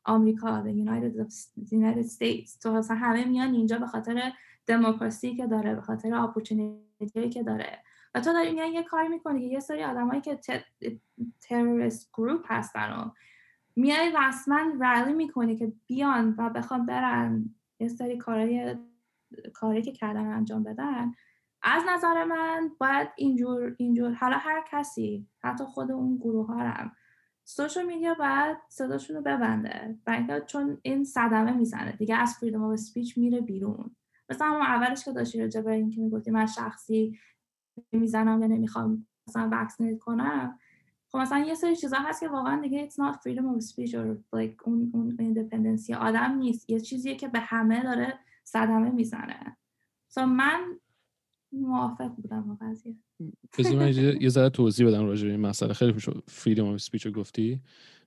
آمریکا 0.04 0.64
the 0.64 0.72
United, 0.86 1.26
United 1.72 2.06
States. 2.06 2.58
تو 2.62 2.94
همه 2.94 3.24
میان 3.24 3.54
اینجا 3.54 3.78
به 3.78 3.86
خاطر 3.86 4.32
دموکراسی 4.66 5.36
که 5.36 5.46
داره 5.46 5.74
به 5.74 5.80
خاطر 5.80 6.14
اپورتونیتی 6.14 7.28
که 7.30 7.42
داره. 7.42 7.82
و 8.14 8.20
تو 8.20 8.32
داری 8.32 8.52
میان 8.52 8.72
یه 8.72 8.82
کاری 8.82 9.08
می‌کنی 9.08 9.40
که 9.40 9.54
یه 9.54 9.60
سری 9.60 9.84
آدمایی 9.84 10.20
که 10.20 10.38
تروریست 11.40 12.10
گروپ 12.14 12.44
هستن 12.48 12.92
و 12.92 13.10
میای 13.76 14.12
رسما 14.18 14.60
رلی 14.80 15.12
می‌کنی 15.12 15.56
که 15.56 15.72
بیان 15.86 16.34
و 16.38 16.50
بخوان 16.50 16.86
برن 16.86 17.54
یه 17.80 17.88
سری 17.88 18.18
کارهای 18.18 18.76
کاری 19.54 19.82
که 19.82 19.92
کردن 19.92 20.26
انجام 20.26 20.62
بدن. 20.62 21.12
از 21.64 21.82
نظر 21.88 22.24
من 22.24 22.70
باید 22.78 23.08
اینجور 23.16 23.74
اینجور. 23.78 24.12
حالا 24.12 24.36
هر 24.36 24.64
کسی 24.70 25.28
حتی 25.42 25.64
خود 25.64 25.90
اون 25.90 26.16
گروه 26.16 26.46
ها 26.46 26.58
هم 26.58 26.92
سوشال 27.44 27.86
میدیا 27.86 28.14
باید 28.14 28.56
صداشون 28.68 29.16
رو 29.16 29.22
ببنده 29.22 29.98
و 30.06 30.40
چون 30.46 30.78
این 30.82 31.04
صدمه 31.04 31.52
می‌زنه 31.52 31.92
دیگه 31.92 32.16
از 32.16 32.34
فریدم 32.34 32.64
آف 32.64 32.76
سپیچ 32.76 33.18
میره 33.18 33.40
بیرون. 33.40 33.96
مثلا 34.30 34.46
همون 34.46 34.62
اولش 34.62 35.04
که 35.04 35.12
داشتی 35.12 35.40
راجع 35.40 35.60
به 35.60 35.72
اینکه 35.72 36.00
می‌گفتی 36.00 36.30
من 36.30 36.46
شخصی 36.46 37.18
می‌زنم 37.92 38.42
و 38.42 38.46
نمی‌خوام 38.46 39.06
مثلا 39.28 39.48
وکسینیت 39.52 39.98
کنم 39.98 40.58
خب 41.08 41.18
مثلا 41.18 41.38
یه 41.38 41.54
سری 41.54 41.76
چیزا 41.76 41.96
هست 41.96 42.20
که 42.20 42.28
واقعا 42.28 42.60
دیگه 42.60 42.88
it's 42.88 42.92
not 42.92 43.14
freedom 43.14 43.58
of 43.58 43.64
speech 43.66 43.90
or 43.90 44.36
like 44.36 44.62
اون 44.64 44.90
اون 44.94 45.16
independence. 45.20 45.90
آدم 45.90 46.34
نیست. 46.34 46.70
یه 46.70 46.80
چیزیه 46.80 47.16
که 47.16 47.28
به 47.28 47.40
همه 47.40 47.82
داره 47.82 48.18
صدمه 48.44 48.90
می‌زنه. 48.90 49.56
So 50.10 50.18
من 50.18 50.60
موافق 51.54 52.08
بودم 52.08 52.42
با 52.48 52.58
قضیه. 52.60 52.96
یه 54.20 54.28
ذره 54.28 54.48
توضیح 54.48 54.86
بدم 54.86 55.06
راجع 55.06 55.24
به 55.24 55.30
این 55.30 55.40
مسئله. 55.40 55.72
خیلی 55.72 55.94
freedom 56.26 56.66
of 56.66 56.74
speech 56.74 57.08
گفتی. 57.08 57.60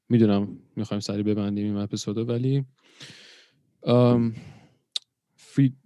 می‌دونم 0.10 0.58
می‌خوایم 0.76 1.00
سری 1.00 1.24
ببندیم 1.24 1.66
این 1.66 1.76
اپیزودو 1.76 2.26
ولی 2.26 2.66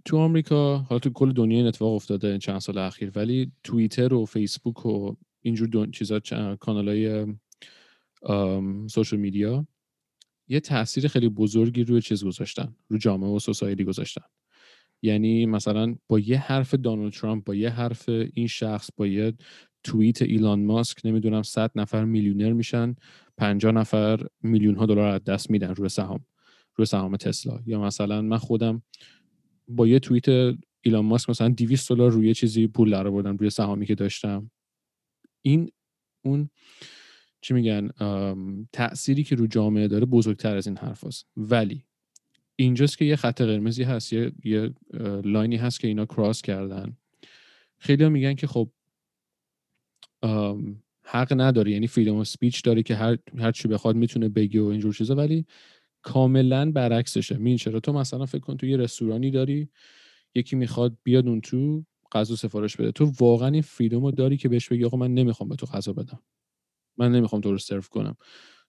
تو 0.06 0.18
آمریکا 0.18 0.78
حالا 0.78 1.00
تو 1.00 1.10
کل 1.10 1.32
دنیا 1.32 1.58
این 1.58 1.68
اتفاق 1.68 1.94
افتاده 1.94 2.38
چند 2.38 2.60
سال 2.60 2.78
اخیر 2.78 3.12
ولی 3.16 3.52
توییتر 3.64 4.14
و 4.14 4.26
فیسبوک 4.26 4.86
و 4.86 5.16
اینجور 5.42 5.68
دون 5.68 5.92
چیزا 5.92 6.20
کانال 6.60 6.90
های 6.90 7.28
social 8.88 9.18
media 9.18 9.68
یه 10.48 10.60
تاثیر 10.60 11.08
خیلی 11.08 11.30
بزرگی 11.30 11.84
روی 11.84 12.02
چیز 12.02 12.26
گذاشتن 12.26 12.76
رو 12.88 12.98
جامعه 12.98 13.30
و 13.30 13.40
society 13.40 13.84
گذاشتن. 13.84 14.26
یعنی 15.02 15.46
مثلا 15.46 15.96
با 16.08 16.20
یه 16.20 16.38
حرف 16.38 16.74
دونالد 16.74 17.14
ترامپ 17.14 17.44
با 17.44 17.56
یه 17.56 17.70
حرف 17.70 18.10
این 18.10 18.48
شخص 18.48 18.90
با 18.98 19.08
یه 19.08 19.34
توییت 19.84 20.22
ایلان 20.22 20.64
ماسک 20.64 21.06
نمی‌دونم 21.06 21.44
100 21.44 21.72
نفر 21.76 22.06
میلیونر 22.06 22.54
میشن 22.54 22.96
50 23.38 23.72
نفر 23.72 24.28
میلیون 24.44 24.76
ها 24.76 24.86
دلار 24.86 25.08
از 25.08 25.24
دست 25.24 25.52
میدن 25.52 25.76
روی 25.76 25.90
سهام 25.90 26.26
روی 26.76 26.86
سهام 26.86 27.18
تسلا 27.18 27.60
یا 27.66 27.82
مثلا 27.82 28.22
من 28.22 28.38
خودم 28.38 28.84
با 29.68 29.88
یه 29.88 30.00
توییت 30.00 30.58
ایلان 30.82 31.06
ماسک 31.06 31.30
مثلا 31.30 31.50
200 31.50 31.90
دلار 31.90 32.12
روی 32.12 32.34
چیزی 32.34 32.68
پول 32.68 32.92
در 32.92 33.08
آوردم 33.08 33.38
روی 33.38 33.50
سهامی 33.50 33.86
که 33.86 33.96
داشتم 33.96 34.52
این 35.42 35.72
اون 36.26 36.50
چی 37.42 37.54
میگن 37.54 37.90
تأثیری 38.74 39.24
که 39.24 39.36
رو 39.36 39.48
جامعه 39.48 39.88
داره 39.88 40.06
بزرگتر 40.06 40.56
از 40.56 40.68
این 40.68 40.78
حرف 40.78 41.04
هست. 41.04 41.26
ولی 41.38 41.84
اینجاست 42.62 42.98
که 42.98 43.06
یه 43.06 43.16
خط 43.16 43.42
قرمزی 43.42 43.84
هست 43.84 44.14
یه, 44.14 44.32
یه 44.44 44.74
لاینی 45.24 45.58
هست 45.58 45.80
که 45.80 45.88
اینا 45.88 46.06
کراس 46.06 46.42
کردن. 46.42 46.98
خیلی 47.78 48.10
میگن 48.10 48.36
که 48.36 48.48
خب 48.48 48.72
حق 51.04 51.34
نداره 51.38 51.72
یعنی 51.72 51.88
فریدم 51.88 52.16
و 52.16 52.24
سپیچ 52.24 52.64
داره 52.64 52.84
که 52.84 52.96
هر 52.96 53.18
هر 53.38 53.52
چی 53.52 53.68
بخواد 53.68 53.96
می‌تونه 53.96 54.30
بگه 54.30 54.62
و 54.62 54.66
اینجور 54.66 54.94
چیزا 54.94 55.16
ولی 55.16 55.46
کاملا 56.02 56.72
برعکسشه. 56.72 57.38
می 57.38 57.58
چرا؟ 57.58 57.80
تو 57.80 57.94
مثلا 57.94 58.26
فکر 58.26 58.40
کن 58.40 58.58
تو 58.58 58.66
یه 58.66 58.78
رستورانی 58.78 59.32
داری 59.32 59.70
یکی 60.36 60.56
می‌خواد 60.56 60.98
بیاد 61.04 61.28
اون 61.28 61.42
تو 61.42 61.86
غذا 62.12 62.36
سفارش 62.36 62.76
بده. 62.76 62.92
تو 62.92 63.12
واقعا 63.20 63.50
این 63.50 63.62
فریدم 63.62 64.06
رو 64.06 64.12
داری 64.12 64.38
که 64.38 64.50
بهش 64.50 64.70
بگی 64.70 64.86
آقا 64.86 64.98
من 64.98 65.14
نمی‌خوام 65.14 65.50
به 65.50 65.56
تو 65.56 65.66
غذا 65.66 65.94
بدم. 65.94 66.20
من 66.98 67.12
نمی‌خوام 67.12 67.42
تو 67.42 67.52
رو 67.52 67.58
سرو 67.58 67.82
کنم. 67.82 68.16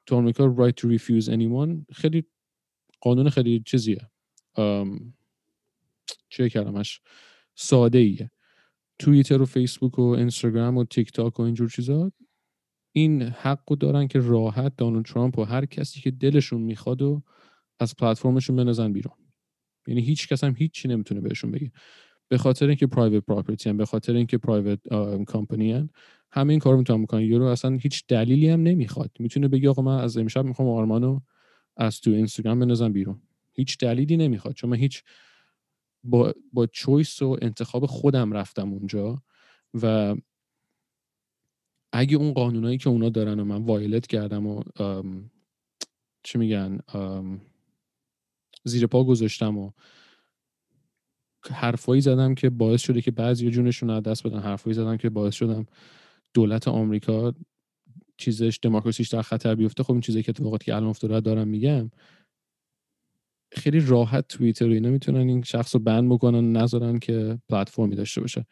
تو 0.06 0.16
آمریکا 0.16 0.56
right 0.58 0.74
to 0.82 0.88
refuse 0.98 1.28
anyone. 1.28 1.94
خیلی 1.94 2.24
قانون 3.02 3.30
خیلی 3.30 3.62
چیزیه. 3.66 4.10
چه 6.28 6.48
کلمش 6.48 7.00
ساده 7.54 7.98
ایه 7.98 8.30
توییتر 8.98 9.42
و 9.42 9.44
فیسبوک 9.44 9.98
و 9.98 10.02
اینستاگرام 10.02 10.76
و 10.76 10.84
تیک 10.84 11.12
تاک 11.12 11.40
و 11.40 11.42
اینجور 11.42 11.68
چیزا 11.68 12.12
این 12.92 13.22
حق 13.22 13.64
دارن 13.64 14.08
که 14.08 14.18
راحت 14.18 14.76
دانالد 14.76 15.04
ترامپ 15.04 15.38
و 15.38 15.44
هر 15.44 15.66
کسی 15.66 16.00
که 16.00 16.10
دلشون 16.10 16.62
می‌خواد 16.62 17.02
و 17.02 17.22
از 17.80 17.96
پلتفرمشون 17.96 18.56
بنزن 18.56 18.92
بیرون. 18.92 19.14
یعنی 19.86 20.00
هیچ 20.00 20.28
کس 20.28 20.44
هم 20.44 20.54
هیچی 20.58 20.88
نمی‌تونه 20.88 21.20
بهشون 21.20 21.50
بگه. 21.50 21.72
به 22.28 22.38
خاطر 22.38 22.66
اینکه 22.66 22.86
پرایوت 22.86 23.24
پراپرتی 23.24 23.70
هم 23.70 23.76
به 23.76 23.86
خاطر 23.86 24.16
اینکه 24.16 24.38
پرایوت 24.38 24.80
کمپانی 25.28 25.72
هم 25.72 25.90
همه 26.32 26.50
این 26.52 26.60
کارو 26.60 26.78
می‌تونن 26.78 27.02
بکنن. 27.02 27.20
یورو 27.20 27.44
اصلا 27.46 27.76
هیچ 27.76 28.04
دلیلی 28.08 28.48
هم 28.48 28.62
نمی‌خواد. 28.62 29.10
می‌تونه 29.18 29.48
بگه 29.48 29.70
آقا 29.70 29.82
من 29.82 29.98
از 29.98 30.18
امشب 30.18 30.44
می‌خوام 30.44 30.68
آرمانو 30.68 31.20
از 31.76 32.00
تو 32.00 32.10
اینستاگرام 32.10 32.58
بنزن 32.58 32.92
بیرون. 32.92 33.22
هیچ 33.52 33.78
دلیلی 33.78 34.16
نمی‌خواد 34.16 34.54
چون 34.54 34.70
من 34.70 34.76
هیچ 34.76 35.02
با, 36.04 36.34
با 36.52 36.66
چویس 36.66 37.22
و 37.22 37.36
انتخاب 37.42 37.86
خودم 37.86 38.32
رفتم 38.32 38.72
اونجا 38.72 39.22
و 39.82 40.16
اگه 41.92 42.16
اون 42.16 42.32
قانونایی 42.32 42.78
که 42.78 42.88
اونا 42.88 43.08
دارن 43.08 43.40
و 43.40 43.44
من 43.44 43.62
وایلت 43.62 44.06
کردم 44.06 44.46
و 44.46 44.62
چی 46.22 46.38
میگن 46.38 46.78
زیر 48.64 48.86
پا 48.86 49.04
گذاشتم 49.04 49.58
و 49.58 49.70
حرفایی 51.50 52.00
زدم 52.00 52.34
که 52.34 52.50
باعث 52.50 52.82
شده 52.82 53.02
که 53.02 53.10
بعضی 53.10 53.50
جونشون 53.50 53.90
رو 53.90 54.00
دست 54.00 54.26
بدن 54.26 54.38
حرفایی 54.38 54.74
زدم 54.74 54.96
که 54.96 55.10
باعث 55.10 55.34
شدم 55.34 55.66
دولت 56.34 56.68
آمریکا 56.68 57.34
چیزش 58.16 58.58
دموکراسیش 58.62 59.08
در 59.08 59.22
خطر 59.22 59.54
بیفته 59.54 59.82
خب 59.82 59.92
این 59.92 60.00
چیزی 60.00 60.22
که 60.22 60.30
اتفاقاتی 60.30 60.64
که 60.64 60.74
الان 60.74 60.88
افتاده 60.88 61.20
دارم 61.20 61.48
میگم 61.48 61.90
خیلی 63.52 63.80
راحت 63.80 64.28
توییتر 64.28 64.68
و 64.68 64.72
اینا 64.72 64.90
می‌تونن 64.90 65.28
این 65.28 65.42
شخص 65.42 65.74
رو 65.74 65.80
ban 65.80 66.10
بکنن 66.10 66.52
نذارن 66.52 66.98
که 66.98 67.38
پلتفرمی 67.48 67.96
داشته 67.96 68.20
باشه. 68.20 68.46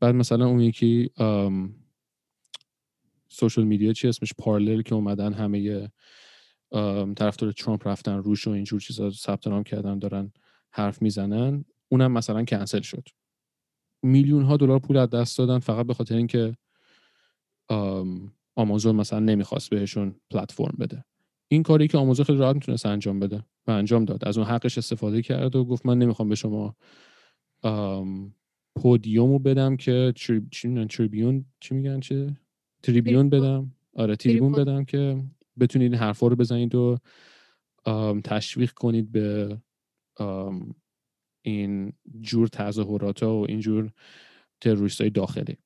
بعد 0.00 0.14
مثلا 0.14 0.46
اون 0.46 0.60
یکی 0.60 1.10
social 3.28 3.64
media 3.64 3.92
چی 3.92 4.08
اسمش؟ 4.08 4.32
Parler 4.38 4.82
که 4.82 4.94
اومدن 4.94 5.32
همه 5.32 5.88
طرفدار 7.16 7.52
ترامپ 7.52 7.88
رفتن 7.88 8.16
روش 8.16 8.46
و 8.46 8.50
اینجور 8.50 8.80
چیزا 8.80 9.10
ثبت 9.10 9.46
نام 9.46 9.62
کردن 9.62 9.98
دارن 9.98 10.32
حرف 10.70 11.02
می‌زنن. 11.02 11.64
اونم 11.88 12.12
مثلا 12.12 12.44
کنسل 12.44 12.80
شد. 12.80 13.08
میلیون 14.02 14.42
ها 14.42 14.56
دلار 14.56 14.78
پول 14.78 14.96
از 14.96 15.10
دست 15.10 15.38
دادن 15.38 15.58
فقط 15.58 15.86
به 15.86 15.94
خاطر 15.94 16.16
اینکه 16.16 16.56
آمازون 18.58 18.96
مثلا 18.96 19.18
نمی‌خواست 19.18 19.70
بهشون 19.70 20.14
پلتفرم 20.30 20.76
بده. 20.80 21.04
این 21.48 21.62
کاری 21.62 21.88
که 21.88 21.98
آمازون 21.98 22.24
خیلی 22.24 22.38
راحت 22.38 22.54
می‌تونست 22.54 22.86
انجام 22.86 23.20
بده 23.20 23.44
و 23.66 23.70
انجام 23.70 24.04
داد. 24.04 24.24
از 24.28 24.38
اون 24.38 24.46
حقش 24.46 24.78
استفاده 24.78 25.22
کرد 25.22 25.56
و 25.56 25.64
گفت 25.64 25.86
من 25.86 25.98
نمی‌خوام 25.98 26.28
به 26.28 26.34
شما 26.34 26.76
پودیومو 28.76 29.38
بدم 29.38 29.76
که 29.76 30.12
تریبیون 30.90 31.44
چی 31.60 31.74
میگن 31.74 32.00
چه 32.00 32.36
تریبیون 32.82 33.30
بدم. 33.30 33.72
آره 33.96 34.16
تریبون 34.16 34.52
بدم 34.52 34.84
که 34.84 35.22
بتونید 35.60 35.92
این 35.92 36.00
حرفا 36.00 36.26
رو 36.26 36.36
بزنید 36.36 36.74
و 36.74 36.98
تشویق 38.24 38.72
کنید 38.72 39.12
به 39.12 39.58
این 41.42 41.92
جور 42.20 42.48
تظاهرات 42.48 43.22
ها 43.22 43.40
و 43.40 43.46
این 43.48 43.60
جور 43.60 43.90
تروریست 44.60 45.00
های 45.00 45.10
داخلی. 45.10 45.56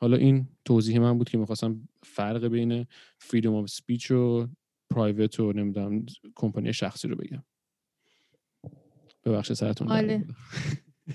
حالا 0.00 0.16
این 0.16 0.48
توضیح 0.64 1.00
من 1.00 1.18
بود 1.18 1.28
که 1.28 1.38
می‌خواستم 1.38 1.88
فرق 2.02 2.46
بین 2.46 2.86
فریدم 3.18 3.54
آف 3.54 3.66
سپیچ 3.66 4.10
و 4.10 4.48
پرایوت 4.90 5.40
و 5.40 5.52
نمی‌دونم 5.52 6.06
کمپانی 6.34 6.72
شخصی 6.72 7.08
رو 7.08 7.16
بگم. 7.16 7.42
ببخشید 9.24 9.56
سرتون 9.56 9.88
آله. 9.88 10.24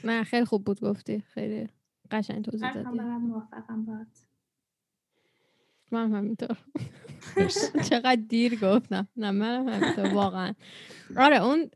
نه 0.04 0.24
خیلی 0.24 0.46
خوب 0.46 0.66
بود 0.66 0.80
گفتی. 0.80 1.20
خیلی 1.20 1.70
قشنگ 2.12 2.46
توضیح 2.46 2.74
دادی. 2.74 3.00
موافقم 3.00 3.86
باید 3.86 4.33
من 5.94 6.14
همینطور. 6.14 6.58
چقدر 7.90 8.22
دیر 8.30 8.60
گفتم. 8.60 9.08
نه 9.18 9.32
من 9.32 9.70
همینطور 9.70 10.14
واقعا. 10.14 10.54
آره 11.18 11.44
اون 11.44 11.70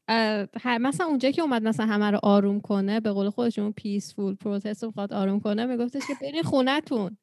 مثلا 0.65 1.07
اونجا 1.07 1.31
که 1.31 1.41
اومد 1.41 1.63
مثلا 1.63 1.85
همه 1.85 2.11
رو 2.11 2.19
آروم 2.23 2.59
کنه 2.61 2.99
به 2.99 3.11
قول 3.11 3.29
خودش 3.29 3.59
اون 3.59 3.71
پیسفول 3.71 4.35
پروتست 4.35 4.83
رو 4.83 4.93
آروم 5.11 5.39
کنه 5.39 5.65
میگفتش 5.65 6.01
که 6.07 6.13
برین 6.21 6.43
خونتون 6.43 7.17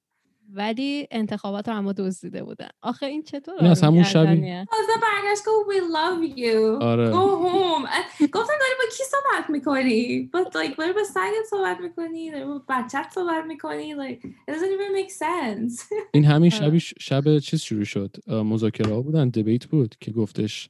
ولی 0.53 1.09
انتخابات 1.11 1.69
رو 1.69 1.77
اما 1.77 1.93
دزدیده 1.93 2.45
بودن. 2.45 2.69
آخه 2.83 3.07
این 3.07 3.23
چطور 3.23 3.55
این 3.61 3.71
از 3.71 3.83
همون 3.83 4.03
شبی 4.03 4.37
تازه 4.37 4.93
برگشت 5.03 5.43
گفت 5.47 5.71
we 5.71 5.81
love 5.81 6.39
you. 6.39 6.83
آره. 6.83 7.13
go 7.13 7.15
home. 7.15 7.87
گفتم 8.23 8.53
داری 8.61 8.75
با 8.79 8.85
کی 8.97 9.03
صحبت 9.05 9.51
می‌کنی؟ 9.51 10.31
but 10.37 10.47
like 10.47 10.77
داری 10.79 10.93
با 10.93 11.05
سگت 11.05 11.45
صحبت 11.51 11.81
می‌کنی؟ 11.81 12.31
داری 12.31 12.45
با 12.45 12.63
بچت 12.69 13.07
صحبت 13.15 13.45
می‌کنی؟ 13.49 13.95
Like 13.95 14.19
it 14.27 14.53
doesn't 14.53 14.73
even 14.75 15.03
make 15.03 15.11
sense. 15.11 15.83
این 16.15 16.25
همین 16.25 16.51
شبی 16.51 16.81
شب 16.81 17.39
چیز 17.39 17.61
شروع 17.61 17.85
شد. 17.85 18.17
مذاکره 18.29 18.95
ها 18.95 19.03
بودن 19.03 19.29
دیبیت 19.29 19.67
بود 19.67 19.95
که 20.01 20.13
گفتش 20.13 20.69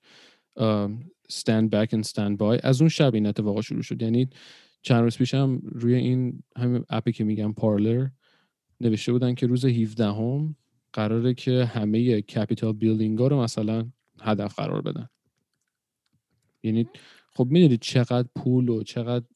stand 1.32 1.68
back 1.70 1.88
and 1.96 2.08
stand 2.08 2.38
by. 2.38 2.60
از 2.62 2.80
اون 2.80 2.88
شب 2.88 3.14
این 3.14 3.26
اتفاقا 3.26 3.60
شروع 3.60 3.82
شد. 3.82 4.02
یعنی 4.02 4.28
چند 4.82 5.02
روز 5.02 5.18
پیشم 5.18 5.60
روی 5.64 5.94
این 5.94 6.42
همین 6.56 6.84
app 6.90 7.07
ی 7.07 7.12
که 7.12 7.24
میگم 7.24 7.52
Parler 7.52 8.06
نوشته 8.80 9.12
بودن 9.12 9.34
که 9.34 9.46
روز 9.46 9.64
17 9.64 10.04
هم 10.04 10.56
قراره 10.92 11.34
که 11.34 11.64
همه 11.64 12.22
Capitol 12.22 12.72
building 12.72 13.18
ها 13.18 13.26
رو 13.26 13.40
مثلا 13.40 13.90
هدف 14.20 14.54
قرار 14.54 14.82
بدن. 14.82 15.08
یعنی 16.62 16.88
خب 17.32 17.46
می‌دونید 17.50 17.80
چقدر 17.80 18.28
پول 18.36 18.68
و 18.68 18.82
چقدر 18.82 19.26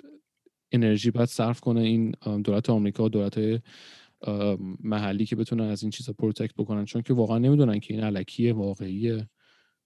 انرژی 0.72 1.10
باید 1.10 1.28
صرف 1.28 1.60
کنه 1.60 1.80
این 1.80 2.10
دولت 2.44 2.70
آمریکا 2.70 3.04
و 3.04 3.08
دولت 3.08 3.62
محلی 4.80 5.26
که 5.26 5.36
بتونن 5.36 5.64
از 5.64 5.82
این 5.82 5.90
چیزا 5.90 6.12
protect 6.12 6.54
بکنن. 6.54 6.84
چون 6.84 7.02
که 7.02 7.14
واقعا 7.14 7.38
نمی‌دونن 7.38 7.80
که 7.80 7.94
این 7.94 8.02
الکیه 8.02 8.52
واقعیه. 8.52 9.28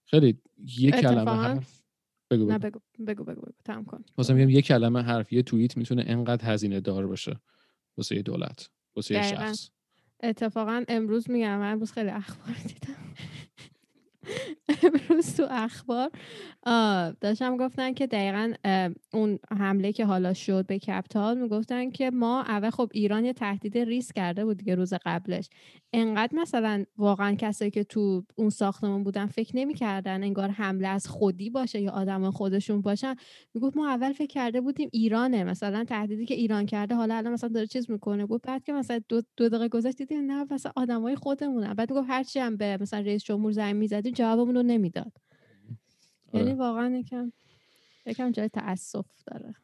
خیلی 0.05 0.37
یه 0.77 0.91
کلمه 0.91 1.31
حرف. 1.31 1.83
بگو 2.31 2.45
بگو. 2.45 2.57
بگو 2.57 2.79
بگو 3.07 3.23
بگو, 3.23 3.41
بگو. 3.67 3.83
کن. 3.83 4.03
میگم 4.33 4.49
یه 4.49 4.61
کلمه 4.61 5.01
حرف 5.01 5.33
یه 5.33 5.43
توییت 5.43 5.77
می‌تونه 5.77 6.03
انقدر 6.07 6.53
هزینه 6.53 6.79
دار 6.79 7.07
باشه 7.07 7.39
واسه 7.97 8.21
دولت. 8.21 8.69
واسه 8.95 9.21
شخص. 9.21 9.69
اتفاقا 10.23 10.83
امروز 10.87 11.31
میگم 11.31 11.57
من 11.59 11.71
امروز 11.71 11.91
خیلی 11.91 12.09
اخبار 12.09 12.55
دیدم. 12.67 13.02
امروز 14.83 15.35
تو 15.37 15.47
اخبار 15.49 16.09
داشتم 17.21 17.57
گفتن 17.57 17.93
که 17.93 18.07
دقیقا 18.07 18.53
اون 19.13 19.39
حمله 19.51 19.91
که 19.93 20.05
حالا 20.05 20.33
شد 20.33 20.65
به 20.67 20.79
کپتال 20.79 21.37
می‌گفتن 21.37 21.89
که 21.91 22.11
ما 22.11 22.41
اول 22.41 22.69
خب 22.69 22.89
ایران 22.93 23.25
یه 23.25 23.33
تهدید 23.33 23.77
ریس 23.77 24.11
کرده 24.13 24.45
بود 24.45 24.57
دیگه 24.57 24.75
روز 24.75 24.93
قبلش. 25.05 25.49
انقدر 25.93 26.35
مثلا 26.35 26.83
واقعا 26.97 27.35
کسایی 27.35 27.71
که 27.71 27.83
تو 27.83 28.23
اون 28.35 28.49
ساختمون 28.49 29.03
بودن 29.03 29.25
فکر 29.25 29.55
نمی‌کردن 29.57 30.23
انگار 30.23 30.49
حمله 30.49 30.87
از 30.87 31.07
خودی 31.07 31.49
باشه 31.49 31.81
یا 31.81 31.91
آدم 31.91 32.31
خودشون 32.31 32.81
باشن. 32.81 33.15
می‌گفت 33.53 33.77
ما 33.77 33.89
اول 33.89 34.13
فکر 34.13 34.27
کرده 34.33 34.61
بودیم 34.61 34.89
ایرانه. 34.93 35.43
مثلا 35.43 35.83
تهدیدی 35.83 36.25
که 36.25 36.33
ایران 36.33 36.65
کرده 36.65 36.95
حالا 36.95 37.15
الان 37.15 37.33
مثلا 37.33 37.49
داره 37.49 37.67
چیز 37.67 37.91
می‌کنه. 37.91 38.25
گفت 38.25 38.47
بعد 38.47 38.63
که 38.63 38.73
مثلا 38.73 38.99
دو, 39.09 39.21
دو 39.37 39.49
دقیقه 39.49 39.67
گذشت 39.67 39.97
دیدیم 39.97 40.31
نه 40.31 40.45
مثلا 40.51 40.71
آدمای 40.75 41.15
خودمونه 41.15 41.73
بعد 41.73 41.91
می‌گفت 41.91 42.09
هرچی 42.09 42.39
هم 42.39 42.57
به 42.57 42.77
مثلا 42.81 42.99
رئیس 42.99 43.23
جمهور 43.23 43.51
زنگ 43.51 43.75
می‌زدیم 43.75 44.12
جوابمون 44.13 44.55
رو 44.55 44.63
نمی‌داد. 44.63 45.11
یعنی 46.33 46.51
آره. 46.51 46.59
واقعا 46.59 46.89
یکم 46.89 47.31
یکم 48.05 48.31
جای 48.31 48.49
تاسف 48.49 49.05
داره. 49.25 49.55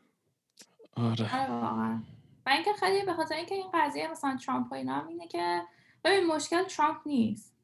آره, 0.95 1.41
آره، 1.41 1.51
واقعا. 1.51 2.01
و 2.45 2.49
اینکه 2.49 2.73
خیلی 2.73 3.05
به 3.05 3.13
خاطر 3.13 3.35
اینکه 3.35 3.55
این 3.55 3.67
قضیه 3.73 4.11
مثلا 4.11 4.37
ترامپ 4.45 4.71
و 4.71 4.75
اینا 4.75 5.07
اینه 5.07 5.27
که 5.27 5.61
ببین 6.03 6.25
مشکل 6.25 6.63
ترامپ 6.63 6.97
نیست. 7.05 7.58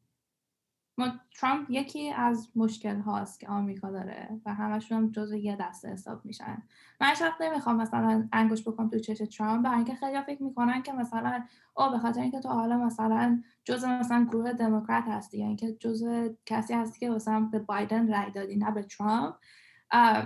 ما 0.98 1.08
ترامپ 1.36 1.70
یکی 1.70 2.12
از 2.12 2.50
مشکل 2.56 3.00
هاست 3.00 3.40
که 3.40 3.48
آمریکا 3.48 3.92
داره 3.92 4.42
و 4.46 4.54
همشون 4.54 4.98
هم 4.98 5.12
جز 5.12 5.34
یه 5.34 5.58
دسته 5.60 5.90
حساب 5.90 6.26
میشن. 6.26 6.64
من 7.02 7.14
وقت 7.22 7.42
نمی‌خوام 7.42 7.76
مثلا 7.76 8.28
انگوش 8.34 8.68
بکنم 8.68 8.90
تو 8.90 9.00
چش 9.00 9.18
ترامپ 9.18 9.64
برای 9.64 9.76
اینکه 9.76 9.96
خیلی 9.96 10.22
فکر 10.22 10.44
می‌کنن 10.44 10.82
که 10.82 10.94
مثلا 10.94 11.44
او 11.78 11.92
به 11.92 12.00
خاطر 12.00 12.22
اینکه 12.22 12.40
تو 12.40 12.50
حالا 12.50 12.78
مثلا 12.78 13.44
جز 13.66 13.86
مثلا 13.86 14.26
گروه 14.32 14.54
دموکرات 14.54 15.04
هستی 15.08 15.38
یا 15.38 15.48
اینکه 15.48 15.74
جز 15.74 16.04
کسی 16.46 16.74
هستی 16.74 17.00
که 17.00 17.10
مثلا 17.10 17.40
به 17.40 17.60
بایدن 17.60 18.14
رای 18.14 18.32
دادی 18.32 18.56
نه 18.56 18.72
به 18.72 18.84
ترامپ. 18.84 19.36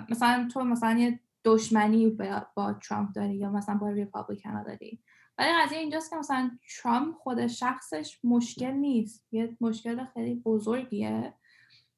مثلا 0.09 0.47
تو 0.53 0.63
مثلا 0.63 0.99
یه 0.99 1.19
دشمنی 1.45 2.17
با 2.55 2.73
ترامپ 2.73 3.11
داری 3.13 3.35
یا 3.35 3.51
مثلا 3.51 3.75
با 3.75 3.89
ریپابلیکن 3.89 4.63
داری. 4.63 5.01
ولی 5.39 5.49
قضیه 5.63 5.79
اینجاست 5.79 6.09
که 6.09 6.15
مثلا 6.15 6.51
ترامپ 6.81 7.15
خود 7.15 7.47
شخصش 7.47 8.19
مشکل 8.23 8.71
نیست. 8.71 9.27
یه 9.31 9.57
مشکل 9.61 10.05
خیلی 10.05 10.35
بزرگیه. 10.35 11.33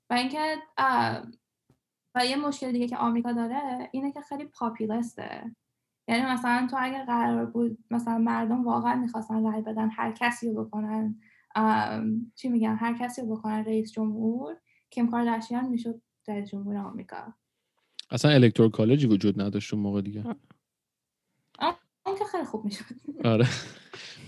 و 0.09 0.13
اینکه 0.13 0.55
و 2.15 2.25
یه 2.25 2.35
مشکل 2.35 2.71
دیگه 2.71 2.87
که 2.87 2.97
آمریکا 2.97 3.31
داره 3.31 3.89
اینه 3.91 4.11
که 4.11 4.21
خیلی 4.21 4.45
پاپیلسته. 4.45 5.55
یعنی 6.07 6.25
مثلا 6.25 6.67
تو 6.71 6.77
اگر 6.79 7.05
قرار 7.05 7.45
بود 7.45 7.77
مثلا 7.91 8.17
مردم 8.17 8.63
واقعا 8.63 8.95
می‌خواستن 8.95 9.43
رای 9.43 9.61
بدن 9.61 9.89
هر 9.89 10.11
کسی 10.11 10.49
رو 10.49 10.65
بکنن 10.65 11.19
چی 12.35 12.49
میگن 12.49 12.75
هر 12.75 12.97
کسی 12.97 13.21
رو 13.21 13.35
بکنن 13.35 13.65
رئیس 13.65 13.91
جمهور 13.91 14.57
کیم 14.89 15.11
کارداشیان 15.11 15.69
می‌شد 15.69 16.01
رئیس 16.27 16.49
جمهور 16.49 16.77
آمریکا. 16.77 17.33
اصلا 18.11 18.31
الکترال 18.31 18.69
کالجی 18.69 19.07
وجود 19.07 19.41
نداشت 19.41 19.73
اون 19.73 19.83
موقع 19.83 20.01
دیگه. 20.01 20.35
که 22.19 22.25
خیلی 22.31 22.45
خوب 22.45 22.65
می‌شد. 22.65 22.83
آره. 23.23 23.47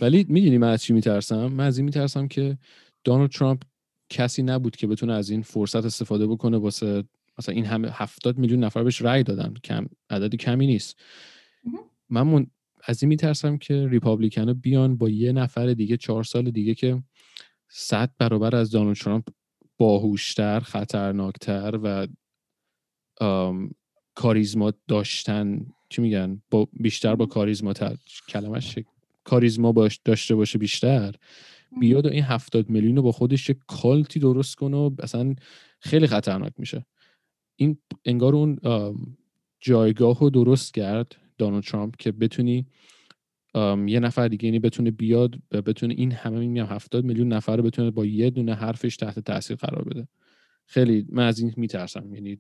ولی 0.02 0.26
می‌دونی 0.30 0.58
من 0.58 0.70
از 0.70 0.84
چی 0.84 0.94
میترسم؟ 0.94 1.46
من 1.48 1.66
از 1.66 1.78
این 1.78 1.86
میترسم 1.86 2.28
که 2.28 2.58
دونالد 3.04 3.32
ترامپ 3.32 3.62
کسی 4.10 4.44
نبود 4.44 4.76
که 4.76 4.88
بتونه 4.88 5.14
از 5.14 5.30
این 5.30 5.42
فرصت 5.42 5.86
استفاده 5.86 6.28
بکنه 6.28 6.58
واسه 6.58 7.04
مثلا 7.40 7.56
این 7.56 7.66
همه 7.66 7.90
هفتاد 7.92 8.38
میلیون 8.38 8.64
نفر 8.64 8.84
بهش 8.84 9.02
رأی 9.02 9.24
دادن. 9.24 9.54
کم 9.64 9.86
عددی 10.10 10.38
کمی 10.38 10.68
نیست. 10.68 11.00
من 12.10 12.48
از 12.86 13.04
این 13.04 13.10
میترسم 13.10 13.58
که 13.58 13.88
ریپابلیکن 13.88 14.54
بیان 14.54 14.98
با 14.98 15.10
یه 15.10 15.32
نفر 15.32 15.74
دیگه 15.74 15.98
چهار 15.98 16.24
سال 16.24 16.52
دیگه 16.52 16.76
که 16.76 17.04
صد 17.70 18.12
برابر 18.18 18.56
از 18.56 18.72
دونالد 18.72 18.98
ترامپ 18.98 19.28
باهوشتر 19.78 20.60
خطرناکتر 20.60 21.80
و 21.84 22.08
کاریزما 24.16 24.74
داشتن 24.88 25.66
چی 25.94 26.02
میگن؟ 26.02 26.42
با 26.50 26.68
بیشتر 26.74 27.16
با 27.16 27.26
کاریزما 27.26 27.74
کلمش 28.30 28.80
کاریزما 29.24 29.72
باش 29.72 30.00
داشته 30.06 30.36
باشه 30.36 30.60
بیشتر. 30.60 31.16
بیاد 31.80 32.06
و 32.06 32.10
این 32.10 32.24
هفتاد 32.24 32.70
میلیون 32.70 32.96
رو 32.96 33.02
با 33.02 33.12
خودش 33.12 33.50
یه 33.50 33.56
کالتی 33.68 34.20
درست 34.20 34.56
کنه 34.56 34.78
و 34.78 34.90
اصلا 35.00 35.36
خیلی 35.80 36.08
خطرناک 36.08 36.54
میشه. 36.58 36.86
این 37.56 37.78
انگار 38.06 38.36
اون 38.36 38.60
جایگاه 39.62 40.20
رو 40.20 40.30
درست 40.30 40.74
کرد 40.74 41.16
دونالد 41.38 41.64
ترامپ 41.64 41.96
که 41.96 42.12
بتونی 42.12 42.66
یه 43.88 44.00
نفر 44.00 44.28
دیگه 44.28 44.46
یعنی 44.46 44.60
بتونه 44.60 44.92
بیاد 44.92 45.36
و 45.52 45.62
بتونه 45.62 45.94
این 45.98 46.12
همه 46.12 46.40
میگم 46.40 46.66
هفتاد 46.66 47.04
میلیون 47.04 47.34
نفر 47.34 47.58
رو 47.58 47.64
بتونه 47.64 47.92
با 47.92 48.06
یه 48.06 48.30
دونه 48.30 48.54
حرفش 48.54 48.96
تحت 48.96 49.20
تاثیر 49.20 49.58
قرار 49.58 49.84
بده. 49.84 50.08
خیلی 50.66 51.06
من 51.10 51.28
از 51.28 51.40
این 51.40 51.54
میترسم. 51.58 52.14
یعنی 52.14 52.38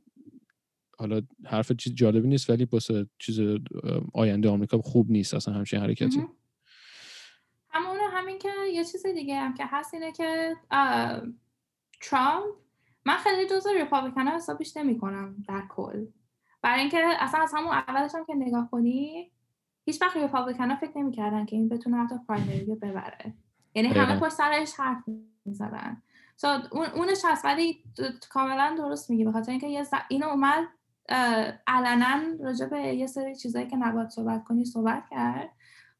حالا 0.97 1.21
حرف 1.45 1.71
چیز 1.71 1.93
جالبی 1.93 2.27
نیست 2.27 2.49
ولی 2.49 2.65
واسه 2.65 3.07
چیز 3.17 3.39
آینده 4.13 4.49
آمریکا 4.49 4.77
خوب 4.77 5.11
نیست 5.11 5.33
اصلا 5.33 5.53
همچین 5.53 5.79
حرکتی. 5.79 6.27
همون 7.69 7.97
همین 8.11 8.39
که 8.39 8.49
یه 8.73 8.85
چیز 8.85 9.05
دیگه 9.05 9.39
هم 9.39 9.53
که 9.53 9.63
هست 9.67 9.93
اینه 9.93 10.11
که 10.11 10.55
ترامپ 12.01 12.45
من 13.05 13.17
خیلی 13.17 13.49
جزء 13.49 13.69
ریپابلیکن 13.73 14.27
ها 14.27 14.35
حسابش 14.35 14.77
نمی 14.77 14.99
کنم 14.99 15.45
در 15.47 15.63
کل. 15.69 16.05
برای 16.61 16.81
اینکه 16.81 17.03
اصلا 17.19 17.41
از 17.41 17.53
همون 17.55 17.71
اولش 17.71 18.15
هم 18.15 18.25
که 18.25 18.33
نگاه 18.33 18.69
کنی 18.71 19.31
هیچ 19.85 20.01
وقت 20.01 20.17
ریپابلیکن 20.17 20.69
ها 20.69 20.75
فکر 20.75 20.97
نمی‌کردن 20.97 21.45
که 21.45 21.55
این 21.55 21.69
بتونه 21.69 21.97
حتی 21.97 22.15
پرایمری 22.27 22.65
رو 22.65 22.75
ببره. 22.75 23.33
یعنی 23.75 23.87
همه 23.87 24.19
پشت 24.19 24.33
سرش 24.33 24.73
حرف 24.73 25.03
می‌زدن. 25.45 26.01
So, 26.37 26.45
اون 26.71 26.85
اونش 26.85 27.21
هست 27.25 27.45
ولی 27.45 27.83
کاملا 28.29 28.75
درست 28.77 29.09
میگی 29.09 29.25
بخاطر 29.25 29.51
اینکه 29.51 29.67
یه 29.67 29.85
اینو 30.09 30.27
اومد 30.27 30.67
علنا 31.67 32.19
راجع 32.39 32.65
به 32.65 32.77
یه 32.79 33.07
سری 33.07 33.35
چیزایی 33.35 33.67
که 33.67 33.75
نباید 33.75 34.09
صحبت 34.09 34.43
کنی 34.43 34.65
صحبت 34.65 35.03
کرد 35.11 35.49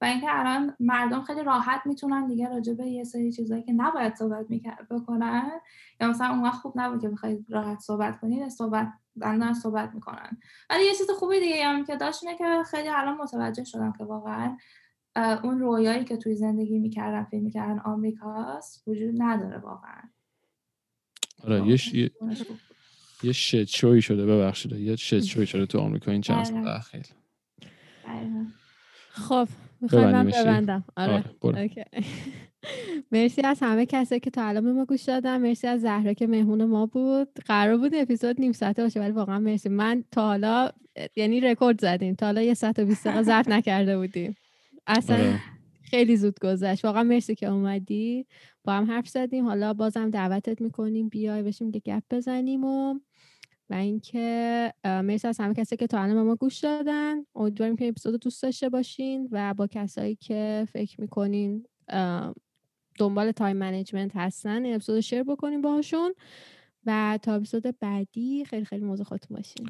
و 0.02 0.06
اینکه 0.06 0.28
الان 0.30 0.76
مردم 0.80 1.22
خیلی 1.22 1.44
راحت 1.44 1.82
می‌تونن 1.86 2.28
دیگه 2.28 2.50
راجع 2.50 2.74
به 2.74 2.86
یه 2.86 3.04
سری 3.04 3.32
چیزایی 3.32 3.64
که 3.64 3.74
نباید 3.74 4.16
صحبت 4.16 4.46
بکنن. 4.90 5.52
یا 6.02 6.08
مثلا 6.08 6.28
اون 6.28 6.52
خوب 6.52 6.74
نبود 6.76 7.02
که 7.02 7.10
بخواید 7.10 7.46
راحت 7.50 7.80
صحبت 7.80 8.20
کنید 8.20 8.50
صحبت 8.50 8.94
دندان 9.22 9.54
صحبت 9.54 9.94
می‌کنن. 9.94 10.38
ولی 10.70 10.86
یه 10.86 10.94
چیز 10.94 11.10
خوبی 11.10 11.40
دیگه 11.40 11.66
هم 11.66 11.86
که 11.86 11.96
داشت 11.96 12.24
اینه 12.24 12.38
که 12.38 12.64
خیلی 12.72 12.90
الان 12.90 13.18
متوجه 13.18 13.64
شدم 13.64 13.94
که 13.98 14.04
واقعا 14.04 14.58
اون 15.16 15.60
رویایی 15.60 16.04
که 16.04 16.18
توی 16.18 16.36
زندگی 16.36 16.80
می‌کردن 16.80 17.24
فیلم 17.24 17.44
می‌کردن 17.44 17.80
آمریکاست 17.80 18.88
وجود 18.88 19.16
نداره 19.18 19.58
واقعا. 19.58 20.02
آره 21.44 21.68
یه, 21.68 22.12
یه 23.24 23.32
شد 23.32 23.64
شوی 23.64 24.02
شده 24.02 24.26
ببخشید. 24.26 24.72
یه 24.72 24.96
شد 24.96 25.20
شوی 25.20 25.48
شده 25.48 25.66
تو 25.66 25.80
آمریکا 25.80 26.12
این 26.12 26.22
چند 26.22 26.44
سال 26.44 26.62
بله. 26.62 26.76
اخیر. 26.76 27.02
بله. 28.08 28.46
خب 29.10 29.48
می‌خوام 29.82 30.12
من 30.12 30.28
ببندم. 30.28 30.84
آره, 30.98 31.24
آره. 31.42 31.70
مرسی 33.12 33.42
از 33.42 33.60
همه 33.62 33.86
کسایی 33.86 34.20
که 34.20 34.30
تا 34.30 34.44
الان 34.48 34.72
ما 34.72 34.86
گوش 34.86 35.02
دادن. 35.02 35.42
مرسی 35.42 35.68
از 35.68 35.82
زهرا 35.82 36.14
که 36.14 36.28
مهمون 36.28 36.66
ما 36.66 36.86
بود. 36.86 37.28
قرار 37.46 37.78
بود 37.78 37.96
اپیزود 37.96 38.40
نیم 38.40 38.52
ساعته 38.52 38.84
باشه 38.84 39.00
ولی 39.00 39.12
واقعا 39.12 39.40
مرسی. 39.40 39.70
من 39.70 40.04
تا 40.12 40.28
حالا 40.28 40.70
یعنی 41.16 41.40
رکورد 41.40 41.82
زدیم 41.82 42.16
تا 42.16 42.26
حالا 42.26 42.42
یه 42.42 42.54
ساعت 42.54 42.80
و 42.80 42.86
20 42.86 43.08
دقیقه 43.08 43.24
ضبط 43.24 43.48
نکرده 43.48 43.98
بودیم. 43.98 44.36
اصلا 44.88 45.16
آره. 45.16 45.40
خیلی 45.84 46.18
زود 46.18 46.40
گذشت. 46.40 46.86
واقعا 46.86 47.04
مرسی 47.04 47.36
که 47.36 47.48
اومدی. 47.48 48.26
با 48.64 48.74
هم 48.74 48.92
حرف 48.92 49.08
زدیم. 49.08 49.46
حالا 49.46 49.74
بازم 49.74 50.10
دعوتت 50.10 50.62
می‌کنیم. 50.62 51.10
بیای 51.10 51.44
بشینیم 51.44 51.72
که 51.72 51.80
گپ 51.80 52.04
بزنیم 52.12 52.64
و 52.64 53.00
و 53.70 53.74
اینکه 53.74 54.74
مرسی 54.84 55.28
از 55.28 55.40
همه 55.40 55.54
کسی 55.54 55.78
که 55.78 55.88
تا 55.88 56.02
الان 56.02 56.24
ما 56.24 56.36
گوش 56.36 56.60
دادن. 56.60 57.16
امیدواریم 57.36 57.76
که 57.76 57.88
اپیزود 57.88 58.22
دوست 58.22 58.44
داشته 58.44 58.70
باشین 58.70 59.30
و 59.32 59.54
با 59.54 59.68
کسایی 59.68 60.16
که 60.16 60.68
فکر 60.74 61.02
می‌کنین 61.02 61.66
دنبال 62.98 63.32
time 63.32 63.58
management 63.58 64.12
هستن 64.16 64.66
این 64.66 64.76
اپیزود 64.76 65.00
share 65.00 65.24
بکنیم 65.24 65.62
باهاشون. 65.62 66.14
و 66.86 67.20
تا 67.22 67.34
اپیزود 67.34 67.64
بعدی 67.80 68.46
خیلی 68.46 68.66
خیلی 68.66 68.86
مواظب 68.86 69.06
خودتون 69.06 69.38
باشین. 69.38 69.70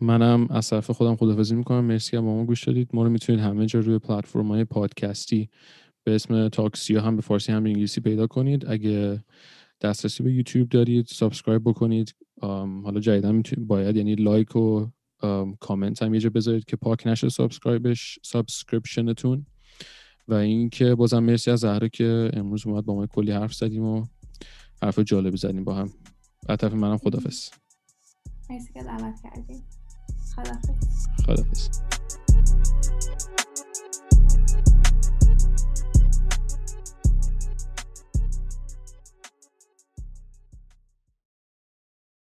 منم 0.00 0.46
از 0.50 0.70
طرف 0.70 0.90
خودم 0.90 1.16
خداحافظی 1.16 1.54
می‌کنم. 1.54 1.84
مرسی 1.84 2.10
که 2.10 2.20
با 2.20 2.34
ما 2.34 2.44
گوش 2.44 2.64
دادید. 2.64 2.90
ما 2.92 3.02
رو 3.02 3.10
می‌تونید 3.10 3.40
همه 3.40 3.66
جا 3.66 3.80
روی 3.80 3.98
پلتفرم 3.98 4.48
های 4.48 4.64
پادکستی 4.64 5.48
به 6.04 6.14
اسم 6.14 6.48
تاکسیا 6.48 7.00
هم 7.00 7.16
به 7.16 7.22
فارسی 7.22 7.52
هم 7.52 7.62
به 7.62 7.68
انگلیسی 7.68 8.00
پیدا 8.00 8.26
کنید. 8.26 8.66
اگه 8.66 9.24
دسترسی 9.82 10.22
به 10.22 10.32
یوتیوب 10.32 10.68
دارید 10.68 11.06
subscribe 11.06 11.62
بکنید. 11.64 12.14
حالا 12.84 13.00
جدیدا 13.00 13.42
باید 13.58 13.96
یعنی 13.96 14.14
لایک 14.14 14.56
و 14.56 14.86
کامنت 15.60 16.02
هم 16.02 16.14
یه 16.14 16.20
جا 16.20 16.30
بذارید 16.30 16.64
که 16.64 16.76
پاک 16.76 17.06
نشه 17.06 17.28
subscribe 17.28 18.02
ش 18.02 18.18
subscription 18.22 19.15
تون. 19.15 19.46
و 20.28 20.34
اینکه 20.34 20.94
بازم 20.94 21.18
مرسی 21.18 21.50
از 21.50 21.60
زهره 21.60 21.88
که 21.88 22.30
امروز 22.32 22.66
اومد 22.66 22.84
با 22.84 22.94
ما 22.94 23.06
کلی 23.06 23.32
حرف 23.32 23.54
زدیم 23.54 23.82
و 23.82 24.06
حرف 24.82 24.98
جالبی 24.98 25.36
زدیم 25.36 25.64
با 25.64 25.74
هم. 25.74 25.90
بعد 26.48 26.58
طرف 26.58 26.72
منم 26.72 26.96
خدافز 26.98 27.50
مرسی 28.50 28.72
که 28.72 28.82
دعوت 28.82 29.14
کردیم 29.22 29.62
خدافز 30.36 31.06
خدافز 31.26 31.68